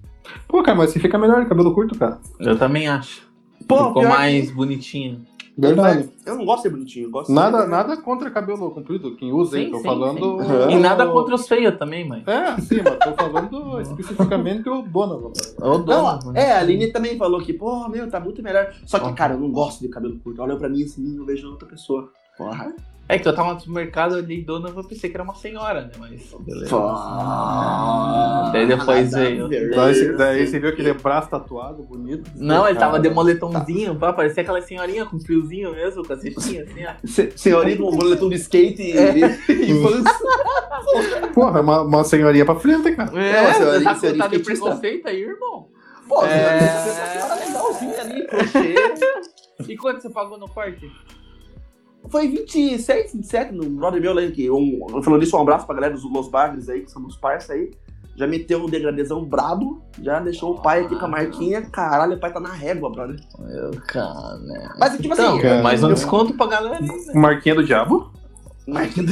Pô, 0.48 0.64
cara, 0.64 0.78
mas 0.78 0.92
você 0.92 1.00
fica 1.00 1.18
melhor 1.18 1.44
de 1.44 1.50
cabelo 1.50 1.74
curto, 1.74 1.98
cara. 1.98 2.20
Eu 2.40 2.58
também 2.58 2.88
acho. 2.88 3.28
Pô, 3.68 3.88
Ficou 3.88 4.04
mais 4.04 4.52
bonitinho. 4.52 5.22
Verdade. 5.58 6.10
Eu 6.26 6.36
não 6.36 6.46
gosto 6.46 6.58
de 6.58 6.62
ser 6.64 6.70
bonitinho, 6.70 7.06
eu 7.06 7.12
gosto 7.12 7.32
Nada, 7.32 7.64
de... 7.64 7.70
nada 7.70 7.98
contra 7.98 8.30
cabelo 8.30 8.72
comprido. 8.72 9.16
Quem 9.16 9.32
usa, 9.32 9.60
hein? 9.60 9.72
Tô 9.72 9.78
sim, 9.78 9.84
falando. 9.84 10.20
sim. 10.20 10.52
Aham. 10.52 10.72
E 10.72 10.76
nada 10.76 11.08
contra 11.08 11.36
os 11.36 11.48
feios 11.48 11.78
também, 11.78 12.08
mãe. 12.08 12.24
É, 12.28 12.60
sim, 12.62 12.82
mas 12.84 12.98
tô 12.98 13.14
falando 13.14 13.80
especificamente 13.82 14.68
o 14.68 14.82
Donovan. 14.82 15.32
Ô, 15.62 15.78
Não, 15.78 15.84
dono, 15.84 16.38
é, 16.38 16.52
a 16.52 16.60
Aline 16.60 16.92
também 16.92 17.18
falou 17.18 17.42
que, 17.42 17.54
pô, 17.54 17.88
meu, 17.88 18.10
tá 18.10 18.20
muito 18.20 18.44
melhor. 18.44 18.74
Só 18.86 19.00
que, 19.00 19.14
cara, 19.14 19.36
eu 19.36 19.40
não 19.40 19.52
gosto 19.52 19.82
de 19.82 19.88
cabelo 19.88 20.20
curto. 20.20 20.42
Olha 20.42 20.58
pra 20.58 20.68
mim 20.68 20.84
assim, 20.84 21.18
eu 21.18 21.26
vejo 21.26 21.50
outra 21.50 21.68
pessoa. 21.68 22.10
Porra. 22.38 22.74
É 23.08 23.20
que 23.20 23.28
eu 23.28 23.36
tava 23.36 23.54
no 23.54 23.60
supermercado, 23.60 24.16
eu 24.18 24.24
olhei 24.24 24.42
dona, 24.44 24.70
eu 24.70 24.84
pensei 24.84 25.10
que 25.12 25.16
era 25.16 25.24
uma 25.24 25.36
senhora, 25.36 25.82
né? 25.82 25.92
Mas. 26.00 26.34
Beleza. 26.40 26.76
Pá. 26.76 28.50
Daí 28.52 28.66
depois 28.68 29.12
Nada 29.12 29.24
a 29.26 29.30
veio. 29.30 29.48
Daí, 29.48 29.94
você- 29.94 30.14
daí 30.14 30.48
você 30.48 30.60
viu 30.60 30.70
aquele 30.70 30.94
braço 30.94 31.30
tatuado, 31.30 31.84
bonito. 31.84 32.32
Não, 32.36 32.68
ele 32.68 32.80
tava 32.80 33.00
de 33.00 33.08
moletomzinho, 33.10 33.96
pá, 33.96 34.12
parecia 34.12 34.42
aquela 34.42 34.60
senhorinha 34.62 35.06
com 35.06 35.20
friozinho 35.20 35.72
mesmo, 35.74 36.04
com 36.04 36.14
a 36.14 36.18
cestinha 36.18 36.64
assim, 36.64 36.84
ó. 36.84 36.94
Se- 37.06 37.32
Senhorinha 37.36 37.78
com 37.78 37.92
boletom 37.96 38.28
de 38.28 38.36
skate 38.38 38.82
e, 38.82 38.98
É. 38.98 39.14
e. 39.54 39.74
Porra, 41.34 41.62
uma, 41.62 41.82
uma 41.82 42.04
senhorinha 42.04 42.46
pra 42.46 42.56
frente, 42.56 42.92
cara. 42.96 43.12
É, 43.20 43.54
senhorinha- 43.54 43.78
você 43.80 43.84
tá, 43.84 43.96
senhorinha 43.96 44.24
tá 44.24 44.30
de 44.30 44.36
skatista. 44.38 44.66
preconceito 44.66 45.08
aí, 45.08 45.22
irmão. 45.22 45.68
Pô, 46.08 46.24
É. 46.26 46.60
você 46.60 47.28
tá 47.28 47.36
legalzinho 47.36 48.00
ali, 48.02 48.26
crochê. 48.28 48.76
E 49.68 49.78
quanto 49.78 50.02
você 50.02 50.10
pagou 50.10 50.38
no 50.40 50.48
corte? 50.48 50.90
Foi 52.10 52.28
26, 52.28 53.14
27 53.14 53.54
no 53.54 53.64
brother 53.70 54.02
meu, 54.02 54.14
né? 54.14 54.30
Que 54.32 54.50
um, 54.50 55.02
falando 55.04 55.24
isso, 55.24 55.36
um 55.38 55.42
abraço 55.42 55.66
pra 55.66 55.76
galera 55.76 55.94
dos 55.94 56.04
Los 56.10 56.28
Bagres 56.30 56.70
aí, 56.70 56.82
que 56.82 56.92
são 56.92 57.06
os 57.06 57.16
parça 57.16 57.54
aí. 57.54 57.72
Já 58.18 58.26
meteu 58.26 58.64
um 58.64 58.66
degradezão 58.68 59.26
brabo, 59.26 59.82
já 60.02 60.22
deixou 60.22 60.54
o 60.54 60.62
pai 60.62 60.82
aqui 60.86 60.98
com 60.98 61.04
a 61.06 61.08
marquinha. 61.10 61.62
Caralho, 61.64 62.16
o 62.16 62.20
pai 62.20 62.32
tá 62.32 62.40
na 62.40 62.54
régua, 62.54 62.90
brother. 62.90 63.18
Meu 63.40 63.72
cara? 63.88 64.40
Mas 64.80 64.94
tipo 64.98 65.14
Então, 65.14 65.34
assim, 65.34 65.42
cara, 65.42 65.62
mais 65.62 65.84
um 65.84 65.90
eu- 65.90 65.94
desconto 65.96 66.34
pra 66.36 66.48
galera 66.48 66.78
aí, 66.78 66.88
né? 66.88 67.14
Marquinha 67.14 67.56
do 67.56 67.64
diabo? 67.64 68.12
marquinha 68.68 69.06
do 69.06 69.12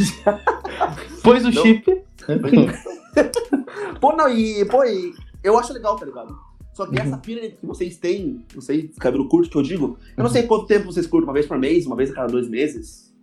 Pôs 1.21 1.45
o 1.45 1.51
chip. 1.51 1.85
Pô, 3.99 4.13
não, 4.15 4.29
e, 4.29 4.65
pô, 4.65 4.83
e 4.83 5.13
eu 5.43 5.57
acho 5.57 5.73
legal, 5.73 5.95
tá 5.95 6.05
ligado? 6.05 6.35
Só 6.73 6.85
que 6.87 6.95
Uhum. 6.95 7.01
essa 7.05 7.17
pira 7.17 7.47
que 7.49 7.65
vocês 7.65 7.97
têm, 7.97 8.43
vocês, 8.55 8.95
cabelo 8.97 9.27
curto 9.27 9.49
que 9.49 9.57
eu 9.57 9.61
digo, 9.61 9.97
eu 10.17 10.23
não 10.23 10.29
sei 10.31 10.43
quanto 10.43 10.65
tempo 10.65 10.85
vocês 10.91 11.05
curtem, 11.05 11.27
uma 11.27 11.33
vez 11.33 11.45
por 11.45 11.57
mês, 11.57 11.85
uma 11.85 11.95
vez 11.95 12.09
a 12.11 12.15
cada 12.15 12.27
dois 12.31 12.49
meses. 12.49 13.13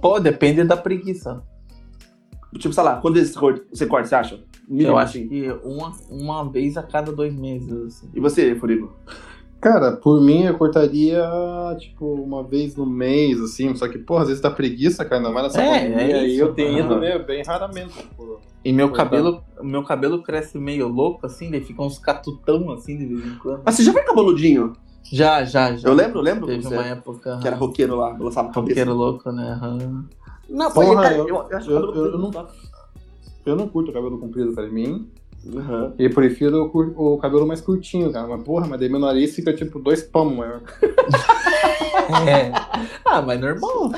Pô, 0.00 0.18
depende 0.20 0.64
da 0.64 0.76
preguiça. 0.76 1.42
Tipo, 2.58 2.72
sei 2.74 2.82
lá, 2.82 2.96
quando 3.00 3.14
vezes 3.14 3.32
você 3.32 3.38
corta, 3.38 3.64
você, 3.72 3.86
corta, 3.86 4.08
você 4.08 4.14
acha? 4.14 4.40
Mínimo, 4.68 4.90
Eu 4.90 4.98
acho 4.98 5.18
assim. 5.18 5.28
que 5.28 5.48
uma, 5.64 5.92
uma 6.10 6.50
vez 6.50 6.76
a 6.76 6.82
cada 6.82 7.12
dois 7.12 7.34
meses, 7.34 7.70
assim. 7.70 8.08
E 8.14 8.18
você, 8.20 8.54
Furigo? 8.56 8.96
Cara, 9.60 9.92
por 9.92 10.20
mim 10.20 10.42
eu 10.44 10.56
cortaria, 10.56 11.22
tipo, 11.78 12.04
uma 12.14 12.42
vez 12.42 12.76
no 12.76 12.84
mês, 12.86 13.40
assim, 13.40 13.74
só 13.74 13.88
que, 13.88 13.98
porra, 13.98 14.22
às 14.22 14.28
vezes 14.28 14.42
dá 14.42 14.50
preguiça, 14.50 15.04
cara, 15.04 15.16
ainda 15.18 15.30
mais 15.30 15.46
nessa 15.46 15.62
É, 15.62 15.78
pandemia, 15.88 16.16
é 16.16 16.20
aí 16.20 16.32
isso. 16.34 16.42
eu 16.42 16.54
tenho 16.54 16.78
ido 16.78 16.96
meio, 16.98 17.24
bem 17.24 17.42
raramente, 17.44 17.94
tipo, 17.96 18.40
E 18.66 18.72
meu 18.72 18.88
Coitado. 18.88 19.10
cabelo, 19.10 19.42
meu 19.62 19.84
cabelo 19.84 20.22
cresce 20.24 20.58
meio 20.58 20.88
louco, 20.88 21.24
assim, 21.24 21.50
daí 21.52 21.60
fica 21.60 21.80
uns 21.82 22.00
catutão, 22.00 22.72
assim, 22.72 22.98
de 22.98 23.06
vez 23.06 23.24
em 23.24 23.38
quando. 23.38 23.62
Mas 23.64 23.76
você 23.76 23.84
já 23.84 23.92
foi 23.92 24.02
cabeludinho? 24.02 24.72
Já, 25.04 25.44
já, 25.44 25.76
já. 25.76 25.88
Eu 25.88 25.94
lembro, 25.94 26.18
eu 26.18 26.22
lembro. 26.22 26.46
Teve 26.48 26.66
uma 26.66 26.82
época. 26.84 27.38
que 27.40 27.46
era 27.46 27.54
roqueiro 27.56 27.94
lá, 27.94 28.12
balançava 28.12 28.48
a 28.48 28.52
cabeça. 28.52 28.70
roqueiro 28.80 28.94
louco, 28.94 29.30
né? 29.30 29.52
Aham. 29.52 30.04
Não, 30.50 30.70
foi 30.72 30.86
Porra, 30.86 31.02
cara, 31.02 31.16
eu- 31.16 31.28
eu, 31.28 31.46
eu 31.48 31.60
eu- 32.12 32.18
não- 32.18 32.46
eu 33.46 33.54
não 33.56 33.68
curto 33.68 33.92
cabelo 33.92 34.18
comprido 34.18 34.52
pra 34.52 34.66
mim, 34.68 35.08
Aham. 35.54 35.92
e 35.98 36.08
prefiro 36.08 36.70
o, 36.74 37.14
o 37.14 37.18
cabelo 37.18 37.46
mais 37.46 37.60
curtinho, 37.60 38.10
cara, 38.12 38.26
mas 38.26 38.42
porra, 38.42 38.66
mas 38.66 38.80
daí 38.80 38.88
meu 38.88 38.98
nariz 39.00 39.34
fica, 39.34 39.52
tipo, 39.52 39.78
dois 39.78 40.02
palmos 40.02 40.36
maior. 40.38 40.60
É. 42.28 42.52
Ah, 43.04 43.20
mas 43.20 43.40
normal. 43.40 43.90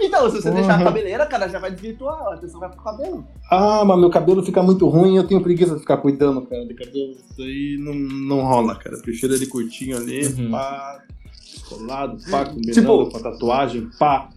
Então, 0.00 0.28
se 0.28 0.36
você 0.42 0.48
Porra. 0.48 0.54
deixar 0.62 0.80
a 0.80 0.84
cabeleira, 0.84 1.26
cara, 1.26 1.48
já 1.48 1.60
vai 1.60 1.70
desvirtuar, 1.70 2.20
a 2.20 2.34
atenção 2.34 2.58
vai 2.58 2.68
pro 2.68 2.82
cabelo. 2.82 3.24
Ah, 3.50 3.84
mas 3.84 3.98
meu 4.00 4.10
cabelo 4.10 4.42
fica 4.42 4.60
muito 4.62 4.88
ruim 4.88 5.14
e 5.14 5.16
eu 5.16 5.26
tenho 5.26 5.40
preguiça 5.40 5.74
de 5.74 5.80
ficar 5.80 5.98
cuidando, 5.98 6.42
cara, 6.42 6.66
de 6.66 6.74
cabelo. 6.74 7.12
Isso 7.12 7.34
daí 7.38 7.76
não, 7.78 7.94
não 7.94 8.40
rola, 8.44 8.74
cara. 8.74 8.96
Prefiro 8.98 9.32
ele 9.34 9.46
curtinho 9.46 9.96
ali, 9.96 10.26
Uhum. 10.26 10.50
pá, 10.50 11.02
colado, 11.68 12.18
pá, 12.30 12.46
combinando 12.46 12.72
Tipo- 12.72 13.10
com 13.10 13.16
a 13.16 13.20
tatuagem, 13.20 13.88
pá. 13.96 14.28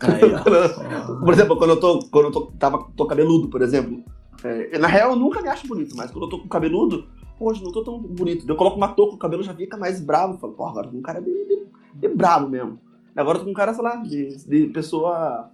Aí, 0.00 0.20
ó. 0.32 1.14
Por 1.24 1.32
exemplo, 1.34 1.56
quando 1.56 1.70
eu 1.70 1.80
tô, 1.80 1.98
quando 2.10 2.26
eu 2.26 2.30
tô, 2.32 2.40
tava, 2.58 2.86
tô 2.96 3.06
cabeludo, 3.06 3.48
por 3.48 3.62
exemplo. 3.62 4.00
É, 4.44 4.78
na 4.78 4.86
real, 4.88 5.10
eu 5.10 5.16
nunca 5.16 5.40
me 5.42 5.48
acho 5.48 5.66
bonito, 5.66 5.96
mas 5.96 6.10
quando 6.10 6.24
eu 6.24 6.30
tô 6.30 6.38
com 6.40 6.48
cabeludo, 6.48 7.06
hoje 7.40 7.62
não 7.62 7.72
tô 7.72 7.82
tão 7.82 7.98
bonito. 8.00 8.44
Eu 8.48 8.56
coloco 8.56 8.76
uma 8.76 8.88
touca, 8.88 9.14
o 9.14 9.18
cabelo 9.18 9.42
já 9.42 9.54
fica 9.54 9.76
mais 9.76 10.00
bravo. 10.00 10.34
Eu 10.34 10.38
falo, 10.38 10.52
pô, 10.52 10.66
agora 10.66 10.86
tô 10.86 10.92
com 10.92 10.98
um 10.98 11.02
cara 11.02 11.20
de, 11.20 11.30
de, 11.32 11.66
de 11.94 12.08
bravo 12.08 12.48
mesmo. 12.48 12.78
Agora 13.16 13.36
eu 13.38 13.40
tô 13.40 13.44
com 13.46 13.50
um 13.52 13.54
cara, 13.54 13.72
sei 13.74 13.82
lá, 13.84 13.96
de, 13.96 14.36
de 14.46 14.66
pessoa, 14.68 15.50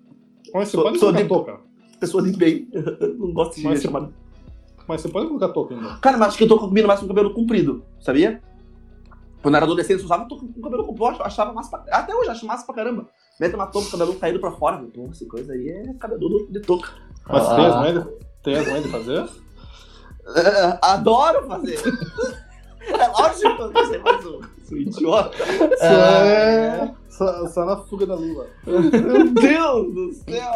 Mas 0.55 0.69
você 0.69 0.73
Sou- 0.77 0.83
pode 0.85 0.99
colocar 0.99 1.23
de- 1.23 1.29
touca. 1.29 1.61
pessoa 2.01 2.23
de 2.23 2.37
bem. 2.37 2.69
não 3.19 3.33
gosto 3.33 3.57
de 3.57 3.65
Mas 3.65 3.79
você- 3.81 3.87
chamado. 3.87 4.13
Mas 4.89 5.03
você 5.03 5.09
pode 5.09 5.29
colocar 5.29 5.49
touca 5.51 5.75
ainda. 5.75 5.97
Cara, 5.99 6.17
mas 6.19 6.29
acho 6.29 6.39
que 6.39 6.45
eu 6.45 6.49
tô 6.49 6.59
combinando 6.59 6.89
mais 6.89 6.99
com 7.01 7.07
o 7.07 7.09
cabelo 7.09 7.33
comprido, 7.33 7.85
sabia? 8.01 8.43
Quando 9.43 9.55
eu 9.55 9.57
era 9.57 9.65
adolescente, 9.65 10.01
eu 10.01 10.05
usava 10.05 10.27
tô 10.27 10.37
com 10.37 10.49
cabelo 10.61 10.85
comprido, 10.85 11.17
eu 11.21 11.25
achava 11.25 11.53
massa 11.53 11.71
pra... 11.79 11.97
Até 11.97 12.15
hoje, 12.15 12.29
acho 12.31 12.45
massa 12.47 12.67
pra 12.67 12.75
caramba. 12.75 13.07
Mete 13.39 13.55
uma 13.55 13.67
touca, 13.67 13.89
o 13.89 13.91
cabelo 13.93 14.15
caído 14.17 14.41
pra 14.41 14.51
fora. 14.51 14.79
Pô, 14.93 15.07
essa 15.11 15.25
coisa 15.27 15.53
aí 15.53 15.69
é 15.69 15.95
cabeludo 15.95 16.47
de 16.51 16.61
touca. 16.61 16.91
Mas 17.29 17.47
Ah. 17.47 17.81
mães 17.81 17.95
de, 17.95 18.11
tem 18.43 18.67
mães 18.67 18.83
de 18.83 18.89
fazer? 18.91 19.29
É, 20.37 20.79
adoro 20.83 21.47
fazer. 21.47 21.79
é 22.87 23.07
lógico 23.09 23.69
que 23.69 23.73
você 23.73 23.99
faz 23.99 24.25
o 24.25 24.41
seu 24.65 24.79
idiota. 24.79 25.37
Só, 25.79 25.85
é, 25.85 26.95
só, 27.09 27.47
só 27.49 27.65
na 27.67 27.77
fuga 27.77 28.07
da 28.07 28.15
lua. 28.15 28.47
Meu 28.67 29.31
Deus 29.33 29.95
do 29.95 30.13
céu. 30.13 30.53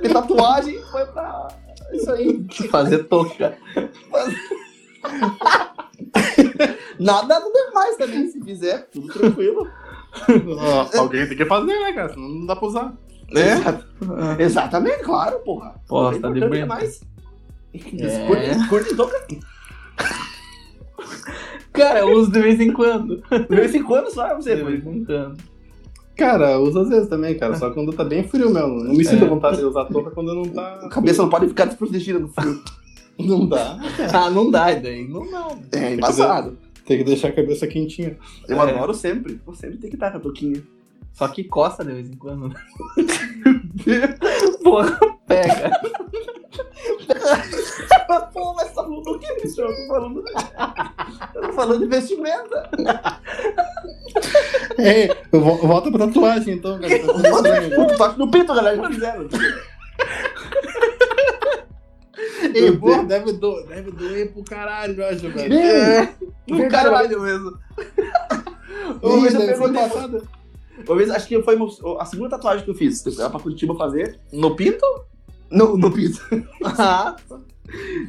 Minha 0.00 0.12
tatuagem 0.12 0.82
foi 0.90 1.06
pra... 1.06 1.48
Isso 1.92 2.10
aí. 2.10 2.44
Fazer 2.70 3.04
touca. 3.04 3.56
Nada 6.98 7.40
demais 7.40 7.96
também, 7.96 8.26
se 8.28 8.40
fizer, 8.40 8.88
tudo 8.90 9.12
tranquilo. 9.12 9.68
Alguém 10.96 11.28
tem 11.28 11.36
que 11.36 11.44
fazer, 11.44 11.78
né, 11.78 11.92
cara? 11.92 12.08
Senão 12.10 12.28
não 12.28 12.46
dá 12.46 12.56
pra 12.56 12.66
usar. 12.66 12.94
Exato. 13.30 13.84
Exatamente, 14.38 15.02
claro, 15.02 15.38
porra. 15.40 15.74
Pô, 15.88 16.10
É 16.12 16.18
tá 16.18 16.30
de 16.30 16.40
bem. 16.40 16.60
demais. 16.62 17.00
É. 17.72 17.78
Curte, 18.26 18.68
curte 18.68 18.94
touca. 18.96 19.16
Cara, 21.72 22.00
eu 22.00 22.12
uso 22.12 22.30
de 22.30 22.40
vez 22.40 22.60
em 22.60 22.72
quando. 22.72 23.16
De 23.48 23.56
vez 23.56 23.74
em 23.74 23.82
quando 23.82 24.10
só 24.12 24.26
é 24.28 24.34
você, 24.34 24.54
De 24.56 24.62
vez 24.62 24.86
em 24.86 25.04
quando. 25.04 25.36
Cara, 26.16 26.52
eu 26.52 26.60
uso 26.62 26.78
às 26.80 26.88
vezes 26.88 27.08
também, 27.08 27.36
cara. 27.36 27.56
Só 27.56 27.70
quando 27.70 27.92
tá 27.92 28.04
bem 28.04 28.22
frio 28.28 28.48
mesmo. 28.50 28.84
Não 28.84 28.94
me 28.94 29.04
sinto 29.04 29.24
É. 29.24 29.26
à 29.26 29.30
vontade 29.30 29.56
de 29.56 29.64
usar 29.64 29.84
touca 29.86 30.10
quando 30.12 30.32
não 30.34 30.44
tá. 30.44 30.80
A 30.84 30.88
cabeça 30.88 31.22
não 31.22 31.28
pode 31.28 31.48
ficar 31.48 31.64
desprotegida 31.64 32.18
no 32.18 32.28
frio. 32.28 32.62
Não 33.16 33.46
dá. 33.48 33.78
Ah, 34.12 34.28
não 34.28 34.50
dá, 34.50 34.74
daí 34.74 35.06
não 35.06 35.30
dá. 35.30 35.56
É 35.70 35.94
embaçado. 35.94 36.58
Tem 36.84 36.98
que 36.98 37.04
deixar 37.04 37.28
a 37.28 37.32
cabeça 37.32 37.64
quentinha. 37.64 38.18
Eu 38.48 38.60
É. 38.60 38.72
adoro 38.72 38.92
sempre. 38.92 39.40
Eu 39.46 39.54
sempre 39.54 39.76
tem 39.78 39.88
que 39.88 39.94
estar 39.94 40.10
com 40.10 40.16
a 40.16 40.20
touquinha. 40.20 40.60
Só 41.14 41.28
que 41.28 41.44
coça 41.44 41.84
de 41.84 41.92
vez 41.92 42.10
em 42.10 42.16
quando. 42.16 42.48
né? 42.48 42.54
Porra, 44.64 44.98
pega. 45.26 45.70
Pô, 48.32 48.54
mas 48.54 48.68
tá 48.72 48.82
falando 48.82 49.02
do 49.02 49.18
que, 49.18 49.32
bicho? 49.40 49.60
Eu 49.60 49.68
tô 49.74 49.86
falando. 49.86 50.24
Eu 51.34 51.42
tô 51.42 51.52
falando 51.52 51.78
de 51.80 51.86
vestimenta. 51.86 52.70
É, 54.78 55.08
eu 55.32 55.40
vo- 55.40 55.56
volta 55.66 55.90
pra 55.90 56.06
tatuagem 56.06 56.54
então, 56.54 56.78
cara. 56.80 56.94
Tá 57.88 57.96
toque 57.96 58.18
no 58.18 58.30
pinto, 58.30 58.54
galera. 58.54 58.76
Já 58.76 58.88
fizeram. 58.90 59.28
Ei, 62.54 62.76
porra, 62.76 63.04
deve, 63.04 63.32
do, 63.32 63.62
deve 63.66 63.90
doer 63.92 64.32
pro 64.32 64.44
caralho, 64.44 65.00
eu 65.00 65.08
acho, 65.08 65.28
velho. 65.30 65.54
É, 65.54 66.14
no 66.48 66.68
caralho 66.68 67.20
mesmo. 67.20 67.58
Uma 69.02 69.20
vez 69.22 69.34
eu 69.34 69.40
Ih, 69.42 69.46
Uma 70.86 70.96
vez, 70.96 71.10
acho 71.10 71.26
que 71.28 71.40
foi 71.42 71.56
a 72.00 72.04
segunda 72.04 72.30
tatuagem 72.30 72.64
que 72.64 72.70
eu 72.70 72.74
fiz. 72.74 73.04
Eu 73.06 73.12
fui 73.12 73.22
lá 73.22 73.30
pra 73.30 73.40
Curitiba 73.40 73.74
fazer. 73.76 74.18
No 74.32 74.54
pinto? 74.56 74.84
No, 75.50 75.76
no 75.76 75.90
pinto. 75.90 76.20
Ah, 76.64 77.16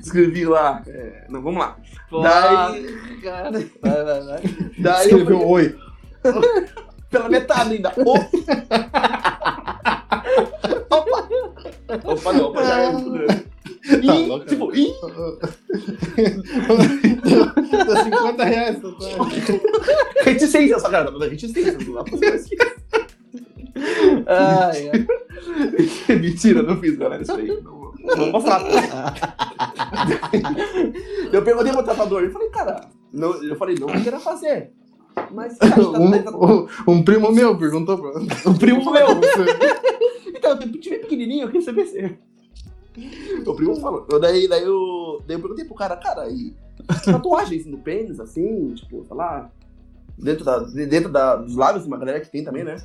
Escrevi 0.01 0.45
lá. 0.45 0.84
é, 0.88 1.26
não, 1.30 1.41
vamos 1.41 1.59
lá. 1.59 1.78
pô. 2.09 2.22
Daí- 2.22 3.20
Cara, 3.22 3.51
vai, 3.82 4.03
vai, 4.03 4.24
vai. 4.24 4.41
Daí 4.78 5.09
eu 5.11 5.20
Escreveu 5.20 5.39
fui 5.39 5.47
oi. 5.47 5.76
pela 7.10 7.30
metade 7.30 7.76
ainda. 7.76 7.93
Opa! 7.97 8.30
Opa! 10.89 11.28
Opa, 12.03 12.34
não, 12.34 12.45
opa, 12.45 12.64
já 12.64 12.80
é 12.82 12.91
muito 12.91 13.12
grande. 13.12 13.45
Tá 13.86 14.16
Ih, 14.16 14.26
louco, 14.26 14.45
tipo, 14.47 14.76
ih, 14.76 14.91
Dá 17.86 18.03
50 18.03 18.43
reais 18.43 18.78
essa 18.78 18.91
tatuagem. 18.91 19.62
reticência, 20.24 20.80
só 20.80 20.89
cara, 20.89 21.12
reticência, 21.30 21.78
não 21.86 21.93
dá 21.93 22.03
pra 22.03 22.18
fazer. 22.18 22.58
Ai, 24.28 24.89
ai. 24.89 25.06
Mentira, 26.18 26.64
não 26.64 26.78
fiz, 26.80 26.97
galera, 26.97 27.22
isso 27.22 27.34
aí. 27.34 27.47
Não, 27.47 27.62
não 28.01 28.16
vou 28.18 28.32
mostrar. 28.32 28.62
eu 31.32 31.43
perguntei 31.43 31.72
pro 31.72 31.84
tatuador, 31.84 32.24
eu 32.24 32.32
falei, 32.32 32.49
cara, 32.49 32.89
não, 33.14 33.43
eu 33.43 33.56
falei, 33.56 33.76
não 33.80 33.88
queira 33.88 34.20
fazer. 34.20 34.72
Mas, 35.32 35.57
cara, 35.57 35.76
tá, 35.76 35.82
tá, 36.32 36.38
Um, 36.38 36.68
um 36.88 37.03
primo 37.03 37.32
meu 37.32 37.57
perguntou 37.57 37.97
pra 37.97 38.09
o 38.51 38.57
primo 38.57 38.84
meu. 38.91 39.07
Então, 40.28 40.51
eu 40.51 40.72
tive 40.80 40.99
pequenininho, 40.99 41.43
eu 41.43 41.47
queria 41.47 41.61
saber 41.61 41.86
se... 41.88 42.18
O 43.45 43.53
primo 43.55 43.76
falou. 43.78 44.05
Eu- 44.09 44.20
Daí, 44.20 44.47
daí, 44.47 44.63
eu, 44.63 45.22
daí 45.28 45.36
eu 45.36 45.41
perguntei 45.41 45.66
pro 45.66 45.76
cara, 45.76 45.97
cara, 45.97 46.30
e 46.30 46.53
tatuagens 47.03 47.66
no 47.66 47.78
pênis, 47.78 48.20
assim, 48.20 48.74
tipo, 48.76 49.03
sei 49.05 49.16
lá, 49.18 49.49
dentro, 50.18 50.45
da, 50.45 50.59
dentro 50.59 51.11
da, 51.11 51.36
dos 51.36 51.55
lábios, 51.55 51.86
uma 51.86 51.97
galera 51.97 52.20
que 52.22 52.30
tem 52.32 52.43
também, 52.43 52.63
né? 52.63 52.78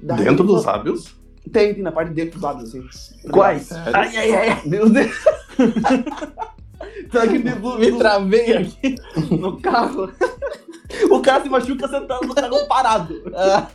Daí 0.00 0.24
Dentro 0.24 0.44
dos 0.44 0.62
falou- 0.64 0.78
lábios? 0.78 1.16
Tem, 1.52 1.74
tem 1.74 1.82
na 1.82 1.92
parte 1.92 2.08
de 2.08 2.14
dentro 2.14 2.34
dos 2.34 2.42
lados, 2.42 2.64
assim. 2.68 2.82
Quais? 3.30 3.70
Ai, 3.72 4.16
ai, 4.16 4.34
ai, 4.34 4.62
meu 4.64 4.88
Deus, 4.88 5.10
Dentro 7.10 7.60
do- 7.60 7.78
me 7.78 7.90
do- 7.90 7.98
travei 7.98 8.56
aqui 8.56 8.94
no 9.30 9.60
carro. 9.60 10.12
O 11.10 11.20
cara 11.20 11.42
se 11.42 11.48
machuca 11.48 11.88
sentado 11.88 12.26
no 12.26 12.34
carro 12.34 12.66
parado. 12.68 13.22
Ah, 13.34 13.68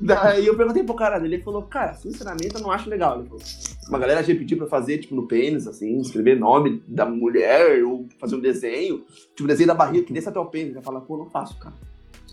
Daí 0.00 0.46
eu 0.46 0.56
perguntei 0.56 0.82
pro 0.84 0.94
cara 0.94 1.18
dele, 1.18 1.36
ele 1.36 1.42
falou, 1.42 1.62
cara, 1.62 1.94
sinceramente 1.94 2.54
eu 2.54 2.60
não 2.60 2.70
acho 2.70 2.88
legal. 2.88 3.18
Ele 3.18 3.28
falou, 3.28 3.42
uma 3.88 3.98
galera 3.98 4.22
já 4.22 4.34
pediu 4.34 4.58
pra 4.58 4.66
fazer, 4.66 4.98
tipo, 4.98 5.14
no 5.14 5.26
pênis, 5.26 5.66
assim, 5.66 5.98
escrever 5.98 6.38
nome 6.38 6.82
da 6.86 7.06
mulher, 7.06 7.82
ou 7.84 8.06
fazer 8.20 8.36
um 8.36 8.40
desenho, 8.40 9.04
tipo, 9.34 9.48
desenho 9.48 9.66
da 9.68 9.74
barriga, 9.74 10.04
que 10.06 10.12
desce 10.12 10.28
até 10.28 10.38
o 10.38 10.46
pênis. 10.46 10.74
Ele 10.74 10.84
fala, 10.84 11.00
pô, 11.00 11.16
não 11.16 11.28
faço, 11.30 11.56
cara. 11.58 11.74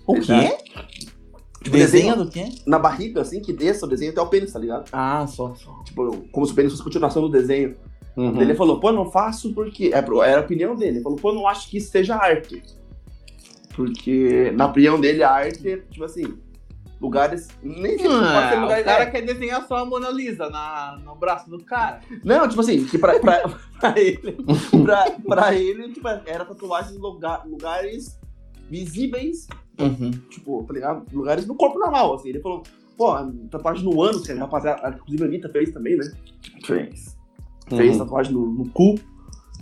o 0.06 0.14
quê? 0.20 0.56
Tipo, 1.64 1.76
Desenho 1.78 2.16
do 2.16 2.30
quê? 2.30 2.46
Na 2.66 2.78
barriga, 2.78 3.22
assim, 3.22 3.42
que 3.42 3.52
desça 3.52 3.86
o 3.86 3.90
desenho 3.90 4.12
até 4.12 4.22
o 4.22 4.28
pênis, 4.28 4.54
tá 4.54 4.60
ligado? 4.60 4.88
Ah, 4.92 5.26
só, 5.28 5.54
só. 5.56 5.82
Tipo, 5.84 6.26
como 6.32 6.46
se 6.46 6.52
o 6.52 6.56
pênis 6.56 6.72
fosse 6.72 6.84
continuação 6.84 7.22
do 7.24 7.30
desenho. 7.30 7.76
Uhum. 8.18 8.42
Ele 8.42 8.56
falou, 8.56 8.80
pô, 8.80 8.92
não 8.92 9.10
faço 9.10 9.54
porque. 9.54 9.92
É, 9.94 9.98
era 10.00 10.40
a 10.40 10.44
opinião 10.44 10.76
dele. 10.76 10.98
Ele 10.98 11.04
falou, 11.04 11.18
pô, 11.20 11.32
não 11.32 11.48
acho 11.48 11.70
que 11.70 11.78
isso 11.78 11.92
seja 11.92 12.16
arte. 12.16 12.64
Porque, 13.76 14.52
na 14.56 14.66
opinião 14.66 15.00
dele, 15.00 15.24
a 15.24 15.30
arte 15.30 15.70
é, 15.70 15.78
tipo 15.78 16.04
assim, 16.04 16.36
lugares. 17.00 17.48
Nem 17.62 17.98
sei 17.98 18.00
se 18.00 18.04
pode 18.08 18.20
ser 18.20 18.56
Ah, 18.56 18.62
lugar 18.62 18.82
o 18.82 18.86
cara 18.86 19.06
quer 19.12 19.22
desenhar 19.22 19.66
só 19.68 19.78
a 19.78 19.86
Mona 19.86 20.10
Lisa 20.10 20.50
na, 20.50 21.00
no 21.06 21.16
braço 21.16 21.48
do 21.50 21.64
cara. 21.64 22.02
Não, 22.24 22.48
tipo 22.48 22.60
assim, 22.62 22.86
que 22.86 22.98
pra, 22.98 23.20
pra, 23.20 23.48
pra 23.80 24.00
ele, 24.00 24.36
pra, 24.84 25.12
pra 25.28 25.54
ele, 25.54 25.94
tipo, 25.94 26.08
era 26.08 26.44
tatuagem 26.44 26.96
em 26.96 27.00
lugar, 27.00 27.46
lugares 27.48 28.20
visíveis, 28.70 29.48
Uhum. 29.80 30.10
tipo, 30.30 30.64
tá 30.64 30.74
ligado? 30.74 31.06
Lugares 31.14 31.46
no 31.46 31.54
corpo 31.54 31.78
normal, 31.78 32.16
assim. 32.16 32.30
Ele 32.30 32.40
falou, 32.40 32.64
pô, 32.98 33.14
tatuagem 33.52 33.84
no 33.86 34.02
ânus, 34.02 34.26
que 34.26 34.32
a 34.32 34.40
rapaziada, 34.40 34.90
inclusive 34.90 35.24
a 35.24 35.28
Anitta 35.28 35.50
fez 35.50 35.72
também, 35.72 35.96
né? 35.98 36.12
Fez. 36.66 37.16
Fez 37.70 37.94
Uhum. 37.98 38.06
tatuagem 38.06 38.34
no, 38.34 38.46
no 38.48 38.70
cu. 38.70 38.96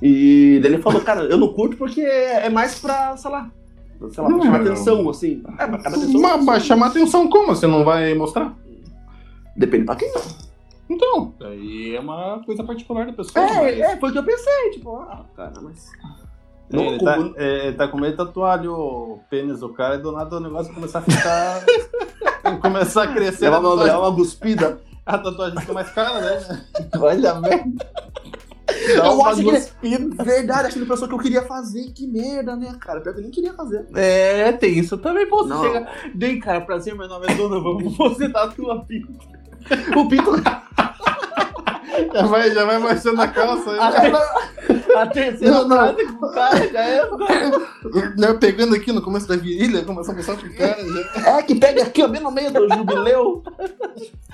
E 0.01 0.59
daí 0.61 0.73
ele 0.73 0.81
falou, 0.81 1.01
cara, 1.01 1.21
eu 1.21 1.37
não 1.37 1.53
curto 1.53 1.77
porque 1.77 2.01
é 2.01 2.49
mais 2.49 2.79
pra, 2.79 3.15
sei 3.17 3.31
lá, 3.31 3.49
sei 4.11 4.23
lá, 4.23 4.29
pra 4.29 4.29
Não, 4.29 4.43
chamar 4.43 4.59
não. 4.59 4.65
atenção, 4.65 5.09
assim. 5.09 5.41
É, 5.57 5.65
pra 5.67 5.79
chamar 5.79 5.87
atenção. 5.97 6.21
Mas, 6.21 6.43
mas 6.45 6.65
chamar 6.65 6.87
atenção 6.87 7.29
como? 7.29 7.47
Você 7.55 7.65
não 7.65 7.83
vai 7.85 8.13
mostrar? 8.13 8.53
Depende 9.55 9.85
pra 9.85 9.95
quem. 9.95 10.11
Então, 10.89 11.33
aí 11.41 11.95
é 11.95 11.99
uma 11.99 12.43
coisa 12.45 12.63
particular 12.63 13.05
da 13.07 13.13
pessoa. 13.13 13.43
É, 13.43 13.53
mas- 13.61 13.79
é, 13.79 13.97
foi 13.97 14.09
o 14.09 14.11
que 14.11 14.17
eu 14.19 14.23
pensei, 14.23 14.69
tipo, 14.71 14.95
ah, 14.97 15.25
cara, 15.35 15.53
mas. 15.61 15.89
Não, 16.69 16.83
ele, 16.83 16.99
tá, 17.03 17.15
como- 17.15 17.33
é, 17.37 17.71
tá 17.71 17.87
com 17.87 17.97
medo 17.97 18.11
de 18.11 18.17
tatuar 18.17 18.63
o 18.67 19.19
pênis 19.29 19.59
do 19.61 19.69
cara 19.69 19.95
e 19.95 19.99
do 19.99 20.11
nada 20.11 20.35
o 20.35 20.39
negócio 20.39 20.73
começar 20.73 20.99
a 20.99 21.01
ficar. 21.01 21.63
começar 22.61 23.03
a 23.03 23.07
crescer. 23.13 23.45
É 23.45 23.47
a 23.47 23.59
uma, 23.59 23.69
tatuagem, 23.69 23.93
é 23.93 23.97
uma 23.97 24.09
guspida. 24.11 24.79
a 25.13 25.17
tatuagem 25.17 25.59
fica 25.59 25.73
mais 25.73 25.89
cara, 25.91 26.19
né? 26.21 26.65
Olha, 26.99 27.33
velho. 27.41 27.73
Eu 28.87 29.11
uma 29.13 29.29
acho 29.29 29.43
que- 29.43 29.51
cuspida. 29.51 30.23
Verdade, 30.23 30.61
acho 30.67 30.73
que 30.73 30.79
ele 30.79 30.89
pensou 30.89 31.07
que 31.07 31.13
eu 31.13 31.19
queria 31.19 31.43
fazer. 31.43 31.91
Que 31.91 32.07
merda, 32.07 32.55
né, 32.55 32.75
cara? 32.79 32.99
Pior 33.01 33.13
que 33.13 33.19
eu 33.19 33.23
nem 33.23 33.31
queria 33.31 33.53
fazer. 33.53 33.85
É, 33.95 34.51
tem 34.53 34.79
isso 34.79 34.97
também. 34.97 35.27
Pô, 35.27 35.43
você 35.43 35.49
Não. 35.49 35.61
chega. 35.63 35.87
Bem, 36.15 36.39
cara, 36.39 36.61
prazer, 36.61 36.95
meu 36.95 37.07
nome 37.07 37.27
é 37.29 37.35
Donovan. 37.35 37.89
Você 37.89 38.27
tá 38.29 38.47
tua 38.47 38.83
pinta. 38.85 39.07
O 39.97 40.07
Pinto. 40.07 40.31
Já 42.13 42.25
vai, 42.25 42.51
já 42.51 42.65
vai 42.65 42.77
mostrando 42.77 43.21
a 43.21 43.27
calça 43.27 43.71
aí. 43.71 43.79
A, 43.79 45.01
a 45.01 45.07
terceira 45.07 45.53
Não, 45.53 45.67
não. 45.67 45.77
frase 45.77 46.05
com 46.05 46.25
o 46.25 46.31
cara 46.31 46.67
já 46.71 46.83
é. 46.83 47.09
Né, 48.17 48.33
Pegando 48.39 48.75
aqui 48.75 48.91
no 48.91 49.01
começo 49.01 49.27
da 49.27 49.35
virilha, 49.35 49.83
começou 49.83 50.13
a 50.13 50.17
mostrar 50.17 50.35
pro 50.35 50.53
cara. 50.53 50.77
Já. 50.83 51.37
É, 51.37 51.43
que 51.43 51.55
pega 51.55 51.83
aqui, 51.83 52.03
ó, 52.03 52.07
bem 52.07 52.21
no 52.21 52.31
meio 52.31 52.51
do 52.51 52.67
jubileu. 52.73 53.43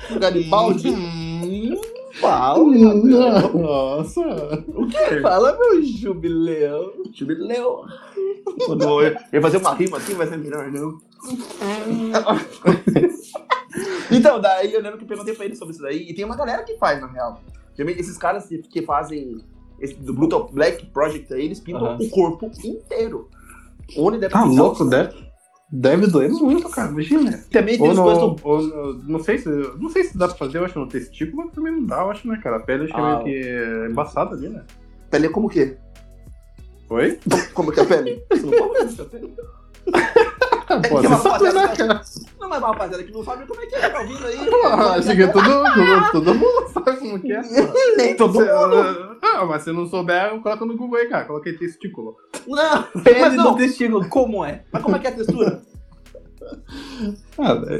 O 0.09 0.19
Garibaldi. 0.19 0.89
Hum, 0.89 1.79
Pau. 2.19 2.65
Nossa. 2.65 4.21
O 4.67 4.87
que 4.87 5.21
fala, 5.21 5.57
meu 5.57 5.83
jubileu? 5.83 6.93
Jubileu. 7.13 7.85
Quando 8.65 9.01
eu 9.31 9.41
fazer 9.41 9.57
uma 9.57 9.73
rima 9.73 9.97
assim, 9.97 10.13
vai 10.13 10.27
ser 10.27 10.37
melhor, 10.37 10.71
não. 10.71 10.97
então, 14.11 14.39
daí 14.39 14.73
eu 14.73 14.81
lembro 14.81 14.97
que 14.97 15.03
eu 15.03 15.07
perguntei 15.07 15.33
pra 15.33 15.45
ele 15.45 15.55
sobre 15.55 15.73
isso 15.73 15.81
daí. 15.81 16.09
E 16.09 16.13
tem 16.13 16.25
uma 16.25 16.35
galera 16.35 16.63
que 16.63 16.77
faz, 16.77 16.99
na 17.01 17.07
real. 17.07 17.41
Geralmente, 17.75 18.01
esses 18.01 18.17
caras 18.17 18.47
que, 18.47 18.81
fazem 18.81 19.37
esse, 19.79 19.93
do 19.95 20.13
Brutal 20.13 20.49
Black 20.51 20.85
Project 20.87 21.33
aí, 21.33 21.45
eles 21.45 21.59
pintam 21.59 21.85
Aham. 21.85 21.97
o 21.99 22.09
corpo 22.09 22.51
inteiro. 22.63 23.29
Onde 23.97 24.19
deve 24.19 24.33
Tá 24.33 24.43
louco, 24.43 24.85
deve, 24.85 25.13
deve 25.71 26.07
doer 26.07 26.31
muito, 26.31 26.69
cara. 26.69 26.91
Imagina. 26.91 27.43
Também 27.51 27.77
tem 27.77 27.85
Ou 27.87 27.91
os 27.91 27.97
no, 27.97 28.03
coisas 28.03 28.23
do... 28.23 28.35
ou 28.43 28.61
no- 28.61 28.93
não 29.03 29.19
sei 29.19 29.37
se 29.37 29.49
não 29.49 29.89
sei 29.89 30.03
se 30.05 30.17
dá 30.17 30.27
pra 30.27 30.37
fazer, 30.37 30.59
eu 30.59 30.65
acho 30.65 30.79
no 30.79 30.87
testículo, 30.87 31.43
mas 31.45 31.53
também 31.53 31.73
não 31.73 31.85
dá, 31.85 32.01
eu 32.01 32.11
acho, 32.11 32.27
né, 32.27 32.39
cara? 32.41 32.57
A 32.57 32.61
pele 32.61 32.85
acho 32.85 32.93
que 32.93 32.99
é 32.99 33.03
Ah. 33.03 33.23
meio 33.23 33.23
que 33.23 33.47
é 33.49 33.87
embaçada 33.89 34.35
ali, 34.35 34.49
né? 34.49 34.63
Pele 35.09 35.27
é 35.27 35.29
como 35.29 35.47
o 35.47 35.49
quê? 35.49 35.77
Oi? 36.91 37.17
Como 37.53 37.71
que 37.71 37.79
é 37.79 37.83
a 37.83 37.85
pele? 37.85 38.23
Você 38.31 38.45
não 38.45 38.51
pode 38.67 38.85
ver 38.95 39.01
a 39.01 39.05
pele? 39.05 39.33
Pô, 40.89 40.99
que 41.01 41.07
você 41.07 41.27
uma 41.27 41.39
né, 41.39 41.61
rapaziada-? 41.61 42.01
Não, 42.39 42.49
mas 42.49 42.59
uma 42.59 42.67
rapaziada 42.67 43.03
que 43.03 43.11
não 43.13 43.23
sabe 43.23 43.45
como 43.47 43.61
é 43.61 43.65
que 43.65 43.75
é, 43.75 43.89
tá 43.89 43.99
ouvindo 44.01 44.25
aí? 44.25 44.37
Ah, 44.65 44.93
Acho 44.95 45.15
que 45.15 45.27
todo, 45.27 45.43
todo, 45.45 46.11
todo 46.11 46.35
mundo 46.35 46.67
sabe 46.73 46.97
como 46.97 47.19
que 47.19 47.31
é. 47.31 47.41
Nem 47.97 48.15
todo 48.15 48.33
Você- 48.33 48.51
mundo. 48.51 49.17
Ah, 49.21 49.45
mas 49.45 49.63
se 49.63 49.71
não 49.71 49.85
souber, 49.87 50.37
coloca 50.41 50.65
no 50.65 50.75
Google 50.75 50.99
aí, 50.99 51.07
cara. 51.07 51.25
Coloquei 51.25 51.53
testículo. 51.53 52.17
Não, 52.47 52.83
Pele 53.03 53.19
mas 53.21 53.33
não. 53.35 53.51
do 53.51 53.57
testículo, 53.57 54.07
como 54.09 54.43
é? 54.43 54.63
Mas 54.71 54.83
como 54.83 54.95
é 54.95 54.99
que 54.99 55.07
é 55.07 55.09
a 55.11 55.15
textura? 55.15 55.61
Ah, 57.37 57.53
daí- 57.55 57.79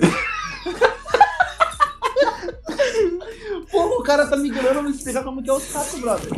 Pô, 3.72 4.00
o 4.00 4.04
cara 4.04 4.28
tá 4.28 4.38
migrando 4.38 4.84
me 4.84 4.92
explicar 4.92 5.24
como 5.24 5.44
que 5.44 5.50
é 5.50 5.54
os 5.54 5.72
cacos, 5.72 6.00
brother. 6.00 6.30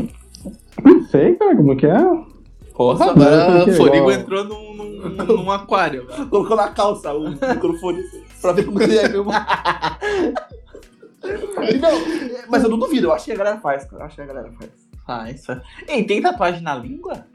não 0.83 1.03
sei, 1.05 1.35
cara, 1.35 1.55
como 1.55 1.75
que 1.77 1.85
é. 1.85 2.32
Ah, 2.79 3.11
agora 3.11 3.69
o 3.69 3.73
Forigo 3.73 4.11
entrou 4.11 4.43
num, 4.45 4.73
num, 4.73 5.09
num 5.25 5.51
aquário. 5.51 6.07
Colocou 6.29 6.57
na 6.57 6.69
calça 6.69 7.13
o 7.13 7.29
microfone 7.29 8.01
pra 8.41 8.51
ver 8.53 8.65
como 8.65 8.79
que 8.79 8.97
é 8.97 9.07
mesmo. 9.09 9.25
Não, 11.81 11.91
mas 12.49 12.63
eu 12.63 12.69
não 12.69 12.77
duvido, 12.79 13.07
eu 13.07 13.13
acho 13.13 13.25
que 13.25 13.31
a 13.31 13.35
galera 13.37 13.59
faz, 13.59 13.85
cara. 13.85 14.03
Eu 14.03 14.05
acho 14.07 14.15
que 14.15 14.21
a 14.21 14.25
galera 14.25 14.51
faz. 14.53 14.71
Ah, 15.07 15.29
isso 15.31 15.51
é. 15.51 15.61
Ei, 15.87 16.03
tem 16.03 16.21
tatuagem 16.21 16.61
na 16.61 16.75
língua? 16.75 17.25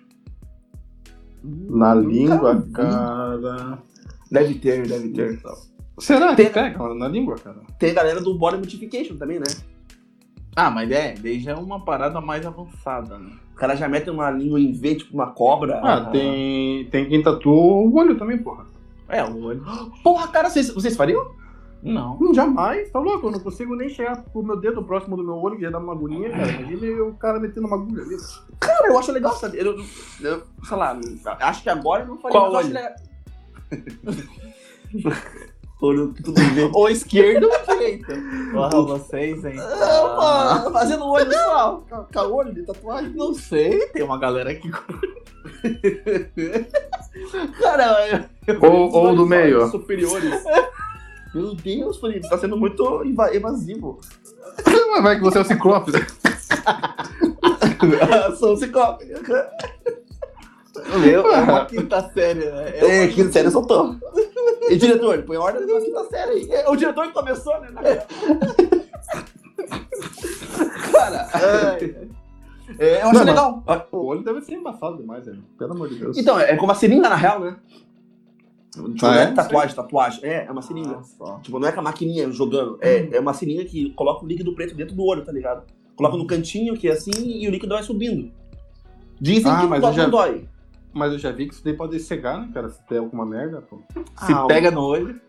Na 1.43 1.95
Nunca 1.95 2.09
língua, 2.09 2.55
vi. 2.57 2.73
cara. 2.73 3.79
Deve 4.31 4.55
ter, 4.57 4.87
deve 4.87 5.11
ter. 5.11 5.41
Será 5.99 6.31
que 6.31 6.37
Tem- 6.37 6.53
pega 6.53 6.95
na 6.95 7.09
língua, 7.09 7.37
cara? 7.37 7.61
Tem 7.79 7.91
a 7.91 7.95
galera 7.95 8.21
do 8.21 8.37
Body 8.37 8.57
Modification 8.59 9.17
também, 9.17 9.39
né? 9.39 9.47
Ah, 10.57 10.71
mas 10.71 10.91
é, 10.91 11.15
já 11.39 11.53
é 11.53 11.55
uma 11.55 11.85
parada 11.85 12.21
mais 12.21 12.45
avançada, 12.45 13.19
né? 13.19 13.31
Cara 13.59 13.75
já 13.75 13.89
mete 13.89 14.09
uma 14.09 14.31
língua 14.31 14.61
em 14.61 14.73
V, 14.73 14.95
tipo 14.95 15.15
uma 15.15 15.33
cobra. 15.33 15.81
Ah, 15.83 16.07
tem, 16.07 16.85
tem 16.91 17.09
quem 17.09 17.23
tatua 17.23 17.53
o 17.53 17.95
olho 17.97 18.17
também, 18.17 18.39
porra. 18.39 18.65
É, 19.09 19.25
o 19.25 19.43
olho. 19.43 19.65
Porra, 20.03 20.29
cara, 20.29 20.49
vocês, 20.49 20.71
vocês 20.73 20.97
fariam? 20.97 21.33
Não. 21.83 22.17
Hum, 22.21 22.35
Jamais, 22.35 22.91
tá 22.91 22.99
louco? 22.99 23.27
Eu 23.27 23.33
não 23.33 23.41
consigo 23.41 23.75
nem 23.75 23.89
chegar 23.89 24.23
com 24.33 24.41
o 24.41 24.45
meu 24.45 24.57
dedo 24.61 24.83
próximo 24.85 25.17
do 25.17 25.25
meu 25.25 25.35
olho, 25.37 25.57
que 25.57 25.63
já 25.63 25.71
dá 25.71 25.79
uma 25.79 25.93
agonia, 25.93 26.31
cara. 26.31 26.51
Imagina 26.51 27.05
o 27.05 27.15
cara 27.15 27.41
metendo 27.41 27.67
uma 27.67 27.77
agulha 27.77 28.03
ali. 28.03 28.17
Cara, 28.61 28.89
eu 28.89 28.99
acho 28.99 29.13
legal, 29.13 29.33
sabe? 29.35 29.59
Eu, 29.59 29.77
eu, 30.21 30.43
sei 30.63 30.77
lá, 30.77 30.99
acho 31.41 31.63
que 31.63 31.71
agora 31.71 32.03
eu 32.03 32.09
não 32.09 32.19
faria. 32.19 32.39
Qual 32.39 32.53
mas 32.53 32.69
eu 32.71 32.77
olho? 32.77 32.79
acho 32.79 32.95
legal. 34.95 35.39
olho 35.81 36.13
tudo 36.15 36.33
bem. 36.35 36.71
Ou 36.75 36.89
esquerdo 36.89 37.49
ou 37.49 37.75
direita. 37.75 38.15
Porra, 38.53 38.83
vocês, 38.83 39.45
hein? 39.45 39.55
Ah, 39.59 40.59
mano, 40.63 40.73
fazendo 40.73 41.05
o 41.05 41.11
olho 41.11 41.33
só, 41.33 41.85
com 42.13 42.21
o 42.21 42.35
olho 42.35 42.53
de 42.55 42.63
tatuagem. 42.63 43.13
Não 43.15 43.33
sei, 43.35 43.87
tem 43.89 44.03
uma 44.03 44.19
galera 44.19 44.55
que. 44.55 44.69
Cara, 47.61 48.29
eu, 48.47 48.61
Ou- 48.63 48.71
ou 48.71 48.91
do 48.91 48.99
olhos 49.23 49.29
meio, 49.29 49.69
superiores. 49.69 50.43
Meu 51.35 51.55
Deus, 51.55 51.99
Felipe, 51.99 52.23
você 52.23 52.29
tá 52.31 52.39
sendo 52.39 52.57
muito 52.57 53.03
eva- 53.05 53.35
evasivo. 53.35 54.01
Mas 54.67 55.03
vai 55.03 55.17
que 55.17 55.23
você 55.23 55.39
é 55.39 55.41
o 55.43 55.45
ciclope. 55.45 55.93
Sou 58.39 58.57
ciclope. 58.57 59.05
Meu, 61.01 61.27
é 61.33 61.41
uma 61.41 61.65
quinta 61.67 62.11
série, 62.13 62.41
né? 62.45 62.79
É, 62.79 63.03
uma- 63.05 63.13
quinta 63.13 63.33
série 63.33 63.51
tô. 63.51 63.95
E 64.71 64.77
diretor, 64.77 65.23
põe 65.23 65.37
ordem 65.37 65.67
na 65.67 65.81
quinta 65.81 66.05
série 66.05 66.31
aí. 66.33 66.51
É, 66.51 66.69
o 66.69 66.77
diretor 66.77 67.07
que 67.07 67.13
começou, 67.13 67.59
né? 67.61 67.69
Cara, 70.93 71.29
é, 72.79 73.03
eu 73.03 73.09
acho 73.09 73.15
Não, 73.19 73.25
legal. 73.25 73.65
O 73.93 74.07
olho 74.07 74.23
deve 74.23 74.41
ser 74.43 74.55
embaçado 74.55 74.97
demais, 74.99 75.25
velho. 75.25 75.43
Pelo 75.59 75.73
amor 75.73 75.89
de 75.89 75.97
Deus. 75.97 76.17
Então, 76.19 76.39
é 76.39 76.55
como 76.57 76.69
uma 76.69 76.75
seringa 76.75 77.09
na 77.09 77.17
real, 77.17 77.41
né? 77.41 77.57
Tipo, 78.73 79.07
Ah, 79.07 79.11
não 79.13 79.19
é 79.19 79.23
é? 79.25 79.27
tatuagem, 79.33 79.75
tatuagem. 79.75 80.21
É, 80.23 80.45
é 80.47 80.51
uma 80.53 80.63
seringa. 80.63 81.01
Ah. 81.23 81.39
Tipo, 81.43 81.59
não 81.59 81.67
é 81.69 81.73
com 81.73 81.81
a 81.81 81.83
maquininha 81.83 82.31
jogando. 82.31 82.79
É, 82.81 83.09
é 83.17 83.21
uma 83.21 83.33
seringa 83.35 83.65
que 83.65 83.91
coloca 83.95 84.25
o 84.25 84.29
líquido 84.29 84.55
preto 84.55 84.75
dentro 84.75 84.95
do 84.95 85.03
olho, 85.05 85.25
tá 85.25 85.33
ligado? 85.33 85.65
Coloca 85.97 86.17
no 86.17 86.27
cantinho, 86.27 86.77
que 86.77 86.89
é 86.89 86.93
assim, 86.93 87.11
e 87.17 87.49
o 87.49 87.51
líquido 87.51 87.75
vai 87.75 87.83
subindo. 87.83 88.31
Dizem 89.21 89.51
Ah, 89.51 89.61
que 89.63 89.67
mas 89.67 89.81
não 89.83 89.89
eu 89.89 89.95
já- 89.95 90.07
dói. 90.07 90.47
Mas 90.99 91.13
eu 91.13 91.19
já 91.19 91.31
vi 91.31 91.47
que 91.47 91.55
isso 91.55 91.65
daí 91.65 91.75
pode 91.75 91.99
cegar, 92.01 92.41
né, 92.41 92.51
cara? 92.53 92.69
Se 92.71 92.81
der 92.91 92.99
alguma 92.99 93.25
merda, 93.25 93.63
pô. 93.63 93.79
Se 93.95 94.33
Ah, 94.33 94.45
pega 94.47 94.71
no 94.71 94.83
olho. 94.83 95.21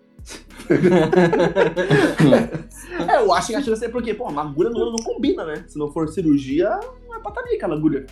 É, 3.07 3.17
eu 3.21 3.33
acho 3.33 3.47
que 3.47 3.55
a 3.55 3.61
chance 3.61 3.83
é 3.85 3.89
porque, 3.89 4.13
pô, 4.13 4.27
uma 4.27 4.41
agulha 4.41 4.69
no 4.69 4.79
olho 4.79 4.91
não 4.91 5.03
combina, 5.03 5.45
né? 5.45 5.63
Se 5.67 5.77
não 5.77 5.91
for 5.91 6.09
cirurgia, 6.09 6.69
não 7.07 7.15
é 7.15 7.19
pra 7.19 7.31
tá 7.31 7.41
ali 7.41 7.55
aquela 7.55 7.75
agulha. 7.75 8.05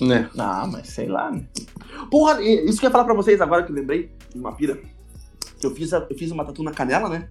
Né? 0.00 0.28
Ah, 0.38 0.66
mas 0.70 0.88
sei 0.88 1.08
lá, 1.08 1.30
né? 1.30 1.44
Porra, 2.10 2.40
isso 2.42 2.78
que 2.78 2.86
eu 2.86 2.88
ia 2.88 2.92
falar 2.92 3.04
pra 3.04 3.14
vocês 3.14 3.40
agora 3.40 3.62
que 3.64 3.72
eu 3.72 3.76
lembrei, 3.76 4.10
uma 4.34 4.52
pira. 4.52 4.78
Que 5.58 5.66
eu 5.66 5.74
fiz, 5.74 5.92
a- 5.92 6.06
eu 6.08 6.16
fiz 6.16 6.30
uma 6.30 6.44
tatu 6.44 6.62
na 6.62 6.70
canela, 6.70 7.08
né? 7.08 7.28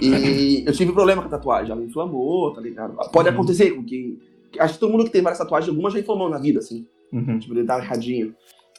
E 0.00 0.64
eu 0.66 0.72
tive 0.72 0.92
problema 0.92 1.20
com 1.20 1.28
a 1.28 1.32
tatuagem. 1.32 1.72
Ela 1.72 1.82
inflamou, 1.84 2.52
tá 2.54 2.60
ligado? 2.60 2.94
Pode 3.10 3.28
Uhum. 3.28 3.34
acontecer 3.34 3.72
com 3.72 3.84
que. 3.84 4.18
Acho 4.58 4.74
que 4.74 4.80
todo 4.80 4.92
mundo 4.92 5.04
que 5.04 5.10
tem 5.10 5.20
várias 5.20 5.38
tatuagens, 5.38 5.68
algumas 5.68 5.92
já 5.92 5.98
inflamou 5.98 6.30
na 6.30 6.38
vida, 6.38 6.60
assim. 6.60 6.86
Uhum. 7.14 7.38
Tipo, 7.38 7.54
ele 7.54 7.62
dava 7.64 7.82
erradinho. 7.84 8.34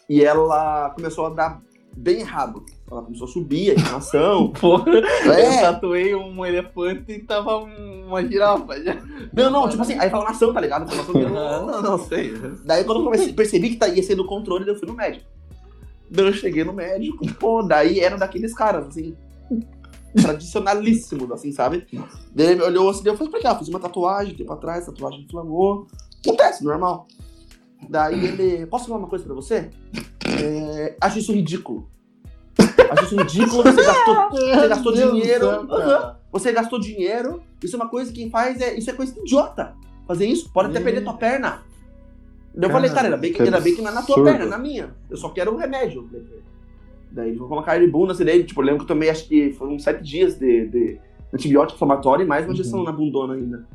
E 0.10 0.24
ela 0.24 0.91
começou 0.91 1.26
a 1.26 1.30
dar 1.30 1.62
bem 1.98 2.20
errado. 2.20 2.64
Ela 2.91 3.02
começou 3.02 3.26
a 3.28 3.32
subir, 3.32 3.72
a 3.72 3.74
inflamação. 3.76 4.49
Porra, 4.60 4.91
eu 4.91 5.32
é, 5.32 5.62
tatuei 5.62 6.14
um 6.14 6.45
elefante 6.45 7.12
e 7.14 7.20
tava 7.20 7.57
um- 7.57 8.06
uma 8.07 8.24
girafa 8.28 8.84
já. 8.84 8.95
não, 9.34 9.49
não, 9.49 9.70
tipo 9.70 9.82
assim, 9.82 9.98
a 9.98 10.06
inflamação, 10.06 10.53
tá 10.53 10.60
ligado? 10.62 10.82
A 10.82 10.86
inflamação 10.86 11.14
que 11.14 11.22
eu- 11.22 11.38
Ah, 11.38 11.62
não, 11.66 11.82
não 11.82 11.98
sei. 11.98 12.34
Daí 12.66 12.84
quando 12.84 12.99
eu 12.99 13.06
comecei, 13.06 13.34
percebi 13.34 13.70
que 13.72 13.78
tá- 13.78 13.88
ia 13.88 14.03
ser 14.03 14.16
do 14.16 14.26
controle, 14.26 14.68
eu 14.70 14.76
fui 14.76 14.88
no 14.88 14.94
médico. 14.94 15.26
Daí 16.12 16.26
eu 16.28 16.34
cheguei 16.34 16.64
no 16.64 16.74
médico, 16.74 17.26
pô, 17.40 17.64
daí 17.64 17.99
era 17.99 18.16
daqueles 18.16 18.53
caras, 18.53 18.86
assim, 18.88 19.16
tradicionalíssimos, 20.22 21.32
assim, 21.32 21.52
sabe? 21.52 21.86
Daí 22.34 22.48
ele 22.48 22.56
me 22.56 22.62
olhou 22.64 22.90
assim, 22.90 23.02
eu 23.07 23.18
falei 23.18 23.32
pra 23.32 23.41
cá, 23.41 23.49
eu 23.52 23.60
fiz 23.60 23.68
uma 23.70 23.80
tatuagem 23.80 24.36
tempo 24.36 24.53
atrás, 24.53 24.86
tatuagem 24.86 25.22
inflamou. 25.24 25.88
Acontece, 26.26 26.64
normal. 26.64 27.07
Daí 27.90 28.26
ele, 28.26 28.66
posso 28.68 28.88
falar 28.88 29.00
uma 29.00 29.08
coisa 29.08 29.26
pra 29.26 29.34
você? 29.34 29.70
É, 30.42 30.96
acho 31.02 31.20
isso 31.20 31.32
ridículo. 31.34 31.90
Acho 32.92 33.06
isso 33.06 33.18
ridículo, 33.18 33.64
você 33.64 33.84
gastou, 33.84 34.30
você 34.32 34.68
gastou 34.68 34.94
dinheiro. 34.94 35.48
Você 36.32 36.52
gastou 36.52 36.80
dinheiro, 36.80 37.42
isso 37.64 37.76
é 37.76 37.80
uma 37.80 37.90
coisa 37.90 38.12
que 38.12 38.20
quem 38.22 38.30
faz 38.30 38.60
é. 38.60 38.78
Isso 38.78 38.90
é 38.90 38.94
coisa 38.94 39.18
idiota. 39.20 39.74
Fazer 40.08 40.26
isso, 40.26 40.50
pode 40.52 40.70
até 40.70 40.80
perder 40.80 41.04
tua 41.04 41.14
perna. 41.14 41.64
Eu 42.54 42.70
falei, 42.70 42.90
cara, 42.90 43.08
ainda 43.08 43.18
bem 43.18 43.34
que, 43.34 43.42
ainda 43.42 43.60
bem 43.60 43.76
que 43.76 43.82
não 43.82 43.92
é 43.92 43.94
na 43.94 44.02
tua 44.02 44.24
perna, 44.24 44.46
é 44.46 44.48
na 44.48 44.58
minha. 44.58 44.96
Eu 45.10 45.18
só 45.18 45.30
quero 45.30 45.54
um 45.54 45.58
remédio. 45.58 46.10
Daí 47.12 47.30
ele 47.30 47.38
colocou 47.38 47.58
uma 47.58 47.64
cara 47.64 47.80
de 47.80 47.88
bunda, 47.88 48.12
assim, 48.14 48.24
daí, 48.26 48.44
tipo, 48.44 48.62
eu 48.62 48.66
lembro 48.66 48.80
que 48.80 48.84
eu 48.92 48.96
tomei, 48.96 49.10
acho 49.10 49.28
que 49.28 49.52
foram 49.54 49.78
sete 49.80 50.04
dias 50.04 50.38
de, 50.38 50.68
de 50.68 51.00
antibiótico 51.34 51.76
inflamatório 51.78 52.24
e 52.24 52.28
mais 52.28 52.46
uma 52.46 52.54
injeção 52.54 52.80
Uhum. 52.80 52.86
na 52.86 52.92
bundona 52.92 53.34
ainda. 53.34 53.66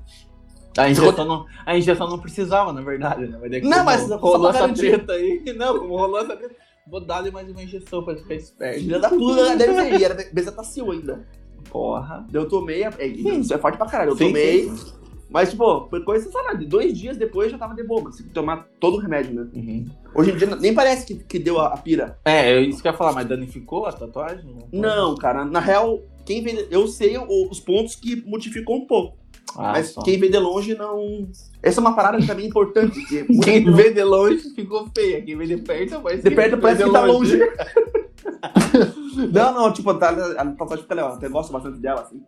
A 0.77 0.89
injeção, 0.89 1.25
não, 1.25 1.47
a 1.67 1.77
injeção 1.77 2.09
não 2.09 2.19
precisava, 2.19 2.73
na 2.73 2.81
verdade, 2.81 3.27
né? 3.27 3.39
Mas 3.41 3.63
Não, 3.63 3.85
mas 3.85 4.09
rolou 4.11 4.51
essa 4.51 4.69
treta 4.69 5.13
aí. 5.13 5.43
Não, 5.57 5.79
como 5.81 5.97
rolou 5.97 6.21
essa 6.21 6.37
treta, 6.37 6.55
vou 6.87 7.01
dar-lhe 7.01 7.31
mais 7.31 7.51
uma 7.51 7.63
injeção 7.63 8.05
pra 8.05 8.15
ficar 8.17 8.35
esperto. 8.35 8.81
Filha 8.81 8.99
da 9.01 9.09
puta, 9.09 9.49
né? 9.49 9.57
deve 9.57 9.75
ser, 9.75 10.01
e 10.01 10.05
era 10.05 10.15
bezetacil 10.33 10.91
ainda. 10.93 11.27
Porra. 11.71 12.27
Eu 12.33 12.49
tomei, 12.49 12.85
é, 12.85 13.07
isso 13.07 13.53
é 13.53 13.59
forte 13.59 13.79
pra 13.79 13.87
caralho, 13.87 14.11
eu 14.11 14.17
Sim, 14.17 14.29
tomei, 14.29 14.69
sim. 14.69 14.93
mas, 15.29 15.51
tipo, 15.51 15.89
foi 15.89 16.03
coisa, 16.03 16.31
sei 16.31 16.43
lá, 16.43 16.55
de 16.55 16.67
dois 16.67 16.97
dias 16.97 17.17
depois 17.17 17.51
já 17.51 17.59
tava 17.59 17.75
de 17.75 17.83
boa, 17.83 18.03
tem 18.11 18.27
que 18.27 18.33
tomar 18.33 18.69
todo 18.81 18.97
o 18.97 19.01
remédio, 19.01 19.35
né? 19.35 19.49
Uhum. 19.55 19.87
Hoje 20.15 20.33
em 20.33 20.37
dia 20.37 20.57
nem 20.57 20.75
parece 20.75 21.07
que, 21.07 21.17
que 21.17 21.39
deu 21.39 21.61
a, 21.61 21.69
a 21.69 21.77
pira. 21.77 22.19
É, 22.25 22.53
é 22.53 22.61
isso 22.61 22.81
que 22.83 22.89
eu 22.89 22.93
ia 22.93 22.99
falar, 22.99 23.13
mas 23.13 23.29
danificou 23.29 23.87
a 23.87 23.93
tatuagem? 23.93 24.57
Não, 24.73 25.15
cara, 25.17 25.45
na 25.45 25.61
real, 25.61 26.01
quem 26.25 26.43
vê, 26.43 26.67
eu 26.71 26.89
sei 26.89 27.17
os 27.19 27.61
pontos 27.61 27.95
que 27.95 28.17
modificou 28.27 28.77
um 28.77 28.87
pouco, 28.87 29.19
Ah, 29.61 29.73
mas 29.73 29.91
só. 29.91 30.03
quem 30.03 30.19
vê 30.19 30.29
de 30.29 30.39
longe 30.39 30.75
não... 30.75 31.29
Essa 31.63 31.81
é 31.81 31.83
uma 31.83 31.95
parada 31.95 32.19
que 32.19 32.27
também 32.27 32.47
é 32.47 32.49
importante, 32.49 33.05
que 33.07 33.25
Quem 33.45 33.71
vê 33.73 33.93
de 33.93 34.03
longe 34.03 34.39
ficou 34.55 34.89
feia, 34.95 35.21
quem 35.23 35.37
vê 35.37 35.47
de 35.47 35.59
perto 35.59 36.01
parece 36.01 36.23
de 36.23 36.35
perto 36.35 36.57
vê 36.57 36.63
parece 36.63 36.83
de 36.83 36.89
que 36.89 36.93
tá 36.93 37.05
longe. 37.05 37.39
não, 39.33 39.55
não, 39.55 39.73
tipo, 39.73 39.93
tá, 39.95 40.11
a 40.11 40.47
tatuagem 40.47 40.83
fica 40.83 40.95
legal, 40.95 41.11
eu 41.11 41.17
até 41.17 41.29
gosto 41.29 41.53
bastante 41.53 41.79
dela, 41.79 42.03
assim. 42.03 42.23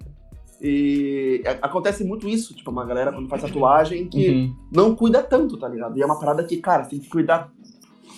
E 0.60 1.42
é, 1.44 1.58
acontece 1.60 2.04
muito 2.04 2.28
isso, 2.28 2.54
tipo, 2.54 2.70
uma 2.70 2.84
galera 2.84 3.10
quando 3.12 3.28
faz 3.28 3.42
tatuagem 3.42 4.08
que 4.08 4.30
Uhum. 4.30 4.56
não 4.70 4.94
cuida 4.94 5.20
tanto, 5.22 5.56
tá 5.56 5.66
ligado? 5.66 5.98
E 5.98 6.02
é 6.02 6.06
uma 6.06 6.20
parada 6.20 6.44
que, 6.44 6.58
cara, 6.58 6.84
tem 6.84 7.00
que 7.00 7.08
cuidar 7.08 7.50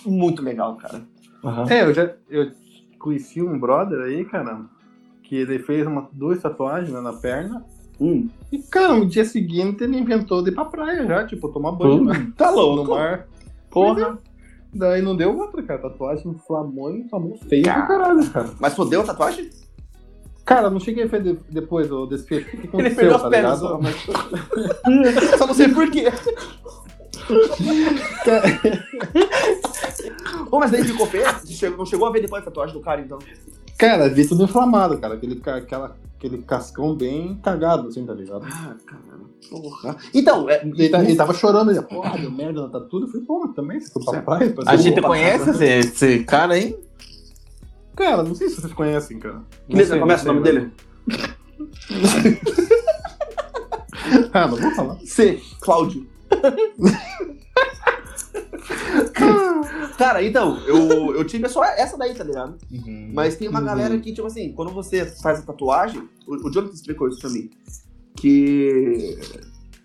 muito 0.05 0.43
legal, 0.43 0.75
cara. 0.75 1.01
Aham. 1.43 1.65
É, 1.69 1.83
eu 1.83 1.93
já 1.93 2.13
eu 2.29 2.51
conheci 2.99 3.41
um 3.41 3.57
brother 3.59 3.99
aí, 4.01 4.23
cara, 4.25 4.61
que 5.23 5.35
ele 5.35 5.57
fez 5.59 5.87
uma, 5.87 6.07
duas 6.11 6.39
tatuagens 6.39 6.91
né, 6.93 7.01
na 7.01 7.13
perna. 7.13 7.65
Hum, 7.99 8.29
E, 8.51 8.59
cara, 8.59 8.93
no 8.95 9.05
dia 9.05 9.23
seguinte 9.25 9.83
ele 9.83 9.97
inventou 9.97 10.43
de 10.43 10.49
ir 10.51 10.53
pra 10.53 10.65
praia 10.65 11.05
já, 11.07 11.25
tipo, 11.25 11.47
tomar 11.49 11.71
banho 11.71 12.03
né, 12.03 12.31
tá 12.37 12.51
no 12.51 12.57
louco. 12.57 12.91
mar. 12.91 13.27
Porra. 13.69 14.17
Daí 14.73 15.01
não 15.01 15.15
deu 15.15 15.37
outra, 15.37 15.63
cara. 15.63 15.79
Tatuagem 15.81 16.31
inflamou 16.31 16.91
e 16.93 16.99
inflamou 17.01 17.37
feio 17.37 17.63
pra 17.63 17.81
caralho, 17.83 18.29
cara. 18.29 18.49
Mas 18.59 18.73
fodeu 18.73 19.01
a 19.01 19.05
tatuagem? 19.05 19.49
Cara, 20.43 20.69
não 20.69 20.79
cheguei 20.79 21.05
a 21.05 21.07
ver 21.07 21.23
de- 21.23 21.39
depois 21.49 21.87
do 21.87 22.05
desfecho. 22.05 22.45
O 22.47 22.51
que 22.51 22.57
que 22.57 22.63
Ele 22.77 22.87
aconteceu, 22.89 22.95
perdeu 22.97 23.15
as 23.15 23.21
tá 23.23 23.29
pernas 23.29 23.61
ligado? 23.61 23.71
só, 23.71 23.81
mas... 23.81 23.95
só 25.39 25.47
não 25.47 25.53
sei 25.53 25.69
por 25.69 25.89
quê. 25.89 26.05
Ô, 30.51 30.59
mas 30.59 30.71
daí 30.71 30.83
ficou 30.83 31.07
feio? 31.07 31.25
Não 31.77 31.85
chegou 31.85 32.07
a 32.07 32.11
ver 32.11 32.21
depois 32.21 32.41
a 32.41 32.45
tatuagem 32.45 32.75
do 32.75 32.81
cara, 32.81 33.01
então? 33.01 33.17
Cara, 33.77 34.09
vi 34.09 34.27
tudo 34.27 34.43
inflamado, 34.43 34.97
cara. 34.97 35.15
Aquele, 35.15 35.41
aquela, 35.45 35.95
aquele 36.17 36.37
cascão 36.43 36.95
bem 36.95 37.35
cagado, 37.43 37.87
assim, 37.89 38.05
tá 38.05 38.13
ligado? 38.13 38.45
Ah, 38.45 38.75
cara, 38.85 39.01
porra. 39.49 39.97
Então, 40.13 40.49
é, 40.49 40.61
Ele, 40.65 40.89
tá- 40.89 41.03
ele 41.03 41.15
tava 41.15 41.33
chorando, 41.33 41.71
ele, 41.71 41.81
porra, 41.81 42.17
deu 42.17 42.31
merda 42.31 42.61
na 42.63 42.69
tatu. 42.69 42.99
Eu 43.01 43.07
falei, 43.07 43.25
pô, 43.25 43.47
também, 43.49 43.79
você 43.79 43.91
foi 43.91 44.03
pra 44.03 44.13
Certo. 44.13 44.25
praia? 44.25 44.51
pra 44.53 44.63
A 44.71 44.75
gente 44.77 45.01
conhece 45.01 45.49
esse, 45.49 45.65
esse 45.65 46.23
cara 46.23 46.53
aí? 46.53 46.77
Cara, 47.95 48.23
não 48.23 48.35
sei 48.35 48.49
se 48.49 48.59
vocês 48.61 48.73
conhecem, 48.73 49.19
cara. 49.19 49.41
que 49.69 49.75
letra 49.75 49.99
começa 49.99 50.23
o 50.29 50.33
nome 50.33 50.43
dele? 50.43 50.71
Ah, 54.33 54.47
não 54.47 54.55
vou 54.57 54.71
falar. 54.75 54.97
C. 55.05 55.41
Cláudio. 55.61 56.05
Cara, 59.97 60.23
então, 60.23 60.57
eu, 60.67 61.15
eu 61.15 61.23
tive 61.25 61.47
só 61.47 61.63
essa 61.63 61.97
daí, 61.97 62.13
tá 62.13 62.23
ligado? 62.23 62.57
Mas 63.13 63.35
tem 63.35 63.47
uma 63.47 63.59
Uhum. 63.59 63.65
galera 63.65 63.97
que, 63.99 64.11
tipo 64.13 64.27
assim, 64.27 64.51
quando 64.53 64.71
você 64.71 65.05
faz 65.21 65.39
a 65.39 65.43
tatuagem, 65.43 66.07
o, 66.27 66.47
o 66.47 66.51
Jonathan 66.51 66.73
explicou 66.73 67.07
isso 67.07 67.19
pra 67.21 67.29
mim, 67.29 67.49
que 68.15 69.17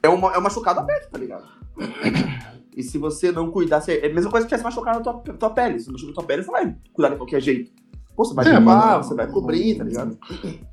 é, 0.03 0.09
uma, 0.09 0.33
é 0.35 0.39
um 0.39 0.43
machucado 0.43 0.81
aberto, 0.81 1.11
tá 1.11 1.19
ligado? 1.19 1.45
E 2.77 2.83
se 2.83 2.99
você 2.99 3.31
não 3.33 3.51
cuidar, 3.51 3.83
é 3.89 4.07
a 4.07 4.15
mesma 4.15 4.31
coisa 4.31 4.47
que 4.47 4.51
tivesse 4.51 4.65
machucado 4.65 4.99
a 4.99 5.03
tua, 5.03 5.35
tua 5.35 5.51
pele. 5.51 5.79
Se 5.81 5.91
machucar 5.91 6.11
a 6.13 6.15
tua 6.15 6.25
pele, 6.25 6.43
você 6.43 6.51
vai 6.51 6.77
cuidar 6.93 7.11
de 7.11 7.17
qualquer 7.17 7.41
jeito. 7.41 7.71
Pô, 8.21 8.25
você 8.27 8.35
vai 8.35 8.47
É, 8.47 8.59
limpar, 8.59 8.99
mas- 8.99 9.07
você 9.07 9.15
vai 9.15 9.27
cobrir, 9.29 9.79
tá 9.79 9.85
ligado? 9.85 10.19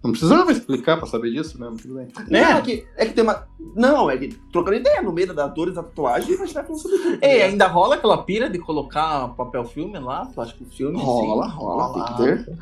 Não 0.03 0.11
precisava 0.11 0.51
explicar 0.51 0.97
pra 0.97 1.07
saber 1.07 1.31
disso 1.31 1.57
mesmo, 1.57 1.77
tudo 1.77 1.93
bem. 1.93 2.07
Não, 2.29 2.39
é 2.39 2.61
que, 2.61 2.85
é 2.97 3.05
que 3.05 3.13
tem 3.13 3.23
uma. 3.23 3.47
Não, 3.73 4.11
é 4.11 4.17
que 4.17 4.27
trocando 4.51 4.75
ideia 4.75 5.01
no 5.01 5.13
meio 5.13 5.33
da 5.33 5.45
atores 5.45 5.73
da 5.75 5.81
tatuagem, 5.81 6.33
a 6.35 6.37
gente 6.39 6.53
vai 6.53 6.63
falando 6.65 6.81
sobre 6.81 6.97
tudo. 6.97 7.17
Ei, 7.21 7.31
ligado? 7.35 7.49
ainda 7.51 7.67
rola 7.67 7.95
aquela 7.95 8.17
pira 8.17 8.49
de 8.49 8.59
colocar 8.59 9.29
papel 9.29 9.63
filme 9.63 9.97
lá, 9.97 10.25
plástico 10.25 10.65
filme? 10.65 10.99
Rola, 10.99 11.45
assim? 11.45 11.55
rola, 11.55 11.93
tem 11.93 12.03
que 12.03 12.45
ter. 12.45 12.57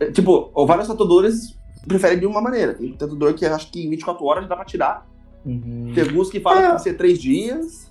É, 0.00 0.10
Tipo, 0.10 0.50
vários 0.66 0.88
tatuadores 0.88 1.56
preferem 1.86 2.18
de 2.18 2.26
uma 2.26 2.40
maneira. 2.42 2.74
Tem 2.74 2.92
tatuador 2.94 3.32
que 3.34 3.46
acho 3.46 3.70
que 3.70 3.86
em 3.86 3.90
24 3.90 4.24
horas 4.24 4.48
dá 4.48 4.56
pra 4.56 4.64
tirar. 4.64 5.06
Uhum. 5.44 5.92
Tem 5.94 6.02
alguns 6.02 6.30
que 6.30 6.40
falam 6.40 6.58
É. 6.58 6.62
que 6.62 6.68
tem 6.70 6.76
que 6.78 6.82
ser 6.82 6.94
3 6.94 7.16
dias. 7.20 7.86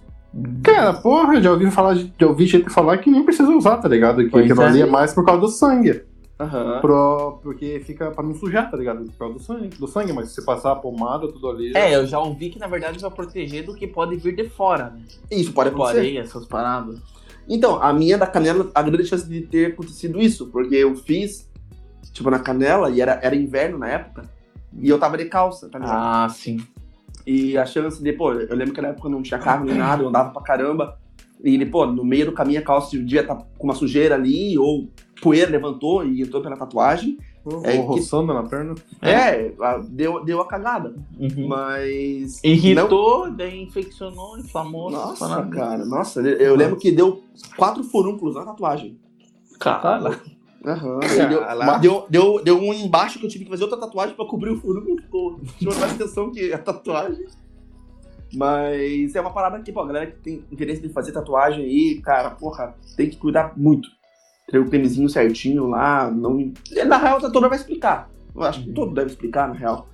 Cara, 0.62 0.94
porra, 0.96 1.40
já 1.42 1.50
ouvi 1.50 1.72
falar, 1.72 1.94
de- 1.94 2.14
já 2.20 2.28
ouvi 2.28 2.46
gente 2.46 2.70
falar 2.70 2.98
que 2.98 3.10
nem 3.10 3.24
precisa 3.24 3.50
usar, 3.56 3.78
tá 3.78 3.88
ligado? 3.88 4.18
Que 4.28 4.38
aquilo 4.38 4.62
é. 4.64 4.66
ali 4.66 4.82
é 4.82 4.86
mais 4.86 5.14
por 5.14 5.24
causa 5.24 5.40
do 5.40 5.48
sangue. 5.48 6.04
Aham. 6.40 6.82
Pro, 6.82 7.40
porque 7.42 7.80
fica 7.86 8.12
pra 8.12 8.22
não 8.24 8.36
sujar, 8.36 8.70
tá 8.70 8.76
ligado? 8.76 9.06
Por 9.06 9.18
causa 9.18 9.34
do 9.36 9.40
sangue, 9.42 9.68
do 9.70 9.88
sangue, 9.88 10.12
mas 10.12 10.30
se 10.30 10.36
você 10.36 10.42
passar 10.42 10.74
a 10.74 10.76
pomada, 10.76 11.32
tudo 11.32 11.50
ali. 11.50 11.72
já- 11.72 11.80
É, 11.80 11.96
eu 11.96 12.06
já 12.06 12.20
ouvi 12.20 12.50
que 12.50 12.60
na 12.60 12.68
verdade 12.68 13.00
vai 13.00 13.10
proteger 13.12 13.66
do 13.66 13.74
que 13.74 13.88
pode 13.88 14.18
vir 14.18 14.36
de 14.36 14.50
fora, 14.50 14.90
né? 14.90 15.02
Isso 15.32 15.54
pode 15.54 15.70
Tipo 15.70 15.82
acontecer. 15.82 16.00
areia, 16.02 16.20
essas 16.20 16.46
paradas. 16.46 17.00
Então, 17.48 17.82
a 17.82 17.94
minha 17.94 18.18
da 18.18 18.28
canela, 18.28 18.70
a 18.76 18.82
grande 18.82 19.06
chance 19.06 19.28
de 19.30 19.42
ter 19.42 19.68
acontecido 19.72 20.20
isso, 20.20 20.48
porque 20.48 20.76
eu 20.76 20.96
fiz, 20.96 21.50
tipo, 22.12 22.30
na 22.30 22.40
canela, 22.40 22.90
e 22.90 23.00
era, 23.00 23.14
era 23.24 23.36
inverno 23.36 23.78
na 23.78 23.88
época, 23.88 24.30
e 24.78 24.90
eu 24.90 25.00
tava 25.00 25.18
de 25.18 25.26
calça, 25.26 25.70
tá 25.70 25.80
ligado? 25.80 25.96
Ah, 25.96 26.28
sim. 26.30 26.58
E 27.26 27.58
a 27.58 27.66
chance 27.66 28.04
de, 28.04 28.12
pô, 28.12 28.34
eu 28.34 28.56
lembro 28.56 28.74
que 28.74 28.82
na 28.82 28.90
época 28.90 29.08
não 29.08 29.22
tinha 29.22 29.40
carro 29.40 29.64
nem 29.66 29.76
nada, 29.78 30.04
eu 30.04 30.10
andava 30.10 30.32
pra 30.32 30.42
caramba. 30.42 30.98
E 31.44 31.64
pô, 31.66 31.86
no 31.86 32.04
meio 32.04 32.26
do 32.26 32.32
caminho 32.34 32.60
a 32.60 32.64
calça 32.64 32.92
devia 32.98 33.22
estar 33.22 33.36
com 33.36 33.64
uma 33.68 33.74
sujeira 33.76 34.16
ali, 34.16 34.58
ou 34.58 34.90
poeira 35.22 35.52
levantou 35.52 36.06
e 36.06 36.22
entrou 36.22 36.42
pela 36.42 36.58
tatuagem. 36.58 37.18
Ou 37.44 37.64
é 37.64 37.74
que- 37.74 37.78
roçando 37.78 38.34
na 38.34 38.42
perna. 38.44 38.74
É, 39.04 39.54
a- 39.62 39.78
deu, 39.88 40.24
deu 40.26 40.42
a 40.42 40.48
cagada. 40.48 40.96
Uhum. 41.20 41.48
Mas. 41.48 42.42
não- 42.44 42.52
Irritou, 42.52 43.30
daí 43.32 43.62
infeccionou, 43.62 44.38
inflamou. 44.40 44.90
Nossa, 44.90 45.28
paradas. 45.28 45.54
cara, 45.54 45.86
nossa, 45.86 46.22
eu 46.22 46.56
lembro 46.56 46.76
que 46.78 46.92
deu 46.92 47.22
quatro 47.56 47.84
furúnculos 47.84 48.34
na 48.36 48.44
tatuagem. 48.46 48.98
Cara. 49.60 50.20
Aham. 50.66 51.00
e 51.04 51.28
Deu, 51.28 51.80
deu, 51.80 52.06
deu, 52.10 52.44
deu 52.44 52.58
um 52.60 52.74
embaixo 52.74 53.20
que 53.20 53.26
eu 53.26 53.30
tive 53.30 53.44
que 53.46 53.52
fazer 53.52 53.64
outra 53.66 53.80
tatuagem 53.80 54.16
pra 54.16 54.26
cobrir 54.26 54.50
o 54.50 54.58
furúnculo. 54.60 55.00
Ficou, 55.00 55.40
chamou 55.62 55.80
mais 55.80 55.94
atenção 55.94 56.32
que 56.32 56.52
a 56.52 56.58
tatuagem. 56.58 57.28
Mas 58.34 59.16
é 59.16 59.22
uma 59.22 59.32
parada 59.32 59.60
que, 59.62 59.72
pô, 59.72 59.82
a 59.82 59.86
galera 59.88 60.08
que 60.08 60.18
tem 60.18 60.44
interesse 60.52 60.82
de 60.82 60.90
fazer 60.90 61.12
tatuagem 61.12 61.64
aí, 61.64 62.02
cara, 62.02 62.32
porra, 62.32 62.76
tem 62.98 63.10
que 63.10 63.18
cuidar 63.18 63.54
muito. 63.56 63.88
Ter 64.48 64.60
o 64.60 64.70
cremezinho 64.70 65.10
certinho 65.10 65.68
lá, 65.68 66.10
não. 66.12 66.52
Na 66.86 66.98
real, 66.98 67.18
o 67.18 67.22
tatuador 67.22 67.50
vai 67.50 67.58
explicar. 67.58 68.10
Eu 68.36 68.44
acho 68.44 68.64
que 68.64 68.72
todo 68.74 68.94
deve 68.94 69.10
explicar, 69.10 69.48
na 69.48 69.56
real. 69.56 69.88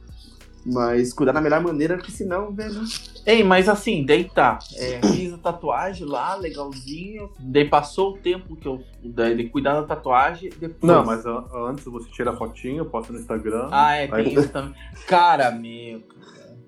Mas 0.65 1.11
cuidar 1.13 1.31
da 1.31 1.41
melhor 1.41 1.61
maneira, 1.63 1.95
porque 1.97 2.11
senão, 2.11 2.53
velho. 2.53 2.81
Ei, 3.25 3.43
mas 3.43 3.67
assim, 3.69 4.05
daí 4.05 4.25
tá. 4.25 4.59
É, 4.75 4.99
fiz 5.07 5.33
a 5.33 5.37
tatuagem 5.37 6.05
lá, 6.05 6.35
legalzinho. 6.35 7.31
Daí 7.39 7.67
passou 7.67 8.11
o 8.11 8.17
tempo 8.17 8.55
que 8.55 8.67
eu. 8.67 8.83
daí 9.03 9.35
De 9.35 9.49
cuidar 9.49 9.73
da 9.81 9.87
tatuagem. 9.87 10.49
Depois... 10.59 10.83
Não, 10.83 11.03
mas 11.05 11.25
a- 11.25 11.45
antes 11.69 11.85
você 11.85 12.09
tira 12.11 12.31
a 12.31 12.35
fotinho, 12.35 12.85
posta 12.85 13.11
no 13.13 13.19
Instagram. 13.19 13.69
Ah, 13.71 13.95
é, 13.95 14.09
Aí- 14.11 14.23
tem 14.25 14.33
isso 14.33 14.49
também. 14.49 14.75
Cara, 15.07 15.49
meu. 15.51 16.03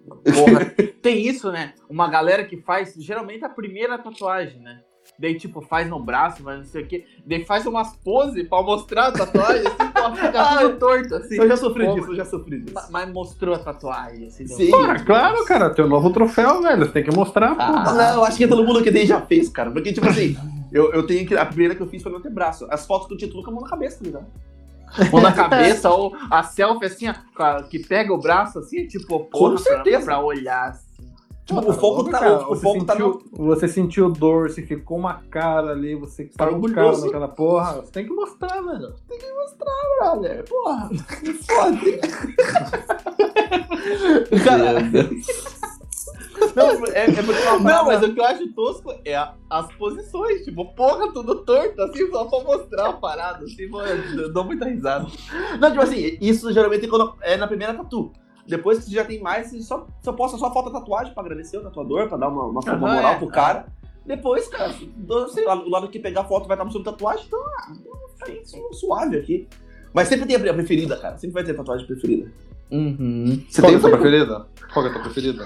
Porra, 0.07 0.65
tem 1.01 1.27
isso, 1.27 1.51
né? 1.51 1.73
Uma 1.89 2.09
galera 2.09 2.45
que 2.45 2.57
faz, 2.57 2.95
geralmente, 2.97 3.43
a 3.45 3.49
primeira 3.49 3.97
tatuagem, 3.99 4.59
né? 4.61 4.81
Daí, 5.17 5.35
tipo, 5.37 5.61
faz 5.61 5.87
no 5.87 5.99
braço, 6.03 6.41
mas 6.43 6.57
não 6.57 6.65
sei 6.65 6.83
o 6.83 6.87
quê. 6.87 7.05
Daí 7.25 7.45
faz 7.45 7.65
umas 7.67 7.95
poses 7.97 8.47
pra 8.49 8.61
mostrar 8.63 9.07
a 9.07 9.11
tatuagem, 9.11 9.67
assim, 9.67 9.91
pô, 9.93 10.15
fica 10.15 10.57
tudo 10.57 10.79
torto, 10.79 11.15
assim. 11.15 11.35
eu 11.37 11.47
já 11.47 11.55
sofri 11.57 11.85
Pô, 11.85 11.93
disso, 11.93 12.07
eu 12.11 12.15
já 12.15 12.25
sofri 12.25 12.59
disso. 12.61 12.73
ma- 12.73 12.87
Mas 12.89 13.13
mostrou 13.13 13.53
a 13.55 13.59
tatuagem, 13.59 14.25
assim. 14.27 14.45
deu- 14.45 14.57
Sim. 14.57 14.71
Porra, 14.71 14.99
claro, 15.05 15.45
cara, 15.45 15.69
teu 15.69 15.87
novo 15.87 16.11
troféu, 16.11 16.61
velho. 16.63 16.85
Você 16.85 16.91
tem 16.91 17.03
que 17.03 17.15
mostrar, 17.15 17.55
pô. 17.55 17.61
Ah. 17.61 17.93
Não, 17.93 18.13
eu 18.15 18.25
acho 18.25 18.37
que 18.37 18.47
todo 18.47 18.63
mundo 18.65 18.81
que 18.83 18.91
tem 18.91 19.05
já 19.05 19.21
fez, 19.21 19.49
cara. 19.49 19.69
Porque, 19.71 19.93
tipo 19.93 20.07
assim, 20.09 20.35
eu, 20.71 20.91
eu 20.91 21.05
tenho 21.05 21.27
que. 21.27 21.37
A 21.37 21.45
primeira 21.45 21.75
que 21.75 21.81
eu 21.81 21.87
fiz 21.87 22.01
foi 22.01 22.11
no 22.11 22.17
antebraço. 22.17 22.65
As 22.71 22.85
fotos 22.87 23.07
do 23.07 23.15
título 23.15 23.43
com 23.43 23.51
a 23.51 23.53
mão 23.53 23.63
na 23.63 23.69
cabeça, 23.69 23.99
tá 23.99 24.05
ligado? 24.05 24.25
Ou 25.11 25.21
na 25.21 25.31
cabeça, 25.33 25.89
ou 25.91 26.15
a 26.29 26.41
selfie, 26.43 26.85
assim, 26.85 27.07
ó, 27.09 27.13
com 27.35 27.67
que 27.67 27.79
pega 27.79 28.11
o 28.13 28.19
braço, 28.19 28.59
assim, 28.59 28.87
tipo, 28.87 29.19
porra, 29.25 29.53
pra, 29.55 29.63
certeza. 29.63 30.05
pra 30.05 30.19
olhar, 30.19 30.69
assim. 30.69 30.92
Tipo, 31.45 31.61
Pô, 31.61 31.69
o 31.69 31.73
foco 31.73 32.03
tá. 32.09 32.19
cara, 32.19 32.49
o, 32.49 32.55
foco 32.55 32.85
tá 32.85 32.93
sentiu, 32.93 33.21
no. 33.37 33.45
Você 33.47 33.67
sentiu 33.67 34.09
dor, 34.09 34.49
você 34.49 34.61
ficou 34.61 34.97
uma 34.97 35.15
cara 35.29 35.71
ali, 35.71 35.93
você 35.93 36.23
Tá 36.25 36.47
tá 36.47 36.51
um 36.55 36.61
cara 36.61 36.97
naquela 36.97 37.27
porra. 37.27 37.81
Você 37.81 37.91
tem 37.91 38.05
que 38.05 38.13
mostrar, 38.13 38.61
velho. 38.61 38.93
Brother, 39.99 40.43
porra, 40.47 40.89
que 41.21 41.33
foda. 41.33 41.77
Cara, 44.43 44.73
não, 46.55 46.85
é, 46.87 47.03
é 47.05 47.23
porque 47.23 47.41
uma 47.47 47.59
Não, 47.59 47.85
mas 47.85 48.03
o 48.03 48.13
que 48.13 48.19
eu 48.19 48.25
acho 48.25 48.47
tosco 48.53 48.93
é 49.05 49.15
a- 49.15 49.33
as 49.49 49.71
posições, 49.73 50.43
tipo, 50.43 50.65
porra, 50.73 51.11
tudo 51.13 51.43
torto, 51.43 51.81
assim, 51.81 52.09
só 52.09 52.25
pra 52.25 52.39
mostrar 52.43 52.89
a 52.89 52.93
parada, 52.93 53.43
assim, 53.45 53.69
eu 54.17 54.31
dou 54.33 54.43
muita 54.43 54.65
risada. 54.65 55.07
Não, 55.59 55.69
tipo 55.69 55.83
assim, 55.83 56.17
isso 56.21 56.51
geralmente 56.51 56.85
é 56.85 56.89
quando 56.89 57.13
é 57.21 57.37
na 57.37 57.47
primeira 57.47 57.73
tatu. 57.73 58.11
Depois 58.47 58.79
que 58.79 58.85
você 58.85 58.91
já 58.91 59.05
tem 59.05 59.21
mais, 59.21 59.47
você 59.51 59.61
só, 59.61 59.87
só 60.01 60.11
posta 60.13 60.37
só 60.37 60.47
a 60.47 60.51
foto 60.51 60.69
da 60.69 60.79
tatuagem 60.79 61.13
pra 61.13 61.23
agradecer 61.23 61.57
o 61.57 61.63
tatuador, 61.63 62.07
pra 62.09 62.17
dar 62.17 62.27
uma, 62.29 62.45
uma, 62.45 62.61
moral 62.77 63.13
é. 63.13 63.17
pro 63.17 63.27
cara. 63.27 63.65
Depois, 64.05 64.47
cara, 64.49 64.73
do- 64.97 65.29
sei 65.29 65.45
lá, 65.45 65.55
o 65.55 65.69
lado 65.69 65.87
que 65.87 65.97
pegar 65.97 66.21
a 66.21 66.25
foto 66.25 66.45
vai 66.47 66.55
estar 66.55 66.65
mostrando 66.65 66.83
tatuagem, 66.85 67.25
então, 67.25 67.39
ah, 67.39 67.73
fica 68.25 68.45
su- 68.45 68.73
suave 68.73 69.17
aqui. 69.17 69.47
Mas 69.93 70.09
sempre 70.09 70.25
tem 70.25 70.35
a 70.35 70.39
pre- 70.39 70.49
a 70.49 70.53
preferida, 70.53 70.97
cara. 70.97 71.17
Sempre 71.17 71.35
vai 71.35 71.43
ter 71.43 71.53
tatuagem 71.53 71.87
preferida. 71.87 72.29
Uhum. 72.69 73.43
Você 73.47 73.61
Qual 73.61 73.67
tem 73.71 73.75
é 73.75 73.77
a 73.77 73.81
tua 73.81 73.89
preferida? 73.91 74.47
Qual 74.73 74.85
é 74.85 74.89
a 74.89 74.91
tua 74.91 75.01
preferida? 75.03 75.45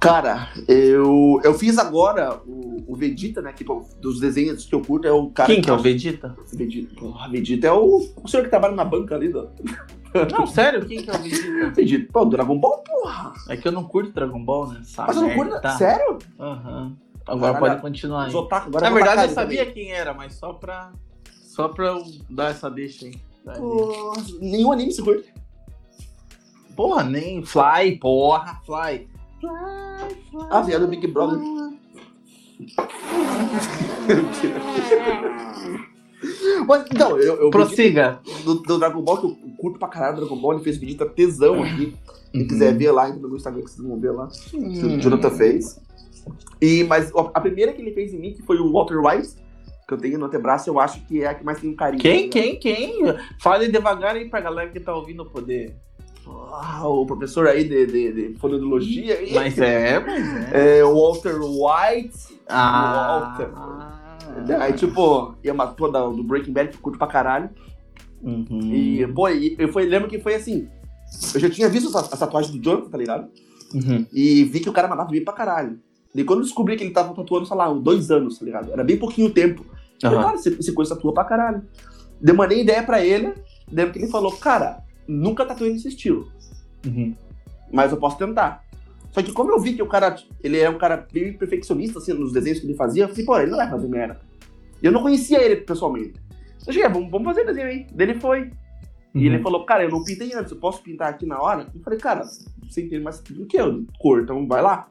Cara, 0.00 0.48
eu, 0.68 1.40
eu 1.42 1.54
fiz 1.54 1.76
agora 1.76 2.40
o, 2.46 2.84
o 2.86 2.94
Vegeta, 2.94 3.42
né? 3.42 3.52
Que 3.52 3.64
dos 4.00 4.20
desenhos 4.20 4.64
que 4.64 4.74
eu 4.74 4.80
curto 4.80 5.08
é 5.08 5.12
o 5.12 5.28
cara. 5.30 5.52
Quem 5.52 5.60
que 5.60 5.68
é 5.68 5.72
o 5.72 5.78
Vegeta? 5.78 6.36
Vegeta? 6.52 6.94
Porra, 6.94 7.28
Vegeta 7.28 7.66
é 7.66 7.72
o, 7.72 8.08
o 8.22 8.28
senhor 8.28 8.44
que 8.44 8.50
trabalha 8.50 8.76
na 8.76 8.84
banca 8.84 9.16
ali, 9.16 9.28
do 9.28 9.50
Não, 10.32 10.46
sério, 10.46 10.86
quem 10.86 11.02
que 11.02 11.10
é 11.10 11.14
o 11.14 11.18
Vegeta? 11.18 11.70
Vegeta. 11.74 12.12
Pô, 12.12 12.24
Dragon 12.24 12.58
Ball, 12.58 12.82
porra. 12.84 13.32
É 13.48 13.56
que 13.56 13.66
eu 13.66 13.72
não 13.72 13.84
curto 13.84 14.12
Dragon 14.12 14.42
Ball, 14.44 14.68
né? 14.68 14.78
Essa 14.82 15.04
Mas 15.06 15.16
eu 15.16 15.22
não 15.22 15.34
curto. 15.34 15.60
tá? 15.60 15.76
Sério? 15.76 16.18
Aham. 16.38 16.96
Agora 17.26 17.52
Caralho, 17.54 17.72
pode 17.72 17.82
continuar 17.82 18.26
aí. 18.26 18.34
Otaku, 18.34 18.68
agora 18.68 18.88
Na 18.88 18.94
verdade, 18.94 19.22
eu 19.24 19.34
sabia 19.34 19.58
também. 19.66 19.74
quem 19.74 19.92
era, 19.92 20.14
mas 20.14 20.34
só 20.34 20.52
pra. 20.52 20.92
Só 21.42 21.68
pra 21.68 21.88
eu 21.88 22.04
dar 22.30 22.52
essa 22.52 22.70
deixa 22.70 23.04
aí. 23.04 23.14
Pô, 23.44 24.12
nenhum 24.40 24.72
anime 24.72 24.92
se 24.92 25.02
curte. 25.02 25.32
Porra, 26.76 27.02
nem 27.02 27.44
Fly, 27.44 27.98
porra, 27.98 28.60
Fly. 28.64 29.08
Fly, 29.40 29.50
fly. 30.14 30.46
Ah, 30.50 30.62
viado 30.62 30.82
do 30.82 30.88
Big 30.88 31.06
Brother. 31.06 31.38
Mas, 36.66 36.84
então, 36.90 37.16
eu, 37.18 37.36
eu 37.36 37.50
Prossiga. 37.50 38.20
do, 38.44 38.56
do 38.56 38.78
Dragon 38.78 39.00
Ball, 39.02 39.18
que 39.18 39.26
eu 39.26 39.36
curto 39.56 39.78
pra 39.78 39.88
caralho 39.88 40.16
o 40.16 40.20
Dragon 40.20 40.36
Ball, 40.36 40.54
ele 40.54 40.64
fez 40.64 40.76
Vegeta 40.76 41.06
tesão 41.06 41.62
aqui. 41.62 41.94
Quem 42.32 42.46
quiser 42.46 42.76
ver 42.76 42.90
lá, 42.90 43.08
entra 43.08 43.20
no 43.20 43.28
meu 43.28 43.36
Instagram 43.36 43.62
que 43.62 43.70
vocês 43.70 43.86
vão 43.86 43.98
ver 43.98 44.10
lá. 44.10 44.28
que 44.50 44.56
o 44.56 45.00
Jonathan 45.00 45.30
fez. 45.30 45.80
E, 46.60 46.84
mas 46.84 47.14
a 47.14 47.20
a 47.34 47.40
primeira 47.40 47.72
que 47.72 47.80
ele 47.80 47.92
fez 47.92 48.12
em 48.12 48.18
mim, 48.18 48.34
que 48.34 48.42
foi 48.42 48.58
o 48.58 48.70
Walter 48.72 48.98
White, 48.98 49.36
que 49.86 49.94
eu 49.94 49.98
tenho 49.98 50.18
no 50.18 50.26
antebraço, 50.26 50.68
eu 50.68 50.78
acho 50.78 51.00
que 51.06 51.22
é 51.22 51.28
a 51.28 51.34
que 51.34 51.44
mais 51.44 51.60
tem 51.60 51.70
um 51.70 51.76
carinho. 51.76 52.02
Quem, 52.02 52.24
ligado? 52.24 52.32
quem, 52.32 52.58
quem? 52.58 53.02
Fale 53.40 53.68
devagar 53.68 54.16
aí 54.16 54.28
pra 54.28 54.40
galera 54.40 54.70
que 54.70 54.80
tá 54.80 54.94
ouvindo 54.94 55.24
poder. 55.24 55.74
Ah, 56.52 56.86
o 56.88 57.06
professor 57.06 57.46
aí 57.46 57.64
de, 57.64 57.86
de, 57.86 58.12
de. 58.12 58.36
Mas 59.34 59.58
é, 59.58 60.00
mas 60.00 60.52
é. 60.52 60.78
É 60.78 60.84
Walter 60.84 61.36
White. 61.40 62.40
Ah. 62.48 63.36
Walter. 63.38 64.60
Aí, 64.60 64.72
tipo, 64.72 65.34
é 65.42 65.52
uma 65.52 65.66
toda 65.68 66.00
do 66.08 66.22
Breaking 66.22 66.52
Bad 66.52 66.70
que 66.70 66.76
eu 66.76 66.80
curto 66.80 66.98
pra 66.98 67.06
caralho. 67.06 67.50
Uhum. 68.22 68.72
E, 68.72 69.06
pô, 69.08 69.28
e 69.28 69.56
eu 69.58 69.72
foi, 69.72 69.86
lembro 69.86 70.08
que 70.08 70.18
foi 70.18 70.34
assim. 70.34 70.68
Eu 71.34 71.40
já 71.40 71.50
tinha 71.50 71.68
visto 71.68 71.88
essa, 71.88 72.06
essa 72.06 72.16
tatuagem 72.16 72.52
do 72.56 72.62
Jonathan, 72.62 72.90
tá 72.90 72.98
ligado? 72.98 73.28
Uhum. 73.74 74.06
E 74.12 74.44
vi 74.44 74.60
que 74.60 74.68
o 74.68 74.72
cara 74.72 74.88
mandava 74.88 75.10
bem 75.10 75.24
pra 75.24 75.32
caralho. 75.32 75.78
E 76.14 76.24
quando 76.24 76.40
eu 76.40 76.44
descobri 76.44 76.76
que 76.76 76.84
ele 76.84 76.92
tava 76.92 77.14
tatuando, 77.14 77.46
sei 77.46 77.56
lá, 77.56 77.70
uns 77.70 77.82
dois 77.82 78.10
anos, 78.10 78.38
tá 78.38 78.44
ligado? 78.44 78.72
Era 78.72 78.82
bem 78.82 78.98
pouquinho 78.98 79.30
tempo. 79.30 79.64
Eu 80.02 80.10
falei, 80.10 80.18
Aham. 80.18 80.26
cara, 80.26 80.36
esse, 80.36 80.48
esse 80.58 80.72
coisa 80.72 80.94
tatua 80.94 81.12
pra 81.12 81.24
caralho. 81.24 81.62
Demandei 82.20 82.62
ideia 82.62 82.82
pra 82.82 83.04
ele, 83.04 83.34
lembro 83.70 83.92
que 83.92 83.98
ele 84.00 84.08
falou, 84.08 84.32
cara, 84.32 84.82
nunca 85.08 85.44
tatuei 85.44 85.72
nesse 85.72 85.88
estilo, 85.88 86.30
Uhum. 86.86 87.14
mas 87.72 87.90
eu 87.90 87.98
posso 87.98 88.16
tentar. 88.18 88.62
Só 89.10 89.22
que 89.22 89.32
como 89.32 89.50
eu 89.50 89.58
vi 89.58 89.72
que 89.74 89.82
o 89.82 89.86
cara, 89.86 90.14
ele 90.44 90.58
é 90.58 90.68
um 90.68 90.78
cara 90.78 91.06
bem 91.10 91.32
perfeccionista, 91.32 91.98
assim, 91.98 92.12
nos 92.12 92.32
desenhos 92.32 92.60
que 92.60 92.66
ele 92.66 92.74
fazia, 92.74 93.04
eu 93.04 93.08
falei, 93.08 93.24
pô, 93.24 93.38
ele 93.38 93.50
não 93.50 93.56
vai 93.58 93.68
fazer 93.70 93.88
merda. 93.88 94.20
E 94.82 94.86
eu 94.86 94.92
não 94.92 95.02
conhecia 95.02 95.42
ele 95.42 95.56
pessoalmente. 95.56 96.20
Eu 96.66 96.72
cheguei, 96.72 96.88
vamos, 96.88 97.10
vamos 97.10 97.26
fazer 97.26 97.44
desenho 97.44 97.66
aí. 97.66 97.86
Daí 97.92 98.10
ele 98.10 98.20
foi. 98.20 98.50
E 99.14 99.26
ele 99.26 99.42
falou, 99.42 99.64
cara, 99.64 99.82
eu 99.82 99.90
não 99.90 100.04
pintei 100.04 100.32
antes, 100.34 100.52
eu 100.52 100.58
posso 100.58 100.82
pintar 100.82 101.08
aqui 101.08 101.24
na 101.26 101.40
hora? 101.40 101.66
Eu 101.74 101.80
falei, 101.80 101.98
cara, 101.98 102.22
você 102.68 102.82
entende 102.82 103.02
mais 103.02 103.18
do 103.20 103.46
que 103.46 103.56
eu, 103.56 103.84
cor, 103.98 104.20
então 104.22 104.46
vai 104.46 104.62
lá. 104.62 104.86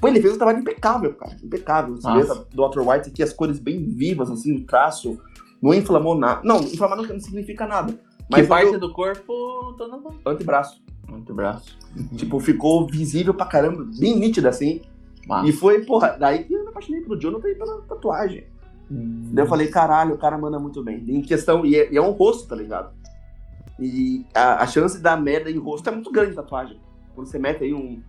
Pô, 0.00 0.08
ele 0.08 0.20
fez 0.20 0.34
um 0.34 0.38
trabalho 0.38 0.60
impecável, 0.60 1.12
cara, 1.14 1.36
impecável. 1.44 1.94
Você 1.96 2.10
vê 2.10 2.24
do 2.50 2.62
Walter 2.62 2.80
White 2.80 3.10
aqui, 3.10 3.22
as 3.22 3.32
cores 3.32 3.58
bem 3.58 3.84
vivas, 3.90 4.30
assim, 4.30 4.56
o 4.56 4.64
traço, 4.64 5.20
não 5.62 5.74
inflamou 5.74 6.16
nada. 6.18 6.40
Não, 6.42 6.60
inflamar 6.60 6.96
não 6.96 7.20
significa 7.20 7.66
nada. 7.66 7.94
Que 8.30 8.38
Mas 8.38 8.46
parte 8.46 8.76
o 8.76 8.78
do 8.78 8.92
corpo 8.92 9.74
tô 9.76 9.88
no 9.88 10.14
antebraço. 10.24 10.80
antebraço. 11.12 11.76
Tipo, 12.16 12.38
ficou 12.38 12.86
visível 12.86 13.34
pra 13.34 13.46
caramba, 13.46 13.84
bem 13.98 14.16
nítida, 14.16 14.48
assim. 14.48 14.82
Massa. 15.26 15.48
E 15.48 15.52
foi, 15.52 15.84
porra, 15.84 16.16
daí 16.18 16.44
que 16.44 16.54
eu 16.54 16.62
me 16.62 16.68
apaixonei 16.68 17.00
pelo 17.02 17.18
Jonathan 17.18 17.48
e 17.48 17.54
pela 17.56 17.82
tatuagem. 17.82 18.46
Hum. 18.90 19.30
Daí 19.32 19.44
eu 19.44 19.48
falei, 19.48 19.66
caralho, 19.66 20.14
o 20.14 20.18
cara 20.18 20.38
manda 20.38 20.58
muito 20.60 20.82
bem. 20.84 21.04
Em 21.08 21.22
questão, 21.22 21.66
e 21.66 21.74
é, 21.74 21.92
e 21.92 21.96
é 21.96 22.00
um 22.00 22.12
rosto, 22.12 22.48
tá 22.48 22.54
ligado? 22.54 22.92
E 23.78 24.24
a, 24.32 24.62
a 24.62 24.66
chance 24.66 25.00
da 25.00 25.16
merda 25.16 25.50
em 25.50 25.58
rosto 25.58 25.88
é 25.88 25.92
muito 25.92 26.12
grande 26.12 26.32
em 26.32 26.36
tatuagem. 26.36 26.78
Quando 27.14 27.26
você 27.26 27.38
mete 27.38 27.64
aí 27.64 27.74
um, 27.74 28.00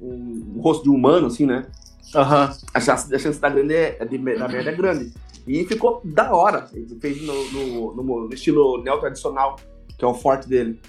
um, 0.00 0.54
um 0.56 0.60
rosto 0.60 0.84
de 0.84 0.90
humano, 0.90 1.26
assim, 1.26 1.44
né? 1.44 1.66
Aham. 2.14 2.50
A 2.74 2.80
chance, 2.80 3.14
a 3.14 3.18
chance 3.18 3.40
da, 3.40 3.48
grande 3.48 3.74
é, 3.74 4.04
de, 4.04 4.18
da 4.18 4.48
merda 4.48 4.70
é 4.70 4.74
grande. 4.74 5.12
E 5.46 5.64
ficou 5.64 6.00
da 6.04 6.34
hora. 6.34 6.66
Ele 6.72 6.98
fez 7.00 7.22
no, 7.22 7.50
no, 7.52 7.94
no- 7.94 8.28
no 8.28 8.34
estilo 8.34 8.82
neo-tradicional, 8.82 9.56
que 9.98 10.04
é 10.04 10.08
o 10.08 10.14
forte 10.14 10.48
dele. 10.48 10.80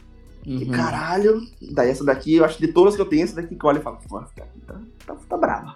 E 0.46 0.64
Uhum. 0.66 0.72
caralho, 0.72 1.42
daí 1.74 1.90
essa 1.90 2.04
daqui, 2.04 2.36
eu 2.36 2.46
acho 2.46 2.58
que 2.58 2.68
de 2.68 2.74
todas 2.74 2.96
que 2.96 3.02
eu 3.02 3.06
tenho, 3.06 3.24
essa 3.24 3.36
daqui 3.36 3.56
que 3.56 3.64
eu 3.64 3.70
olho 3.70 3.80
e 3.80 3.82
essa 4.24 4.34
daqui 4.36 4.60
tá, 4.66 4.80
tá, 5.06 5.16
tá 5.28 5.38
brava. 5.38 5.76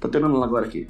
Tô 0.00 0.08
terminando 0.08 0.42
agora 0.44 0.66
aqui. 0.66 0.88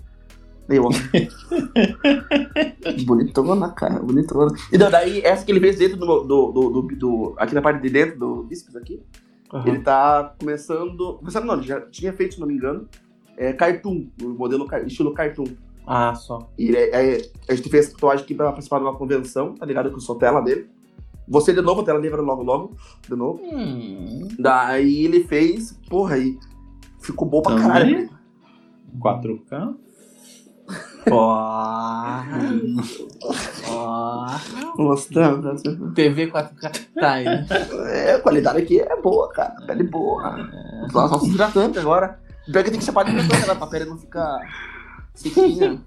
Eu 0.69 0.89
Bonitona, 3.07 3.71
cara, 3.71 4.01
bonitona. 4.01 4.53
E 4.73 4.79
daí- 4.79 5.21
essa 5.21 5.45
que 5.45 5.53
ele 5.53 5.61
fez 5.61 5.77
dentro 5.79 5.97
do, 5.97 6.25
do, 6.25 6.53
do, 6.53 6.83
do- 6.83 7.35
Aqui 7.39 7.55
na 7.55 7.63
parte 7.63 7.81
de 7.83 7.91
dentro 7.91 8.19
do 8.19 8.43
bíceps 8.43 8.75
aqui, 8.77 9.01
Aham. 9.53 9.69
ele 9.69 9.79
tá 9.81 10.35
começando. 10.39 11.15
Começando 11.19 11.45
não, 11.45 11.55
ele 11.55 11.67
já 11.67 11.81
tinha 11.83 12.13
feito, 12.13 12.35
se 12.35 12.41
não 12.41 12.47
me 12.49 12.55
engano, 12.55 12.89
é, 13.37 13.53
cartoon, 13.53 14.07
o 14.23 14.29
modelo 14.31 14.67
estilo 14.87 15.13
cartoon. 15.15 15.47
Ah, 15.87 16.15
só. 16.15 16.51
E 16.59 16.75
é- 16.75 17.15
é- 17.17 17.31
a 17.49 17.55
gente 17.55 17.69
fez 17.69 17.93
tatuagem 17.93 18.25
aqui 18.25 18.35
pra 18.35 18.47
participar 18.51 18.79
de 18.79 18.85
uma 18.85 18.97
convenção, 18.97 19.55
tá 19.55 19.65
ligado? 19.65 19.89
Que 19.91 19.97
eu 19.97 20.01
sou 20.01 20.17
tela 20.17 20.41
dele. 20.41 20.69
Você 21.29 21.53
de 21.53 21.61
novo, 21.61 21.81
a 21.81 21.85
tela 21.85 21.99
livre 21.99 22.21
logo, 22.21 22.43
logo, 22.43 22.77
de 23.09 23.15
novo. 23.17 23.41
Hum. 23.43 24.29
Daí 24.39 25.05
ele 25.05 25.25
fez, 25.25 25.73
porra, 25.89 26.15
aí 26.17 26.39
ficou 27.01 27.29
bom 27.29 27.43
pra 27.43 27.53
Também? 27.57 27.69
caralho. 27.69 28.11
4K? 29.01 29.75
Ó. 31.11 32.23
Ó. 33.69 34.27
Mostrando. 34.77 35.55
TV 35.95 36.27
4K. 36.29 36.71
Tá 36.95 37.13
aí. 37.13 37.27
É, 37.91 38.15
a 38.15 38.21
qualidade 38.21 38.59
aqui 38.59 38.81
é 38.81 39.01
boa, 39.01 39.29
cara. 39.33 39.55
Pele 39.67 39.85
boa. 39.85 40.37
Só, 40.91 41.09
só 41.09 41.19
se 41.21 41.31
hidratante 41.31 41.79
agora. 41.79 42.21
Pior 42.51 42.65
que 42.65 42.71
tem 42.71 42.79
que 42.79 42.85
chapar 42.85 43.05
de 43.05 43.11
hidratante, 43.13 43.47
né? 43.47 43.55
Pra 43.55 43.67
pele 43.67 43.85
não 43.85 43.99
ficar 43.99 44.41
sequinha. 45.15 45.83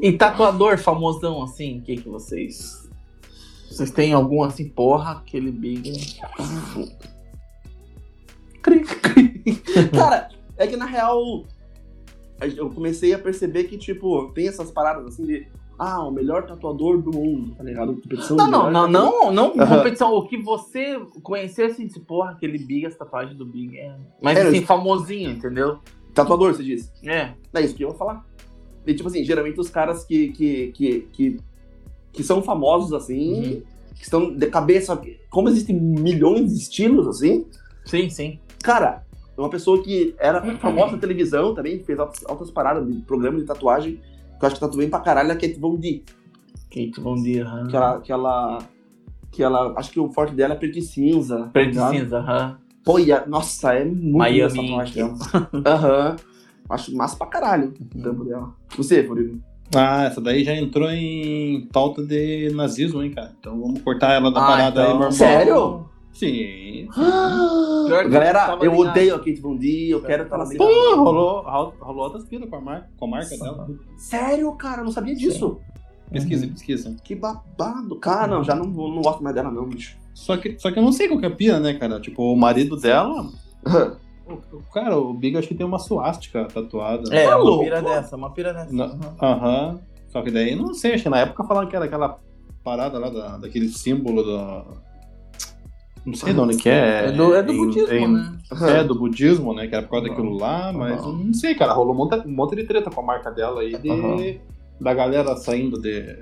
E 0.00 0.12
tatuador 0.12 0.78
famosão 0.78 1.42
assim, 1.42 1.78
o 1.78 1.82
que 1.82 1.96
que 1.96 2.08
vocês 2.08 2.88
Vocês 3.68 3.90
têm 3.90 4.12
algum 4.12 4.42
assim, 4.44 4.68
porra, 4.68 5.12
aquele 5.12 5.50
Big. 5.50 6.16
Cara, 9.92 10.28
é 10.56 10.66
que 10.66 10.76
na 10.76 10.86
real 10.86 11.44
eu 12.40 12.70
comecei 12.70 13.12
a 13.12 13.18
perceber 13.18 13.64
que, 13.64 13.76
tipo, 13.76 14.30
tem 14.32 14.46
essas 14.46 14.70
paradas 14.70 15.06
assim 15.06 15.24
de. 15.24 15.48
Ah, 15.86 16.02
o 16.06 16.10
melhor 16.10 16.46
tatuador 16.46 17.02
do 17.02 17.10
mundo, 17.12 17.54
tá 17.56 17.62
ligado? 17.62 17.94
Competição 17.94 18.36
Não, 18.36 18.46
do 18.46 18.50
não, 18.52 18.70
não, 18.70 18.88
não, 18.88 19.32
não 19.32 19.60
Aham. 19.62 19.78
competição. 19.78 20.14
O 20.14 20.26
que 20.26 20.36
você 20.38 20.98
conheceu 21.22 21.66
assim, 21.66 21.86
disse, 21.86 22.00
porra, 22.00 22.30
aquele 22.30 22.56
Big, 22.58 22.86
essa 22.86 22.98
tatuagem 22.98 23.36
do 23.36 23.44
Big 23.44 23.76
é. 23.78 23.94
Mas 24.22 24.38
É, 24.38 24.42
assim, 24.48 24.58
eu- 24.58 24.62
famosinho, 24.66 25.30
entendeu? 25.30 25.78
Tatuador, 26.14 26.54
você 26.54 26.62
disse. 26.62 26.90
É. 27.04 27.32
É 27.52 27.60
isso 27.60 27.74
que 27.74 27.84
eu 27.84 27.88
vou 27.90 27.98
falar. 27.98 28.24
E, 28.86 28.94
tipo 28.94 29.08
assim, 29.08 29.22
geralmente 29.24 29.60
os 29.60 29.68
caras 29.68 30.04
que, 30.04 30.28
que, 30.32 30.72
que, 30.72 31.00
que, 31.12 31.36
que 32.12 32.22
são 32.22 32.42
famosos 32.42 32.92
assim, 32.92 33.34
Uhum. 33.56 33.62
que 33.96 34.02
estão 34.04 34.34
de 34.34 34.46
cabeça. 34.46 34.98
Como 35.30 35.48
existem 35.48 35.74
milhões 35.78 36.50
de 36.52 36.58
estilos 36.60 37.06
assim, 37.08 37.44
Sim, 37.84 38.08
sim. 38.08 38.38
cara, 38.62 39.04
uma 39.36 39.50
pessoa 39.50 39.82
que 39.82 40.14
era 40.18 40.40
famosa 40.58 40.92
na 40.92 40.98
televisão 40.98 41.54
também, 41.54 41.78
que 41.78 41.84
fez 41.84 41.98
altas, 41.98 42.24
altas 42.26 42.50
paradas 42.50 42.86
de 42.90 43.00
programa 43.02 43.38
de 43.38 43.44
tatuagem, 43.44 44.00
eu 44.44 44.46
acho 44.48 44.54
que 44.56 44.60
tatuou 44.60 44.78
bem 44.80 44.88
pra 44.90 45.00
caralho, 45.00 45.30
é 45.30 45.32
a 45.32 45.36
Kate 45.36 45.58
Von 45.58 45.76
D. 45.76 46.02
Kate 46.70 47.00
Von 47.00 47.22
D, 47.22 47.40
aham. 47.40 47.66
Que 47.66 47.76
ela, 47.76 48.00
que 48.00 48.12
ela. 48.12 48.58
Que 49.32 49.42
ela. 49.42 49.74
Acho 49.76 49.90
que 49.90 50.00
o 50.00 50.12
forte 50.12 50.34
dela 50.34 50.54
é 50.54 50.56
preto 50.56 50.78
e 50.78 50.82
cinza. 50.82 51.50
Preto 51.52 51.72
e 51.72 51.74
tá 51.76 51.90
cinza, 51.90 52.18
aham. 52.18 52.56
Pô, 52.84 52.98
e 52.98 53.10
a- 53.12 53.26
nossa, 53.26 53.72
é 53.74 53.84
muito 53.84 54.16
Miami 54.18 54.40
essa 54.42 54.56
tatuagem 54.56 54.94
dela. 54.94 55.14
Aham. 55.66 56.16
Acho 56.68 56.96
massa 56.96 57.16
pra 57.16 57.26
caralho 57.26 57.72
o 57.94 58.02
tampo 58.02 58.24
dela. 58.24 58.52
Você, 58.76 59.04
Furigo? 59.04 59.38
Ah, 59.74 60.04
essa 60.04 60.20
daí 60.20 60.44
já 60.44 60.54
entrou 60.54 60.90
em 60.90 61.66
pauta 61.72 62.02
de 62.04 62.50
nazismo, 62.54 63.02
hein, 63.02 63.10
cara? 63.10 63.32
Então 63.40 63.58
vamos 63.60 63.80
cortar 63.82 64.12
ela 64.14 64.30
da 64.30 64.40
Ah, 64.42 64.46
parada 64.46 64.80
aí, 64.82 64.86
então- 64.86 64.98
meu 64.98 65.08
irmão. 65.08 65.12
Sério? 65.12 65.86
Sim. 66.14 66.88
Que 67.86 68.08
Galera, 68.08 68.56
eu 68.62 68.74
odeio 68.76 69.14
a 69.14 69.18
Kate 69.18 69.40
Von 69.40 69.56
D, 69.56 69.88
eu 69.90 70.02
quero 70.02 70.22
estar 70.24 70.38
na 70.38 70.46
Pô, 70.56 70.64
rolou, 70.96 71.42
rolou, 71.42 72.04
outras 72.04 72.24
pilas 72.24 72.48
com 72.48 72.56
a 72.56 72.60
marca, 72.60 72.88
com 72.98 73.04
a 73.04 73.08
marca 73.08 73.36
dela. 73.36 73.68
Sério, 73.98 74.50
cara, 74.52 74.80
eu 74.80 74.84
não 74.84 74.90
sabia 74.92 75.14
disso. 75.14 75.60
Pesquisa, 76.10 76.46
pesquisa. 76.46 76.96
Que 77.04 77.14
babado. 77.14 77.96
Cara, 77.98 78.26
não, 78.28 78.42
já 78.44 78.54
não, 78.54 78.64
não 78.66 79.02
gosto 79.02 79.22
mais 79.22 79.34
dela, 79.34 79.50
não, 79.50 79.66
bicho. 79.68 79.96
Só 80.14 80.36
que, 80.36 80.58
só 80.58 80.70
que 80.70 80.78
eu 80.78 80.82
não 80.82 80.92
sei 80.92 81.08
qual 81.08 81.18
que 81.20 81.26
é 81.26 81.28
a 81.28 81.34
pira, 81.34 81.60
né, 81.60 81.74
cara? 81.74 82.00
Tipo, 82.00 82.32
o 82.32 82.36
marido 82.36 82.76
dela. 82.76 83.26
o- 84.26 84.62
Cara, 84.72 84.96
o 84.96 85.12
Big 85.12 85.36
acho 85.36 85.48
que 85.48 85.54
tem 85.54 85.66
uma 85.66 85.78
suástica 85.78 86.44
tatuada. 86.46 87.14
É, 87.14 87.26
Tá 87.28 87.36
uma 87.36 87.44
louco? 87.44 87.64
pira 87.64 87.82
dessa, 87.82 88.16
uma 88.16 88.30
pira 88.32 88.54
dessa. 88.54 88.72
Aham. 88.74 89.16
Aham. 89.20 89.80
Só 90.08 90.22
que 90.22 90.30
daí, 90.30 90.54
não 90.54 90.72
sei, 90.72 90.94
acho 90.94 91.02
que 91.02 91.08
na 91.10 91.18
época 91.18 91.44
falaram 91.44 91.68
que 91.68 91.74
era 91.76 91.84
aquela 91.86 92.18
parada 92.62 92.98
lá 92.98 93.10
da, 93.10 93.36
daquele 93.38 93.68
símbolo 93.68 94.22
da. 94.24 94.64
Não 96.04 96.14
sei 96.14 96.34
de 96.34 96.40
onde 96.40 96.56
que 96.56 96.68
é. 96.68 97.06
É 97.06 97.12
do, 97.12 97.34
é 97.34 97.42
do 97.42 97.52
em- 97.52 97.56
budismo, 97.56 97.92
em- 97.94 98.12
né? 98.12 98.32
É, 98.68 98.84
do 98.84 98.94
budismo, 98.94 99.54
né? 99.54 99.66
Que 99.66 99.74
era 99.74 99.84
por 99.84 99.92
causa 99.92 100.08
daquilo 100.08 100.36
lá, 100.36 100.72
mas 100.72 101.00
Aham. 101.00 101.24
não 101.24 101.34
sei, 101.34 101.54
cara. 101.54 101.72
Rolou 101.72 101.94
um 101.94 101.96
monte, 101.96 102.16
um 102.26 102.30
monte 102.30 102.54
de 102.56 102.64
treta 102.64 102.90
com 102.90 103.00
a 103.00 103.04
marca 103.04 103.30
dela 103.30 103.62
aí, 103.62 103.76
de, 103.78 103.88
Aham. 103.90 104.16
da 104.80 104.92
galera 104.94 105.34
saindo 105.36 105.80
de. 105.80 106.14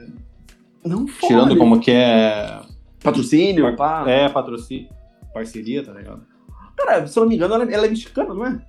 Não 0.85 1.07
foi. 1.09 1.29
Tirando 1.29 1.57
como 1.57 1.81
que 1.81 1.91
é. 1.91 2.61
Patrocínio, 3.03 3.75
pá. 3.77 4.05
É, 4.09 4.29
patrocínio. 4.29 4.89
Parceria, 5.35 5.83
tá 5.85 5.93
ligado? 5.93 6.23
Cara, 6.77 7.07
se 7.07 7.19
eu 7.19 7.23
não 7.23 7.29
me 7.29 7.35
engano, 7.37 7.55
ela, 7.55 7.65
ela 7.73 7.87
é 7.87 7.89
mexicana, 7.91 8.33
não 8.35 8.47
é? 8.47 8.61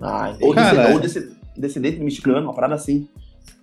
Ah, 0.00 0.36
Ou, 0.40 0.54
Cara, 0.54 0.70
descendente, 0.70 0.90
é. 0.90 0.94
ou 0.94 1.00
desce- 1.00 1.36
descendente 1.56 1.98
de 1.98 2.04
mexicano, 2.04 2.40
uma 2.46 2.54
parada 2.54 2.74
assim. 2.74 3.08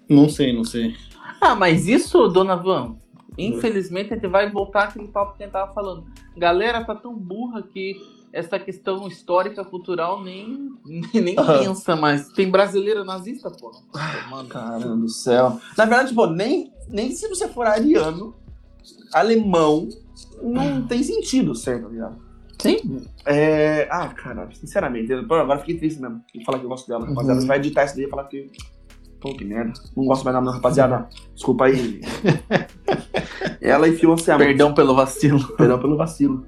Não 0.08 0.30
sei, 0.30 0.54
não 0.54 0.64
sei. 0.64 0.94
Ah, 1.42 1.56
mas 1.56 1.88
isso, 1.88 2.28
dona 2.30 2.56
Van, 2.56 2.96
infelizmente 3.38 4.14
a 4.14 4.16
gente 4.16 4.28
vai 4.28 4.50
voltar 4.50 4.86
àquele 4.86 5.08
papo 5.08 5.36
que 5.38 5.44
a 5.44 5.46
gente 5.46 5.54
tava 5.54 5.74
falando. 5.74 6.06
Galera 6.38 6.84
tá 6.84 6.96
tão 6.96 7.14
burra 7.16 7.62
que 7.64 7.96
essa 8.34 8.60
questão 8.60 9.08
histórica, 9.08 9.64
cultural, 9.64 10.22
nem, 10.22 10.70
nem 11.14 11.38
Aham. 11.40 11.60
pensa 11.60 11.96
mais. 11.96 12.28
Tem 12.30 12.50
brasileiro 12.50 13.06
nazista, 13.06 13.50
pô. 13.50 13.72
Mano, 14.30 14.50
Caramba 14.50 14.98
do 14.98 15.10
céu. 15.10 15.60
Na 15.78 15.86
verdade, 15.86 16.10
tipo, 16.10 16.26
nem, 16.28 16.72
nem 16.90 17.12
se 17.12 17.28
você 17.30 17.48
for 17.48 17.66
ariano, 17.66 18.36
alemão, 19.14 19.88
não 20.42 20.86
tem 20.86 21.02
sentido, 21.04 21.56
certo, 21.56 21.84
tá 21.84 21.90
ligado? 21.90 22.26
Sim. 22.62 23.06
É... 23.26 23.88
Ah, 23.92 24.08
cara, 24.10 24.50
sinceramente, 24.54 25.12
eu- 25.12 25.28
pô, 25.28 25.36
agora 25.36 25.60
fiquei 25.60 25.78
triste 25.78 26.02
mesmo. 26.02 26.22
E 26.34 26.44
falar 26.44 26.60
que 26.60 26.66
eu 26.66 26.70
gosto 26.70 26.88
dela. 26.88 27.06
Rapaziada, 27.06 27.42
você 27.42 27.48
vai 27.48 27.58
editar 27.58 27.86
isso 27.86 27.96
daí 27.96 28.06
e 28.06 28.10
falar 28.10 28.24
que. 28.26 28.50
Pô, 29.20 29.34
que 29.36 29.44
merda. 29.46 29.74
Não 29.96 30.06
gosto 30.06 30.24
mais 30.24 30.36
dela, 30.36 30.46
não, 30.46 30.54
rapaziada. 30.54 31.08
Desculpa 31.34 31.66
aí. 31.66 32.02
Ela 33.62 33.88
enfiou 33.88 34.18
você 34.18 34.32
a 34.32 34.38
Perdão 34.38 34.74
pelo 34.74 34.96
vacilo. 34.96 35.56
Perdão 35.56 35.80
pelo 35.80 35.98
vacilo. 35.98 36.44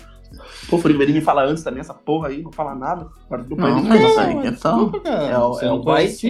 Pô, 0.70 0.76
o 0.76 0.80
Frigorífico 0.80 1.18
me 1.20 1.24
fala 1.24 1.46
antes 1.46 1.64
também, 1.64 1.80
essa 1.80 1.94
porra 1.94 2.28
aí, 2.28 2.44
não 2.44 2.52
fala 2.52 2.76
nada. 2.76 3.08
Agora 3.26 3.44
tudo 3.44 3.56
Não, 3.56 3.82
pra 3.82 3.90
mas 3.90 4.02
isso 4.04 4.20
aí 4.20 4.38
é 4.48 4.52
Desculpa, 4.52 5.00
cara. 5.00 5.24
é 5.24 5.38
o- 5.38 5.54
Você 5.54 5.66
é 5.66 5.68
não 5.70 5.76
o 5.76 5.84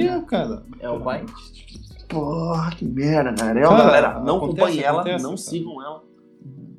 né? 0.03 0.23
cara. 0.27 0.63
É 0.79 0.89
o 0.89 0.99
vai. 0.99 1.25
Porra, 2.07 2.69
que 2.71 2.85
merda, 2.85 3.33
cara. 3.33 3.59
Eu, 3.59 3.69
Cara, 3.69 3.83
galera, 3.83 4.19
não 4.19 4.37
acompanhem 4.37 4.81
ela, 4.81 5.01
acontece, 5.01 5.23
não 5.23 5.31
cara. 5.31 5.37
sigam 5.41 5.81
ela. 5.81 6.03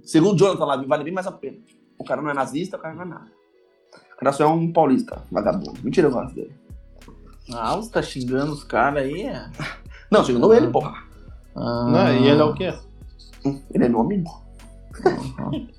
Segundo 0.02 0.32
o 0.34 0.36
Jonathan 0.38 0.64
lá, 0.64 0.76
vale 0.86 1.04
bem 1.04 1.12
mais 1.12 1.26
a 1.26 1.32
pena. 1.32 1.58
O 1.98 2.04
cara 2.04 2.22
não 2.22 2.30
é 2.30 2.34
nazista, 2.34 2.76
o 2.76 2.80
cara 2.80 2.94
não 2.94 3.02
é 3.02 3.06
nada. 3.06 3.26
O 4.14 4.18
cara 4.18 4.32
só 4.32 4.44
é 4.44 4.46
um 4.46 4.72
paulista, 4.72 5.22
vagabundo. 5.30 5.74
Mentira, 5.82 6.06
eu 6.06 6.12
gosto 6.12 6.34
dele. 6.34 6.52
Ah, 7.54 7.76
você 7.76 7.90
tá 7.90 8.02
xingando 8.02 8.52
os 8.52 8.64
caras 8.64 9.04
aí? 9.04 9.22
é? 9.22 9.50
Não, 10.10 10.24
segundo 10.24 10.52
ele, 10.52 10.68
porra. 10.68 11.02
Ah. 11.56 11.88
Não, 11.90 12.14
e 12.14 12.28
ele 12.28 12.40
é 12.40 12.44
o 12.44 12.54
quê? 12.54 12.74
Ele 13.74 13.84
é 13.84 13.88
meu 13.88 14.00
amigo. 14.00 14.30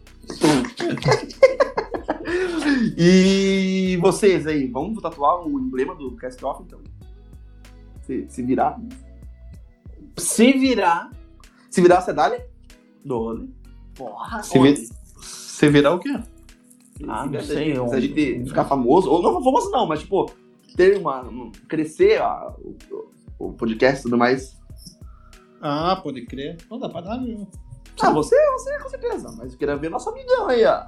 e 2.98 3.98
vocês 4.02 4.46
aí, 4.48 4.68
vamos 4.68 5.02
tatuar 5.02 5.46
o 5.48 5.60
emblema 5.60 5.96
do 5.96 6.16
Cast 6.16 6.44
Off, 6.46 6.64
então? 6.64 6.80
Se, 8.04 8.26
se 8.30 8.44
virar. 8.44 8.80
Se 10.18 10.52
virar, 10.54 11.12
Se 11.70 11.82
virar, 11.82 12.02
você 12.02 12.14
dá-lhe? 12.14 12.42
Dole. 13.06 13.50
Porra, 13.96 14.42
Se, 14.44 14.60
vi... 14.60 14.76
Se 15.22 15.70
virar 15.70 15.94
o 15.94 16.00
quê? 16.00 16.10
Ah, 17.08 17.24
Se- 17.26 17.30
não 17.32 17.40
se- 17.42 17.48
sei, 17.48 17.74
Se 17.76 17.80
um- 17.80 17.94
a 17.94 18.00
gente 18.00 18.46
ficar 18.46 18.66
famoso, 18.66 19.10
ou 19.10 19.22
não 19.22 19.42
famoso 19.44 19.70
não, 19.72 19.86
mas 19.88 20.00
tipo, 20.02 20.30
ter 20.76 20.98
uma. 20.98 21.22
um- 21.24 21.52
crescer 21.68 22.22
o, 22.22 23.10
o 23.48 23.54
podcast 23.54 24.00
e 24.00 24.04
tudo 24.04 24.18
mais. 24.18 24.58
Ah, 25.62 25.96
pode 26.02 26.26
crer. 26.26 26.58
Não 26.70 26.80
dá 26.80 26.88
pra 26.90 27.02
dar 27.02 27.18
nenhum. 27.18 27.46
Ah, 28.02 28.12
você, 28.12 28.36
você 28.54 28.80
com 28.80 28.90
certeza. 28.90 29.34
Mas 29.38 29.52
eu 29.54 29.58
queria 29.60 29.76
ver 29.76 29.90
nosso 29.90 30.10
amigão 30.10 30.48
aí, 30.48 30.64
ó. 30.66 30.86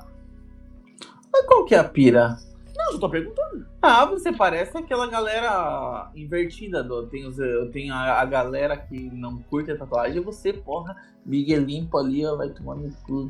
mas 1.32 1.45
qual 1.45 1.66
que 1.66 1.76
é 1.76 1.80
a 1.80 1.84
pira? 1.84 2.38
Não, 2.76 2.86
eu 2.86 2.91
só 2.94 2.99
tô 2.99 3.10
perguntando. 3.10 3.66
Ah, 3.82 4.06
você 4.06 4.32
parece 4.32 4.78
aquela 4.78 5.08
galera 5.08 6.10
invertida. 6.16 6.82
Do, 6.82 7.06
tem 7.08 7.28
os, 7.28 7.38
eu 7.38 7.70
tenho 7.70 7.94
a, 7.94 8.22
a 8.22 8.26
galera 8.26 8.78
que 8.78 8.98
não 9.12 9.38
curte 9.40 9.72
a 9.72 9.78
tatuagem. 9.78 10.18
E 10.18 10.24
você, 10.24 10.53
porra, 10.53 10.95
Miguel 11.26 11.64
limpo 11.64 11.98
ali, 11.98 12.26
ó, 12.26 12.38
vai 12.38 12.49
tomar 12.49 12.76
no 12.76 12.90
cu. 13.06 13.30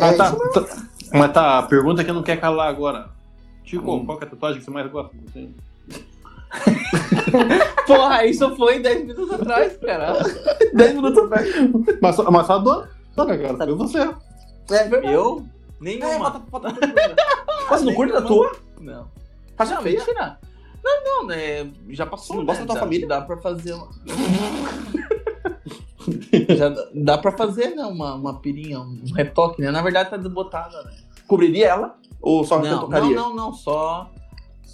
Ah, 0.00 0.12
tá, 0.14 0.32
tá. 0.32 0.86
Mas 1.12 1.32
tá, 1.32 1.58
a 1.60 1.62
pergunta 1.62 2.02
que 2.04 2.10
não 2.12 2.22
quer 2.24 2.40
calar 2.40 2.68
agora. 2.68 3.10
Chico, 3.62 3.94
Hum. 3.94 4.04
qual 4.04 4.18
que 4.18 4.24
é 4.24 4.26
a 4.26 4.30
tatuagem 4.30 4.58
que 4.58 4.64
você 4.64 4.70
mais 4.72 4.90
gosta? 4.90 5.16
Você- 5.28 5.50
Porra, 7.86 8.26
isso 8.26 8.54
foi 8.56 8.80
10 8.80 9.06
minutos 9.06 9.30
atrás, 9.32 9.76
cara. 9.78 10.14
10 10.74 10.94
minutos 10.94 11.18
atrás. 11.24 11.48
Mas, 12.02 12.16
só- 12.16 12.30
mas 12.30 12.46
só 12.46 12.54
a 12.54 12.58
dona? 12.58 12.88
Dona, 13.16 13.38
cara, 13.38 13.56
foi 13.56 13.74
você. 13.74 13.98
É 14.70 14.88
verdade. 14.88 15.12
Eu? 15.14 15.44
É, 15.80 15.84
Nenhuma. 15.84 16.30
bota, 16.30 16.38
bota, 16.50 16.68
bota, 16.70 16.86
bota. 16.86 17.16
Mas 17.70 17.82
não 17.82 17.94
curte 17.94 18.12
da 18.12 18.22
tua? 18.22 18.52
Não. 18.80 19.08
Acha 19.58 19.74
não, 19.74 19.82
feia? 19.82 19.98
mentira. 19.98 20.38
Não, 20.82 21.04
não, 21.04 21.26
né? 21.26 21.70
Já 21.90 22.06
passou. 22.06 22.36
Não 22.36 22.42
né? 22.42 22.46
gosta 22.46 22.62
da 22.62 22.66
tua 22.66 22.74
Dá- 22.74 22.80
família? 22.80 23.06
Dá 23.08 23.20
pra 23.20 23.36
fazer 23.38 23.74
uma. 23.74 23.88
Já 26.56 26.68
dá- 26.94 27.18
pra 27.18 27.32
fazer, 27.32 27.74
né? 27.74 27.84
Uma, 27.84 28.14
uma 28.14 28.40
pirinha, 28.40 28.80
um 28.80 28.98
retoque, 29.14 29.60
né? 29.62 29.70
Na 29.70 29.82
verdade 29.82 30.10
tá 30.10 30.16
desbotada, 30.16 30.82
né? 30.84 30.92
Cobriria 31.26 31.68
ela? 31.68 31.96
Ou 32.20 32.44
só 32.44 32.58
Não, 32.58 32.70
não, 32.70 32.80
tocaria? 32.80 33.16
não, 33.16 33.34
não, 33.34 33.52
só. 33.52 34.10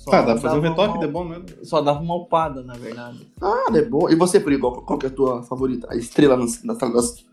Só 0.08 0.16
Ah, 0.16 0.22
dá 0.22 0.32
pra 0.34 0.38
fazer 0.38 0.58
um 0.58 0.60
retoque 0.60 0.98
uma- 0.98 1.06
de 1.06 1.12
bom, 1.12 1.24
né? 1.28 1.42
Só 1.64 1.80
dava 1.82 2.00
uma 2.00 2.14
upada, 2.16 2.62
na 2.62 2.74
verdade. 2.74 3.26
Ah, 3.42 3.66
é 3.74 3.82
bom. 3.82 4.08
E 4.08 4.14
você, 4.14 4.38
Frio, 4.40 4.60
qual, 4.60 4.72
qual 4.82 4.98
que 4.98 5.06
é 5.06 5.08
a 5.08 5.12
tua 5.12 5.42
favorita? 5.42 5.88
A 5.90 5.96
estrela 5.96 6.36
na, 6.36 6.46
na 6.64 6.74
sala 6.74 6.92
das... 6.92 7.24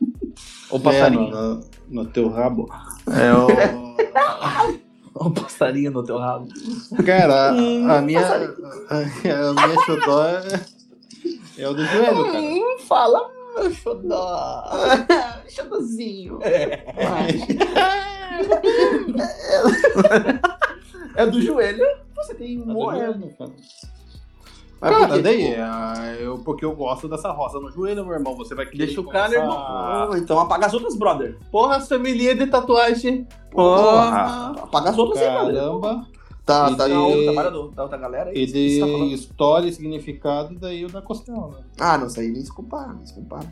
O 0.72 0.80
passarinho. 0.80 1.28
É, 1.28 1.32
no, 1.32 1.56
no- 1.56 1.64
no 1.90 2.06
teu 2.06 2.28
rabo. 2.30 2.68
É 3.08 3.32
o. 3.34 3.48
o 5.28 5.30
passarinho 5.32 5.92
no 5.92 6.04
teu 6.04 6.18
rabo. 6.18 6.48
Cara, 7.06 7.50
a, 7.52 7.54
Hum, 7.54 7.92
a 7.92 8.02
minha. 8.02 8.26
A, 8.26 8.98
a 8.98 9.54
minha 9.54 9.80
xodó 9.86 10.26
é, 10.26 10.66
é 11.60 11.70
o 11.70 11.74
do 11.76 11.86
joelho, 11.86 12.26
cara. 12.26 12.40
Hum, 12.42 12.78
fala, 12.88 13.30
meu 13.56 13.72
xodó. 13.72 14.64
Xodózinho. 15.48 16.40
É 21.16 21.26
do 21.28 21.40
joelho. 21.42 21.86
Você 22.24 22.36
tem 22.36 22.62
É 22.62 22.66
joelho, 22.72 23.30
cara. 23.38 23.52
Mas 24.82 24.98
Cara, 24.98 25.22
daí, 25.22 25.56
eu, 26.20 26.40
porque 26.40 26.66
eu 26.66 26.76
gosto 26.76 27.08
dessa 27.08 27.32
rosa 27.32 27.58
no 27.58 27.72
joelho, 27.72 28.06
meu 28.06 28.16
irmão. 28.16 28.36
Você 28.36 28.54
vai 28.54 28.66
querer 28.66 28.86
Deixa 28.88 29.00
o 29.00 29.06
cara, 29.06 29.34
começar- 29.42 30.10
oh, 30.12 30.16
então 30.18 30.40
apaga 30.40 30.66
as 30.66 30.74
outras, 30.74 30.98
brother. 30.98 31.38
Porra, 31.50 31.80
família 31.80 32.36
de 32.36 32.48
tatuagem. 32.48 33.26
Porra. 33.50 33.82
Porra. 33.82 34.64
Apaga 34.64 34.90
as 34.90 34.98
outras 34.98 35.22
aí, 35.24 35.32
brother. 35.32 35.54
Caramba. 35.56 36.08
Tá, 36.46 36.70
E 36.72 36.76
tá 36.76 36.84
trabalha 37.24 37.52
do- 37.52 37.70
da 37.70 37.84
outra 37.84 37.98
galera 37.98 38.30
aí. 38.30 38.36
E 38.36 38.46
tá 38.46 38.54
de 38.54 38.80
falando? 38.82 39.12
história 39.14 39.68
e 39.70 39.72
significado, 39.74 40.60
daí 40.60 40.84
o 40.84 40.90
da 40.90 41.02
costela, 41.02 41.48
né? 41.48 41.64
Ah, 41.80 41.98
não, 41.98 42.08
isso 42.08 42.20
aí 42.20 42.28
nem 42.28 42.44
se 42.44 42.52
compara, 42.54 42.92
nem 42.92 43.06
se 43.06 43.14
compara. 43.16 43.46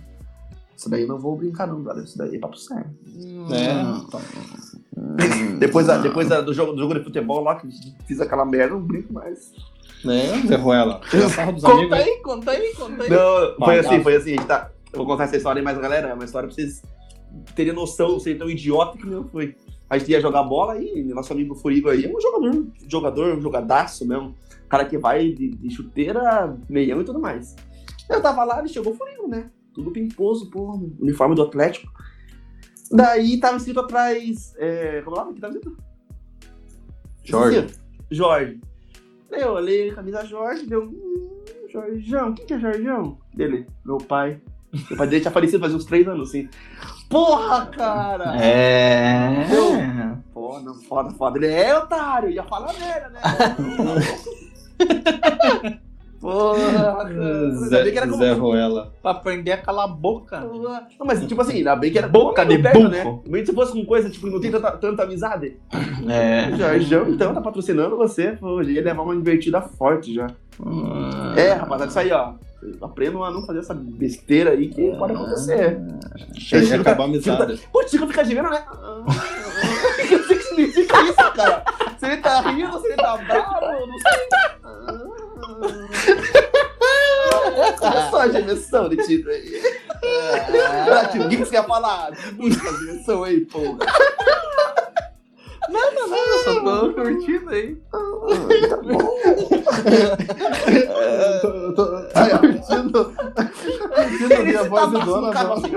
Isso 0.81 0.89
daí 0.89 1.03
eu 1.03 1.07
não 1.07 1.19
vou 1.19 1.35
brincar, 1.37 1.67
não, 1.67 1.79
brother. 1.79 2.03
Isso 2.03 2.17
daí 2.17 2.35
é 2.35 2.39
papo 2.39 2.57
sério. 2.57 2.89
É, 3.51 3.99
então. 4.03 4.19
Depois, 5.59 5.85
da- 5.85 5.99
depois 5.99 6.27
da- 6.27 6.41
do, 6.41 6.51
jogo, 6.55 6.73
do 6.73 6.79
jogo 6.79 6.95
de 6.95 7.03
futebol 7.03 7.43
lá, 7.43 7.53
que 7.55 7.67
fiz 8.07 8.19
aquela 8.19 8.43
merda, 8.47 8.73
não 8.73 8.81
brinco 8.81 9.13
mais. 9.13 9.53
Né, 10.03 10.41
Zé 10.47 10.55
Ruela? 10.55 10.99
Dos 11.11 11.35
Conta 11.35 11.71
amigos. 11.71 11.93
aí, 11.93 12.17
conta 12.23 12.49
aí, 12.51 12.73
conta 12.73 13.03
aí. 13.03 13.09
Não, 13.11 13.55
foi 13.63 13.77
assim, 13.79 14.01
foi 14.01 14.15
assim. 14.15 14.31
A 14.33 14.37
gente 14.37 14.45
tá, 14.47 14.71
eu 14.91 14.97
vou 14.97 15.05
contar 15.05 15.25
essa 15.25 15.37
história 15.37 15.59
aí, 15.59 15.63
mas 15.63 15.77
galera, 15.77 16.07
é 16.09 16.13
uma 16.15 16.25
história 16.25 16.47
pra 16.47 16.55
vocês 16.55 16.81
terem 17.55 17.73
noção, 17.73 18.13
não 18.13 18.19
ser 18.19 18.39
tão 18.39 18.49
idiota 18.49 18.97
que 18.97 19.05
não 19.05 19.23
foi. 19.27 19.55
A 19.87 19.99
gente 19.99 20.09
ia 20.09 20.19
jogar 20.19 20.41
bola 20.41 20.79
e 20.81 21.03
nosso 21.13 21.31
amigo 21.31 21.53
Furigo 21.53 21.89
aí 21.89 22.05
é 22.05 22.09
um 22.09 22.19
jogador, 22.19 22.65
jogador, 22.89 23.37
um 23.37 23.41
jogadaço 23.41 24.07
mesmo. 24.07 24.33
Cara 24.67 24.85
que 24.85 24.97
vai 24.97 25.29
de, 25.29 25.49
de 25.49 25.69
chuteira, 25.69 26.57
meião 26.67 27.01
e 27.01 27.03
tudo 27.03 27.19
mais. 27.19 27.55
Eu 28.09 28.19
tava 28.19 28.43
lá 28.43 28.63
e 28.65 28.69
chegou 28.69 28.93
o 28.93 28.95
Furigo, 28.95 29.27
né? 29.27 29.51
Tudo 29.73 29.91
pimposo, 29.91 30.49
pô, 30.49 30.73
uniforme 30.99 31.35
do 31.35 31.43
Atlético. 31.43 31.91
Daí 32.91 33.39
tava 33.39 33.57
escrito 33.57 33.79
atrás. 33.79 34.53
É, 34.57 35.01
como 35.01 35.17
é 35.17 35.23
o 35.23 35.33
que 35.33 35.41
tava 35.41 35.53
escrito? 35.53 35.77
Jorge. 37.23 37.67
Jorge. 38.09 38.59
Daí 39.29 39.41
eu 39.41 39.53
olhei 39.53 39.89
a 39.89 39.95
camisa 39.95 40.25
Jorge, 40.25 40.65
deu. 40.65 40.83
Hum, 40.83 41.41
Jorjão, 41.69 42.33
quem 42.33 42.45
que 42.45 42.53
é 42.53 42.59
Jorjão? 42.59 43.17
Dele, 43.33 43.65
meu 43.85 43.97
pai. 43.97 44.41
Meu 44.89 44.97
pai 44.97 45.07
dele 45.07 45.21
tinha 45.21 45.31
falecido 45.31 45.59
faz 45.59 45.73
uns 45.73 45.85
três 45.85 46.07
anos, 46.07 46.29
assim. 46.29 46.49
Porra, 47.09 47.65
cara! 47.67 48.35
É. 48.41 49.45
Pô, 50.33 50.59
não, 50.59 50.75
foda, 50.75 51.11
foda. 51.11 51.37
Ele 51.37 51.47
é 51.47 51.77
otário, 51.77 52.29
ia 52.29 52.43
falar 52.43 52.73
merda, 52.73 53.09
né? 53.09 53.21
Porra. 56.21 57.03
Ainda 57.07 57.83
bem 57.83 57.91
que 57.91 57.97
era 57.97 58.07
como- 58.07 58.21
Zé 58.23 58.31
Ruela. 58.33 58.93
Pra 59.01 59.11
aprender 59.11 59.51
a 59.53 59.57
calar 59.57 59.85
a 59.85 59.87
boca. 59.87 60.39
Não, 60.41 61.05
mas 61.05 61.25
tipo 61.25 61.41
assim, 61.41 61.57
ainda 61.57 61.75
bem 61.75 61.91
que 61.91 61.97
era 61.97 62.07
Boca 62.07 62.45
de 62.45 62.57
perto, 62.59 62.77
burro. 62.77 62.89
né? 62.89 63.19
Mas 63.27 63.47
se 63.47 63.53
fosse 63.53 63.73
com 63.73 63.83
coisa, 63.85 64.09
tipo, 64.09 64.27
não 64.27 64.39
tem 64.39 64.51
tanta, 64.51 64.71
tanta 64.73 65.03
amizade. 65.03 65.57
É. 66.07 66.51
Jorjão, 66.55 67.09
então, 67.09 67.33
tá 67.33 67.41
patrocinando 67.41 67.97
você. 67.97 68.33
Pô, 68.39 68.61
ia 68.61 68.83
levar 68.83 69.01
uma 69.01 69.15
invertida 69.15 69.61
forte 69.61 70.13
já. 70.13 70.27
Hum. 70.63 71.33
É, 71.35 71.53
rapaziada, 71.53 71.89
isso 71.89 71.99
aí, 71.99 72.11
ó. 72.11 72.33
Aprendam 72.83 73.23
a 73.23 73.31
não 73.31 73.43
fazer 73.43 73.57
essa 73.59 73.73
besteira 73.73 74.51
aí 74.51 74.67
que 74.67 74.91
pode 74.95 75.13
acontecer. 75.13 75.79
Chega 76.37 76.61
Chico 76.65 76.77
e 76.77 76.81
acaba 76.81 77.03
a 77.03 77.05
amizade. 77.07 77.59
Pô, 77.73 77.87
Chico 77.87 78.05
fica 78.05 78.23
gemendo, 78.23 78.51
né? 78.51 78.63
O 79.01 79.95
que 79.95 80.19
que 80.19 80.43
significa 80.43 81.01
isso, 81.01 81.15
cara? 81.35 81.63
Se 81.97 82.05
ele 82.05 82.17
tá 82.17 82.41
rindo, 82.41 82.79
se 82.79 82.85
ele 82.87 82.95
tá 82.97 83.17
bravo, 83.17 83.65
eu 83.65 83.87
não 83.87 83.97
sei. 83.97 85.00
Olha 87.81 88.09
só 88.09 88.21
a 88.21 88.29
gemessão 88.29 88.89
de 88.89 89.03
Chico 89.03 89.29
aí. 89.29 89.61
O 91.25 91.29
que 91.29 91.37
que 91.37 91.45
você 91.45 91.51
quer 91.51 91.65
falar? 91.67 92.11
Busca 92.33 92.69
a 92.69 92.73
gemessão 92.73 93.23
aí, 93.23 93.41
pô. 93.45 93.59
Nada, 95.69 96.07
nada, 96.07 96.15
eu 96.15 96.43
só 96.43 96.59
tô 96.59 96.93
curtindo 96.93 97.49
aí. 97.51 97.75
Tá 97.91 98.77
bom. 98.77 99.17
Eu 100.67 101.75
tô, 101.75 101.83
Aí, 102.15 102.33
ó. 102.33 102.37
curtindo, 102.39 103.13
curtindo 103.13 104.33
a 104.33 104.39
minha 104.43 104.63
voz 104.63 104.91
de 104.91 105.05
dona. 105.05 105.31
cara, 105.33 105.47
não. 105.47 105.53
assim, 105.53 105.71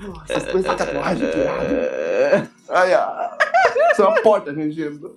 Nossa, 0.00 0.32
essas 0.32 0.50
coisas 0.50 0.70
de 0.70 0.76
tatuagem, 0.76 1.30
que. 1.30 2.72
Aí, 2.72 2.94
ó. 2.94 3.28
Isso 3.92 4.02
é 4.02 4.06
uma 4.06 4.20
porta 4.22 4.52
rangendo. 4.52 5.16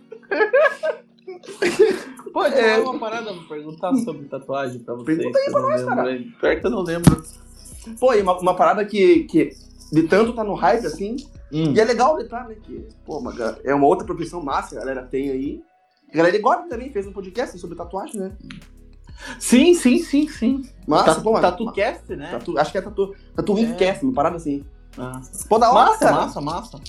Pô, 2.34 2.44
É. 2.46 2.78
uma 2.80 3.00
parada 3.00 3.34
pra 3.34 3.44
perguntar 3.56 3.94
sobre 3.98 4.26
tatuagem 4.28 4.80
pra 4.80 4.94
vocês. 4.96 5.18
Pergunta 5.18 5.40
aí 5.40 5.52
pra 5.52 5.62
nós, 5.62 5.84
cara. 5.84 6.04
Pior 6.40 6.60
que 6.60 6.66
eu 6.68 6.70
não 6.72 6.82
lembro. 6.84 7.24
Pô, 8.00 8.14
e 8.14 8.22
uma, 8.22 8.38
uma 8.40 8.56
parada 8.56 8.86
que, 8.86 9.24
que 9.24 9.52
de 9.92 10.04
tanto 10.04 10.34
tá 10.34 10.44
no 10.44 10.54
hype 10.54 10.86
assim, 10.86 11.16
Hum. 11.52 11.72
e 11.74 11.80
é 11.80 11.86
legal 11.86 12.18
de 12.18 12.26
tá, 12.26 12.44
né? 12.44 12.56
Que, 12.62 12.86
pô, 13.06 13.24
é 13.64 13.74
uma 13.74 13.88
outra 13.88 14.06
profissão 14.06 14.42
massa 14.44 14.72
que 14.72 14.76
a 14.76 14.80
galera 14.80 15.04
tem 15.04 15.30
aí. 15.30 15.64
A 16.14 16.18
galera 16.18 16.36
igual 16.36 16.68
também 16.68 16.92
fez 16.92 17.08
um 17.08 17.14
podcast 17.14 17.58
sobre 17.58 17.78
tatuagem, 17.78 18.20
né? 18.20 18.34
Sim, 19.40 19.74
sim, 19.74 19.98
sim, 20.00 20.28
sim. 20.28 20.62
Massa, 20.86 21.06
Tatu, 21.16 21.24
pô. 21.24 21.40
TatuCast, 21.40 22.16
né? 22.16 22.30
Tatu, 22.32 22.58
acho 22.60 22.72
que 22.72 22.78
é 22.78 22.82
tatu, 22.82 23.16
tatu 23.36 23.58
É. 23.58 23.62
Incast, 23.62 24.04
uma 24.06 24.14
parada 24.14 24.36
assim. 24.36 24.64
Ah. 24.98 25.22
Pô, 25.50 25.58
da 25.58 25.72
hora, 25.72 25.90
Massa, 25.90 26.00
cara. 26.00 26.16
massa, 26.16 26.42
massa. 26.42 26.80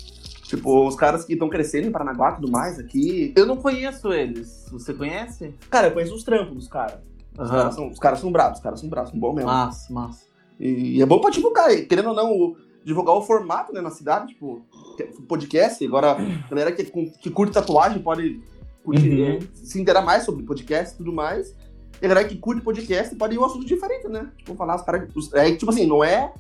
Tipo, 0.49 0.89
os 0.89 0.97
caras 0.97 1.25
que 1.27 1.35
estão 1.35 1.49
crescendo 1.49 1.87
em 1.89 1.91
Paranaguá 1.93 2.31
e 2.31 2.35
tudo 2.37 2.51
mais 2.51 2.79
aqui. 2.79 3.35
Eu 3.37 3.45
não 3.45 3.57
conheço 3.59 4.11
eles. 4.12 4.66
Você 4.73 4.95
conhece? 4.95 5.55
Cara, 5.69 5.89
eu 5.89 5.93
conheço 5.93 6.15
os 6.15 6.25
trampos 6.25 6.55
dos 6.55 6.66
caras. 6.69 6.99
Os, 7.39 7.51
caras 7.51 7.75
são, 7.75 7.89
os 7.91 7.99
caras 7.99 8.19
são 8.19 8.33
bravos, 8.33 8.59
os 8.59 8.62
caras 8.65 8.81
são 8.81 8.89
bravos, 8.89 9.11
são 9.11 9.20
bons 9.20 9.35
mesmo. 9.35 9.51
Massa, 9.51 9.93
massa. 9.93 10.25
E 10.59 11.01
é 11.03 11.07
bom 11.07 11.20
pra 11.20 11.31
divulgar, 11.31 11.70
e, 11.70 11.85
querendo 11.85 12.09
ou 12.09 12.15
não, 12.16 12.33
o- 12.33 12.57
divulgar 12.83 13.15
o 13.15 13.23
formato 13.23 13.73
né, 13.73 13.81
na 13.83 13.91
cidade, 13.91 14.29
tipo, 14.29 14.62
é 14.99 15.05
podcast. 15.29 15.85
Agora, 15.87 16.12
a 16.12 16.49
galera 16.49 16.73
que, 16.73 16.83
que 16.85 17.31
curte 17.31 17.53
tatuagem 17.53 18.01
pode 18.03 18.41
curtir, 18.83 19.11
Uhum. 19.20 19.27
é, 19.37 19.39
se 19.53 19.79
interar 19.81 20.03
mais 20.05 20.25
sobre 20.25 20.43
podcast 20.45 20.95
e 20.95 20.97
tudo 20.99 21.12
mais. 21.12 21.55
E 22.01 22.07
a 22.07 22.09
galera 22.09 22.27
que 22.27 22.37
curte 22.37 22.62
podcast 22.62 23.15
pode 23.16 23.35
ir 23.35 23.39
um 23.39 23.45
assunto 23.45 23.66
diferente, 23.66 24.09
né? 24.09 24.33
Tipo, 24.39 24.55
falar 24.55 24.77
os 24.77 24.83
caras. 24.83 25.09
É, 25.35 25.55
tipo 25.55 25.70
assim, 25.70 25.85
não 25.87 26.03
é 26.03 26.33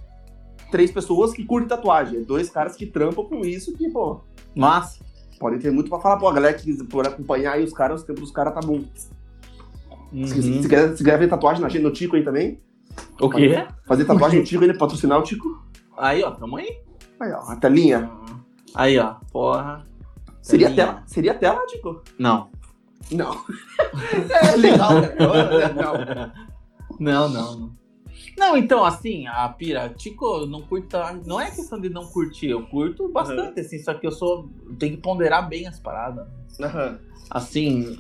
três 0.70 0.90
pessoas 0.90 1.32
que 1.32 1.44
curtem 1.44 1.68
tatuagem, 1.68 2.18
é 2.20 2.22
dois 2.22 2.50
caras 2.50 2.76
que 2.76 2.86
trampam 2.86 3.24
com 3.24 3.40
isso 3.40 3.76
que, 3.76 3.88
pô, 3.90 4.20
Massa. 4.54 5.00
podem 5.38 5.58
ter 5.58 5.70
muito 5.70 5.88
pra 5.90 6.00
falar. 6.00 6.16
Pô, 6.18 6.28
a 6.28 6.32
galera 6.32 6.54
que 6.54 6.84
por 6.84 7.06
acompanhar 7.06 7.54
aí 7.54 7.64
os 7.64 7.72
caras, 7.72 8.00
os 8.00 8.06
tempos 8.06 8.22
dos 8.22 8.30
caras 8.32 8.54
tá 8.54 8.60
bom. 8.60 8.82
Se, 10.12 10.42
se, 10.42 10.62
se 10.62 10.68
quer, 10.68 10.96
se 10.96 11.04
quer 11.04 11.18
ver 11.18 11.28
tatuagem 11.28 11.62
na 11.62 11.68
gente, 11.68 11.82
no 11.82 11.92
Tico 11.92 12.16
aí 12.16 12.24
também, 12.24 12.60
O 13.20 13.28
quê? 13.28 13.66
fazer 13.86 14.04
tatuagem 14.06 14.40
no 14.40 14.44
Tico, 14.44 14.64
ele 14.64 14.74
patrocinar 14.74 15.18
o 15.18 15.22
Tico. 15.22 15.62
Aí, 15.96 16.22
ó, 16.22 16.30
tamo 16.30 16.56
aí. 16.56 16.78
Aí, 17.20 17.32
ó, 17.32 17.40
a 17.50 17.56
telinha. 17.56 18.10
Aí, 18.74 18.98
ó, 18.98 19.14
porra. 19.32 19.84
Seria 20.40 20.68
Telinha. 20.68 20.86
tela, 20.86 21.02
seria 21.06 21.34
tela, 21.34 21.66
Tico? 21.66 22.02
Não. 22.18 22.48
Não. 23.12 23.32
é 24.52 24.56
legal, 24.56 24.90
cara. 25.02 26.32
Não. 26.98 27.28
Não, 27.28 27.28
não, 27.28 27.56
não. 27.58 27.77
Não, 28.38 28.56
então, 28.56 28.84
assim, 28.84 29.26
a 29.26 29.48
pira, 29.48 29.88
Tico, 29.90 30.46
não 30.46 30.62
curto. 30.62 30.96
Não 31.26 31.40
é 31.40 31.50
questão 31.50 31.80
de 31.80 31.88
não 31.88 32.06
curtir, 32.06 32.48
eu 32.48 32.64
curto 32.66 33.08
bastante, 33.12 33.60
assim, 33.60 33.78
só 33.78 33.92
que 33.94 34.06
eu 34.06 34.12
sou. 34.12 34.48
Tenho 34.78 34.96
que 34.96 35.02
ponderar 35.02 35.48
bem 35.48 35.66
as 35.66 35.78
paradas. 35.80 36.26
Aham. 36.60 36.98
Assim, 37.30 37.98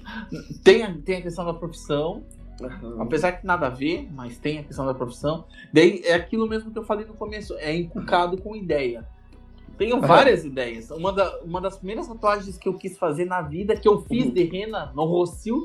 tem, 0.64 0.82
a- 0.84 0.96
tem 1.04 1.16
a 1.16 1.22
questão 1.22 1.44
da 1.44 1.52
profissão, 1.52 2.24
Aham. 2.62 2.96
apesar 3.02 3.32
que 3.32 3.46
nada 3.46 3.66
a 3.66 3.70
ver, 3.70 4.08
mas 4.12 4.38
tem 4.38 4.58
a 4.58 4.64
questão 4.64 4.86
da 4.86 4.94
profissão. 4.94 5.44
Daí 5.72 6.00
é 6.04 6.14
aquilo 6.14 6.48
mesmo 6.48 6.70
que 6.70 6.78
eu 6.78 6.84
falei 6.84 7.04
no 7.04 7.14
começo, 7.14 7.54
é 7.58 7.74
encucado 7.74 8.38
com 8.40 8.56
ideia. 8.56 9.06
Tenho 9.76 9.96
Aham. 9.98 10.06
várias 10.06 10.44
ideias. 10.44 10.90
Uma, 10.90 11.12
da- 11.12 11.40
uma 11.44 11.60
das 11.60 11.76
primeiras 11.76 12.08
tatuagens 12.08 12.56
que 12.56 12.68
eu 12.68 12.74
quis 12.74 12.96
fazer 12.96 13.26
na 13.26 13.42
vida, 13.42 13.76
que 13.76 13.86
eu 13.88 14.00
fiz 14.02 14.26
Uhum. 14.26 14.32
de 14.32 14.44
rena 14.44 14.92
no 14.94 15.04
Rocio, 15.04 15.62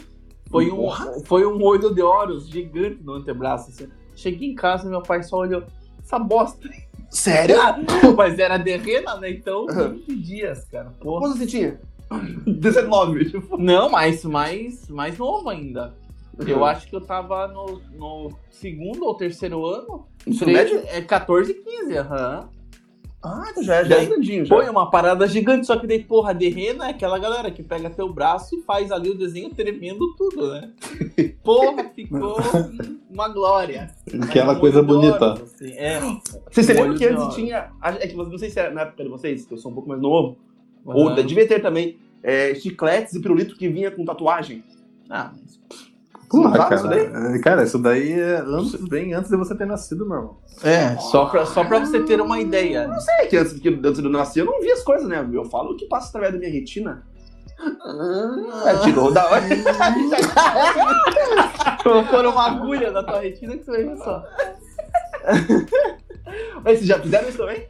foi 0.51 0.69
um, 0.69 0.87
foi 1.25 1.45
um 1.47 1.63
olho 1.63 1.93
de 1.95 2.01
Horus 2.01 2.47
gigante 2.49 3.01
no 3.01 3.13
antebraço. 3.13 3.69
assim. 3.69 3.87
Cheguei 4.15 4.49
em 4.49 4.55
casa, 4.55 4.89
meu 4.89 5.01
pai 5.01 5.23
só 5.23 5.37
olhou, 5.37 5.63
essa 6.01 6.17
bosta. 6.19 6.69
Sério? 7.09 7.55
Mas 8.17 8.37
era 8.39 8.57
de 8.57 8.75
rena, 8.77 9.15
né? 9.17 9.29
Então, 9.31 9.67
Aham. 9.69 9.89
20 10.07 10.15
dias, 10.15 10.65
cara. 10.71 10.91
Porra. 10.99 11.21
Quantos 11.21 11.37
você 11.39 11.45
tinha? 11.47 11.79
19, 12.45 13.29
tipo. 13.31 13.57
Não, 13.57 13.89
mas 13.89 14.23
mais, 14.23 14.87
mais 14.89 15.17
novo 15.17 15.49
ainda. 15.49 15.93
Eu 16.45 16.57
Uhum. 16.59 16.65
acho 16.65 16.87
que 16.87 16.95
eu 16.95 17.01
tava 17.01 17.47
no, 17.47 17.81
no 17.93 18.31
segundo 18.51 19.05
ou 19.05 19.15
terceiro 19.15 19.65
ano. 19.65 20.07
Treze- 20.23 20.45
médio? 20.45 20.83
É 20.87 21.01
14, 21.01 21.53
15, 21.53 21.97
aham. 21.97 22.49
Ah, 23.23 23.47
então 23.51 23.63
já, 23.63 23.83
já 23.85 24.01
é 24.01 24.05
grandinho, 24.05 24.45
já. 24.45 24.53
Foi 24.53 24.67
uma 24.69 24.91
parada 24.91 25.25
gigante, 25.27 25.65
só 25.65 25.77
que 25.77 25.87
daí, 25.87 26.03
porra, 26.03 26.33
de 26.33 26.49
rena 26.49 26.87
é 26.87 26.89
aquela 26.89 27.17
galera 27.17 27.49
que 27.49 27.63
pega 27.63 27.89
teu 27.89 28.11
braço 28.11 28.53
e 28.55 28.61
faz 28.63 28.91
ali 28.91 29.09
o 29.09 29.17
desenho 29.17 29.49
tremendo 29.49 30.13
tudo, 30.17 30.51
né? 30.51 30.71
Porra, 31.41 31.89
ficou 31.95 32.37
uma 33.09 33.29
glória. 33.29 33.91
Aquela 34.21 34.53
um 34.53 34.59
coisa 34.59 34.83
bonita. 34.83 35.25
Horus, 35.25 35.53
assim, 35.53 35.71
É. 35.71 35.99
Vocês 36.51 36.65
se 36.65 36.71
Olho 36.73 36.81
lembram 36.81 36.97
que 36.97 37.05
antes 37.05 37.35
tinha. 37.35 37.71
É 37.81 38.07
que 38.07 38.15
não 38.15 38.37
sei 38.37 38.49
se 38.49 38.59
é 38.59 38.69
na 38.69 38.81
época 38.81 39.03
de 39.03 39.09
vocês, 39.09 39.45
que 39.45 39.53
eu 39.53 39.57
sou 39.57 39.71
um 39.71 39.73
pouco 39.73 39.87
mais 39.87 40.01
novo. 40.01 40.37
Aham. 40.85 40.97
Ou 40.97 41.15
devia 41.15 41.47
ter 41.47 41.61
também. 41.61 41.97
é, 42.21 42.55
chicletes 42.55 43.13
e 43.13 43.21
pirulito 43.21 43.55
que 43.55 43.67
vinha 43.67 43.91
com 43.91 44.03
tatuagem. 44.05 44.63
Ah, 45.09 45.31
mas 45.33 45.59
Porra, 46.33 46.49
Não 46.49 46.57
cara. 46.57 46.75
isso 46.75 46.87
daí? 46.87 47.05
é, 47.35 47.39
Cara, 47.39 47.63
isso 47.63 47.77
daí 47.79 48.19
é 48.19 48.37
antes, 48.39 48.75
bem 48.89 49.13
antes 49.13 49.29
de 49.29 49.37
você 49.37 49.53
ter 49.55 49.67
nascido, 49.67 50.03
meu 50.05 50.17
irmão. 50.17 50.37
É, 50.63 50.97
só 50.97 51.25
pra, 51.25 51.45
só 51.45 51.63
pra 51.63 51.79
você 51.79 52.01
ter 52.01 52.19
uma 52.19 52.39
ideia. 52.39 52.89
É 53.19 53.25
que 53.27 53.37
antes, 53.37 53.53
que 53.59 53.69
antes 53.69 53.99
de 53.99 54.05
eu 54.05 54.11
nascer 54.11 54.39
eu 54.41 54.45
não 54.45 54.59
via 54.59 54.73
as 54.73 54.81
coisas, 54.81 55.07
né? 55.07 55.27
Eu 55.31 55.45
falo 55.45 55.73
o 55.73 55.77
que 55.77 55.85
passa 55.85 56.09
através 56.09 56.33
da 56.33 56.39
minha 56.39 56.51
retina. 56.51 57.03
É, 58.65 58.77
tirou 58.83 59.11
da 59.13 59.25
hora. 59.29 59.43
Colocou 61.83 62.21
uma 62.29 62.47
agulha 62.47 62.91
na 62.91 63.03
tua 63.03 63.19
retina 63.19 63.55
que 63.57 63.63
você 63.65 63.71
vai 63.71 63.83
ver 63.83 63.97
só. 63.97 64.23
Mas 66.63 66.77
vocês 66.79 66.85
já 66.87 66.99
fizeram 66.99 67.29
isso 67.29 67.37
também? 67.37 67.67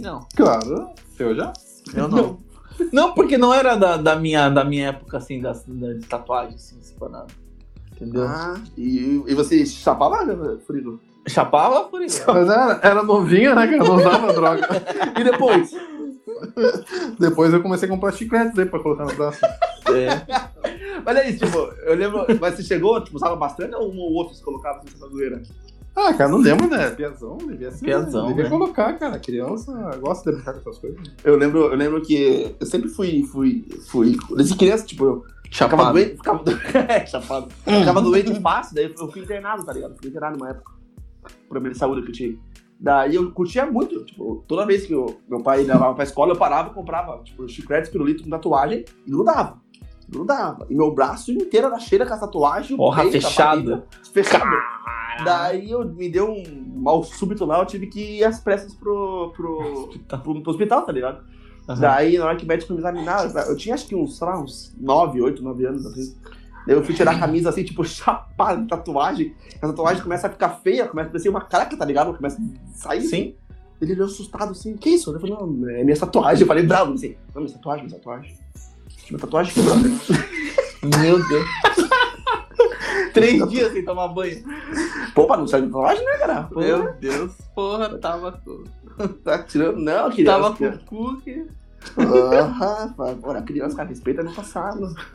Não, 0.00 0.20
Claro, 0.34 0.88
eu 1.18 1.34
já. 1.34 1.52
eu 1.94 2.08
não. 2.08 2.38
Não, 2.92 3.14
porque 3.14 3.38
não 3.38 3.54
era 3.54 3.76
da, 3.76 3.96
da, 3.96 4.16
minha, 4.16 4.48
da 4.48 4.64
minha 4.64 4.88
época, 4.88 5.18
assim, 5.18 5.40
da, 5.40 5.52
da, 5.52 5.92
de 5.92 6.06
tatuagem, 6.06 6.54
assim, 6.56 6.82
separado. 6.82 7.32
Entendeu? 7.94 8.24
Ah, 8.24 8.60
e, 8.76 9.22
e 9.26 9.34
você 9.34 9.64
chapava, 9.64 10.24
né, 10.24 10.58
Furigo? 10.66 11.00
Chapava 11.26 11.88
isso. 12.04 12.22
Mas 12.26 12.48
era, 12.48 12.80
era 12.82 13.02
novinho, 13.02 13.54
né, 13.54 13.66
cara? 13.66 13.84
Não 13.84 13.96
usava 13.96 14.32
droga. 14.32 14.68
E 15.18 15.24
depois? 15.24 15.70
Depois 17.18 17.52
eu 17.52 17.62
comecei 17.62 17.88
a 17.88 17.90
comprar 17.90 18.12
chicletes 18.12 18.58
aí 18.58 18.66
pra 18.66 18.80
colocar 18.80 19.04
no 19.04 19.14
braço. 19.14 19.40
É. 19.44 21.00
Mas 21.04 21.16
é 21.16 21.30
isso, 21.30 21.46
tipo, 21.46 21.58
eu 21.58 21.94
lembro. 21.94 22.26
Mas 22.40 22.56
você 22.56 22.62
chegou, 22.62 23.02
tipo, 23.02 23.16
usava 23.16 23.36
bastante 23.36 23.74
ou 23.74 23.90
um 23.90 23.98
ou 23.98 24.12
outro 24.12 24.34
você 24.34 24.42
colocava 24.42 24.78
assim, 24.78 24.88
essa 24.94 25.08
zoeira? 25.08 25.42
Ah, 25.96 26.12
cara, 26.12 26.28
não 26.28 26.38
lembro, 26.38 26.66
né? 26.66 26.90
Piazão, 26.90 27.38
devia 27.38 27.70
ser. 27.70 27.84
Piazão, 27.84 28.26
devia 28.26 28.44
né? 28.44 28.50
colocar, 28.50 28.92
cara. 28.94 29.18
Criança 29.18 29.72
gosta 30.00 30.30
de 30.30 30.36
brincar 30.36 30.54
com 30.54 30.60
essas 30.60 30.78
coisas. 30.78 31.00
Eu 31.22 31.36
lembro, 31.36 31.60
eu 31.60 31.76
lembro 31.76 32.02
que 32.02 32.56
eu 32.58 32.66
sempre 32.66 32.88
fui, 32.88 33.22
fui, 33.22 33.64
fui. 33.86 34.16
Desde 34.36 34.56
criança, 34.56 34.84
tipo, 34.84 35.04
eu 35.04 35.24
ficava 35.54 35.76
Chapado. 35.76 35.92
doente. 35.92 36.16
Ficava, 36.16 36.42
é, 36.92 37.06
chapado. 37.06 37.48
Ficava 37.64 38.02
doente 38.02 38.40
fácil, 38.40 38.74
daí 38.74 38.92
eu 38.98 39.08
fui 39.10 39.22
internado, 39.22 39.64
tá 39.64 39.72
ligado? 39.72 39.96
Fui 39.98 40.08
internado 40.08 40.36
numa 40.38 40.50
época. 40.50 40.72
Problema 41.48 41.72
de 41.72 41.78
saúde 41.78 42.02
que 42.02 42.08
eu 42.08 42.12
tive. 42.12 42.40
Daí 42.78 43.14
eu 43.14 43.30
curtia 43.32 43.64
muito, 43.64 44.04
tipo, 44.04 44.44
toda 44.48 44.66
vez 44.66 44.84
que 44.86 44.92
eu- 44.92 45.20
meu 45.28 45.42
pai 45.42 45.62
levava 45.62 45.94
pra 45.94 46.04
escola, 46.04 46.32
eu 46.32 46.36
parava 46.36 46.70
e 46.70 46.74
comprava, 46.74 47.22
tipo, 47.22 47.48
chiclete, 47.48 47.90
pirulito 47.90 48.24
com 48.24 48.30
tatuagem 48.30 48.84
e 49.06 49.10
grudava. 49.10 49.62
Grudava. 50.08 50.66
E 50.68 50.74
meu 50.74 50.92
braço 50.92 51.32
inteiro 51.32 51.68
era 51.68 51.78
cheio 51.78 52.00
com 52.06 52.12
essa 52.12 52.26
tatuagem. 52.26 52.76
Porra, 52.76 53.02
a 53.02 53.04
barriga, 53.04 53.20
Fechado. 54.12 54.52
Daí 55.24 55.70
eu 55.70 55.84
me 55.88 56.10
deu 56.10 56.28
um 56.30 56.42
mal 56.82 57.02
súbito 57.04 57.44
lá, 57.46 57.60
eu 57.60 57.66
tive 57.66 57.86
que 57.86 58.18
ir 58.18 58.24
às 58.24 58.40
pressas 58.40 58.74
pro, 58.74 59.32
pro, 59.34 59.90
pro, 60.20 60.42
pro 60.42 60.50
hospital, 60.50 60.82
tá 60.82 60.92
ligado? 60.92 61.24
Aham. 61.68 61.80
Daí, 61.80 62.18
na 62.18 62.26
hora 62.26 62.36
que 62.36 62.44
o 62.44 62.48
médico 62.48 62.72
me 62.72 62.78
examinar, 62.78 63.24
eu 63.48 63.56
tinha 63.56 63.74
acho 63.74 63.86
que 63.86 63.94
uns, 63.94 64.18
sei 64.18 64.26
lá, 64.26 64.38
uns 64.38 64.74
9, 64.78 65.20
8, 65.20 65.42
9 65.42 65.66
anos, 65.66 65.86
assim. 65.86 66.14
Daí 66.66 66.76
eu 66.76 66.84
fui 66.84 66.94
tirar 66.94 67.12
a 67.12 67.18
camisa 67.18 67.50
assim, 67.50 67.64
tipo, 67.64 67.84
chapada 67.84 68.60
de 68.60 68.68
tatuagem. 68.68 69.34
A 69.60 69.68
tatuagem 69.68 70.02
começa 70.02 70.26
a 70.26 70.30
ficar 70.30 70.50
feia, 70.50 70.86
começa 70.86 71.08
a 71.08 71.12
parecer 71.12 71.28
uma 71.28 71.40
caraca, 71.40 71.76
tá 71.76 71.84
ligado? 71.84 72.14
Começa 72.14 72.38
a 72.40 72.76
sair. 72.76 73.02
Sim. 73.02 73.34
Ele 73.80 73.92
olhou 73.92 74.06
assustado 74.06 74.52
assim, 74.52 74.76
que 74.76 74.90
isso? 74.90 75.12
Eu 75.12 75.20
falei, 75.20 75.34
não, 75.34 75.68
é 75.68 75.84
minha 75.84 75.96
tatuagem. 75.96 76.42
Eu 76.42 76.46
falei, 76.46 76.64
bravo, 76.64 76.92
assim, 76.92 77.16
não, 77.34 77.42
minha 77.42 77.54
tatuagem, 77.54 77.86
minha 77.86 77.98
tatuagem. 77.98 78.34
Minha 79.10 79.20
tatuagem 79.20 79.54
quebrou. 79.54 79.76
Meu 79.78 81.28
Deus. 81.28 81.46
Três 83.12 83.48
dias 83.48 83.72
sem 83.72 83.84
tomar 83.84 84.08
banho. 84.08 84.42
Pô, 85.14 85.26
pra 85.26 85.36
não 85.36 85.46
sair 85.46 85.62
de 85.62 85.68
tatuagem, 85.68 86.04
né, 86.04 86.18
cara? 86.18 86.48
Meu 86.54 86.92
Deus, 86.94 87.32
porra, 87.54 87.98
tava 87.98 88.32
com. 88.44 88.64
tá 89.24 89.42
tirando, 89.42 89.78
não, 89.78 90.10
criança. 90.10 90.32
Tava 90.32 90.56
com 90.56 90.64
o 90.66 90.78
cu 90.84 91.20
que. 91.20 91.46
Aham, 91.98 92.94
fala, 92.96 93.14
Bora, 93.14 93.42
criança, 93.42 93.76
cara, 93.76 93.88
respeita 93.88 94.22
no 94.22 94.32
passado. 94.32 94.94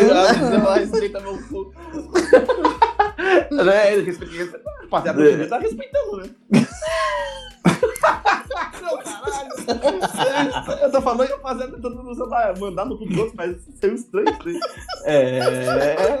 Ela 0.00 0.74
respeita 0.78 1.20
meu 1.20 1.38
cu. 1.48 1.74
né? 3.50 3.96
Respeita. 4.00 4.60
Rapaziada, 4.82 5.22
ele 5.22 5.46
tá 5.46 5.58
respeitando, 5.58 6.16
né? 6.18 6.30
Não, 8.82 8.98
caralho. 8.98 10.80
Eu 10.82 10.90
tô 10.92 11.02
falando 11.02 11.28
e 11.28 11.32
a 11.32 11.36
rapaziada 11.36 11.72
tentando 11.72 12.58
mandar 12.60 12.84
no 12.84 12.98
cu 12.98 13.06
dos 13.06 13.16
outros, 13.18 13.34
mas 13.36 13.56
saiu 13.80 13.94
estranho 13.94 14.28
isso 14.28 14.48
aí. 14.48 14.60
É. 15.04 16.20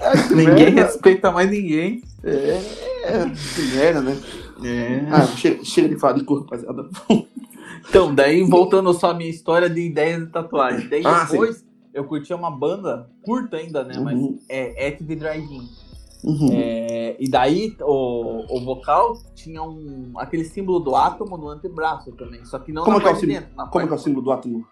É, 0.00 0.28
que 0.28 0.34
Ninguém 0.34 0.66
merda. 0.74 0.82
respeita 0.82 1.30
mais 1.32 1.50
ninguém. 1.50 2.02
É, 2.22 2.30
é, 3.04 3.30
que 3.54 3.62
merda, 3.76 4.00
né? 4.00 4.16
É. 4.64 5.06
Ah, 5.10 5.26
chega, 5.26 5.64
chega 5.64 5.88
de 5.88 5.96
falar 5.98 6.14
de 6.14 6.24
cu, 6.24 6.40
rapaziada. 6.40 6.88
Então, 7.88 8.14
daí 8.14 8.42
voltando 8.42 8.92
só 8.92 9.10
à 9.10 9.14
minha 9.14 9.30
história 9.30 9.68
de 9.70 9.80
ideias 9.80 10.20
de 10.20 10.26
tatuagem. 10.30 10.88
Daí 10.88 11.02
Ah, 11.06 11.24
depois 11.30 11.64
eu 11.94 12.04
curtia 12.04 12.36
uma 12.36 12.50
banda 12.50 13.08
curta 13.22 13.56
ainda, 13.56 13.82
né? 13.84 13.98
Mas 13.98 14.14
Uhum. 14.14 14.38
é 14.48 14.88
Active 14.88 15.16
Drive-In. 15.16 15.68
Uhum. 16.24 16.48
É, 16.52 17.16
e 17.18 17.28
daí 17.30 17.76
o, 17.80 18.56
o 18.56 18.60
vocal 18.64 19.16
tinha 19.34 19.62
um, 19.62 20.12
aquele 20.16 20.44
símbolo 20.44 20.80
do 20.80 20.96
átomo 20.96 21.36
no 21.36 21.48
antebraço 21.48 22.12
também. 22.12 22.44
Só 22.44 22.58
que 22.58 22.72
não 22.72 22.84
Como 22.84 22.98
na 22.98 23.02
que 23.02 23.08
é 23.08 23.12
o 23.12 23.16
símbolo? 23.16 23.40
dentro. 23.40 23.70
Como 23.70 23.84
é 23.84 23.86
que 23.86 23.92
é 23.92 23.96
o 23.96 23.98
símbolo 23.98 24.24
do 24.24 24.32
átomo? 24.32 24.66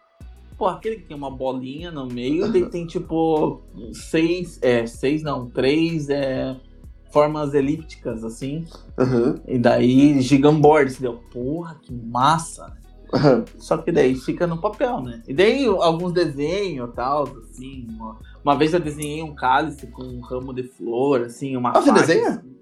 Pô, 0.59 0.67
aquele 0.67 0.97
que 0.97 1.05
tem 1.05 1.17
uma 1.17 1.31
bolinha 1.31 1.91
no 1.91 2.07
meio, 2.07 2.51
daí 2.51 2.65
tem 2.71 2.87
tipo 2.87 3.61
seis, 3.93 4.59
é, 4.63 4.87
seis 4.87 5.23
não, 5.23 5.51
três 5.51 6.09
é, 6.09 6.57
formas 7.13 7.53
elípticas 7.53 8.25
assim. 8.25 8.65
Aham. 8.99 9.39
E 9.47 9.59
daí 9.59 10.21
gigamboard, 10.23 10.97
deu, 10.99 11.21
porra, 11.31 11.79
que 11.83 11.93
massa. 11.93 12.69
né? 12.69 12.86
Só 13.59 13.79
que 13.79 13.93
daí 13.93 14.15
fica 14.17 14.47
no 14.47 14.61
papel, 14.61 15.01
né? 15.01 15.23
E 15.27 15.35
daí 15.35 15.65
alguns 15.67 16.13
desenhos 16.13 16.91
e 16.91 16.93
tal, 16.93 17.25
assim. 17.39 17.87
Uma, 17.91 18.19
uma 18.45 18.57
vez 18.57 18.73
eu 18.75 18.81
desenhei 18.81 19.23
um 19.23 19.35
cálice 19.35 19.87
com 19.89 20.03
um 20.03 20.21
ramo 20.21 20.53
de 20.53 20.63
flor, 20.65 21.23
assim, 21.23 21.57
uma 21.57 21.71
Ah, 21.71 21.81
você 21.81 21.93
desenha? 21.93 22.29
assim. 22.29 22.57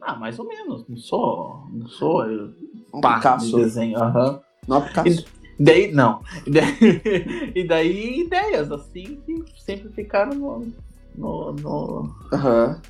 Ah, 0.00 0.16
mais 0.16 0.38
ou 0.38 0.46
menos. 0.46 0.84
Não 0.88 0.96
sou. 0.96 1.66
Não 1.72 1.86
sou 1.86 2.24
eu, 2.24 2.52
Um 2.92 3.00
pá, 3.00 3.14
de 3.14 3.16
Picasso. 3.18 3.56
desenho. 3.56 3.98
aham. 3.98 4.40
Não 4.66 4.78
é 4.78 4.80
Picasso. 4.82 5.24
Daí, 5.58 5.92
não. 5.92 6.22
E 6.46 6.50
daí, 6.50 7.52
e 7.54 7.64
daí 7.68 8.20
ideias, 8.20 8.72
assim, 8.72 9.20
que 9.26 9.44
sempre 9.58 9.90
ficaram 9.90 10.34
no. 10.34 10.66
No, 11.14 11.52
no, 11.52 12.14
Aham. 12.32 12.80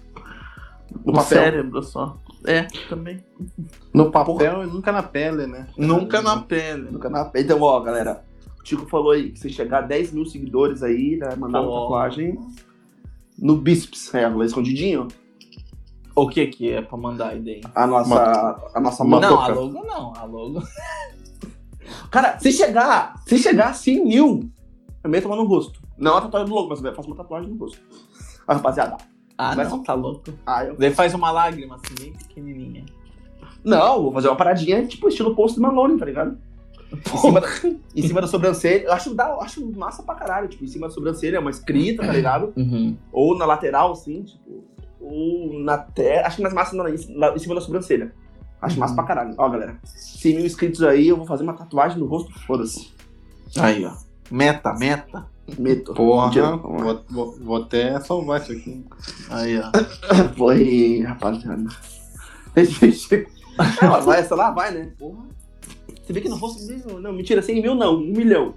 no 1.04 1.12
No 1.12 1.20
cérebro 1.20 1.82
só. 1.82 2.16
É, 2.44 2.62
também. 2.88 3.22
No 3.92 4.10
papel 4.10 4.64
e 4.64 4.66
nunca 4.66 4.90
na 4.92 5.02
pele, 5.02 5.46
né? 5.46 5.68
Nunca 5.76 6.22
na 6.22 6.40
pele. 6.40 6.90
No 6.90 6.98
canal. 6.98 7.30
Então, 7.34 7.60
ó, 7.60 7.80
galera. 7.80 8.24
O 8.62 8.66
Chico 8.66 8.86
falou 8.86 9.12
aí 9.12 9.30
que 9.30 9.38
se 9.38 9.50
chegar 9.50 9.78
a 9.78 9.86
10 9.86 10.12
mil 10.12 10.26
seguidores 10.26 10.82
aí, 10.82 11.16
né, 11.16 11.34
mandar 11.36 11.62
uma 11.62 11.70
Pô. 11.70 11.82
tatuagem 11.82 12.38
no 13.38 13.56
Bisps. 13.56 14.14
É, 14.14 14.28
lá 14.28 14.44
escondidinho. 14.44 15.08
O 16.14 16.28
que 16.28 16.46
que 16.46 16.70
é 16.70 16.82
pra 16.82 16.98
mandar 16.98 17.28
a 17.28 17.34
ideia? 17.34 17.62
A 17.74 17.86
nossa, 17.86 18.70
a 18.74 18.80
nossa. 18.80 19.04
Não, 19.04 19.40
a 19.40 19.48
logo 19.48 19.84
não. 19.84 20.12
A 20.14 20.24
logo. 20.24 20.62
Cara, 22.10 22.38
se 22.38 22.52
chegar, 22.52 23.22
se 23.26 23.38
chegar 23.38 23.70
a 23.70 23.74
100 23.74 24.04
mil, 24.04 24.50
eu 25.02 25.10
meto 25.10 25.26
uma 25.26 25.36
no 25.36 25.44
rosto. 25.44 25.80
Não 25.96 26.16
a 26.16 26.20
tatuagem 26.20 26.48
do 26.48 26.54
logo, 26.54 26.68
mas 26.68 26.82
eu 26.82 26.94
faço 26.94 27.08
uma 27.08 27.16
tatuagem 27.16 27.50
no 27.50 27.56
rosto. 27.56 27.78
Rapaziada. 28.46 28.96
Ah, 29.42 29.54
Mas- 29.56 29.70
não, 29.70 29.82
tá 29.82 29.94
louco. 29.94 30.24
Ah, 30.44 30.64
eu... 30.64 30.76
Daí 30.76 30.92
faz 30.92 31.14
uma 31.14 31.30
lágrima 31.30 31.76
assim, 31.76 31.94
bem 31.98 32.12
pequenininha. 32.12 32.84
Não, 33.64 34.02
vou 34.02 34.12
fazer 34.12 34.28
uma 34.28 34.36
paradinha 34.36 34.86
tipo 34.86 35.08
estilo 35.08 35.34
Post 35.34 35.58
Malone, 35.60 35.98
tá 35.98 36.04
ligado? 36.04 36.36
Em 36.92 37.18
cima, 37.18 37.40
da, 37.40 37.48
em 37.94 38.02
cima 38.02 38.20
da 38.20 38.26
sobrancelha. 38.26 38.84
Eu 38.84 38.92
acho, 38.92 39.14
da, 39.14 39.34
acho 39.36 39.64
massa 39.76 40.02
pra 40.02 40.14
caralho. 40.14 40.48
Tipo, 40.48 40.64
em 40.64 40.66
cima 40.66 40.88
da 40.88 40.92
sobrancelha, 40.92 41.40
uma 41.40 41.50
escrita, 41.50 42.04
tá 42.04 42.12
ligado? 42.12 42.52
Uhum. 42.56 42.96
Ou 43.12 43.38
na 43.38 43.44
lateral, 43.46 43.92
assim, 43.92 44.22
tipo. 44.24 44.64
Ou 45.00 45.58
na 45.60 45.78
testa. 45.78 46.26
Acho 46.26 46.36
que 46.36 46.42
mais 46.42 46.54
massa 46.54 46.76
na, 46.76 46.90
em, 46.90 46.96
cima 47.38 47.54
da 47.54 47.60
sobrancelha. 47.60 48.12
Acho 48.60 48.74
Uhum. 48.74 48.80
massa 48.80 48.94
pra 48.94 49.04
caralho. 49.04 49.34
Ó, 49.38 49.48
galera. 49.48 49.78
100 49.84 50.34
mil 50.36 50.44
inscritos 50.46 50.82
aí, 50.82 51.08
eu 51.08 51.16
vou 51.16 51.26
fazer 51.26 51.44
uma 51.44 51.54
tatuagem 51.54 51.98
no 51.98 52.06
rosto, 52.06 52.32
foda-se. 52.40 52.92
Aí, 53.58 53.84
ó. 53.84 53.92
Meta, 54.30 54.74
meta. 54.74 55.26
Meto. 55.58 55.94
Porra, 55.94 56.56
vou, 56.56 57.04
vou, 57.08 57.38
vou 57.40 57.56
até 57.56 57.98
salvar 58.00 58.40
isso 58.40 58.52
aqui. 58.52 58.84
Aí, 59.30 59.58
ó. 59.58 59.70
Foi, 60.36 61.02
rapaziada. 61.06 61.66
Ela 63.82 64.00
vai, 64.00 64.20
essa 64.20 64.34
lá 64.34 64.50
vai, 64.50 64.72
né? 64.72 64.92
Porra. 64.98 65.24
Você 66.02 66.12
vê 66.12 66.20
que 66.20 66.28
rosto 66.28 66.66
dele. 66.66 66.82
Não, 67.00 67.12
mentira, 67.12 67.40
100 67.42 67.62
mil 67.62 67.74
não, 67.74 67.96
1 67.96 68.00
milhão. 68.00 68.54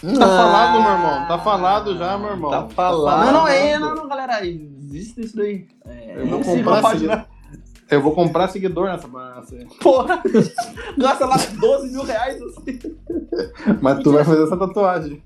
Tá 0.00 0.26
falado, 0.26 0.82
meu 0.82 0.92
irmão. 0.92 1.26
Tá 1.26 1.38
falado 1.38 1.96
já, 1.96 2.18
meu 2.18 2.30
irmão. 2.30 2.50
Tá 2.50 2.68
falado. 2.68 3.26
Não, 3.26 3.32
não, 3.32 3.48
é, 3.48 3.78
não, 3.78 3.94
não, 3.94 4.08
galera. 4.08 4.46
Existe 4.46 5.22
isso 5.22 5.36
daí. 5.36 5.66
É, 5.86 6.12
Eu 6.16 6.26
não 6.26 6.30
vou 6.30 6.38
consigo 6.38 6.64
comprar 6.64 6.82
página. 6.82 7.26
Eu 7.88 8.02
vou 8.02 8.12
comprar 8.12 8.48
seguidor 8.48 8.86
nessa 8.86 9.06
aí. 9.54 9.66
Porra. 9.80 10.22
Gasta 10.98 11.24
lá 11.24 11.36
12 11.36 11.92
mil 11.92 12.04
reais. 12.04 12.40
Assim. 12.42 12.78
Mas 13.80 14.02
tu 14.02 14.12
vai 14.12 14.24
fazer 14.24 14.44
essa 14.44 14.56
tatuagem. 14.56 15.22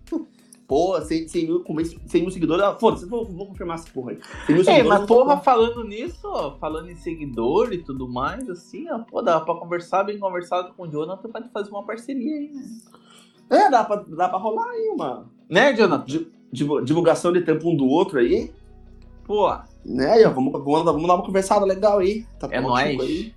Pô, 0.71 1.01
100, 1.01 1.27
100 1.27 1.47
mil, 1.47 1.65
com 1.65 1.75
100 1.85 2.23
mil 2.23 2.31
seguidores. 2.31 2.63
ah, 2.65 2.77
Foda-se, 2.79 3.05
vou, 3.05 3.25
vou 3.25 3.49
confirmar 3.49 3.75
essa 3.75 3.91
porra 3.93 4.13
aí. 4.13 4.19
100 4.47 4.55
mil 4.55 4.65
É, 4.69 4.83
mas 4.85 5.05
porra, 5.05 5.35
vou- 5.35 5.43
falando 5.45 5.83
nisso, 5.83 6.21
ó, 6.29 6.53
falando 6.59 6.89
em 6.89 6.95
seguidor 6.95 7.73
e 7.73 7.79
tudo 7.79 8.09
mais, 8.09 8.49
assim, 8.49 8.89
ó, 8.89 9.01
pô, 9.01 9.21
dá 9.21 9.41
pra 9.41 9.57
conversar 9.57 10.05
bem 10.05 10.17
conversado 10.21 10.73
com 10.77 10.85
o 10.85 10.89
Jonathan 10.89 11.29
pra 11.29 11.43
fazer 11.53 11.71
uma 11.71 11.83
parceria 11.85 12.37
aí, 12.37 12.51
né? 12.53 12.63
É, 13.51 13.69
dá 13.69 13.83
pra, 13.83 13.97
dá 13.97 14.29
pra 14.29 14.39
rolar 14.39 14.71
aí 14.71 14.91
uma 14.95 15.27
Né, 15.49 15.73
Jonathan? 15.75 16.05
divu- 16.53 16.81
divulgação 16.85 17.33
de 17.33 17.41
tempo 17.41 17.69
um 17.69 17.77
do 17.77 17.87
outro 17.89 18.21
aí. 18.21 18.53
Pô, 19.25 19.53
Né, 19.85 20.23
vamos, 20.29 20.53
vamos, 20.53 20.85
vamos 20.85 21.07
dar 21.09 21.15
uma 21.17 21.25
conversada 21.27 21.67
legal 21.67 21.99
aí. 21.99 22.25
Tá 22.39 22.47
é 22.53 22.61
nóis. 22.61 23.01
Aí. 23.01 23.35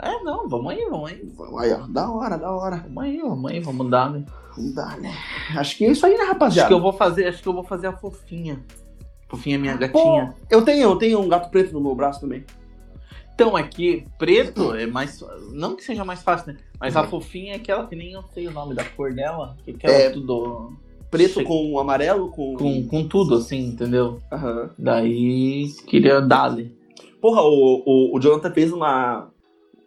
É, 0.00 0.22
não, 0.22 0.48
vamos 0.48 0.72
aí, 0.72 0.84
vamos 0.88 1.10
aí. 1.10 1.22
Aí, 1.60 1.72
ó, 1.72 1.86
da 1.88 2.10
hora, 2.10 2.36
da 2.38 2.50
hora. 2.52 2.76
Vamos 2.88 3.04
aí, 3.04 3.18
vamos 3.20 3.50
aí, 3.50 3.60
vamos 3.60 3.90
dar, 3.90 4.10
né? 4.10 4.24
Não 4.56 4.72
dá, 4.72 4.96
né? 4.96 5.12
Acho 5.56 5.76
que 5.76 5.84
é 5.84 5.90
isso 5.90 6.04
aí, 6.06 6.12
né, 6.12 6.18
Acho 6.22 6.32
rapaziada? 6.32 6.68
que 6.68 6.74
eu 6.74 6.80
vou 6.80 6.92
fazer, 6.92 7.26
acho 7.26 7.42
que 7.42 7.48
eu 7.48 7.52
vou 7.52 7.64
fazer 7.64 7.86
a 7.88 7.92
fofinha. 7.96 8.64
Fofinha 9.28 9.58
minha 9.58 9.74
Pô, 9.74 9.78
gatinha. 9.80 10.34
eu 10.50 10.62
tenho, 10.62 10.82
eu 10.82 10.96
tenho 10.96 11.20
um 11.20 11.28
gato 11.28 11.50
preto 11.50 11.72
no 11.72 11.80
meu 11.80 11.94
braço 11.94 12.20
também. 12.20 12.44
Então, 13.34 13.54
aqui, 13.56 14.04
preto 14.18 14.74
é 14.74 14.86
mais. 14.86 15.22
Não 15.52 15.76
que 15.76 15.84
seja 15.84 16.04
mais 16.04 16.22
fácil, 16.22 16.52
né? 16.54 16.58
Mas 16.80 16.96
a 16.96 17.02
Uhum. 17.02 17.08
fofinha 17.08 17.52
é 17.52 17.56
aquela 17.56 17.86
que 17.86 17.94
nem 17.94 18.12
eu 18.12 18.22
sei 18.34 18.48
o 18.48 18.52
nome 18.52 18.74
da 18.74 18.84
cor 18.84 19.12
dela. 19.14 19.56
Que 19.64 19.70
é 19.70 19.74
aquela 19.74 19.94
É. 19.94 20.10
tudo. 20.10 20.72
Preto 21.10 21.34
Che- 21.40 21.44
com 21.44 21.78
amarelo, 21.78 22.30
com. 22.30 22.56
Com, 22.56 22.86
com 22.88 23.06
tudo, 23.06 23.36
assim, 23.36 23.68
entendeu? 23.68 24.18
Aham. 24.32 24.70
Daí 24.76 25.68
queria 25.86 26.20
dar-lhe. 26.20 26.76
Porra, 27.20 27.42
o, 27.42 27.82
o, 27.86 28.16
o 28.16 28.20
Jonathan 28.20 28.50
fez 28.52 28.72
uma. 28.72 29.30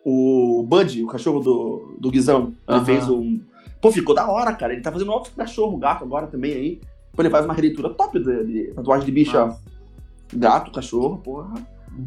O 0.04 0.66
Bud, 0.68 1.04
o 1.04 1.08
cachorro 1.08 1.40
do, 1.40 1.96
do 2.00 2.10
Guizão, 2.10 2.54
ele 2.68 2.78
Aham. 2.78 2.86
fez 2.86 3.10
um. 3.10 3.40
Pô, 3.80 3.92
ficou 3.92 4.16
da 4.16 4.30
hora, 4.30 4.54
cara. 4.54 4.74
Ele 4.74 4.82
tá 4.82 4.92
fazendo 4.92 5.12
outro 5.12 5.32
cachorro, 5.34 5.78
gato 5.78 6.04
agora 6.04 6.28
também 6.28 6.54
aí. 6.54 6.82
Pô, 7.14 7.22
ele 7.22 7.30
faz 7.30 7.46
uma 7.46 7.54
releitura 7.54 7.90
top 7.90 8.20
de, 8.20 8.44
de 8.46 8.74
tatuagem 8.74 9.06
de 9.06 9.12
bicho, 9.12 9.38
ó. 9.38 9.56
Gato, 10.34 10.72
cachorro, 10.72 11.18
porra. 11.18 11.54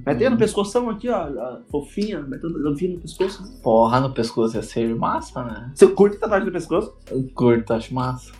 Metendo 0.06 0.30
no 0.30 0.38
pescoção 0.38 0.88
aqui, 0.88 1.08
ó. 1.10 1.58
fofinha, 1.70 2.22
metendo 2.22 2.58
no 2.58 3.00
pescoço. 3.00 3.60
Porra, 3.62 4.00
no 4.00 4.12
pescoço 4.12 4.56
ia 4.56 4.62
ser 4.62 4.94
massa, 4.96 5.44
né? 5.44 5.72
Você 5.74 5.86
curte 5.88 6.16
tatuagem 6.16 6.46
no 6.46 6.52
pescoço? 6.52 6.94
Eu 7.10 7.22
curto, 7.34 7.74
acho 7.74 7.94
massa. 7.94 8.32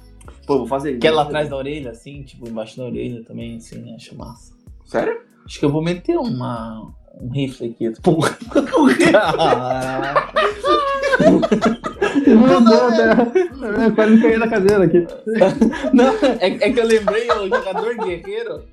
Pô, 0.47 0.59
vou 0.59 0.67
fazer. 0.67 0.97
Aquela 0.97 1.23
atrás 1.23 1.51
da 1.51 1.57
orelha, 1.57 1.91
assim, 1.91 2.23
tipo, 2.23 2.49
embaixo 2.49 2.77
da 2.77 2.85
orelha 2.85 3.23
também, 3.25 3.57
assim, 3.57 3.95
acho 3.95 4.17
massa. 4.17 4.55
Sério? 4.87 5.21
Acho 5.45 5.59
que 5.59 5.65
eu 5.65 5.71
vou 5.71 5.83
meter 5.83 6.17
uma, 6.17 6.91
um 7.21 7.29
rifle 7.29 7.71
aqui. 7.71 7.93
Porra! 8.89 10.15
Meu 12.27 12.61
Deus, 12.65 12.99
é, 12.99 13.87
é, 13.87 13.91
quase 13.91 14.21
caí 14.21 14.39
da 14.39 14.49
cadeira 14.49 14.85
aqui. 14.85 15.07
Não, 15.93 16.15
é, 16.41 16.47
é 16.47 16.73
que 16.73 16.81
eu 16.81 16.87
lembrei 16.87 17.29
o 17.31 17.49
jogador 17.49 17.95
guerreiro. 17.97 18.65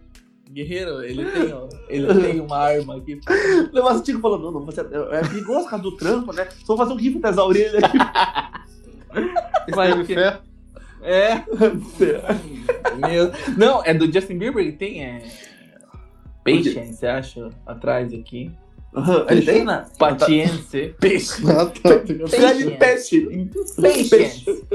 Guerreiro, 0.49 1.03
ele 1.03 1.25
tem, 1.25 1.53
ó, 1.53 1.67
ele 1.87 2.13
tem 2.21 2.39
uma 2.41 2.57
arma 2.57 2.97
aqui. 2.97 3.19
Não, 3.73 3.83
mas 3.85 3.99
o 3.99 4.03
Tico 4.03 4.19
falou, 4.19 4.37
não, 4.37 4.51
não, 4.51 4.65
você, 4.65 4.81
é 4.81 5.21
perigoso 5.21 5.63
por 5.63 5.69
causa 5.69 5.83
do 5.83 5.95
trampo, 5.95 6.33
né? 6.33 6.47
Só 6.65 6.75
vou 6.75 6.77
fazer 6.77 6.93
um 6.93 6.97
rifle 6.97 7.19
atrás 7.19 7.35
da 7.37 7.45
orelha 7.45 7.79
aqui. 7.79 7.97
Vai 9.73 9.91
Teve 9.91 10.05
que- 10.05 10.15
fé. 10.15 10.39
É. 11.03 11.43
Meu... 12.95 13.31
Não, 13.57 13.83
é 13.83 13.93
do 13.93 14.11
Justin 14.11 14.37
Bieber 14.37 14.63
que 14.65 14.73
tem, 14.73 15.03
é. 15.03 15.23
Patience, 16.43 16.95
você 16.95 17.07
acha? 17.07 17.49
Atrás 17.65 18.13
aqui. 18.13 18.51
Tem, 19.45 19.63
né? 19.63 19.85
Patience. 19.97 20.95
Patience. 20.99 21.41
Ah, 21.49 21.65
tá. 21.65 22.27
Cidade 22.27 22.63
de 22.63 22.71
peste. 22.71 23.47
Patience. 23.81 24.65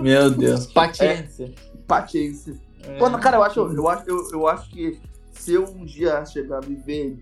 Meu 0.00 0.30
Deus. 0.30 0.66
Patience. 0.66 1.52
Paciência. 1.86 2.54
É. 2.86 2.98
Pô, 2.98 3.10
cara, 3.18 3.38
eu 3.38 3.42
acho, 3.42 3.60
eu, 3.60 3.88
acho, 3.88 4.08
eu, 4.08 4.30
eu 4.32 4.48
acho 4.48 4.70
que 4.70 4.98
se 5.32 5.54
eu 5.54 5.64
um 5.64 5.84
dia 5.84 6.24
chegar 6.26 6.58
a 6.58 6.60
viver 6.60 7.18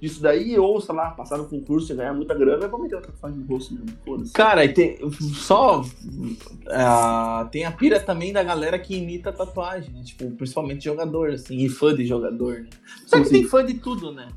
disso 0.00 0.20
daí, 0.20 0.58
ou, 0.58 0.80
sei 0.80 0.94
lá, 0.94 1.10
passar 1.12 1.38
no 1.38 1.48
concurso 1.48 1.92
e 1.92 1.96
ganhar 1.96 2.12
muita 2.12 2.34
grana, 2.34 2.64
eu 2.64 2.70
vou 2.70 2.82
meter 2.82 2.96
outra 2.96 3.12
tatuagem 3.12 3.38
no 3.38 3.46
rosto 3.46 3.74
mesmo. 3.74 3.96
Foda-se. 4.04 4.32
Cara, 4.32 4.64
e 4.64 4.72
tem, 4.72 4.98
só 5.10 5.82
ah, 6.68 7.48
tem 7.50 7.64
a 7.64 7.72
pira 7.72 7.98
também 8.00 8.32
da 8.32 8.42
galera 8.42 8.78
que 8.78 8.96
imita 8.96 9.32
tatuagem, 9.32 9.90
né? 9.94 10.02
Tipo, 10.04 10.30
principalmente 10.32 10.84
jogador, 10.84 11.30
assim, 11.30 11.56
e 11.56 11.68
fã 11.68 11.94
de 11.94 12.04
jogador, 12.04 12.60
né? 12.60 12.68
Só 13.06 13.18
que 13.18 13.24
Sim, 13.24 13.30
tem 13.30 13.42
sim. 13.44 13.48
fã 13.48 13.64
de 13.64 13.74
tudo, 13.74 14.12
né? 14.12 14.28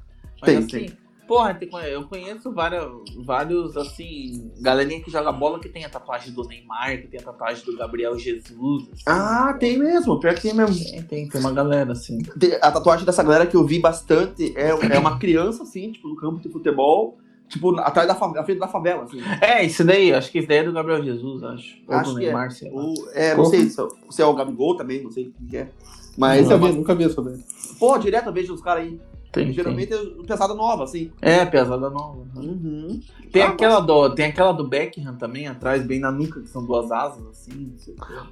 Mas 0.41 0.49
Tem, 0.49 0.57
assim, 0.57 0.67
tem. 0.67 0.97
porra, 1.27 1.53
tem- 1.53 1.69
eu 1.91 2.03
conheço 2.07 2.51
vários, 2.51 3.03
vários, 3.25 3.75
assim, 3.75 4.51
galerinha 4.59 5.01
que 5.01 5.09
joga 5.11 5.31
bola 5.31 5.59
que 5.59 5.67
tem 5.69 5.83
a 5.83 5.89
tatuagem 5.89 6.31
do 6.31 6.43
Neymar, 6.47 7.01
que 7.01 7.07
tem 7.07 7.19
a 7.19 7.23
tatuagem 7.23 7.65
do 7.65 7.75
Gabriel 7.77 8.17
Jesus. 8.17 8.83
assim. 8.93 9.03
Ah, 9.05 9.55
tem 9.59 9.77
mesmo, 9.77 10.19
pior 10.19 10.33
que 10.35 10.41
tem 10.41 10.53
mesmo. 10.53 10.75
Tem, 10.83 11.01
tem, 11.03 11.29
tem 11.29 11.41
uma 11.41 11.51
galera, 11.51 11.91
assim. 11.93 12.19
A 12.61 12.71
tatuagem 12.71 13.05
dessa 13.05 13.23
galera 13.23 13.45
que 13.45 13.55
eu 13.55 13.65
vi 13.65 13.79
bastante 13.79 14.53
é, 14.57 14.69
é 14.69 14.99
uma 14.99 15.17
criança, 15.17 15.63
assim, 15.63 15.91
tipo, 15.91 16.07
no 16.07 16.15
campo 16.15 16.39
de 16.39 16.49
futebol, 16.49 17.17
tipo, 17.49 17.77
atrás 17.79 18.07
da 18.07 18.13
favela, 18.15 18.45
frente 18.45 18.59
da 18.59 18.67
favela, 18.67 19.03
assim. 19.03 19.19
É, 19.41 19.63
isso 19.65 19.83
daí, 19.83 20.13
acho 20.13 20.31
que 20.31 20.39
isso 20.39 20.47
daí 20.47 20.57
é 20.59 20.63
do 20.63 20.71
Gabriel 20.73 21.03
Jesus, 21.03 21.43
acho. 21.43 21.77
Ou 21.87 21.95
Acho 21.95 22.11
do 22.13 22.19
que 22.19 22.25
é. 22.25 22.27
Neymar, 22.27 22.51
sei 22.51 22.69
lá. 22.71 22.81
Ou, 22.81 22.93
é, 23.13 23.35
não 23.35 23.45
sei 23.45 23.69
se, 23.69 23.81
é- 23.81 23.87
se 24.11 24.21
é 24.21 24.25
o 24.25 24.33
Gabigol 24.33 24.75
também, 24.77 25.01
não 25.03 25.11
sei 25.11 25.27
o 25.27 25.47
que 25.49 25.57
é. 25.57 25.69
Mas, 26.17 26.43
Nunca 26.49 26.53
é 26.53 26.57
uma, 26.57 26.71
vi, 26.71 26.77
nunca 26.77 26.95
vi 26.95 27.03
isso 27.05 27.21
daí. 27.21 27.37
pô, 27.79 27.97
direto 27.97 28.27
eu 28.27 28.33
vejo 28.33 28.53
os 28.53 28.61
caras 28.61 28.83
aí. 28.83 28.99
Tem, 29.37 29.45
tem. 29.45 29.53
Geralmente 29.53 29.93
é 29.93 30.23
pesada 30.25 30.53
nova, 30.53 30.83
assim. 30.83 31.11
É, 31.21 31.45
pesada 31.45 31.89
nova. 31.89 32.23
Uhum. 32.35 32.99
Tem, 33.31 33.41
Ah, 33.43 33.49
aquela 33.49 33.79
do, 33.79 34.09
tem 34.15 34.25
aquela 34.25 34.51
do 34.51 34.67
Beckham 34.67 35.15
também, 35.15 35.47
atrás, 35.47 35.83
bem 35.85 35.99
na 35.99 36.11
nuca, 36.11 36.41
que 36.41 36.49
são 36.49 36.63
duas 36.65 36.91
asas, 36.91 37.25
assim. 37.27 37.73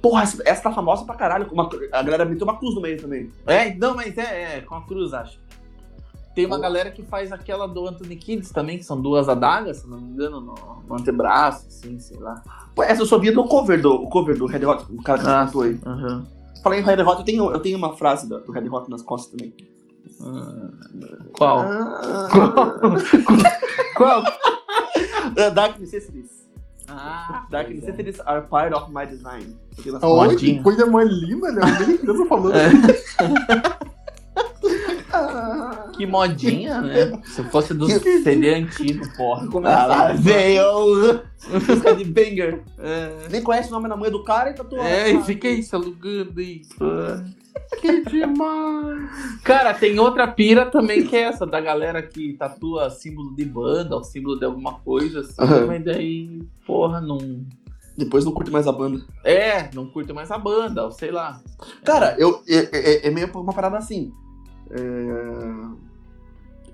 Porra, 0.02 0.22
essa, 0.22 0.42
essa 0.44 0.62
tá 0.62 0.72
famosa 0.72 1.04
pra 1.04 1.14
caralho. 1.14 1.46
Uma, 1.52 1.68
a 1.92 2.02
galera 2.02 2.24
meteu 2.24 2.46
uma 2.46 2.56
cruz 2.58 2.74
no 2.74 2.80
meio 2.80 3.00
também. 3.00 3.30
É, 3.46 3.74
não, 3.74 3.94
mas 3.94 4.16
é, 4.18 4.56
é, 4.56 4.60
com 4.62 4.74
a 4.74 4.82
cruz, 4.82 5.12
acho. 5.14 5.38
Tem 6.34 6.44
uma 6.44 6.56
Pô. 6.56 6.62
galera 6.62 6.90
que 6.90 7.02
faz 7.02 7.32
aquela 7.32 7.66
do 7.66 7.88
Anthony 7.88 8.14
Kids 8.16 8.50
também, 8.50 8.76
que 8.76 8.84
são 8.84 9.00
duas 9.00 9.26
adagas, 9.28 9.78
se 9.78 9.88
não 9.88 9.98
me 9.98 10.10
engano, 10.10 10.40
no, 10.40 10.54
no 10.86 10.94
antebraço, 10.94 11.66
assim, 11.68 11.98
sei 11.98 12.18
lá. 12.18 12.42
Pô, 12.74 12.82
essa 12.82 13.00
eu 13.00 13.06
só 13.06 13.18
vi 13.18 13.30
no 13.30 13.44
cover 13.48 13.80
do, 13.80 13.94
o 13.94 14.08
cover 14.10 14.36
do 14.36 14.44
Red 14.44 14.64
Hot, 14.66 14.84
o 14.92 15.02
cara 15.02 15.18
que 15.18 15.26
Ah, 15.26 15.46
cantou 15.46 15.62
aí. 15.62 15.80
Aham. 15.86 16.26
Falei 16.62 16.80
em 16.80 16.82
Red 16.82 17.00
Hot, 17.02 17.20
eu 17.20 17.24
tenho, 17.24 17.50
eu 17.50 17.60
tenho 17.60 17.78
uma 17.78 17.96
frase 17.96 18.28
do, 18.28 18.38
do 18.40 18.52
Red 18.52 18.68
Hot 18.68 18.90
nas 18.90 19.00
costas 19.00 19.30
também. 19.32 19.54
Ah, 20.22 20.70
Qual? 21.36 21.58
Ah, 21.60 22.28
Qual? 23.96 24.22
Uh, 24.22 25.50
Dark 25.54 25.78
Necessities. 25.78 26.46
Ah, 26.88 27.46
Dark 27.50 27.66
pois 27.66 27.78
é. 27.82 27.86
Necessities 27.86 28.20
are 28.26 28.42
part 28.46 28.74
of 28.74 28.90
my 28.92 29.04
design. 29.06 29.56
Costas. 30.00 30.40
que 30.40 30.62
coisa 30.62 30.86
mais 30.86 31.08
linda, 31.10 31.50
né? 31.52 31.62
Nem 31.86 31.98
eu 32.02 32.16
tô 32.16 32.26
falando. 32.26 32.54
É. 32.56 32.70
Ah, 35.12 35.90
Que 35.96 36.06
modinha, 36.06 36.80
né? 36.82 37.20
Se 37.24 37.42
fosse 37.44 37.72
do 37.74 37.88
CD 37.88 38.54
antigo, 38.54 39.04
porra. 39.16 39.48
Ah, 39.64 39.86
lá 39.86 40.10
é 40.10 40.14
veio! 40.14 41.22
Música 41.48 41.94
de 41.94 42.04
banger. 42.04 42.62
É, 42.78 43.28
Nem 43.30 43.42
conhece 43.42 43.68
o 43.68 43.72
nome 43.72 43.88
da 43.88 43.96
mãe 43.96 44.10
do 44.10 44.22
cara 44.24 44.50
e 44.50 44.54
tatuou. 44.54 44.82
é 44.82 45.10
e 45.10 45.22
fica 45.22 45.48
aí 45.48 45.62
se 45.62 45.74
alugando 45.74 46.38
aí. 46.40 46.62
Que 47.80 48.02
demais. 48.04 49.40
Cara, 49.42 49.72
tem 49.74 49.98
outra 49.98 50.26
pira 50.28 50.66
também 50.66 51.06
que 51.06 51.16
é 51.16 51.22
essa, 51.22 51.46
da 51.46 51.60
galera 51.60 52.02
que 52.02 52.32
tatua 52.34 52.90
símbolo 52.90 53.34
de 53.34 53.44
banda 53.44 53.96
ou 53.96 54.04
símbolo 54.04 54.38
de 54.38 54.44
alguma 54.44 54.74
coisa, 54.80 55.20
assim, 55.20 55.34
Aham. 55.40 55.66
mas 55.66 55.84
daí, 55.84 56.42
porra, 56.66 57.00
não. 57.00 57.18
Depois 57.96 58.24
não 58.24 58.32
curte 58.32 58.50
mais 58.50 58.66
a 58.66 58.72
banda. 58.72 59.02
É, 59.24 59.70
não 59.74 59.86
curte 59.86 60.12
mais 60.12 60.30
a 60.30 60.36
banda, 60.38 60.84
ou 60.84 60.90
sei 60.90 61.10
lá. 61.10 61.40
Cara, 61.84 62.14
eu, 62.18 62.42
é, 62.48 62.56
é- 62.72 63.06
é 63.08 63.10
meio 63.10 63.30
uma 63.34 63.52
parada 63.52 63.78
assim. 63.78 64.12
É, 64.70 65.76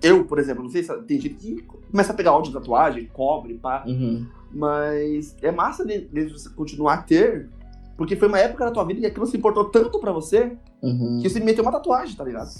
Eu, 0.08 0.24
por 0.24 0.38
exemplo, 0.40 0.64
não 0.64 0.70
sei 0.70 0.82
se 0.82 0.92
tem 1.02 1.20
gente 1.20 1.34
que 1.36 1.62
começa 1.92 2.12
a 2.12 2.16
pegar 2.16 2.32
áudio 2.32 2.52
de 2.52 2.58
tatuagem, 2.58 3.08
cobre, 3.12 3.54
pá. 3.54 3.84
Uhum. 3.86 4.26
Mas 4.52 5.36
é 5.40 5.52
massa 5.52 5.84
de, 5.86 6.00
de 6.08 6.24
você 6.26 6.48
continuar 6.50 6.94
a 6.94 7.02
ter, 7.02 7.48
porque 7.96 8.16
foi 8.16 8.26
uma 8.26 8.38
época 8.40 8.64
da 8.64 8.70
tua 8.72 8.84
vida 8.84 8.98
que 9.00 9.06
aquilo 9.06 9.26
se 9.26 9.36
importou 9.36 9.66
tanto 9.66 10.00
pra 10.00 10.10
você 10.10 10.56
Uhum. 10.82 11.20
que 11.22 11.28
você 11.30 11.38
meteu 11.40 11.62
uma 11.62 11.72
tatuagem, 11.72 12.16
tá 12.16 12.24
ligado? 12.24 12.50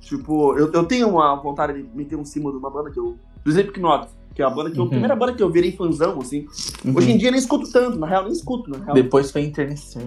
Tipo, 0.00 0.56
eu, 0.58 0.70
eu 0.72 0.84
tenho 0.84 1.08
uma 1.08 1.34
vontade 1.36 1.74
de 1.74 1.88
meter 1.96 2.16
um 2.16 2.24
símbolo 2.24 2.54
de 2.54 2.58
uma 2.58 2.70
banda 2.70 2.90
que 2.90 2.98
eu. 2.98 3.16
Do 3.44 3.50
Slipknot, 3.50 4.08
que 4.34 4.40
é 4.42 4.44
a 4.44 4.50
banda 4.50 4.70
que 4.70 4.78
eu, 4.78 4.82
a 4.82 4.84
Uhum. 4.84 4.90
primeira 4.90 5.16
banda 5.16 5.32
que 5.34 5.42
eu 5.42 5.50
virei 5.50 5.72
fãzão, 5.72 6.18
assim. 6.20 6.46
Uhum. 6.84 6.94
Hoje 6.96 7.10
em 7.10 7.18
dia 7.18 7.28
eu 7.28 7.32
nem 7.32 7.40
escuto 7.40 7.70
tanto, 7.72 7.98
na 7.98 8.06
real, 8.06 8.24
nem 8.24 8.32
escuto, 8.32 8.70
na 8.70 8.78
real. 8.84 8.94
Depois 8.94 9.30
foi 9.30 9.42
enternecer. 9.42 10.02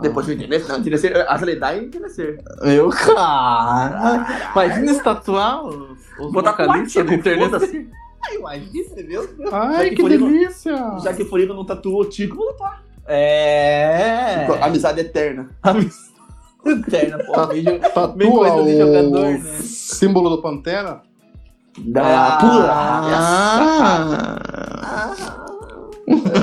Depois 0.00 0.28
eu 0.28 0.34
entendi. 0.34 0.58
Não, 0.68 0.78
enternecer, 0.78 1.16
a 1.28 1.36
Zaleidade 1.38 1.78
é 1.80 1.84
enternecer. 1.84 2.42
Meu 2.62 2.88
cara. 2.90 4.50
Imagina 4.52 4.94
se 4.94 5.02
tatuar 5.02 5.64
os, 5.64 5.98
os 6.18 6.32
Botar 6.32 6.52
com 6.54 6.64
vocalistas 6.64 7.06
do 7.06 7.14
enternecer. 7.14 7.50
foda-se. 7.50 7.88
Ai, 8.24 8.36
imagina, 8.36 8.88
você 8.88 9.02
viu? 9.02 9.28
Ai, 9.52 9.90
que 9.90 9.96
que 9.96 10.08
delícia. 10.08 10.98
Já 11.02 11.12
que 11.12 11.22
o 11.22 11.28
Florido 11.28 11.54
não 11.54 11.64
tatuou 11.64 12.02
o 12.02 12.04
Tico, 12.04 12.36
vou 12.36 12.46
tatuar. 12.52 12.82
É. 13.06 14.46
Amizade 14.62 15.00
eterna. 15.00 15.50
Eterna, 15.64 15.90
porra. 17.24 17.46
Bem, 17.48 17.64
bem 17.64 17.80
Tatua 17.80 18.16
coisa 18.16 18.62
de 18.64 18.74
o 18.74 18.78
jogador, 18.78 19.28
né? 19.28 19.38
símbolo 19.62 20.30
do 20.30 20.42
Pantera. 20.42 21.02
Da 21.78 22.38
Ah. 24.84 25.16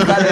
Cara, 0.05 0.27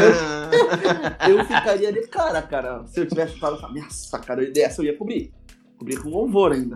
eu, 1.30 1.38
eu 1.38 1.46
ficaria 1.46 1.94
de 1.94 2.08
cara, 2.08 2.42
cara. 2.42 2.84
Se 2.88 3.00
eu 3.02 3.08
tivesse 3.08 3.34
chutado 3.36 3.56
essa 3.58 3.68
nossa, 3.68 4.20
cara, 4.20 4.46
dessa 4.52 4.82
eu 4.82 4.86
ia 4.86 4.98
cobrir. 4.98 5.32
Cobrir 5.78 6.02
com 6.02 6.10
louvor 6.10 6.52
ainda. 6.52 6.76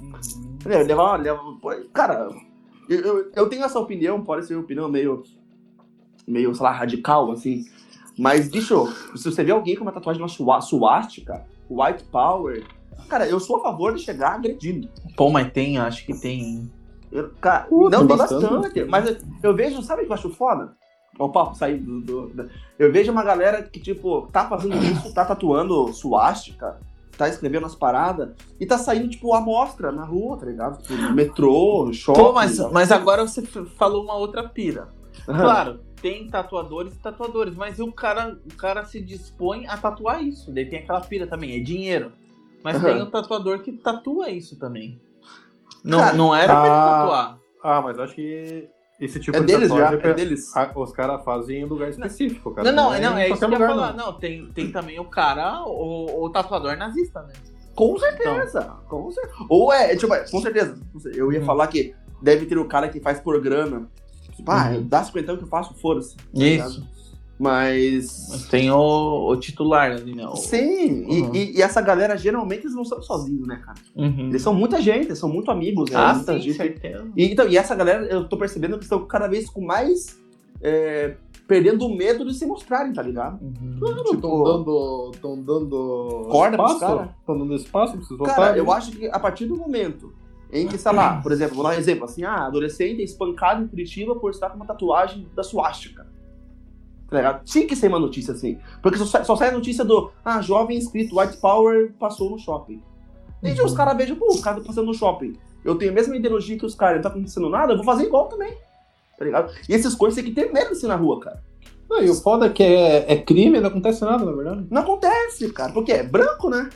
Uhum. 0.00 0.12
Eu 0.66 0.84
levar, 0.86 1.16
levar, 1.20 1.40
pô, 1.60 1.70
cara, 1.92 2.28
eu, 2.88 3.00
eu, 3.00 3.32
eu 3.34 3.48
tenho 3.48 3.64
essa 3.64 3.78
opinião, 3.78 4.22
pode 4.22 4.46
ser 4.46 4.54
uma 4.54 4.62
opinião 4.62 4.88
meio, 4.88 5.22
meio, 6.26 6.54
sei 6.54 6.62
lá, 6.64 6.72
radical, 6.72 7.30
assim. 7.32 7.64
Mas, 8.18 8.48
bicho, 8.48 8.86
se 9.14 9.24
você 9.30 9.42
vê 9.42 9.52
alguém 9.52 9.76
com 9.76 9.82
uma 9.82 9.92
tatuagem 9.92 10.18
de 10.18 10.22
uma 10.22 10.28
sua- 10.28 10.60
suástica, 10.60 11.44
white 11.70 12.04
power, 12.04 12.64
cara, 13.08 13.26
eu 13.28 13.38
sou 13.40 13.56
a 13.56 13.62
favor 13.62 13.94
de 13.94 14.00
chegar 14.02 14.34
agredindo. 14.34 14.88
Pô, 15.16 15.30
mas 15.30 15.52
tem, 15.52 15.78
acho 15.78 16.04
que 16.04 16.14
tem. 16.18 16.70
Eu, 17.12 17.30
cara, 17.40 17.66
Uh, 17.70 17.88
não 17.88 18.06
tem 18.06 18.16
bastante. 18.16 18.46
bastante. 18.46 18.84
Mas 18.84 19.08
eu, 19.08 19.16
eu 19.42 19.54
vejo, 19.54 19.82
sabe 19.82 20.02
o 20.02 20.04
que 20.06 20.10
eu 20.10 20.14
acho 20.14 20.30
foda? 20.30 20.72
Ó, 21.18 21.26
O 21.26 21.28
papo 21.32 21.54
sair 21.56 21.78
do, 21.78 22.00
do- 22.00 22.28
da- 22.28 22.46
Eu 22.78 22.92
vejo 22.92 23.10
uma 23.12 23.22
galera 23.22 23.62
que, 23.62 23.80
tipo, 23.80 24.28
tá 24.32 24.46
fazendo 24.48 24.76
isso, 24.84 25.14
tá 25.14 25.24
tatuando 25.24 25.92
suástica, 25.92 26.78
tá 27.16 27.26
escrevendo 27.28 27.64
as 27.64 27.74
paradas, 27.74 28.30
e 28.60 28.66
tá 28.66 28.76
saindo, 28.76 29.08
tipo, 29.08 29.32
amostra 29.32 29.90
na 29.90 30.04
rua, 30.04 30.36
tá 30.36 30.44
ligado? 30.44 30.82
Tipo, 30.82 30.94
no 31.00 31.14
metrô, 31.14 31.90
shopping. 31.92 32.20
Pô, 32.20 32.32
mas, 32.32 32.58
mas 32.70 32.92
agora 32.92 33.26
você 33.26 33.40
falou 33.78 34.04
uma 34.04 34.14
outra 34.16 34.46
pira. 34.46 34.88
Claro, 35.24 35.80
tem 36.06 36.28
tatuadores 36.28 36.94
e 36.94 36.98
tatuadores, 36.98 37.56
mas 37.56 37.80
o 37.80 37.90
cara, 37.90 38.38
o 38.48 38.54
cara 38.56 38.84
se 38.84 39.00
dispõe 39.00 39.66
a 39.66 39.76
tatuar 39.76 40.22
isso. 40.22 40.52
Daí 40.52 40.64
tem 40.64 40.78
aquela 40.78 41.00
pira 41.00 41.26
também, 41.26 41.56
é 41.56 41.58
dinheiro. 41.58 42.12
Mas 42.62 42.76
Aham. 42.76 42.84
tem 42.92 43.02
o 43.02 43.06
tatuador 43.10 43.58
que 43.60 43.72
tatua 43.72 44.30
isso 44.30 44.56
também. 44.56 45.00
Não, 45.82 45.98
Cara, 45.98 46.16
não 46.16 46.32
era 46.34 46.54
pra 46.54 46.66
ele 46.66 46.76
ah, 46.76 46.84
tatuar. 46.84 47.38
Ah, 47.60 47.82
mas 47.82 47.98
acho 47.98 48.14
que 48.14 48.68
esse 49.00 49.18
tipo 49.18 49.36
É 49.36 49.40
de 49.40 49.46
deles 49.46 49.68
já, 49.68 49.74
tatuagem 49.90 50.10
é 50.10 50.14
deles. 50.14 50.56
ah, 50.56 50.70
os 50.76 50.92
caras 50.92 51.24
fazem 51.24 51.62
em 51.62 51.64
lugar 51.64 51.88
específico, 51.88 52.54
cara. 52.54 52.70
Não, 52.70 52.84
não, 52.84 52.94
é 52.94 53.00
não, 53.00 53.18
em 53.18 53.22
é 53.22 53.28
isso 53.28 53.40
que 53.40 53.44
eu 53.44 53.58
ia 53.58 53.66
falar. 53.66 53.92
Não, 53.92 54.12
tem, 54.12 54.46
tem 54.52 54.70
também 54.70 55.00
o 55.00 55.04
cara, 55.06 55.64
o, 55.64 56.22
o 56.24 56.30
tatuador 56.30 56.76
nazista, 56.76 57.20
né? 57.22 57.32
Com 57.74 57.98
certeza, 57.98 58.62
com 58.88 59.10
certeza. 59.10 59.34
Ou 59.48 59.72
é, 59.72 59.96
tipo, 59.96 60.14
é, 60.14 60.20
com 60.30 60.40
certeza. 60.40 60.80
Eu 61.14 61.32
ia 61.32 61.40
Uhum. 61.40 61.46
falar 61.46 61.66
que 61.66 61.94
deve 62.22 62.46
ter 62.46 62.58
o 62.58 62.64
cara 62.68 62.88
que 62.88 63.00
faz 63.00 63.18
programa. 63.18 63.90
Tipo, 64.36 64.50
ah, 64.50 64.70
Uhum. 64.74 64.82
dá 64.86 65.02
50 65.02 65.36
que 65.36 65.42
eu 65.44 65.48
faço, 65.48 65.74
foda-se. 65.74 66.16
tá 66.16 66.22
Isso. 66.34 66.42
ligado? 66.44 66.96
Mas. 67.38 68.28
Mas 68.30 68.46
tem 68.48 68.70
o, 68.70 69.28
o 69.30 69.36
titular 69.36 69.90
ali, 69.92 70.14
né? 70.14 70.26
O- 70.26 70.36
Sim, 70.36 71.04
e- 71.08 71.20
Uhum. 71.22 71.34
e, 71.34 71.58
e 71.58 71.62
essa 71.62 71.82
galera 71.82 72.16
geralmente 72.16 72.62
eles 72.62 72.74
não 72.74 72.84
são 72.84 73.02
sozinhos, 73.02 73.46
né, 73.46 73.60
cara? 73.64 73.78
Uhum. 73.94 74.28
Eles 74.30 74.40
são 74.40 74.54
muita 74.54 74.80
gente, 74.80 75.06
eles 75.06 75.18
são 75.18 75.28
muito 75.28 75.50
amigos, 75.50 75.90
né? 75.90 75.96
Ah, 75.98 76.14
muita 76.14 76.32
sim, 76.34 76.40
gente. 76.40 76.56
certeza. 76.56 77.06
E, 77.14 77.24
então, 77.30 77.46
e 77.46 77.58
essa 77.58 77.74
galera, 77.74 78.06
eu 78.06 78.26
tô 78.26 78.38
percebendo 78.38 78.78
que 78.78 78.84
estão 78.84 79.04
cada 79.06 79.28
vez 79.28 79.50
com 79.50 79.60
mais. 79.60 80.18
é, 80.62 81.14
perdendo 81.46 81.86
o 81.86 81.94
medo 81.94 82.24
de 82.24 82.32
se 82.34 82.46
mostrarem, 82.46 82.92
tá 82.94 83.02
ligado? 83.02 83.38
Uhum. 83.42 83.76
Claro, 83.78 83.96
Tipo- 84.04 84.14
estão 84.14 84.42
dando, 84.42 85.12
tão 85.20 85.42
dando 85.42 86.26
Corda 86.30 86.56
pros 86.56 86.72
espaço. 86.72 87.10
Estão 87.20 87.38
dando 87.38 87.54
espaço 87.54 87.92
pra 87.92 88.00
vocês 88.06 88.34
Cara, 88.34 88.56
eu 88.56 88.72
acho 88.72 88.90
que 88.92 89.06
a 89.06 89.18
partir 89.20 89.44
do 89.46 89.54
momento 89.56 90.14
em 90.52 90.66
que, 90.68 90.78
sei 90.78 90.92
lá, 90.92 91.20
por 91.22 91.32
exemplo, 91.32 91.54
vou 91.56 91.64
dar 91.64 91.70
um 91.70 91.78
exemplo, 91.78 92.04
assim, 92.04 92.24
ah, 92.24 92.46
adolescente 92.46 93.00
é 93.00 93.04
espancado 93.04 93.62
em 93.64 93.68
Curitiba 93.68 94.14
por 94.16 94.30
estar 94.30 94.50
com 94.50 94.56
uma 94.56 94.66
tatuagem 94.66 95.28
da 95.34 95.42
suástica. 95.42 96.06
Tá 97.08 97.16
ligado? 97.16 97.44
Tinha 97.44 97.66
que 97.66 97.76
ser 97.76 97.88
uma 97.88 97.98
notícia 98.00 98.32
assim. 98.34 98.58
Porque 98.82 98.98
só, 98.98 99.04
sai- 99.06 99.24
só 99.24 99.36
sai 99.36 99.48
a 99.50 99.52
notícia 99.52 99.84
do, 99.84 100.10
ah, 100.24 100.40
jovem 100.40 100.76
inscrito 100.76 101.18
White 101.18 101.36
Power 101.38 101.92
passou 101.98 102.30
no 102.30 102.38
shopping. 102.38 102.82
E 103.42 103.60
os 103.60 103.74
caras 103.74 103.96
vejam, 103.96 104.16
pô, 104.16 104.32
o 104.34 104.40
cara 104.40 104.58
tá 104.60 104.66
passando 104.66 104.86
no 104.86 104.94
shopping. 104.94 105.34
Eu 105.64 105.76
tenho 105.76 105.92
a 105.92 105.94
mesma 105.94 106.16
ideologia 106.16 106.58
que 106.58 106.66
os 106.66 106.74
caras, 106.74 106.96
não 106.96 107.02
tá 107.02 107.08
acontecendo 107.10 107.48
nada, 107.48 107.72
eu 107.72 107.76
vou 107.76 107.84
fazer 107.84 108.04
igual 108.06 108.26
também. 108.28 108.56
Tá 109.18 109.24
ligado? 109.24 109.52
E 109.68 109.74
essas 109.74 109.94
coisas 109.94 110.14
tem 110.20 110.24
que 110.32 110.38
ter 110.40 110.52
medo 110.52 110.72
assim 110.72 110.86
na 110.86 110.96
rua, 110.96 111.20
cara. 111.20 111.42
Não, 111.88 112.02
e 112.02 112.10
o 112.10 112.14
foda 112.14 112.46
é 112.46 112.50
que 112.50 112.62
é, 112.62 113.12
é 113.12 113.16
crime, 113.16 113.60
não 113.60 113.68
acontece 113.68 114.04
nada, 114.04 114.24
na 114.24 114.32
verdade. 114.32 114.66
Não 114.68 114.82
acontece, 114.82 115.48
cara. 115.52 115.72
Porque 115.72 115.92
é 115.92 116.02
branco, 116.02 116.50
né? 116.50 116.68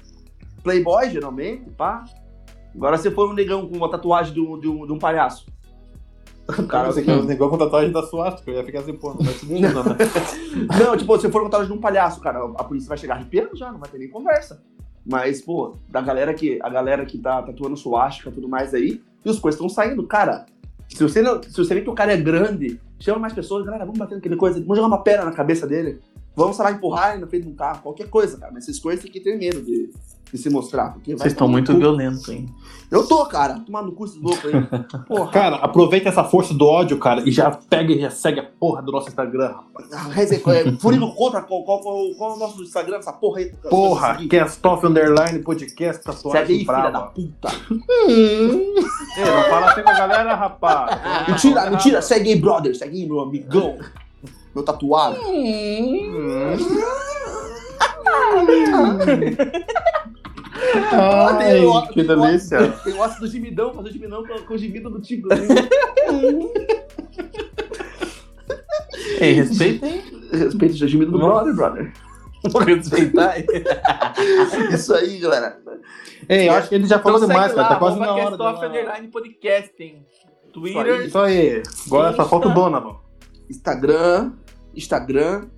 Playboy, 0.62 1.10
geralmente, 1.10 1.68
pá. 1.70 2.04
Agora 2.74 2.96
se 2.98 3.10
for 3.10 3.30
um 3.30 3.34
negão 3.34 3.66
com 3.66 3.76
uma 3.76 3.90
tatuagem 3.90 4.32
de 4.32 4.40
um, 4.40 4.58
de 4.58 4.68
um, 4.68 4.86
de 4.86 4.92
um 4.92 4.98
palhaço. 4.98 5.46
O 6.48 6.66
Cara, 6.66 6.90
você 6.90 7.02
quer 7.02 7.16
um 7.16 7.22
negócio 7.22 7.50
com 7.50 7.64
tatuagem 7.64 7.92
da 7.92 8.02
suástica, 8.02 8.50
eu 8.50 8.56
ia 8.56 8.64
ficar 8.64 8.80
assim, 8.80 8.92
pô, 8.94 9.10
não 9.10 9.24
faz 9.24 9.36
sentido, 9.36 9.72
não, 9.72 9.84
né? 9.84 9.96
Não, 10.84 10.96
tipo, 10.96 11.18
se 11.18 11.30
for 11.30 11.42
uma 11.42 11.50
tatuagem 11.50 11.72
de 11.72 11.78
um 11.78 11.80
palhaço, 11.80 12.20
cara, 12.20 12.44
a 12.56 12.64
polícia 12.64 12.88
vai 12.88 12.98
chegar 12.98 13.14
arrepiando 13.14 13.56
já, 13.56 13.70
não 13.70 13.78
vai 13.78 13.88
ter 13.88 13.98
nem 13.98 14.08
conversa. 14.08 14.60
Mas, 15.06 15.40
pô, 15.40 15.76
da 15.88 16.00
galera 16.00 16.34
que, 16.34 16.58
a 16.62 16.68
galera 16.68 17.04
que 17.06 17.18
tá 17.18 17.42
tatuando 17.42 17.76
suástica 17.76 18.30
e 18.30 18.32
tudo 18.32 18.48
mais 18.48 18.74
aí, 18.74 19.00
e 19.24 19.30
os 19.30 19.38
coisas 19.38 19.60
estão 19.60 19.68
saindo, 19.68 20.06
cara. 20.06 20.46
Se 20.88 21.02
você, 21.02 21.22
não, 21.22 21.40
se 21.40 21.56
você 21.56 21.74
vê 21.74 21.82
que 21.82 21.90
o 21.90 21.94
cara 21.94 22.12
é 22.12 22.16
grande, 22.16 22.80
chama 22.98 23.20
mais 23.20 23.32
pessoas, 23.32 23.64
galera, 23.64 23.84
vamos 23.84 23.98
bater 23.98 24.16
naquele 24.16 24.36
coisa, 24.36 24.58
vamos 24.60 24.76
jogar 24.76 24.88
uma 24.88 25.02
pedra 25.02 25.24
na 25.24 25.32
cabeça 25.32 25.66
dele, 25.66 26.00
vamos, 26.34 26.56
sei 26.56 26.64
lá, 26.64 26.72
empurrar 26.72 27.12
ele 27.12 27.20
na 27.20 27.28
frente 27.28 27.44
de 27.44 27.50
um 27.50 27.54
carro, 27.54 27.82
qualquer 27.82 28.08
coisa, 28.08 28.36
cara. 28.36 28.52
Mas 28.52 28.64
essas 28.64 28.80
coisas 28.80 29.02
tem 29.02 29.12
que 29.12 29.20
ter 29.20 29.38
medo 29.38 29.62
de, 29.62 29.90
de 30.32 30.38
se 30.38 30.48
mostrar. 30.50 30.96
Vocês 31.04 31.20
estão 31.26 31.46
tomar 31.46 31.52
muito 31.52 31.76
violentos, 31.76 32.28
hein? 32.28 32.48
Eu 32.90 33.06
tô, 33.06 33.24
cara, 33.26 33.60
tomando 33.60 33.86
no 33.86 33.92
cu 33.92 34.04
esse 34.04 34.18
louco 34.18 34.40
aí. 34.48 34.52
Porra. 35.06 35.30
Cara, 35.30 35.56
aproveita 35.56 36.08
essa 36.08 36.24
força 36.24 36.52
do 36.52 36.66
ódio, 36.66 36.98
cara, 36.98 37.22
e 37.24 37.30
já 37.30 37.48
pega 37.50 37.92
e 37.92 38.00
já 38.00 38.10
segue 38.10 38.40
a 38.40 38.42
porra 38.42 38.82
do 38.82 38.90
nosso 38.90 39.08
Instagram, 39.08 39.46
rapaz. 39.48 39.88
Ah, 39.92 40.08
Reze- 40.10 40.42
é, 40.44 40.72
Furindo 40.72 41.08
contra 41.14 41.40
qual, 41.40 41.62
qual, 41.64 41.80
qual, 41.80 41.96
qual 42.18 42.32
é 42.32 42.34
o 42.34 42.38
nosso 42.38 42.60
Instagram, 42.62 42.96
essa 42.96 43.12
porra 43.12 43.38
aí. 43.38 43.52
Porra, 43.70 44.18
Castoff 44.28 44.84
Underline 44.84 45.38
Podcast, 45.38 46.02
Segue 46.02 46.12
aí, 46.12 46.16
tatuagem 46.16 46.46
filha 46.64 46.66
da 46.66 46.90
brava. 46.90 47.06
puta. 47.12 47.48
Ei, 48.10 49.24
não 49.24 49.42
fala 49.44 49.70
assim 49.70 49.82
com 49.82 49.90
a 49.90 49.94
galera, 49.94 50.34
rapaz. 50.34 51.00
Mentira, 51.28 51.70
mentira, 51.70 52.02
segue 52.02 52.30
aí, 52.32 52.40
brother, 52.40 52.74
segue 52.76 53.02
aí, 53.02 53.06
meu 53.08 53.20
amigão. 53.20 53.78
Meu 54.52 54.64
tatuado. 54.64 55.16
Ai, 60.92 61.64
o- 61.64 61.82
que 61.88 61.94
tem 61.94 62.04
o- 62.04 62.06
delícia. 62.08 62.68
Tem 62.84 62.92
o 62.94 63.02
ácido 63.02 63.26
do 63.26 63.32
gemidão, 63.32 63.72
fazer 63.74 63.88
o 63.88 63.92
gemidão 63.92 64.24
com, 64.26 64.38
com 64.42 64.54
o 64.54 64.58
gemido 64.58 64.90
do 64.90 65.00
Tico. 65.00 65.28
Ei, 69.20 69.32
respeita 69.32 69.86
aí. 69.86 70.02
Respeita 70.32 70.74
o 70.74 70.88
gemido 70.88 71.12
do 71.12 71.18
brother, 71.18 71.54
brother. 71.54 71.92
Vou 72.50 72.62
respeitar 72.62 73.30
aí. 73.32 73.44
Isso 74.72 74.94
aí, 74.94 75.18
galera. 75.18 75.58
Ei, 76.28 76.48
eu 76.48 76.54
acho 76.54 76.68
que 76.68 76.74
ele 76.74 76.86
já 76.86 76.98
falou 76.98 77.18
Então 77.18 77.28
demais, 77.28 77.52
cara, 77.52 77.62
lá, 77.62 77.68
tá 77.68 77.76
quase 77.76 77.98
na 77.98 78.12
hora. 78.14 78.30
Castoff 78.30 78.60
dela. 78.60 78.68
Underline 78.72 79.08
Podcast, 79.08 79.82
hein? 79.82 80.06
Twitter. 80.52 81.06
Isso 81.06 81.18
aí. 81.18 81.62
Agora 81.86 82.16
só 82.16 82.26
falta 82.28 82.48
o 82.48 82.54
Donovan. 82.54 82.96
Instagram, 83.48 84.32
Instagram. 84.74 85.48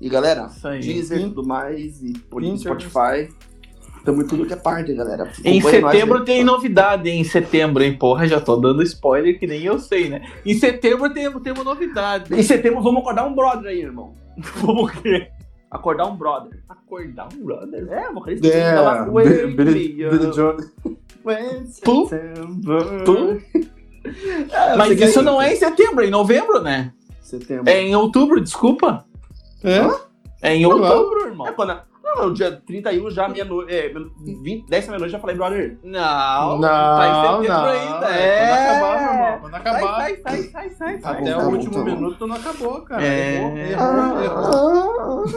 E 0.00 0.08
galera. 0.08 0.48
Deezer 0.80 1.18
e 1.18 1.22
tudo 1.24 1.46
mais. 1.46 2.02
E 2.02 2.12
Pinterest. 2.12 2.60
Spotify. 2.88 3.28
Tamo 4.04 4.22
em 4.22 4.26
tudo 4.26 4.46
que 4.46 4.52
é 4.52 4.56
parte, 4.56 4.94
galera. 4.94 5.30
Em 5.44 5.60
setembro 5.60 6.18
aí. 6.18 6.24
tem 6.24 6.44
novidade, 6.44 7.08
hein? 7.10 7.20
Em 7.20 7.24
setembro, 7.24 7.82
hein? 7.82 7.96
Porra, 7.98 8.26
já 8.26 8.40
tô 8.40 8.56
dando 8.56 8.82
spoiler 8.82 9.38
que 9.38 9.46
nem 9.46 9.62
eu 9.64 9.78
sei, 9.78 10.08
né? 10.08 10.22
Em 10.46 10.54
setembro 10.54 11.12
tem, 11.12 11.30
tem 11.40 11.52
uma 11.52 11.64
novidade. 11.64 12.32
Em 12.34 12.42
setembro 12.42 12.80
vamos 12.82 13.00
acordar 13.02 13.26
um 13.26 13.34
brother 13.34 13.66
aí, 13.70 13.80
irmão. 13.82 14.14
Como 14.60 14.88
que? 14.88 15.26
Acordar 15.70 16.06
um 16.06 16.16
brother. 16.16 16.58
Acordar 16.68 17.28
um 17.34 17.44
brother? 17.44 17.86
É, 17.90 18.10
vocalista. 18.12 18.46
É, 18.46 18.74
tá 18.74 18.80
lá, 18.80 19.04
Billy 19.04 19.46
Billy- 19.54 19.88
Billy 20.08 20.30
Jones. 20.32 20.72
Tu? 21.84 22.08
É, 24.50 24.76
Mas 24.76 24.98
isso 24.98 25.14
quer- 25.18 25.22
não 25.22 25.42
é 25.42 25.52
em 25.52 25.56
setembro, 25.56 26.02
é 26.02 26.06
em 26.06 26.10
novembro, 26.10 26.62
né? 26.62 26.92
Setembro. 27.20 27.68
É 27.68 27.82
em 27.82 27.94
outubro, 27.94 28.40
desculpa. 28.40 29.04
É? 29.64 30.48
É 30.50 30.54
em 30.54 30.64
outubro, 30.66 31.24
É 31.24 31.28
irmão. 31.28 31.52
quando. 31.54 31.80
Não, 32.02 32.28
no 32.28 32.34
dia 32.34 32.50
31 32.66 33.10
já, 33.10 33.28
meia-noite. 33.28 33.70
É, 33.74 33.88
20, 33.90 34.66
10 34.66 34.84
da 34.86 34.90
meia-noite 34.92 35.12
já 35.12 35.18
falei, 35.18 35.36
brother. 35.36 35.78
Não, 35.84 36.56
Não, 36.56 36.60
tá 36.60 37.06
em 37.06 37.12
não. 37.12 37.42
setembro 37.42 37.68
ainda. 37.68 38.18
É, 38.18 38.22
É. 38.22 38.48
Quando 38.48 38.54
acabar, 38.54 39.00
meu 39.00 39.12
irmão. 39.12 39.38
Quando 39.40 39.54
acabar. 39.56 39.94
Sai, 39.96 40.16
sai, 40.16 40.42
sai, 40.44 40.70
sai, 40.70 40.98
sai. 41.00 41.12
Até 41.20 41.32
Tá 41.32 41.38
o 41.38 41.42
bom, 41.42 41.50
último 41.52 41.74
tá 41.74 41.84
minuto 41.84 42.26
não 42.26 42.36
acabou, 42.36 42.80
cara. 42.82 43.04
É. 43.04 43.36
Errou, 43.36 43.58
errou, 43.58 44.22
errou. 44.24 45.24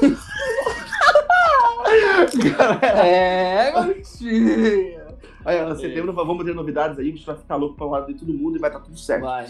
É, 2.82 3.72
mentira. 3.86 5.02
Aí, 5.44 5.58
em 5.60 5.76
setembro 5.76 6.14
vamos 6.14 6.46
ter 6.46 6.54
novidades 6.54 7.00
aí, 7.00 7.08
a 7.08 7.12
gente 7.12 7.26
vai 7.26 7.36
ficar 7.36 7.56
louco 7.56 7.76
pra 7.76 7.86
lado 7.88 8.08
de 8.08 8.14
todo 8.20 8.34
mundo 8.34 8.58
e 8.58 8.60
vai 8.60 8.70
estar 8.70 8.82
tudo 8.82 8.98
certo. 8.98 9.24
Vai. 9.24 9.48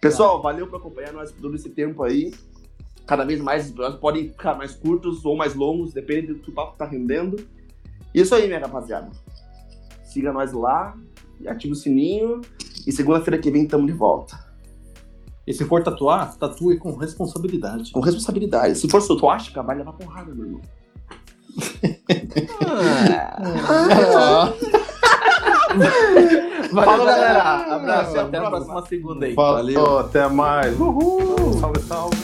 Pessoal, 0.00 0.42
valeu 0.42 0.66
por 0.66 0.76
acompanhar 0.76 1.12
nós 1.12 1.30
por 1.30 1.40
todo 1.42 1.54
esse 1.54 1.70
tempo 1.70 2.02
aí. 2.02 2.32
Cada 3.08 3.24
vez 3.24 3.40
mais 3.40 3.64
os 3.64 3.70
episódios 3.70 3.98
podem 4.00 4.28
ficar 4.28 4.54
mais 4.54 4.74
curtos 4.74 5.24
ou 5.24 5.34
mais 5.34 5.54
longos, 5.54 5.94
depende 5.94 6.34
do 6.34 6.40
que 6.40 6.50
o 6.50 6.54
papo 6.54 6.76
tá 6.76 6.84
rendendo. 6.84 7.36
Isso 8.14 8.34
aí, 8.34 8.46
minha 8.46 8.60
rapaziada. 8.60 9.10
Siga 10.04 10.30
nós 10.30 10.52
lá 10.52 10.94
e 11.40 11.48
ative 11.48 11.72
o 11.72 11.76
sininho. 11.76 12.42
E 12.86 12.92
segunda-feira 12.92 13.38
que 13.38 13.50
vem 13.50 13.62
estamos 13.64 13.86
de 13.86 13.94
volta. 13.94 14.38
E 15.46 15.54
se 15.54 15.64
for 15.64 15.82
tatuar, 15.82 16.36
tatue 16.36 16.76
com 16.78 16.94
responsabilidade. 16.96 17.92
Com 17.92 18.00
responsabilidade. 18.00 18.76
Se 18.78 18.86
for 18.90 19.00
suástica, 19.00 19.62
vai 19.62 19.78
levar 19.78 19.94
porrada, 19.94 20.34
meu 20.34 20.44
irmão. 20.44 20.60
Valeu, 26.72 26.84
Falou, 26.84 27.06
galera. 27.06 27.32
galera. 27.32 27.74
Abraço 27.74 28.16
e 28.16 28.18
Ah, 28.18 28.22
até 28.22 28.38
a 28.38 28.50
próxima 28.50 28.86
segunda 28.86 29.26
aí. 29.26 29.34
Falou, 29.34 29.98
até 29.98 30.28
mais. 30.28 30.78
Uhul. 30.78 31.52
Salve, 31.54 31.80
salve. 31.82 32.16